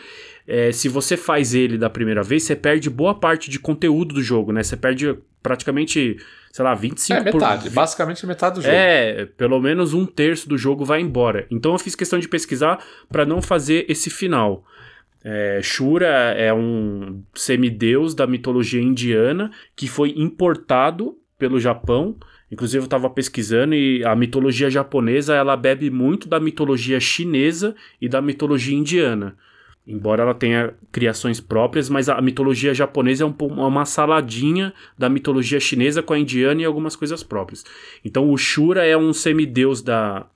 é, 0.46 0.72
se 0.72 0.88
você 0.88 1.16
faz 1.16 1.54
ele 1.54 1.78
da 1.78 1.88
primeira 1.88 2.22
vez, 2.22 2.42
você 2.42 2.54
perde 2.54 2.90
boa 2.90 3.14
parte 3.14 3.50
de 3.50 3.58
conteúdo 3.58 4.14
do 4.14 4.22
jogo, 4.22 4.52
né? 4.52 4.62
Você 4.62 4.76
perde 4.76 5.16
praticamente, 5.42 6.16
sei 6.52 6.64
lá, 6.64 6.76
25%. 6.76 7.16
É 7.16 7.20
metade, 7.22 7.64
por... 7.64 7.74
basicamente 7.74 8.26
metade 8.26 8.56
do 8.56 8.62
jogo. 8.62 8.74
É, 8.74 9.26
pelo 9.36 9.60
menos 9.60 9.94
um 9.94 10.04
terço 10.04 10.48
do 10.48 10.58
jogo 10.58 10.84
vai 10.84 11.00
embora. 11.00 11.46
Então 11.50 11.72
eu 11.72 11.78
fiz 11.78 11.94
questão 11.94 12.18
de 12.18 12.28
pesquisar 12.28 12.84
para 13.08 13.24
não 13.24 13.40
fazer 13.40 13.86
esse 13.88 14.10
final. 14.10 14.64
É, 15.22 15.60
Shura 15.62 16.34
é 16.36 16.52
um 16.52 17.22
semideus 17.34 18.14
da 18.14 18.26
mitologia 18.26 18.82
indiana 18.82 19.50
que 19.74 19.88
foi 19.88 20.12
importado 20.16 21.16
pelo 21.38 21.58
Japão. 21.58 22.16
Inclusive 22.52 22.82
eu 22.82 22.84
estava 22.84 23.08
pesquisando 23.08 23.74
e 23.74 24.04
a 24.04 24.14
mitologia 24.14 24.68
japonesa 24.68 25.34
ela 25.34 25.56
bebe 25.56 25.88
muito 25.90 26.28
da 26.28 26.38
mitologia 26.38 27.00
chinesa 27.00 27.74
e 27.98 28.08
da 28.08 28.20
mitologia 28.20 28.76
indiana. 28.76 29.34
Embora 29.86 30.22
ela 30.22 30.34
tenha 30.34 30.72
criações 30.90 31.40
próprias, 31.40 31.90
mas 31.90 32.08
a 32.08 32.18
mitologia 32.20 32.72
japonesa 32.72 33.24
é 33.24 33.26
um, 33.26 33.34
uma 33.46 33.84
saladinha 33.84 34.72
da 34.96 35.10
mitologia 35.10 35.60
chinesa 35.60 36.02
com 36.02 36.14
a 36.14 36.18
indiana 36.18 36.62
e 36.62 36.64
algumas 36.64 36.96
coisas 36.96 37.22
próprias. 37.22 37.64
Então 38.02 38.30
o 38.30 38.36
Shura 38.38 38.86
é 38.86 38.96
um 38.96 39.12
semideus 39.12 39.82
da, 39.82 40.26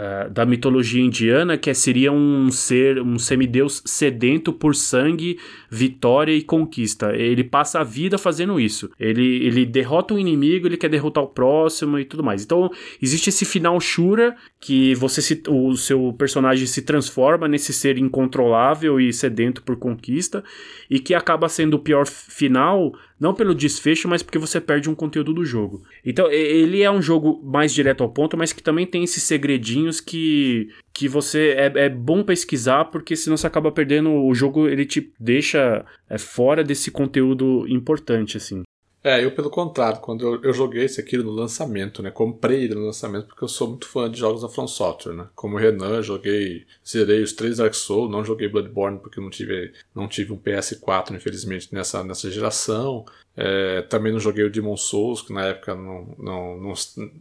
uh, 0.00 0.30
da 0.30 0.46
mitologia 0.46 1.02
indiana, 1.02 1.58
que 1.58 1.72
seria 1.74 2.10
um 2.10 2.50
ser, 2.50 3.00
um 3.00 3.18
semideus 3.18 3.82
sedento 3.84 4.52
por 4.52 4.74
sangue, 4.74 5.38
vitória 5.70 6.32
e 6.32 6.42
conquista. 6.42 7.14
Ele 7.14 7.44
passa 7.44 7.80
a 7.80 7.84
vida 7.84 8.16
fazendo 8.16 8.58
isso. 8.58 8.90
Ele, 8.98 9.46
ele 9.46 9.66
derrota 9.66 10.14
um 10.14 10.18
inimigo, 10.18 10.66
ele 10.66 10.76
quer 10.76 10.88
derrotar 10.88 11.22
o 11.22 11.28
próximo 11.28 11.98
e 11.98 12.04
tudo 12.04 12.24
mais. 12.24 12.42
Então, 12.42 12.70
existe 13.00 13.28
esse 13.28 13.44
final 13.44 13.78
Shura, 13.80 14.34
que 14.58 14.94
você 14.94 15.20
se, 15.20 15.42
o 15.48 15.76
seu 15.76 16.14
personagem 16.18 16.66
se 16.66 16.82
transforma 16.82 17.46
nesse 17.46 17.72
ser 17.72 17.98
incontrolável 17.98 18.98
e 18.98 19.12
sedento 19.12 19.62
por 19.62 19.76
conquista, 19.76 20.42
e 20.88 20.98
que 20.98 21.14
acaba 21.14 21.48
sendo 21.48 21.74
o 21.74 21.78
pior 21.78 22.06
final 22.06 22.94
não 23.20 23.34
pelo 23.34 23.54
desfecho, 23.54 24.08
mas 24.08 24.22
porque 24.22 24.38
você 24.38 24.58
perde 24.60 24.88
um 24.88 24.94
conteúdo 24.94 25.34
do 25.34 25.44
jogo. 25.44 25.82
Então, 26.04 26.30
ele 26.32 26.82
é 26.82 26.90
um 26.90 27.02
jogo 27.02 27.42
mais 27.44 27.72
direto 27.72 28.02
ao 28.02 28.08
ponto, 28.08 28.36
mas 28.36 28.52
que 28.52 28.62
também 28.62 28.86
tem 28.86 29.04
esses 29.04 29.22
segredinhos 29.22 30.00
que, 30.00 30.70
que 30.94 31.06
você 31.06 31.54
é, 31.56 31.84
é 31.84 31.88
bom 31.90 32.22
pesquisar, 32.22 32.86
porque 32.86 33.14
senão 33.14 33.36
você 33.36 33.46
acaba 33.46 33.70
perdendo 33.70 34.10
o 34.10 34.34
jogo, 34.34 34.66
ele 34.66 34.86
te 34.86 35.12
deixa 35.20 35.84
é, 36.08 36.16
fora 36.16 36.64
desse 36.64 36.90
conteúdo 36.90 37.66
importante, 37.68 38.38
assim. 38.38 38.62
É, 39.02 39.24
eu 39.24 39.34
pelo 39.34 39.48
contrário, 39.48 39.98
quando 40.00 40.26
eu, 40.26 40.42
eu 40.42 40.52
joguei 40.52 40.84
esse 40.84 41.00
aqui 41.00 41.16
no 41.16 41.30
lançamento, 41.30 42.02
né? 42.02 42.10
Comprei 42.10 42.64
ele 42.64 42.74
no 42.74 42.84
lançamento 42.84 43.28
porque 43.28 43.42
eu 43.42 43.48
sou 43.48 43.68
muito 43.68 43.88
fã 43.88 44.10
de 44.10 44.18
jogos 44.18 44.42
da 44.42 44.48
From 44.48 44.66
Software, 44.66 45.14
né? 45.14 45.28
Como 45.34 45.56
o 45.56 45.58
Renan, 45.58 46.02
joguei, 46.02 46.66
zerei 46.86 47.22
os 47.22 47.32
três 47.32 47.56
Dark 47.56 47.72
Souls, 47.72 48.10
não 48.10 48.22
joguei 48.22 48.48
Bloodborne 48.48 48.98
porque 48.98 49.18
não 49.18 49.30
tive, 49.30 49.72
não 49.94 50.06
tive 50.06 50.32
um 50.32 50.38
PS4, 50.38 51.14
infelizmente, 51.14 51.72
nessa, 51.72 52.04
nessa 52.04 52.30
geração. 52.30 53.06
É, 53.36 53.82
também 53.82 54.12
não 54.12 54.18
joguei 54.18 54.44
o 54.44 54.50
Demon 54.50 54.76
Souls, 54.76 55.22
que 55.22 55.32
na 55.32 55.46
época 55.46 55.74
não, 55.74 56.14
não, 56.18 56.60
não, 56.60 56.74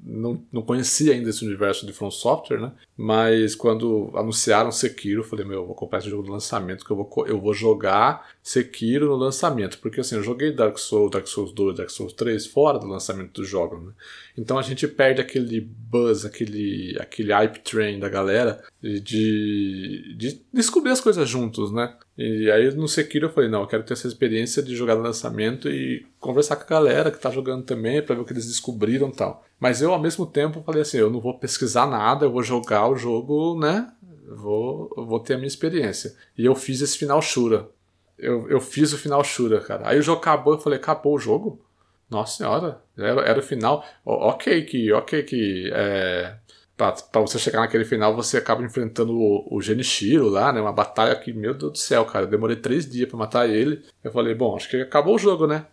não, 0.04 0.44
não 0.52 0.62
conhecia 0.62 1.14
ainda 1.14 1.30
esse 1.30 1.46
universo 1.46 1.86
de 1.86 1.94
From 1.94 2.12
Software, 2.12 2.60
né? 2.60 2.72
Mas 2.98 3.56
quando 3.56 4.12
anunciaram 4.16 4.72
Sekiro, 4.72 5.22
eu 5.22 5.24
falei, 5.24 5.46
meu, 5.46 5.60
eu 5.60 5.66
vou 5.66 5.76
comprar 5.76 6.00
esse 6.00 6.10
jogo 6.10 6.28
no 6.28 6.34
lançamento, 6.34 6.84
que 6.84 6.92
eu 6.92 6.98
vou, 6.98 7.28
eu 7.28 7.40
vou 7.40 7.54
jogar 7.54 8.28
Sekiro 8.44 9.08
no 9.08 9.16
lançamento. 9.16 9.78
Porque 9.80 10.02
assim, 10.02 10.16
eu 10.16 10.24
joguei 10.24 10.52
Dark 10.52 10.78
Souls, 10.78 11.12
Dark 11.12 11.28
Souls 11.28 11.54
2, 11.54 11.78
Dark 11.78 11.90
Souls 11.90 12.14
3 12.14 12.48
fora 12.48 12.80
do 12.80 12.88
lançamento 12.88 13.42
do 13.42 13.46
jogo, 13.46 13.78
né? 13.78 13.94
Então 14.38 14.58
a 14.58 14.62
gente 14.62 14.88
perde 14.88 15.22
aquele 15.22 15.62
buzz, 15.62 16.26
aquele, 16.26 16.98
aquele 17.00 17.32
hype 17.32 17.60
train 17.60 18.00
da 18.00 18.10
galera 18.10 18.64
de, 18.82 20.16
de 20.18 20.42
descobrir 20.54 20.92
as 20.92 21.02
coisas 21.02 21.28
juntos, 21.30 21.72
né? 21.72 21.96
E 22.22 22.52
aí 22.52 22.70
no 22.76 22.86
Sekiro 22.86 23.28
eu 23.28 23.32
falei, 23.32 23.50
não, 23.50 23.62
eu 23.62 23.68
quero 23.68 23.82
ter 23.82 23.94
essa 23.94 24.06
experiência 24.06 24.62
de 24.62 24.76
jogar 24.76 24.96
no 24.96 25.02
lançamento 25.02 25.70
e 25.70 26.06
conversar 26.20 26.58
com 26.58 26.64
a 26.64 26.68
galera 26.68 27.12
que 27.12 27.18
tá 27.18 27.32
jogando 27.32 27.64
também 27.64 28.02
para 28.02 28.14
ver 28.14 28.20
o 28.20 28.26
que 28.26 28.34
eles 28.34 28.46
descobriram 28.46 29.08
e 29.08 29.14
tal. 29.14 29.46
Mas 29.58 29.82
eu 29.82 29.94
ao 29.94 30.02
mesmo 30.02 30.26
tempo 30.26 30.62
falei 30.62 30.82
assim, 30.82 30.98
eu 30.98 31.10
não 31.10 31.22
vou 31.22 31.40
pesquisar 31.40 31.88
nada, 31.88 32.26
eu 32.26 32.32
vou 32.32 32.44
jogar 32.44 32.90
o 32.90 32.98
jogo, 32.98 33.58
né? 33.58 33.90
Vou, 34.28 34.90
vou 34.98 35.22
ter 35.22 35.36
a 35.36 35.38
minha 35.38 35.48
experiência. 35.48 36.14
E 36.38 36.46
eu 36.46 36.54
fiz 36.56 36.82
esse 36.82 36.98
final 36.98 37.22
Shura. 37.22 37.70
Eu, 38.18 38.50
eu 38.50 38.60
fiz 38.60 38.92
o 38.92 38.98
final 38.98 39.24
Shura, 39.24 39.62
cara. 39.62 39.88
Aí 39.88 39.98
o 39.98 40.02
jogo 40.02 40.20
acabou, 40.20 40.56
eu 40.56 40.60
falei, 40.60 40.78
acabou 40.78 41.16
o 41.16 41.20
jogo? 41.20 41.62
Nossa 42.10 42.36
senhora, 42.36 42.82
era, 42.98 43.22
era 43.22 43.40
o 43.40 43.44
final. 43.44 43.86
Ok 44.04 44.64
que, 44.64 44.92
ok 44.92 45.24
que 45.24 45.72
é, 45.74 46.36
pra, 46.80 46.94
pra 46.94 47.20
você 47.20 47.38
chegar 47.38 47.60
naquele 47.60 47.84
final, 47.84 48.16
você 48.16 48.38
acaba 48.38 48.64
enfrentando 48.64 49.14
o, 49.14 49.46
o 49.52 49.62
Genichiro 49.62 50.30
lá, 50.30 50.54
né? 50.54 50.62
Uma 50.62 50.72
batalha 50.72 51.14
que, 51.14 51.34
meu 51.34 51.54
Deus 51.54 51.74
do 51.74 51.78
céu, 51.78 52.06
cara, 52.06 52.26
eu 52.26 52.30
demorei 52.30 52.56
três 52.56 52.90
dias 52.90 53.10
para 53.10 53.18
matar 53.18 53.50
ele. 53.50 53.84
Eu 54.02 54.14
falei, 54.14 54.34
bom, 54.34 54.56
acho 54.56 54.70
que 54.70 54.78
acabou 54.78 55.16
o 55.16 55.20
jogo, 55.20 55.46
né? 55.46 55.66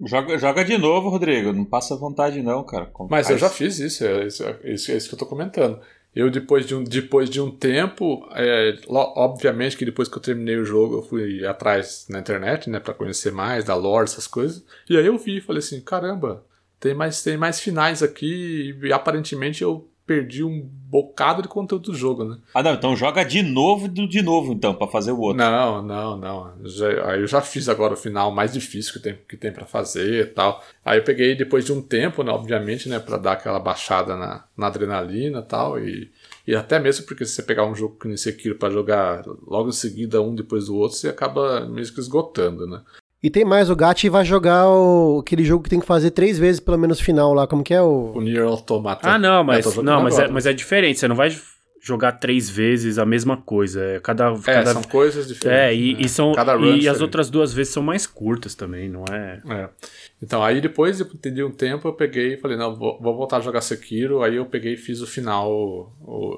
Joga, 0.00 0.38
joga 0.38 0.64
de 0.64 0.78
novo, 0.78 1.08
Rodrigo. 1.08 1.52
Não 1.52 1.64
passa 1.64 1.96
vontade, 1.96 2.40
não, 2.42 2.62
cara. 2.64 2.86
Como 2.86 3.10
Mas 3.10 3.28
eu 3.28 3.36
já 3.36 3.50
fiz 3.50 3.80
isso, 3.80 4.04
é 4.04 4.26
isso, 4.26 4.44
é 4.44 4.72
isso, 4.72 4.92
é 4.92 4.96
isso 4.96 5.08
que 5.08 5.14
eu 5.16 5.18
tô 5.18 5.26
comentando. 5.26 5.80
Eu, 6.14 6.30
depois 6.30 6.64
de 6.64 6.74
um, 6.74 6.84
depois 6.84 7.28
de 7.28 7.40
um 7.40 7.50
tempo, 7.50 8.28
é, 8.32 8.76
obviamente 8.88 9.76
que 9.76 9.84
depois 9.84 10.08
que 10.08 10.16
eu 10.16 10.22
terminei 10.22 10.56
o 10.56 10.64
jogo, 10.64 10.98
eu 10.98 11.02
fui 11.02 11.44
atrás 11.44 12.06
na 12.08 12.20
internet, 12.20 12.70
né, 12.70 12.78
para 12.78 12.94
conhecer 12.94 13.32
mais 13.32 13.64
da 13.64 13.74
lore, 13.74 14.04
essas 14.04 14.26
coisas. 14.26 14.64
E 14.88 14.96
aí 14.96 15.06
eu 15.06 15.18
vi 15.18 15.38
e 15.38 15.40
falei 15.40 15.60
assim: 15.60 15.80
caramba, 15.80 16.44
tem 16.78 16.94
mais, 16.94 17.22
tem 17.22 17.36
mais 17.36 17.60
finais 17.60 18.02
aqui 18.02 18.76
e 18.82 18.92
aparentemente 18.92 19.62
eu 19.62 19.91
perdi 20.06 20.42
um 20.44 20.68
bocado 20.92 21.42
de 21.42 21.48
conteúdo 21.48 21.90
do 21.90 21.96
jogo, 21.96 22.24
né? 22.24 22.38
Ah, 22.52 22.62
não, 22.62 22.74
então 22.74 22.94
joga 22.94 23.24
de 23.24 23.42
novo 23.42 23.88
de 23.88 24.20
novo, 24.20 24.52
então, 24.52 24.74
para 24.74 24.86
fazer 24.86 25.12
o 25.12 25.18
outro. 25.18 25.38
Não, 25.38 25.82
não, 25.82 26.16
não. 26.16 26.52
Já, 26.64 27.10
aí 27.10 27.20
eu 27.20 27.26
já 27.26 27.40
fiz 27.40 27.68
agora 27.68 27.94
o 27.94 27.96
final 27.96 28.30
mais 28.30 28.52
difícil 28.52 28.92
que 28.92 28.98
tem, 29.00 29.18
que 29.28 29.36
tem 29.36 29.52
para 29.52 29.64
fazer 29.64 30.22
e 30.22 30.26
tal. 30.26 30.62
Aí 30.84 30.98
eu 30.98 31.04
peguei 31.04 31.34
depois 31.34 31.64
de 31.64 31.72
um 31.72 31.80
tempo, 31.80 32.22
né, 32.22 32.30
obviamente, 32.30 32.88
né, 32.88 32.98
para 32.98 33.16
dar 33.16 33.32
aquela 33.32 33.58
baixada 33.58 34.16
na, 34.16 34.44
na 34.56 34.66
adrenalina 34.66 35.38
e 35.38 35.48
tal. 35.48 35.78
E, 35.78 36.10
e 36.46 36.54
até 36.54 36.78
mesmo 36.78 37.06
porque 37.06 37.24
se 37.24 37.32
você 37.32 37.42
pegar 37.42 37.64
um 37.64 37.74
jogo 37.74 37.96
que 37.98 38.08
nem 38.08 38.16
Sekiro 38.16 38.56
para 38.56 38.72
jogar 38.72 39.24
logo 39.46 39.70
em 39.70 39.72
seguida 39.72 40.20
um 40.20 40.34
depois 40.34 40.66
do 40.66 40.76
outro, 40.76 40.98
você 40.98 41.08
acaba 41.08 41.66
mesmo 41.66 41.94
que 41.94 42.00
esgotando, 42.00 42.66
né? 42.66 42.82
E 43.22 43.30
tem 43.30 43.44
mais, 43.44 43.70
o 43.70 43.76
Gatti 43.76 44.08
vai 44.08 44.24
jogar 44.24 44.68
o, 44.68 45.20
aquele 45.20 45.44
jogo 45.44 45.62
que 45.62 45.70
tem 45.70 45.78
que 45.78 45.86
fazer 45.86 46.10
três 46.10 46.38
vezes 46.38 46.58
pelo 46.58 46.76
menos 46.76 47.00
final 47.00 47.32
lá, 47.32 47.46
como 47.46 47.62
que 47.62 47.72
é 47.72 47.80
o... 47.80 48.12
O 48.16 48.20
Nier 48.20 48.44
Automata. 48.44 49.08
Ah, 49.08 49.16
não, 49.16 49.44
mas, 49.44 49.76
não, 49.76 50.02
mas, 50.02 50.18
é, 50.18 50.26
mas 50.26 50.44
é 50.44 50.52
diferente, 50.52 50.98
você 50.98 51.06
não 51.06 51.14
vai 51.14 51.30
jogar 51.82 52.12
três 52.12 52.48
vezes 52.48 52.96
a 52.96 53.04
mesma 53.04 53.36
coisa. 53.36 53.82
É, 53.82 54.00
cada, 54.00 54.32
é, 54.32 54.40
cada... 54.40 54.72
são 54.72 54.82
coisas 54.84 55.26
diferentes. 55.26 55.60
É, 55.60 55.74
e, 55.74 55.94
né? 55.94 56.00
e 56.02 56.08
são, 56.08 56.32
e 56.80 56.88
as 56.88 57.00
outras 57.00 57.28
duas 57.28 57.52
vezes 57.52 57.72
são 57.72 57.82
mais 57.82 58.06
curtas 58.06 58.54
também, 58.54 58.88
não 58.88 59.04
é? 59.10 59.42
É. 59.50 59.68
Então, 60.22 60.44
aí 60.44 60.60
depois 60.60 61.00
entendi 61.00 61.42
um 61.42 61.50
tempo, 61.50 61.88
eu 61.88 61.92
peguei 61.92 62.34
e 62.34 62.36
falei, 62.36 62.56
não, 62.56 62.76
vou, 62.76 63.00
vou, 63.00 63.16
voltar 63.16 63.38
a 63.38 63.40
jogar 63.40 63.60
Sekiro. 63.60 64.22
Aí 64.22 64.36
eu 64.36 64.46
peguei 64.46 64.74
e 64.74 64.76
fiz 64.76 65.00
o 65.00 65.06
final. 65.06 65.92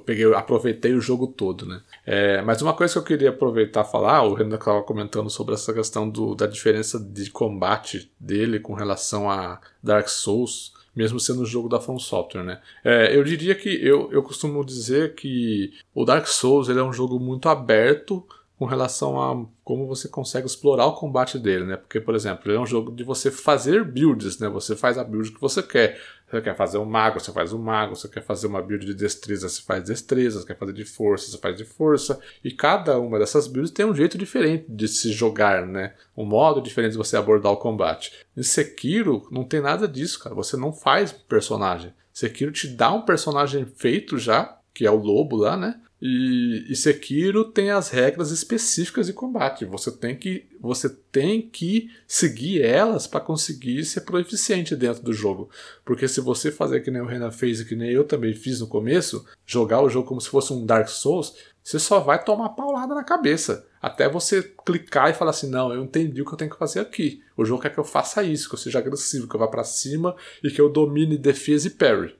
Peguei, 0.06 0.32
aproveitei 0.32 0.94
o 0.94 1.00
jogo 1.00 1.26
todo, 1.26 1.66
né? 1.66 1.82
É, 2.06 2.40
mas 2.40 2.62
uma 2.62 2.72
coisa 2.72 2.94
que 2.94 2.98
eu 2.98 3.04
queria 3.04 3.28
aproveitar 3.28 3.84
e 3.84 3.90
falar, 3.90 4.22
o 4.22 4.32
Renan 4.32 4.56
estava 4.56 4.82
comentando 4.82 5.28
sobre 5.28 5.52
essa 5.54 5.74
questão 5.74 6.08
do, 6.08 6.34
da 6.34 6.46
diferença 6.46 6.98
de 6.98 7.30
combate 7.30 8.10
dele 8.18 8.58
com 8.58 8.72
relação 8.72 9.30
a 9.30 9.60
Dark 9.82 10.08
Souls 10.08 10.72
mesmo 10.94 11.18
sendo 11.18 11.42
um 11.42 11.46
jogo 11.46 11.68
da 11.68 11.80
From 11.80 11.98
Software, 11.98 12.44
né? 12.44 12.60
É, 12.84 13.16
eu 13.16 13.24
diria 13.24 13.54
que 13.54 13.68
eu, 13.68 14.10
eu 14.12 14.22
costumo 14.22 14.64
dizer 14.64 15.14
que 15.14 15.72
o 15.94 16.04
Dark 16.04 16.26
Souls 16.26 16.68
ele 16.68 16.78
é 16.80 16.84
um 16.84 16.92
jogo 16.92 17.18
muito 17.18 17.48
aberto 17.48 18.24
com 18.58 18.66
relação 18.66 19.20
a 19.20 19.44
como 19.64 19.86
você 19.86 20.08
consegue 20.08 20.46
explorar 20.46 20.86
o 20.86 20.94
combate 20.94 21.38
dele, 21.38 21.64
né? 21.64 21.76
Porque, 21.76 22.00
por 22.00 22.14
exemplo, 22.14 22.50
ele 22.50 22.56
é 22.56 22.60
um 22.60 22.66
jogo 22.66 22.92
de 22.92 23.02
você 23.02 23.30
fazer 23.30 23.84
builds, 23.84 24.38
né? 24.38 24.48
Você 24.48 24.76
faz 24.76 24.96
a 24.96 25.04
build 25.04 25.32
que 25.32 25.40
você 25.40 25.62
quer. 25.62 26.00
Você 26.30 26.40
quer 26.40 26.56
fazer 26.56 26.78
um 26.78 26.84
mago, 26.84 27.20
você 27.20 27.32
faz 27.32 27.52
um 27.52 27.58
mago. 27.58 27.94
Você 27.94 28.08
quer 28.08 28.22
fazer 28.22 28.46
uma 28.46 28.62
build 28.62 28.84
de 28.86 28.94
destreza, 28.94 29.48
você 29.48 29.62
faz 29.62 29.84
destreza. 29.84 30.40
Você 30.40 30.46
quer 30.46 30.58
fazer 30.58 30.72
de 30.72 30.84
força, 30.84 31.30
você 31.30 31.38
faz 31.38 31.56
de 31.56 31.64
força. 31.64 32.18
E 32.42 32.50
cada 32.50 32.98
uma 32.98 33.18
dessas 33.18 33.46
builds 33.46 33.70
tem 33.70 33.86
um 33.86 33.94
jeito 33.94 34.18
diferente 34.18 34.64
de 34.68 34.88
se 34.88 35.12
jogar, 35.12 35.66
né? 35.66 35.94
Um 36.16 36.24
modo 36.24 36.60
diferente 36.60 36.92
de 36.92 36.98
você 36.98 37.16
abordar 37.16 37.52
o 37.52 37.56
combate. 37.56 38.12
Em 38.36 38.42
Sekiro, 38.42 39.26
não 39.30 39.44
tem 39.44 39.60
nada 39.60 39.86
disso, 39.86 40.18
cara. 40.18 40.34
Você 40.34 40.56
não 40.56 40.72
faz 40.72 41.12
personagem. 41.12 41.92
Sekiro 42.12 42.52
te 42.52 42.68
dá 42.68 42.92
um 42.92 43.02
personagem 43.02 43.66
feito 43.66 44.18
já, 44.18 44.58
que 44.72 44.86
é 44.86 44.90
o 44.90 44.96
lobo 44.96 45.36
lá, 45.36 45.56
né? 45.56 45.80
E, 46.06 46.66
e 46.68 46.76
Sekiro 46.76 47.46
tem 47.46 47.70
as 47.70 47.88
regras 47.88 48.30
específicas 48.30 49.06
de 49.06 49.14
combate. 49.14 49.64
Você 49.64 49.90
tem 49.90 50.14
que, 50.14 50.44
você 50.60 50.90
tem 50.90 51.40
que 51.40 51.90
seguir 52.06 52.60
elas 52.60 53.06
para 53.06 53.22
conseguir 53.22 53.82
ser 53.86 54.02
proeficiente 54.02 54.76
dentro 54.76 55.02
do 55.02 55.14
jogo. 55.14 55.48
Porque 55.82 56.06
se 56.06 56.20
você 56.20 56.52
fazer 56.52 56.80
que 56.80 56.90
nem 56.90 57.00
o 57.00 57.06
Renan 57.06 57.30
fez 57.30 57.60
e 57.60 57.64
que 57.64 57.74
nem 57.74 57.90
eu 57.90 58.04
também 58.04 58.34
fiz 58.34 58.60
no 58.60 58.66
começo, 58.66 59.24
jogar 59.46 59.80
o 59.80 59.88
jogo 59.88 60.06
como 60.06 60.20
se 60.20 60.28
fosse 60.28 60.52
um 60.52 60.66
Dark 60.66 60.88
Souls, 60.88 61.36
você 61.62 61.78
só 61.78 62.00
vai 62.00 62.22
tomar 62.22 62.50
paulada 62.50 62.94
na 62.94 63.02
cabeça. 63.02 63.66
Até 63.80 64.06
você 64.06 64.42
clicar 64.42 65.08
e 65.08 65.14
falar 65.14 65.30
assim: 65.30 65.48
não, 65.48 65.72
eu 65.72 65.82
entendi 65.82 66.20
o 66.20 66.26
que 66.26 66.34
eu 66.34 66.38
tenho 66.38 66.50
que 66.50 66.58
fazer 66.58 66.80
aqui. 66.80 67.22
O 67.34 67.46
jogo 67.46 67.62
quer 67.62 67.72
que 67.72 67.80
eu 67.80 67.84
faça 67.84 68.22
isso, 68.22 68.46
que 68.46 68.56
eu 68.56 68.58
seja 68.58 68.78
agressivo, 68.78 69.26
que 69.26 69.34
eu 69.34 69.40
vá 69.40 69.48
para 69.48 69.64
cima 69.64 70.14
e 70.42 70.50
que 70.50 70.60
eu 70.60 70.68
domine 70.68 71.16
defesa 71.16 71.66
e 71.66 71.70
parry. 71.70 72.14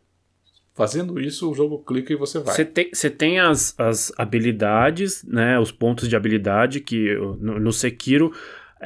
Fazendo 0.75 1.21
isso, 1.21 1.49
o 1.49 1.55
jogo 1.55 1.79
clica 1.79 2.13
e 2.13 2.17
você 2.17 2.41
vai. 2.41 2.53
Você 2.55 2.65
tem, 2.65 2.91
você 2.93 3.09
tem 3.09 3.39
as, 3.39 3.79
as 3.79 4.13
habilidades, 4.19 5.23
né? 5.23 5.57
Os 5.59 5.71
pontos 5.71 6.09
de 6.09 6.17
habilidade 6.17 6.81
que 6.81 7.15
no, 7.39 7.61
no 7.61 7.73
Sekiro 7.73 8.33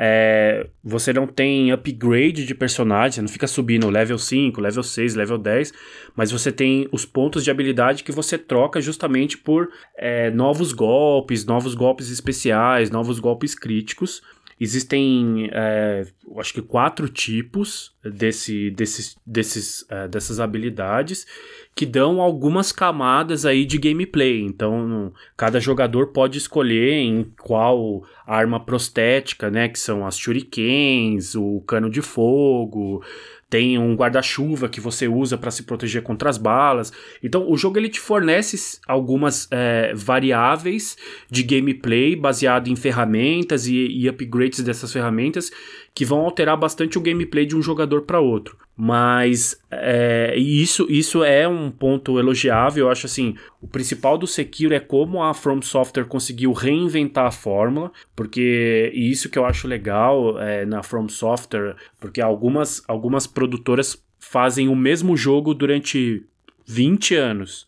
é, 0.00 0.68
você 0.84 1.12
não 1.12 1.26
tem 1.26 1.72
upgrade 1.72 2.46
de 2.46 2.54
personagem, 2.54 3.12
você 3.16 3.20
não 3.22 3.28
fica 3.28 3.48
subindo 3.48 3.90
level 3.90 4.16
5, 4.16 4.60
level 4.60 4.82
6, 4.82 5.16
level 5.16 5.38
10, 5.38 5.72
mas 6.14 6.30
você 6.30 6.52
tem 6.52 6.86
os 6.92 7.04
pontos 7.04 7.42
de 7.42 7.50
habilidade 7.50 8.04
que 8.04 8.12
você 8.12 8.38
troca 8.38 8.80
justamente 8.80 9.36
por 9.36 9.68
é, 9.96 10.30
novos 10.30 10.72
golpes, 10.72 11.44
novos 11.44 11.74
golpes 11.74 12.10
especiais, 12.10 12.90
novos 12.90 13.18
golpes 13.18 13.56
críticos. 13.56 14.22
Existem, 14.60 15.48
é, 15.52 16.04
acho 16.38 16.52
que 16.52 16.62
quatro 16.62 17.08
tipos 17.08 17.94
desse, 18.04 18.70
desses, 18.70 19.16
desses, 19.24 19.86
é, 19.88 20.08
dessas 20.08 20.40
habilidades 20.40 21.26
que 21.74 21.86
dão 21.86 22.20
algumas 22.20 22.72
camadas 22.72 23.46
aí 23.46 23.64
de 23.64 23.78
gameplay. 23.78 24.42
Então, 24.42 25.12
cada 25.36 25.60
jogador 25.60 26.08
pode 26.08 26.36
escolher 26.36 26.94
em 26.94 27.32
qual 27.40 28.02
arma 28.26 28.58
prostética, 28.58 29.48
né, 29.48 29.68
que 29.68 29.78
são 29.78 30.04
as 30.04 30.18
shurikens, 30.18 31.36
o 31.36 31.60
cano 31.60 31.88
de 31.88 32.02
fogo, 32.02 33.04
tem 33.50 33.78
um 33.78 33.94
guarda-chuva 33.94 34.68
que 34.68 34.80
você 34.80 35.08
usa 35.08 35.38
para 35.38 35.50
se 35.50 35.62
proteger 35.62 36.02
contra 36.02 36.28
as 36.28 36.36
balas. 36.36 36.92
Então 37.22 37.50
o 37.50 37.56
jogo 37.56 37.78
ele 37.78 37.88
te 37.88 38.00
fornece 38.00 38.78
algumas 38.86 39.48
é, 39.50 39.92
variáveis 39.94 40.96
de 41.30 41.42
gameplay 41.42 42.14
baseado 42.14 42.68
em 42.68 42.76
ferramentas 42.76 43.66
e, 43.66 43.74
e 43.74 44.08
upgrades 44.08 44.60
dessas 44.60 44.92
ferramentas 44.92 45.50
que 45.94 46.04
vão 46.04 46.20
alterar 46.20 46.56
bastante 46.56 46.96
o 46.96 47.00
gameplay 47.00 47.44
de 47.44 47.56
um 47.56 47.62
jogador 47.62 48.02
para 48.02 48.20
outro. 48.20 48.56
Mas 48.76 49.60
é, 49.70 50.34
isso, 50.36 50.86
isso 50.88 51.24
é 51.24 51.48
um 51.48 51.70
ponto 51.70 52.18
elogiável. 52.18 52.86
Eu 52.86 52.90
acho 52.90 53.06
assim: 53.06 53.34
o 53.60 53.66
principal 53.66 54.16
do 54.16 54.26
Sekiro 54.26 54.72
é 54.72 54.78
como 54.78 55.22
a 55.22 55.34
From 55.34 55.60
Software 55.60 56.04
conseguiu 56.04 56.52
reinventar 56.52 57.26
a 57.26 57.32
fórmula, 57.32 57.90
porque 58.14 58.92
isso 58.94 59.28
que 59.28 59.38
eu 59.38 59.44
acho 59.44 59.66
legal 59.66 60.40
é, 60.40 60.64
na 60.64 60.82
From 60.84 61.08
Software, 61.08 61.74
porque 61.98 62.20
algumas, 62.20 62.82
algumas 62.86 63.26
produtoras 63.26 64.00
fazem 64.20 64.68
o 64.68 64.76
mesmo 64.76 65.16
jogo 65.16 65.52
durante 65.54 66.24
20 66.64 67.16
anos. 67.16 67.66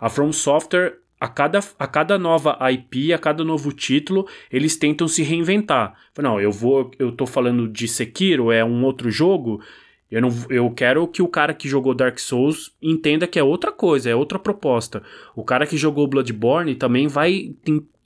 A 0.00 0.08
From 0.08 0.32
Software 0.32 0.98
a 1.24 1.28
cada, 1.28 1.60
a 1.78 1.86
cada 1.86 2.18
nova 2.18 2.58
IP, 2.70 3.10
a 3.14 3.18
cada 3.18 3.42
novo 3.42 3.72
título, 3.72 4.28
eles 4.52 4.76
tentam 4.76 5.08
se 5.08 5.22
reinventar. 5.22 5.94
Não, 6.18 6.38
eu 6.38 6.52
vou, 6.52 6.90
eu 6.98 7.10
tô 7.10 7.24
falando 7.24 7.66
de 7.66 7.88
Sekiro, 7.88 8.52
é 8.52 8.62
um 8.62 8.84
outro 8.84 9.10
jogo. 9.10 9.58
Eu, 10.10 10.20
não, 10.20 10.28
eu 10.50 10.70
quero 10.70 11.08
que 11.08 11.22
o 11.22 11.28
cara 11.28 11.54
que 11.54 11.66
jogou 11.66 11.94
Dark 11.94 12.18
Souls 12.18 12.76
entenda 12.80 13.26
que 13.26 13.38
é 13.38 13.42
outra 13.42 13.72
coisa, 13.72 14.10
é 14.10 14.14
outra 14.14 14.38
proposta. 14.38 15.02
O 15.34 15.42
cara 15.42 15.66
que 15.66 15.78
jogou 15.78 16.06
Bloodborne 16.06 16.74
também 16.74 17.06
vai 17.06 17.54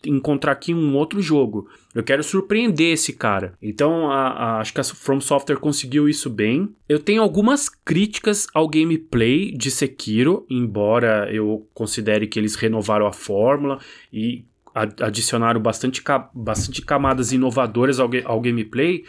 encontrar 0.07 0.53
aqui 0.53 0.73
um 0.73 0.95
outro 0.95 1.21
jogo. 1.21 1.69
Eu 1.99 2.05
quero 2.05 2.23
surpreender 2.23 2.93
esse 2.93 3.13
cara. 3.13 3.55
Então, 3.61 4.09
a, 4.09 4.29
a, 4.29 4.61
acho 4.61 4.73
que 4.73 4.81
a 4.81 4.85
From 4.85 5.21
Software 5.21 5.57
conseguiu 5.57 6.09
isso 6.09 6.31
bem. 6.31 6.73
Eu 6.89 7.01
tenho 7.01 7.21
algumas 7.21 7.69
críticas 7.69 8.47
ao 8.55 8.69
gameplay 8.69 9.51
de 9.51 9.69
Sekiro, 9.69 10.47
embora 10.49 11.29
eu 11.35 11.67
considere 11.75 12.29
que 12.29 12.39
eles 12.39 12.55
renovaram 12.55 13.05
a 13.05 13.13
fórmula 13.13 13.81
e 14.13 14.45
adicionaram 14.73 15.61
bastante, 15.61 16.01
bastante 16.33 16.83
camadas 16.83 17.33
inovadoras 17.33 17.99
ao, 17.99 18.09
ao 18.27 18.41
gameplay. 18.41 19.03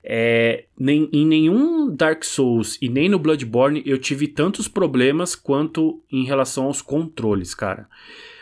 É, 0.00 0.66
nem, 0.78 1.10
em 1.12 1.26
nenhum 1.26 1.92
Dark 1.92 2.22
Souls 2.22 2.78
e 2.80 2.88
nem 2.88 3.08
no 3.08 3.18
Bloodborne 3.18 3.82
eu 3.84 3.98
tive 3.98 4.28
tantos 4.28 4.68
problemas 4.68 5.34
quanto 5.34 6.00
em 6.12 6.24
relação 6.24 6.66
aos 6.66 6.80
controles, 6.80 7.56
cara. 7.56 7.88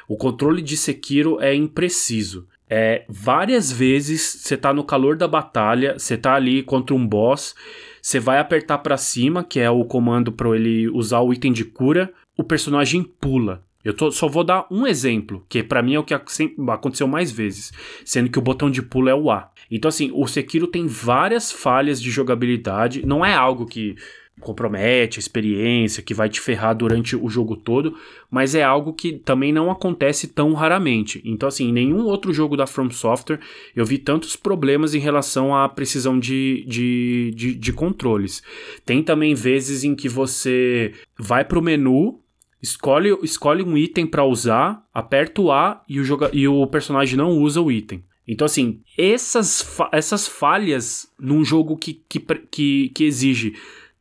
O 0.07 0.15
controle 0.15 0.61
de 0.61 0.77
Sekiro 0.77 1.41
é 1.41 1.55
impreciso. 1.55 2.47
É, 2.71 3.05
várias 3.09 3.73
vezes 3.73 4.21
você 4.21 4.57
tá 4.57 4.73
no 4.73 4.85
calor 4.85 5.17
da 5.17 5.27
batalha, 5.27 5.99
você 5.99 6.17
tá 6.17 6.35
ali 6.35 6.63
contra 6.63 6.95
um 6.95 7.07
boss, 7.07 7.55
você 8.03 8.21
vai 8.21 8.39
apertar 8.39 8.79
para 8.79 8.97
cima, 8.97 9.43
que 9.43 9.59
é 9.59 9.71
o 9.71 9.85
comando 9.85 10.31
para 10.31 10.55
ele 10.55 10.89
usar 10.89 11.21
o 11.21 11.33
item 11.33 11.53
de 11.53 11.65
cura, 11.65 12.13
o 12.37 12.45
personagem 12.45 13.03
pula. 13.03 13.63
Eu 13.85 13.95
tô, 13.95 14.11
só 14.11 14.29
vou 14.29 14.45
dar 14.45 14.67
um 14.71 14.87
exemplo, 14.87 15.47
que 15.49 15.63
para 15.63 15.83
mim 15.83 15.95
é 15.95 15.99
o 15.99 16.05
que 16.05 16.13
aconteceu 16.13 17.07
mais 17.07 17.31
vezes, 17.31 17.73
sendo 18.05 18.29
que 18.29 18.39
o 18.39 18.43
botão 18.43 18.71
de 18.71 18.83
pulo 18.83 19.09
é 19.09 19.15
o 19.15 19.31
A. 19.31 19.51
Então 19.71 19.89
assim, 19.89 20.11
o 20.13 20.27
Sekiro 20.27 20.67
tem 20.67 20.87
várias 20.87 21.51
falhas 21.51 22.01
de 22.03 22.11
jogabilidade, 22.11 23.07
não 23.07 23.25
é 23.25 23.35
algo 23.35 23.65
que 23.65 23.97
compromete 24.41 25.19
a 25.19 25.21
experiência, 25.21 26.03
que 26.03 26.15
vai 26.15 26.29
te 26.29 26.41
ferrar 26.41 26.77
durante 26.77 27.17
o 27.17 27.29
jogo 27.29 27.57
todo, 27.57 27.97
mas 28.31 28.55
é 28.55 28.63
algo 28.63 28.93
que 28.93 29.13
também 29.13 29.53
não 29.53 29.71
acontece 29.71 30.29
tão 30.29 30.53
raramente. 30.53 31.23
Então, 31.25 31.49
assim, 31.49 31.69
em 31.69 31.73
nenhum 31.73 32.05
outro 32.05 32.33
jogo 32.33 32.57
da 32.57 32.67
From 32.67 32.91
Software 32.91 33.41
eu 33.75 33.85
vi 33.85 33.99
tantos 33.99 34.37
problemas 34.37 34.95
em 34.95 34.99
relação 34.99 35.55
à 35.55 35.69
precisão 35.69 36.19
de, 36.19 36.65
de, 36.67 37.33
de, 37.35 37.55
de 37.55 37.73
controles. 37.73 38.43
Tem 38.85 39.03
também 39.03 39.35
vezes 39.35 39.85
em 39.85 39.95
que 39.95 40.09
você 40.09 40.93
vai 41.19 41.45
para 41.45 41.59
o 41.59 41.63
menu, 41.63 42.21
escolhe, 42.63 43.17
escolhe 43.23 43.63
um 43.63 43.77
item 43.77 44.07
para 44.07 44.25
usar, 44.25 44.85
aperta 44.93 45.41
o 45.41 45.53
A 45.53 45.83
e 45.89 46.01
o, 46.01 46.05
joga 46.05 46.31
e 46.33 46.47
o 46.47 46.67
personagem 46.67 47.17
não 47.17 47.31
usa 47.31 47.61
o 47.61 47.71
item. 47.71 48.03
Então, 48.29 48.45
assim, 48.45 48.83
essas, 48.97 49.63
fa 49.63 49.89
essas 49.91 50.29
falhas 50.29 51.09
num 51.19 51.43
jogo 51.43 51.79
que, 51.79 51.95
que, 51.95 52.21
que, 52.21 52.91
que 52.91 53.05
exige 53.05 53.55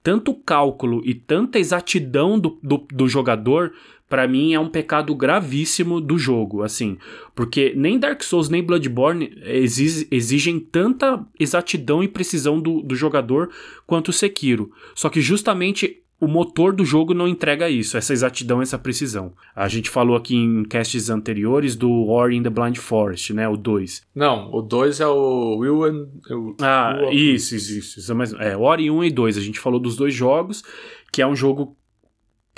tanto 0.07 0.33
cálculo 0.33 1.01
e 1.03 1.13
tanta 1.13 1.59
exatidão 1.59 2.39
do, 2.39 2.57
do, 2.63 2.77
do 2.77 3.09
jogador, 3.09 3.73
para 4.07 4.25
mim 4.25 4.53
é 4.53 4.59
um 4.59 4.69
pecado 4.69 5.13
gravíssimo 5.13 5.99
do 5.99 6.17
jogo, 6.17 6.63
assim, 6.63 6.97
porque 7.35 7.73
nem 7.75 7.99
Dark 7.99 8.23
Souls 8.23 8.47
nem 8.47 8.63
Bloodborne 8.63 9.37
exige, 9.43 10.07
exigem 10.09 10.61
tanta 10.61 11.27
exatidão 11.37 12.01
e 12.01 12.07
precisão 12.07 12.57
do, 12.57 12.81
do 12.81 12.95
jogador 12.95 13.49
quanto 13.85 14.13
Sekiro. 14.13 14.71
Só 14.95 15.09
que 15.09 15.19
justamente 15.19 16.01
o 16.19 16.27
motor 16.27 16.73
do 16.73 16.83
jogo 16.83 17.13
não 17.13 17.27
entrega 17.27 17.69
isso, 17.69 17.95
essa 17.95 18.11
exatidão, 18.11 18.61
essa 18.61 18.77
precisão. 18.77 19.33
A 19.55 19.67
gente 19.67 19.89
falou 19.89 20.15
aqui 20.15 20.35
em 20.35 20.63
casts 20.63 21.09
anteriores 21.09 21.75
do 21.75 22.05
War 22.05 22.31
in 22.31 22.41
the 22.41 22.49
Blind 22.49 22.77
Forest, 22.77 23.33
né? 23.33 23.47
O 23.47 23.55
2. 23.55 24.03
Não, 24.15 24.51
o 24.51 24.61
2 24.61 24.99
é 24.99 25.07
o 25.07 25.57
Will 25.57 25.83
and. 25.83 26.07
O, 26.31 26.55
ah, 26.59 26.97
Will 26.99 27.11
isso, 27.11 27.55
isso, 27.55 27.77
isso, 27.77 27.99
isso. 27.99 28.15
Mas, 28.15 28.33
é, 28.33 28.57
War 28.57 28.79
1 28.79 29.03
e 29.03 29.11
2. 29.11 29.37
A 29.37 29.41
gente 29.41 29.59
falou 29.59 29.79
dos 29.79 29.95
dois 29.95 30.13
jogos, 30.13 30.63
que 31.11 31.21
é 31.21 31.27
um 31.27 31.35
jogo 31.35 31.77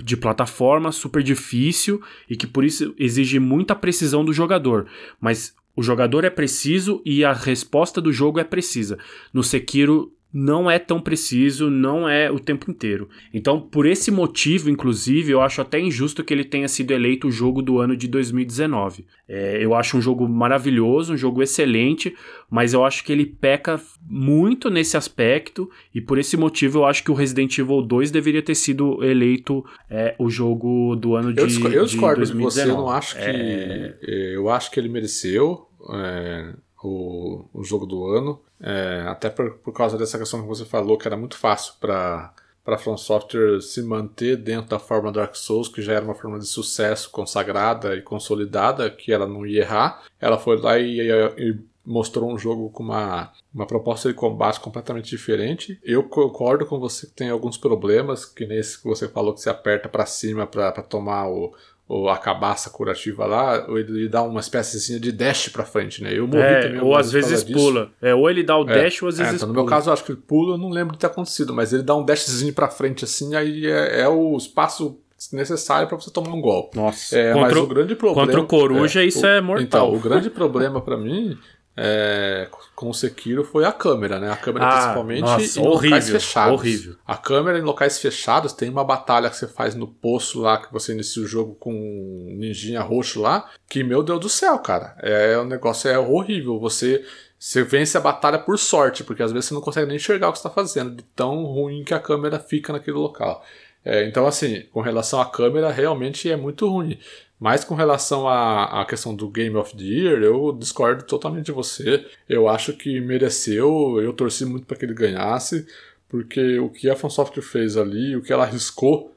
de 0.02 0.16
plataforma 0.16 0.94
super 0.94 1.22
difícil 1.22 2.02
e 2.30 2.38
que 2.38 2.48
por 2.48 2.64
isso 2.64 2.96
exige 2.98 3.40
muita 3.40 3.76
precisão 3.76 4.24
do 4.24 4.32
jogador. 4.32 4.88
Mas 5.20 5.54
o 5.76 5.84
jogador 5.84 6.24
é 6.24 6.30
preciso 6.30 7.02
e 7.06 7.26
a 7.26 7.34
resposta 7.34 8.00
do 8.00 8.14
jogo 8.14 8.40
é 8.40 8.46
precisa. 8.46 8.98
No 9.34 9.44
Sekiro 9.44 10.14
não 10.32 10.70
é 10.70 10.78
tão 10.78 11.02
preciso, 11.02 11.70
não 11.70 12.08
é 12.08 12.30
o 12.32 12.40
tempo 12.40 12.70
inteiro. 12.70 13.10
Então, 13.34 13.60
por 13.60 13.88
esse 13.88 14.12
motivo, 14.12 14.70
inclusive, 14.70 15.32
eu 15.32 15.42
acho 15.42 15.62
até 15.62 15.80
injusto 15.80 16.24
que 16.24 16.32
ele 16.32 16.44
tenha 16.44 16.68
sido 16.68 16.92
eleito 16.92 17.28
o 17.28 17.32
jogo 17.32 17.62
do 17.62 17.80
ano 17.80 17.98
de 17.98 18.08
2019. 18.08 19.06
É, 19.28 19.64
eu 19.64 19.74
acho 19.74 19.98
um 19.98 20.02
jogo 20.02 20.30
maravilhoso, 20.30 21.14
um 21.14 21.18
jogo 21.18 21.42
excelente, 21.42 22.16
mas 22.50 22.74
eu 22.74 22.86
acho 22.86 23.04
que 23.04 23.12
ele 23.12 23.26
peca 23.26 23.82
muito 24.08 24.70
nesse 24.70 24.96
aspecto, 24.96 25.70
e 25.94 26.00
por 26.00 26.20
esse 26.20 26.38
motivo 26.38 26.80
eu 26.80 26.86
acho 26.86 27.04
que 27.04 27.12
o 27.12 27.16
Resident 27.16 27.58
Evil 27.58 27.82
2 27.82 28.12
deveria 28.12 28.44
ter 28.44 28.56
sido 28.56 29.04
eleito 29.04 29.66
é, 29.90 30.16
o 30.20 30.30
jogo 30.30 30.96
do 30.96 31.16
ano 31.16 31.34
de, 31.34 31.42
eu 31.42 31.48
discordo, 31.48 31.76
eu 31.76 31.86
discordo 31.86 32.26
de 32.26 32.34
2019. 32.34 32.52
você, 32.52 32.72
eu 32.72 32.78
não 32.78 32.90
acho 32.90 33.16
que. 33.16 33.22
É... 33.22 34.36
Eu 34.36 34.50
acho 34.50 34.72
que 34.72 34.80
ele 34.80 34.90
mereceu. 34.90 35.68
É, 35.92 36.54
o, 36.84 37.46
o 37.54 37.64
jogo 37.64 37.86
do 37.86 38.06
ano. 38.08 38.40
É, 38.62 39.06
até 39.08 39.30
por, 39.30 39.52
por 39.60 39.74
causa 39.74 39.98
dessa 39.98 40.18
questão 40.18 40.42
que 40.42 40.48
você 40.48 40.66
falou, 40.66 40.98
que 40.98 41.08
era 41.08 41.18
muito 41.18 41.38
fácil 41.38 41.74
para 41.80 42.34
para 42.70 42.78
From 42.78 42.98
Software 42.98 43.62
se 43.62 43.82
manter 43.82 44.38
dentro 44.38 44.70
da 44.70 44.78
forma 44.78 45.12
Dark 45.12 45.34
Souls, 45.36 45.68
que 45.68 45.82
já 45.82 45.94
era 45.94 46.06
uma 46.06 46.14
forma 46.14 46.38
de 46.38 46.46
sucesso 46.46 47.10
consagrada 47.10 47.96
e 47.96 48.02
consolidada, 48.04 48.92
que 48.92 49.12
ela 49.12 49.26
não 49.26 49.44
ia 49.44 49.62
errar. 49.62 50.04
Ela 50.20 50.38
foi 50.38 50.56
lá 50.58 50.78
e, 50.78 51.00
e, 51.00 51.12
e 51.38 51.60
mostrou 51.84 52.32
um 52.32 52.38
jogo 52.38 52.70
com 52.70 52.84
uma, 52.84 53.32
uma 53.52 53.66
proposta 53.66 54.08
de 54.08 54.14
combate 54.14 54.60
completamente 54.60 55.10
diferente. 55.10 55.80
Eu 55.84 56.04
concordo 56.04 56.64
com 56.64 56.80
você 56.80 57.08
que 57.08 57.14
tem 57.14 57.30
alguns 57.30 57.58
problemas, 57.58 58.24
que 58.24 58.46
nesse 58.46 58.80
que 58.80 58.88
você 58.88 59.08
falou 59.08 59.34
que 59.34 59.42
se 59.42 59.50
aperta 59.50 59.90
para 59.90 60.06
cima 60.06 60.46
para 60.46 60.72
tomar 60.84 61.28
o, 61.28 61.52
ou 61.90 62.08
a 62.08 62.20
cabaça 62.20 62.70
curativa 62.70 63.26
lá, 63.26 63.66
ou 63.68 63.80
ele 63.80 64.08
dá 64.08 64.22
uma 64.22 64.40
espécie 64.40 65.00
de 65.00 65.12
dash 65.12 65.50
pra 65.50 65.66
frente, 65.66 66.04
né? 66.04 66.16
Eu 66.16 66.28
morri 66.28 66.44
é, 66.44 66.62
também. 66.62 66.82
Ou 66.82 66.96
às 66.96 67.12
vezes 67.12 67.44
pula. 67.44 67.90
É, 68.00 68.14
ou 68.14 68.30
ele 68.30 68.44
dá 68.44 68.56
o 68.56 68.70
é, 68.70 68.84
dash, 68.84 69.02
ou 69.02 69.10
às 69.10 69.18
vezes 69.18 69.34
é, 69.34 69.36
então, 69.38 69.48
No 69.48 69.56
pula. 69.56 69.66
meu 69.66 69.70
caso, 69.70 69.90
eu 69.90 69.94
acho 69.94 70.04
que 70.04 70.12
ele 70.12 70.22
pula, 70.22 70.54
eu 70.54 70.58
não 70.60 70.70
lembro 70.70 70.94
de 70.94 71.00
ter 71.00 71.08
acontecido, 71.08 71.52
mas 71.52 71.74
ele 71.74 71.82
dá 71.82 71.96
um 71.96 72.06
dashzinho 72.06 72.54
pra 72.54 72.70
frente 72.70 73.04
assim, 73.04 73.34
aí 73.34 73.66
é, 73.66 74.02
é 74.02 74.08
o 74.08 74.38
espaço 74.38 75.00
necessário 75.34 75.88
para 75.88 75.98
você 76.00 76.12
tomar 76.12 76.32
um 76.32 76.40
golpe. 76.40 76.78
Nossa. 76.78 77.18
É, 77.18 77.34
contra, 77.34 77.50
mas 77.50 77.58
o 77.58 77.68
grande 77.68 77.96
problema. 77.96 78.28
Contra 78.28 78.40
o 78.40 78.46
coruja, 78.46 79.02
é, 79.02 79.06
isso 79.06 79.26
o, 79.26 79.28
é 79.28 79.42
mortal. 79.42 79.64
Então, 79.64 79.96
o 79.96 80.00
grande 80.00 80.30
problema 80.30 80.80
para 80.80 80.96
mim 80.96 81.36
é, 81.76 82.50
com 82.76 82.90
o 82.90 82.94
Sekiro 82.94 83.44
foi 83.44 83.64
a 83.64 83.72
câmera, 83.72 84.20
né? 84.20 84.30
A 84.32 84.36
câmera 84.36 84.68
ah, 84.68 84.72
principalmente 84.72 85.22
nossa, 85.22 85.60
em 85.60 85.66
horrível, 85.66 85.90
locais 85.90 86.10
fechados. 86.10 86.54
Horrível. 86.60 86.96
A 87.08 87.18
câmera 87.18 87.58
em 87.58 87.62
locais 87.62 88.00
fechados 88.00 88.54
tem 88.54 88.70
uma 88.70 88.84
batalha 88.84 89.30
que 89.30 89.38
você 89.38 89.48
faz 89.48 89.76
no 89.76 89.88
poço 89.88 90.42
lá, 90.42 90.58
que 90.58 90.72
você 90.74 90.92
inicia 90.94 91.24
o 91.24 91.28
jogo 91.28 91.56
com 91.56 91.72
um 91.74 92.36
ninjinha 92.38 92.82
roxo 92.82 93.22
lá, 93.22 93.50
que, 93.70 93.84
meu 93.84 94.04
Deus 94.04 94.20
do 94.20 94.30
céu, 94.30 94.60
cara. 94.60 94.96
É, 95.00 95.38
o 95.38 95.46
negócio 95.46 95.90
é 95.90 95.98
horrível. 95.98 96.60
Você. 96.60 97.06
Você 97.42 97.64
vence 97.64 97.98
a 97.98 98.02
batalha 98.02 98.38
por 98.38 98.60
sorte, 98.60 99.02
porque 99.02 99.24
às 99.24 99.32
vezes 99.32 99.48
você 99.48 99.54
não 99.54 99.62
consegue 99.62 99.88
nem 99.88 99.96
enxergar 99.96 100.28
o 100.28 100.34
que 100.34 100.40
está 100.40 100.50
fazendo, 100.50 100.98
de 100.98 101.04
tão 101.16 101.46
ruim 101.46 101.86
que 101.86 101.94
a 101.94 102.00
câmera 102.00 102.38
fica 102.38 102.74
naquele 102.74 102.98
local. 102.98 103.46
É, 103.84 104.06
então, 104.06 104.28
assim, 104.28 104.64
com 104.72 104.82
relação 104.82 105.22
à 105.22 105.26
câmera, 105.26 105.72
realmente 105.72 106.30
é 106.30 106.36
muito 106.36 106.68
ruim. 106.68 107.00
Mas 107.40 107.64
com 107.64 107.74
relação 107.74 108.28
à, 108.28 108.82
à 108.82 108.86
questão 108.86 109.16
do 109.16 109.30
Game 109.30 109.56
of 109.56 109.76
the 109.76 109.84
Year, 109.84 110.22
eu 110.22 110.52
discordo 110.52 111.06
totalmente 111.06 111.46
de 111.46 111.52
você. 111.54 112.06
Eu 112.28 112.50
acho 112.50 112.74
que 112.74 113.00
mereceu, 113.00 114.02
eu 114.02 114.12
torci 114.12 114.46
muito 114.46 114.66
para 114.66 114.76
que 114.76 114.84
ele 114.84 114.94
ganhasse, 114.94 115.66
porque 116.10 116.60
o 116.60 116.70
que 116.70 116.90
a 116.90 116.96
FromSoft 116.96 117.40
fez 117.42 117.78
ali, 117.78 118.16
o 118.16 118.22
que 118.22 118.34
ela 118.34 118.44
arriscou 118.44 119.16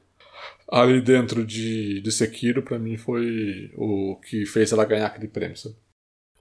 ali 0.71 1.01
dentro 1.01 1.45
de, 1.45 1.99
de 1.99 2.11
Sekiro, 2.11 2.63
para 2.63 2.79
mim 2.79 2.95
foi 2.97 3.71
o 3.75 4.15
que 4.15 4.45
fez 4.45 4.71
ela 4.71 4.85
ganhar 4.85 5.07
aquele 5.07 5.27
prêmio. 5.27 5.55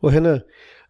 Ô 0.00 0.08
Renan, 0.08 0.42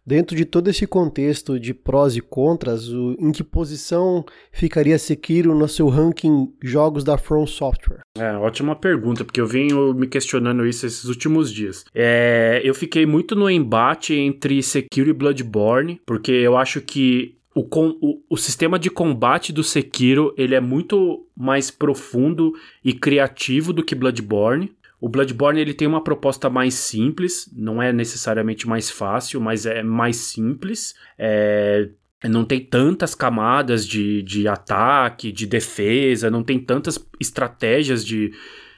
Dentro 0.05 0.35
de 0.35 0.43
todo 0.43 0.69
esse 0.69 0.85
contexto 0.85 1.57
de 1.57 1.73
prós 1.73 2.17
e 2.17 2.21
contras, 2.21 2.89
o, 2.89 3.15
em 3.17 3.31
que 3.31 3.43
posição 3.43 4.25
ficaria 4.51 4.99
Sekiro 4.99 5.55
no 5.55 5.67
seu 5.67 5.87
ranking 5.87 6.51
jogos 6.61 7.03
da 7.03 7.17
From 7.17 7.47
Software? 7.47 8.01
É, 8.17 8.33
ótima 8.33 8.75
pergunta, 8.75 9.23
porque 9.23 9.39
eu 9.39 9.47
venho 9.47 9.93
me 9.93 10.07
questionando 10.07 10.65
isso 10.65 10.85
esses 10.85 11.05
últimos 11.05 11.51
dias. 11.51 11.85
É, 11.95 12.61
eu 12.63 12.73
fiquei 12.73 13.05
muito 13.05 13.33
no 13.33 13.49
embate 13.49 14.13
entre 14.13 14.61
Sekiro 14.61 15.09
e 15.09 15.13
Bloodborne, 15.13 16.01
porque 16.05 16.31
eu 16.31 16.57
acho 16.57 16.81
que 16.81 17.37
o, 17.55 17.61
o, 17.61 18.21
o, 18.29 18.37
sistema 18.37 18.79
de 18.79 18.89
combate 18.89 19.53
do 19.53 19.63
Sekiro 19.63 20.33
ele 20.35 20.55
é 20.55 20.59
muito 20.59 21.25
mais 21.37 21.69
profundo 21.69 22.51
e 22.83 22.93
criativo 22.93 23.71
do 23.71 23.83
que 23.83 23.95
Bloodborne. 23.95 24.71
O 25.03 25.09
Bloodborne 25.09 25.59
ele 25.59 25.73
tem 25.73 25.85
uma 25.85 26.01
proposta 26.01 26.49
mais 26.49 26.75
simples, 26.75 27.51
não 27.53 27.83
é 27.83 27.91
necessariamente 27.91 28.65
mais 28.65 28.89
fácil, 28.89 29.41
mas 29.41 29.65
é 29.65 29.83
mais 29.83 30.15
simples. 30.15 30.95
É, 31.19 31.89
não 32.23 32.45
tem 32.45 32.61
tantas 32.61 33.13
camadas 33.13 33.85
de, 33.85 34.23
de 34.23 34.47
ataque, 34.47 35.29
de 35.29 35.45
defesa, 35.45 36.31
não 36.31 36.41
tem 36.41 36.57
tantas 36.57 36.97
estratégias 37.19 38.05
de, 38.05 38.31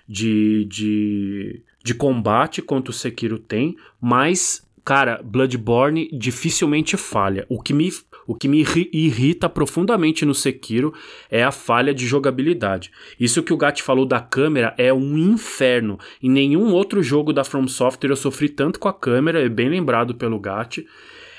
de, 0.08 0.66
de, 0.66 1.64
de 1.84 1.94
combate 1.94 2.60
quanto 2.60 2.90
o 2.90 2.94
Sekiro 2.94 3.38
tem, 3.38 3.78
mas 4.02 4.68
cara, 4.84 5.22
Bloodborne 5.24 6.10
dificilmente 6.12 6.98
falha. 6.98 7.46
O 7.48 7.62
que 7.62 7.72
me 7.72 7.92
o 8.28 8.36
que 8.36 8.48
me 8.48 8.66
irrita 8.92 9.48
profundamente 9.48 10.26
no 10.26 10.34
Sekiro 10.34 10.94
é 11.30 11.44
a 11.44 11.52
falha 11.52 11.94
de 11.94 12.06
jogabilidade. 12.06 12.92
Isso 13.20 13.44
que 13.44 13.54
o 13.54 13.58
Gat 13.58 13.82
falou 13.84 14.06
da 14.06 14.20
câmera 14.20 14.74
é 14.78 14.94
um 14.94 15.18
inferno. 15.18 16.00
Em 16.22 16.30
nenhum 16.30 16.74
outro 16.74 17.04
jogo 17.04 17.32
da 17.32 17.44
From 17.44 17.68
Software 17.68 18.10
eu 18.10 18.16
sofri 18.16 18.50
tanto 18.50 18.80
com 18.80 18.88
a 18.88 18.94
câmera, 18.94 19.44
é 19.44 19.50
bem 19.50 19.70
lembrado 19.70 20.16
pelo 20.16 20.40
Gat. 20.40 20.86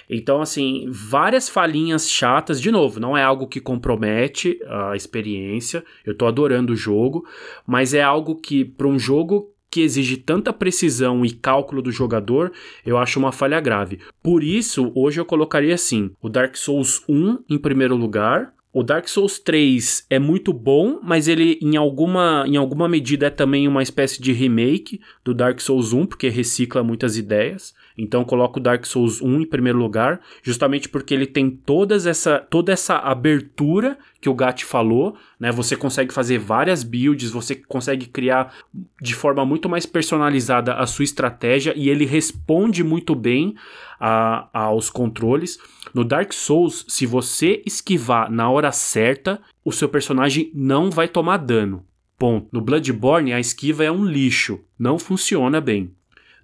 Então, 0.08 0.40
assim, 0.40 0.86
várias 0.88 1.48
falhinhas 1.48 2.08
chatas. 2.08 2.60
De 2.60 2.70
novo, 2.70 3.00
não 3.00 3.16
é 3.16 3.24
algo 3.24 3.48
que 3.48 3.60
compromete 3.60 4.60
a 4.68 4.94
experiência. 4.94 5.84
Eu 6.04 6.14
tô 6.14 6.26
adorando 6.26 6.72
o 6.72 6.76
jogo, 6.76 7.26
mas 7.66 7.92
é 7.92 8.02
algo 8.02 8.36
que, 8.36 8.64
para 8.64 8.86
um 8.86 8.98
jogo 8.98 9.52
que 9.76 9.82
exige 9.82 10.16
tanta 10.16 10.54
precisão 10.54 11.22
e 11.22 11.30
cálculo 11.30 11.82
do 11.82 11.92
jogador, 11.92 12.50
eu 12.86 12.96
acho 12.96 13.18
uma 13.18 13.30
falha 13.30 13.60
grave. 13.60 13.98
Por 14.22 14.42
isso, 14.42 14.90
hoje 14.94 15.20
eu 15.20 15.24
colocaria 15.26 15.74
assim: 15.74 16.10
o 16.22 16.30
Dark 16.30 16.56
Souls 16.56 17.02
1 17.06 17.40
em 17.50 17.58
primeiro 17.58 17.94
lugar, 17.94 18.54
o 18.72 18.82
Dark 18.82 19.06
Souls 19.06 19.38
3 19.38 20.06
é 20.08 20.18
muito 20.18 20.50
bom, 20.50 20.98
mas 21.02 21.28
ele 21.28 21.58
em 21.60 21.76
alguma, 21.76 22.46
em 22.46 22.56
alguma 22.56 22.88
medida 22.88 23.26
é 23.26 23.30
também 23.30 23.68
uma 23.68 23.82
espécie 23.82 24.20
de 24.20 24.32
remake 24.32 24.98
do 25.22 25.34
Dark 25.34 25.60
Souls 25.60 25.92
1, 25.92 26.06
porque 26.06 26.30
recicla 26.30 26.82
muitas 26.82 27.18
ideias. 27.18 27.74
Então 27.97 28.24
coloco 28.24 28.59
o 28.59 28.62
Dark 28.62 28.85
Souls 28.85 29.23
1 29.23 29.40
em 29.40 29.47
primeiro 29.47 29.78
lugar, 29.78 30.20
justamente 30.43 30.89
porque 30.89 31.14
ele 31.14 31.27
tem 31.27 31.51
todas 31.51 32.06
essa, 32.06 32.39
toda 32.39 32.73
essa 32.73 32.97
abertura 32.97 33.97
que 34.20 34.27
que 34.27 34.28
o 34.28 34.35
Gat 34.35 34.64
falou, 34.64 35.14
né? 35.39 35.52
Você 35.52 35.77
consegue 35.77 36.12
fazer 36.12 36.36
várias 36.36 36.82
builds, 36.82 37.31
você 37.31 37.55
consegue 37.55 38.06
criar 38.06 38.52
de 39.01 39.14
forma 39.14 39.47
muito 39.47 39.68
mais 39.68 39.86
personalizada 39.86 40.74
a 40.74 40.85
sua 40.85 41.05
estratégia 41.05 41.73
e 41.77 41.89
ele 41.89 42.05
responde 42.05 42.82
muito 42.82 43.14
bem 43.14 43.55
a, 44.01 44.48
aos 44.52 44.90
controles. 44.90 45.60
No 45.94 46.05
Dark 46.05 46.32
Souls, 46.32 46.85
se 46.89 47.06
você 47.06 47.62
esquivar 47.64 48.28
na 48.28 48.51
hora 48.51 48.73
certa, 48.73 49.40
o 49.64 49.70
seu 49.70 49.89
personagem 49.89 50.51
não 50.52 50.90
vai 50.90 51.06
tomar 51.06 51.36
dano. 51.36 51.85
Ponto. 52.18 52.48
No 52.51 52.60
Bloodborne, 52.60 53.32
a 53.32 53.39
esquiva 53.39 53.85
é 53.85 53.93
um 53.93 54.05
lixo, 54.05 54.59
não 54.77 54.98
funciona 54.98 55.60
bem. 55.60 55.94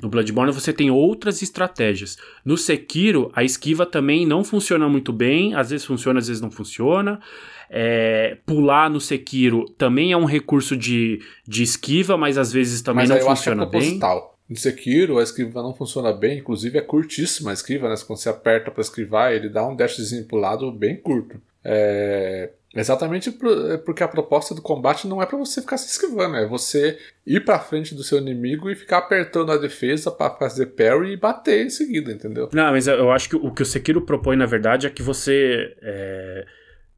No 0.02 0.08
Bloodborne 0.08 0.52
você 0.52 0.72
tem 0.72 0.90
outras 0.90 1.40
estratégias. 1.42 2.18
No 2.44 2.56
Sekiro, 2.56 3.30
a 3.34 3.44
esquiva 3.44 3.86
também 3.86 4.26
não 4.26 4.42
funciona 4.42 4.88
muito 4.88 5.12
bem, 5.12 5.54
às 5.54 5.70
vezes 5.70 5.86
funciona, 5.86 6.18
às 6.18 6.26
vezes 6.26 6.42
não 6.42 6.50
funciona. 6.50 7.20
É, 7.70 8.36
pular 8.44 8.90
no 8.90 9.00
Sekiro 9.00 9.64
também 9.78 10.10
é 10.10 10.16
um 10.16 10.24
recurso 10.24 10.76
de, 10.76 11.22
de 11.46 11.62
esquiva, 11.62 12.18
mas 12.18 12.36
às 12.36 12.52
vezes 12.52 12.82
também 12.82 13.06
mas 13.06 13.10
não 13.10 13.28
funciona 13.28 13.62
é 13.62 13.66
bem. 13.66 13.98
No 14.48 14.56
Sekiro, 14.56 15.18
a 15.18 15.22
esquiva 15.22 15.62
não 15.62 15.72
funciona 15.72 16.12
bem, 16.12 16.38
inclusive 16.38 16.76
é 16.76 16.82
curtíssima 16.82 17.50
a 17.50 17.54
esquiva, 17.54 17.88
né? 17.88 17.94
Quando 18.06 18.18
você 18.18 18.28
aperta 18.28 18.70
para 18.70 18.82
esquivar, 18.82 19.32
ele 19.32 19.48
dá 19.48 19.66
um 19.66 19.76
dashzinho 19.76 20.26
pro 20.26 20.36
lado 20.36 20.70
bem 20.72 20.96
curto. 20.96 21.40
É, 21.64 22.50
Exatamente 22.74 23.28
é 23.70 23.76
porque 23.76 24.02
a 24.02 24.08
proposta 24.08 24.54
do 24.54 24.62
combate 24.62 25.06
não 25.06 25.22
é 25.22 25.26
para 25.26 25.36
você 25.36 25.60
ficar 25.60 25.76
se 25.76 25.90
esquivando, 25.90 26.36
é 26.36 26.46
você 26.46 26.98
ir 27.26 27.44
para 27.44 27.58
frente 27.58 27.94
do 27.94 28.02
seu 28.02 28.18
inimigo 28.18 28.70
e 28.70 28.74
ficar 28.74 28.98
apertando 28.98 29.52
a 29.52 29.58
defesa 29.58 30.10
para 30.10 30.34
fazer 30.36 30.66
parry 30.66 31.12
e 31.12 31.16
bater 31.16 31.66
em 31.66 31.70
seguida, 31.70 32.10
entendeu? 32.10 32.48
Não, 32.52 32.72
mas 32.72 32.86
eu 32.86 33.10
acho 33.10 33.28
que 33.28 33.36
o 33.36 33.50
que 33.52 33.62
o 33.62 33.66
Sekiro 33.66 34.00
propõe 34.00 34.36
na 34.36 34.46
verdade 34.46 34.86
é 34.86 34.90
que 34.90 35.02
você 35.02 35.76
é, 35.82 36.46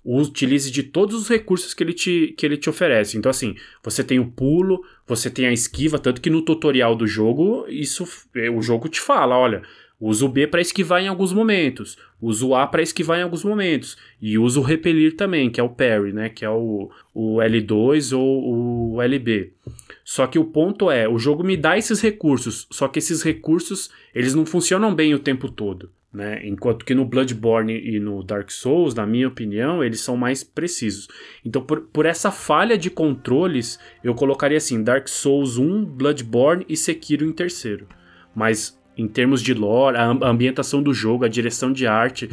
utilize 0.05 0.71
de 0.71 0.85
todos 0.85 1.23
os 1.23 1.29
recursos 1.29 1.75
que 1.75 1.83
ele, 1.83 1.93
te, 1.93 2.35
que 2.39 2.47
ele 2.47 2.57
te 2.57 2.71
oferece. 2.71 3.19
Então, 3.19 3.31
assim, 3.31 3.57
você 3.83 4.05
tem 4.05 4.21
o 4.21 4.31
pulo, 4.31 4.81
você 5.05 5.29
tem 5.29 5.47
a 5.47 5.53
esquiva, 5.53 5.99
tanto 5.99 6.21
que 6.21 6.31
no 6.31 6.43
tutorial 6.43 6.95
do 6.95 7.07
jogo, 7.07 7.67
isso 7.69 8.07
o 8.55 8.63
jogo 8.63 8.89
te 8.89 9.01
fala, 9.01 9.37
olha 9.37 9.63
Uso 10.01 10.27
o 10.27 10.29
B 10.29 10.47
para 10.47 10.61
esquivar 10.61 11.01
em 11.01 11.09
alguns 11.09 11.33
momentos, 11.33 11.97
uso 12.21 12.49
o 12.49 12.55
A 12.55 12.67
para 12.67 12.83
esquivar 12.83 13.19
em 13.19 13.23
alguns 13.23 13.45
momentos 13.45 13.97
e 14.21 14.37
uso 14.37 14.61
o 14.61 14.65
repelir 14.65 15.17
também, 15.17 15.49
que 15.49 15.61
é 15.61 15.63
o 15.63 15.69
parry, 15.69 16.13
né, 16.13 16.29
que 16.29 16.45
é 16.45 16.51
o, 16.51 16.91
o 17.15 17.37
L2 17.37 18.17
ou 18.17 18.95
o 18.95 19.03
LB. 19.03 19.53
Só 20.05 20.27
que 20.27 20.39
o 20.39 20.45
ponto 20.45 20.91
é, 20.91 21.09
o 21.09 21.19
jogo 21.19 21.45
me 21.45 21.57
dá 21.57 21.79
esses 21.79 22.01
recursos, 22.01 22.67
só 22.71 22.89
que 22.89 22.99
esses 22.99 23.23
recursos, 23.23 23.91
eles 24.15 24.35
não 24.35 24.45
funcionam 24.45 24.95
bem 24.95 25.15
o 25.15 25.19
tempo 25.19 25.49
todo, 25.49 25.91
né? 26.13 26.41
Enquanto 26.45 26.85
que 26.85 26.95
no 26.95 27.05
Bloodborne 27.05 27.73
e 27.73 27.99
no 27.99 28.23
Dark 28.23 28.51
Souls, 28.51 28.95
na 28.95 29.07
minha 29.07 29.29
opinião, 29.29 29.83
eles 29.83 30.01
são 30.01 30.17
mais 30.17 30.45
precisos. 30.45 31.09
Então, 31.45 31.63
por, 31.63 31.83
por 31.83 32.05
essa 32.05 32.31
falha 32.31 32.77
de 32.77 32.91
controles, 32.91 33.79
eu 34.03 34.15
colocaria 34.15 34.59
assim, 34.59 34.83
Dark 34.83 35.09
Souls 35.09 35.57
1, 35.57 35.85
Bloodborne 35.85 36.67
e 36.69 36.77
Sekiro 36.77 37.25
em 37.25 37.33
terceiro. 37.33 37.89
Mas 38.35 38.79
em 38.97 39.09
termos 39.09 39.43
de 39.43 39.53
lore, 39.53 39.97
a 39.97 40.07
ambientação 40.29 40.83
do 40.83 40.95
jogo, 40.95 41.25
a 41.25 41.29
direção 41.29 41.73
de 41.73 41.87
arte, 41.87 42.31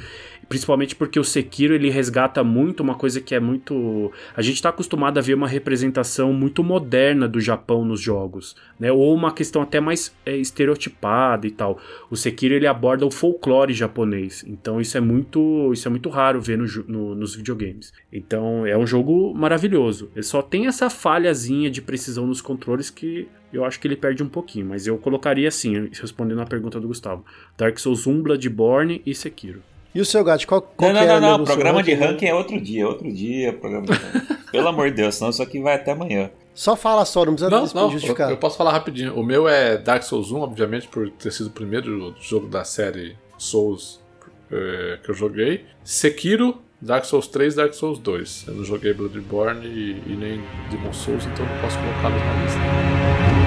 principalmente 0.52 0.98
porque 0.98 1.18
o 1.18 1.24
Sekiro 1.24 1.74
ele 1.74 1.90
resgata 1.90 2.44
muito 2.44 2.84
uma 2.84 2.94
coisa 2.94 3.22
que 3.22 3.34
é 3.34 3.40
muito 3.40 4.12
a 4.36 4.42
gente 4.42 4.56
está 4.56 4.68
acostumado 4.68 5.18
a 5.18 5.22
ver 5.22 5.34
uma 5.34 5.48
representação 5.48 6.34
muito 6.34 6.62
moderna 6.62 7.26
do 7.26 7.40
Japão 7.40 7.86
nos 7.86 8.02
jogos, 8.02 8.54
né? 8.78 8.92
Ou 8.92 9.16
uma 9.16 9.32
questão 9.32 9.62
até 9.62 9.80
mais 9.80 10.14
é, 10.26 10.36
estereotipada 10.36 11.48
e 11.48 11.52
tal. 11.52 11.80
O 12.10 12.18
Sekiro 12.18 12.54
ele 12.54 12.68
aborda 12.68 13.06
o 13.06 13.12
folclore 13.12 13.74
japonês, 13.74 14.44
então 14.46 14.82
isso 14.82 14.98
é 14.98 15.00
muito 15.00 15.72
isso 15.72 15.88
é 15.88 15.92
muito 15.92 16.10
raro 16.10 16.42
ver 16.42 16.58
no, 16.58 16.66
no, 16.86 17.16
nos 17.16 17.34
videogames. 17.34 17.94
Então 18.12 18.66
é 18.66 18.78
um 18.78 18.86
jogo 18.86 19.34
maravilhoso. 19.34 20.12
Ele 20.14 20.24
só 20.24 20.42
tem 20.42 20.68
essa 20.68 20.90
falhazinha 20.90 21.72
de 21.72 21.82
precisão 21.82 22.28
nos 22.28 22.42
controles 22.42 22.90
que 22.90 23.26
eu 23.54 23.64
acho 23.64 23.80
que 23.80 23.88
ele 23.88 23.96
perde 23.96 24.22
um 24.22 24.28
pouquinho, 24.28 24.66
mas 24.66 24.86
eu 24.86 24.98
colocaria 24.98 25.48
assim, 25.48 25.90
respondendo 25.94 26.42
a 26.42 26.46
pergunta 26.46 26.78
do 26.78 26.90
Gustavo: 26.90 27.26
Dark 27.58 27.80
Souls 27.80 28.06
1, 28.06 28.22
Bloodborne 28.22 29.02
e 29.06 29.16
Sekiro. 29.16 29.71
E 29.94 30.00
o 30.00 30.06
seu 30.06 30.24
gato, 30.24 30.48
qual, 30.48 30.62
qual 30.62 30.94
não, 30.94 31.06
não, 31.06 31.20
não, 31.20 31.38
não, 31.40 31.46
programa 31.46 31.84
de 31.84 31.94
ranking 31.94 32.28
é 32.28 32.34
outro 32.34 32.60
dia, 32.60 32.88
outro 32.88 33.12
dia, 33.12 33.52
programa 33.52 33.88
de 33.88 33.94
ranking. 33.94 34.36
Pelo 34.52 34.68
amor 34.68 34.90
de 34.90 34.98
Deus, 34.98 35.16
senão 35.16 35.30
isso 35.30 35.42
aqui 35.44 35.60
vai 35.60 35.76
até 35.76 35.92
amanhã. 35.92 36.30
Só 36.54 36.76
fala 36.76 37.06
só, 37.06 37.26
não 37.26 37.34
precisa 37.34 37.50
não, 37.50 37.66
não, 37.74 37.92
justificar. 37.92 38.28
Eu, 38.28 38.36
eu, 38.36 38.38
posso 38.38 38.58
falar 38.58 38.72
rapidinho. 38.72 39.16
O 39.16 39.24
meu 39.24 39.48
é 39.48 39.78
Dark 39.78 40.04
Souls 40.04 40.32
1, 40.32 40.40
obviamente, 40.40 40.88
por 40.88 41.10
ter 41.10 41.32
sido 41.32 41.48
o 41.48 41.52
primeiro 41.52 42.14
jogo 42.20 42.48
da 42.48 42.64
série 42.64 43.18
Souls 43.38 44.02
é, 44.52 45.00
que 45.04 45.10
eu 45.10 45.16
joguei. 45.16 45.66
Sekiro, 45.84 46.62
Dark 46.82 47.06
Souls 47.06 47.28
3 47.28 47.56
Dark 47.56 47.74
Souls 47.74 48.00
2. 48.00 48.46
Eu 48.48 48.54
não 48.56 48.64
joguei 48.66 48.94
Bloodborne 48.94 49.66
e, 49.66 50.04
e 50.06 50.16
nem 50.16 50.42
Demon 50.70 50.94
Souls, 50.94 51.26
então 51.26 51.46
não 51.46 51.62
posso 51.62 51.78
colocá-los 51.78 52.22
na 52.22 52.44
lista. 52.44 53.41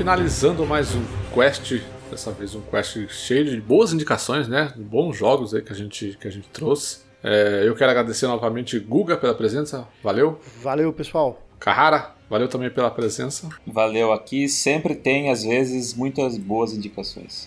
Finalizando 0.00 0.64
mais 0.64 0.94
um 0.94 1.04
quest, 1.34 1.82
dessa 2.10 2.32
vez 2.32 2.54
um 2.54 2.62
quest 2.62 3.06
cheio 3.10 3.44
de 3.44 3.60
boas 3.60 3.92
indicações, 3.92 4.48
né? 4.48 4.72
Bons 4.74 5.14
jogos 5.14 5.54
aí 5.54 5.60
que 5.60 5.74
a 5.74 5.76
gente, 5.76 6.16
que 6.18 6.26
a 6.26 6.30
gente 6.30 6.48
trouxe. 6.48 7.00
É, 7.22 7.64
eu 7.66 7.76
quero 7.76 7.90
agradecer 7.90 8.26
novamente 8.26 8.78
Guga 8.78 9.18
pela 9.18 9.34
presença, 9.34 9.86
valeu. 10.02 10.40
Valeu, 10.62 10.90
pessoal. 10.90 11.46
Carrara, 11.58 12.14
valeu 12.30 12.48
também 12.48 12.70
pela 12.70 12.90
presença. 12.90 13.46
Valeu 13.66 14.10
aqui, 14.10 14.48
sempre 14.48 14.94
tem 14.94 15.30
às 15.30 15.44
vezes 15.44 15.92
muitas 15.92 16.38
boas 16.38 16.72
indicações. 16.72 17.46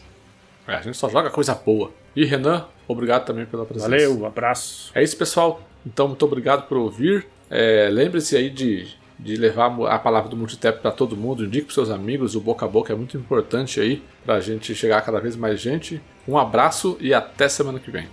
É, 0.68 0.76
a 0.76 0.82
gente 0.82 0.96
só 0.96 1.10
joga 1.10 1.32
coisa 1.32 1.56
boa. 1.56 1.92
E 2.16 2.24
Renan, 2.24 2.68
obrigado 2.88 3.26
também 3.26 3.48
pela 3.48 3.66
presença. 3.66 3.90
Valeu, 3.90 4.20
um 4.20 4.28
abraço. 4.28 4.92
É 4.94 5.02
isso, 5.02 5.18
pessoal. 5.18 5.60
Então, 5.84 6.08
muito 6.08 6.24
obrigado 6.24 6.68
por 6.68 6.78
ouvir. 6.78 7.26
É, 7.50 7.90
Lembre-se 7.92 8.38
aí 8.38 8.52
de 8.52 8.96
de 9.24 9.38
levar 9.38 9.74
a 9.90 9.98
palavra 9.98 10.30
do 10.30 10.36
multitap 10.36 10.82
para 10.82 10.92
todo 10.92 11.16
mundo, 11.16 11.46
indique 11.46 11.68
para 11.68 11.74
seus 11.76 11.90
amigos, 11.90 12.36
o 12.36 12.42
boca 12.42 12.66
a 12.66 12.68
boca 12.68 12.92
é 12.92 12.96
muito 12.96 13.16
importante 13.16 13.80
aí 13.80 14.04
para 14.26 14.36
a 14.36 14.40
gente 14.42 14.76
chegar 14.76 14.98
a 14.98 15.02
cada 15.02 15.20
vez 15.20 15.36
mais 15.38 15.62
gente. 15.62 16.02
Um 16.28 16.38
abraço 16.38 16.98
e 17.00 17.14
até 17.14 17.48
semana 17.48 17.80
que 17.80 17.90
vem. 17.90 18.08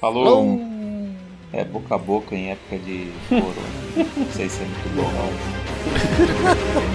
Falou! 0.00 0.58
É 1.52 1.62
boca 1.64 1.94
a 1.94 1.98
boca 1.98 2.34
em 2.34 2.50
época 2.50 2.78
de 2.78 3.12
corona. 3.28 3.54
não 4.16 4.32
sei 4.32 4.48
se 4.48 4.62
é 4.62 4.66
muito 4.66 4.96
bom 4.96 5.12
não. 5.12 6.84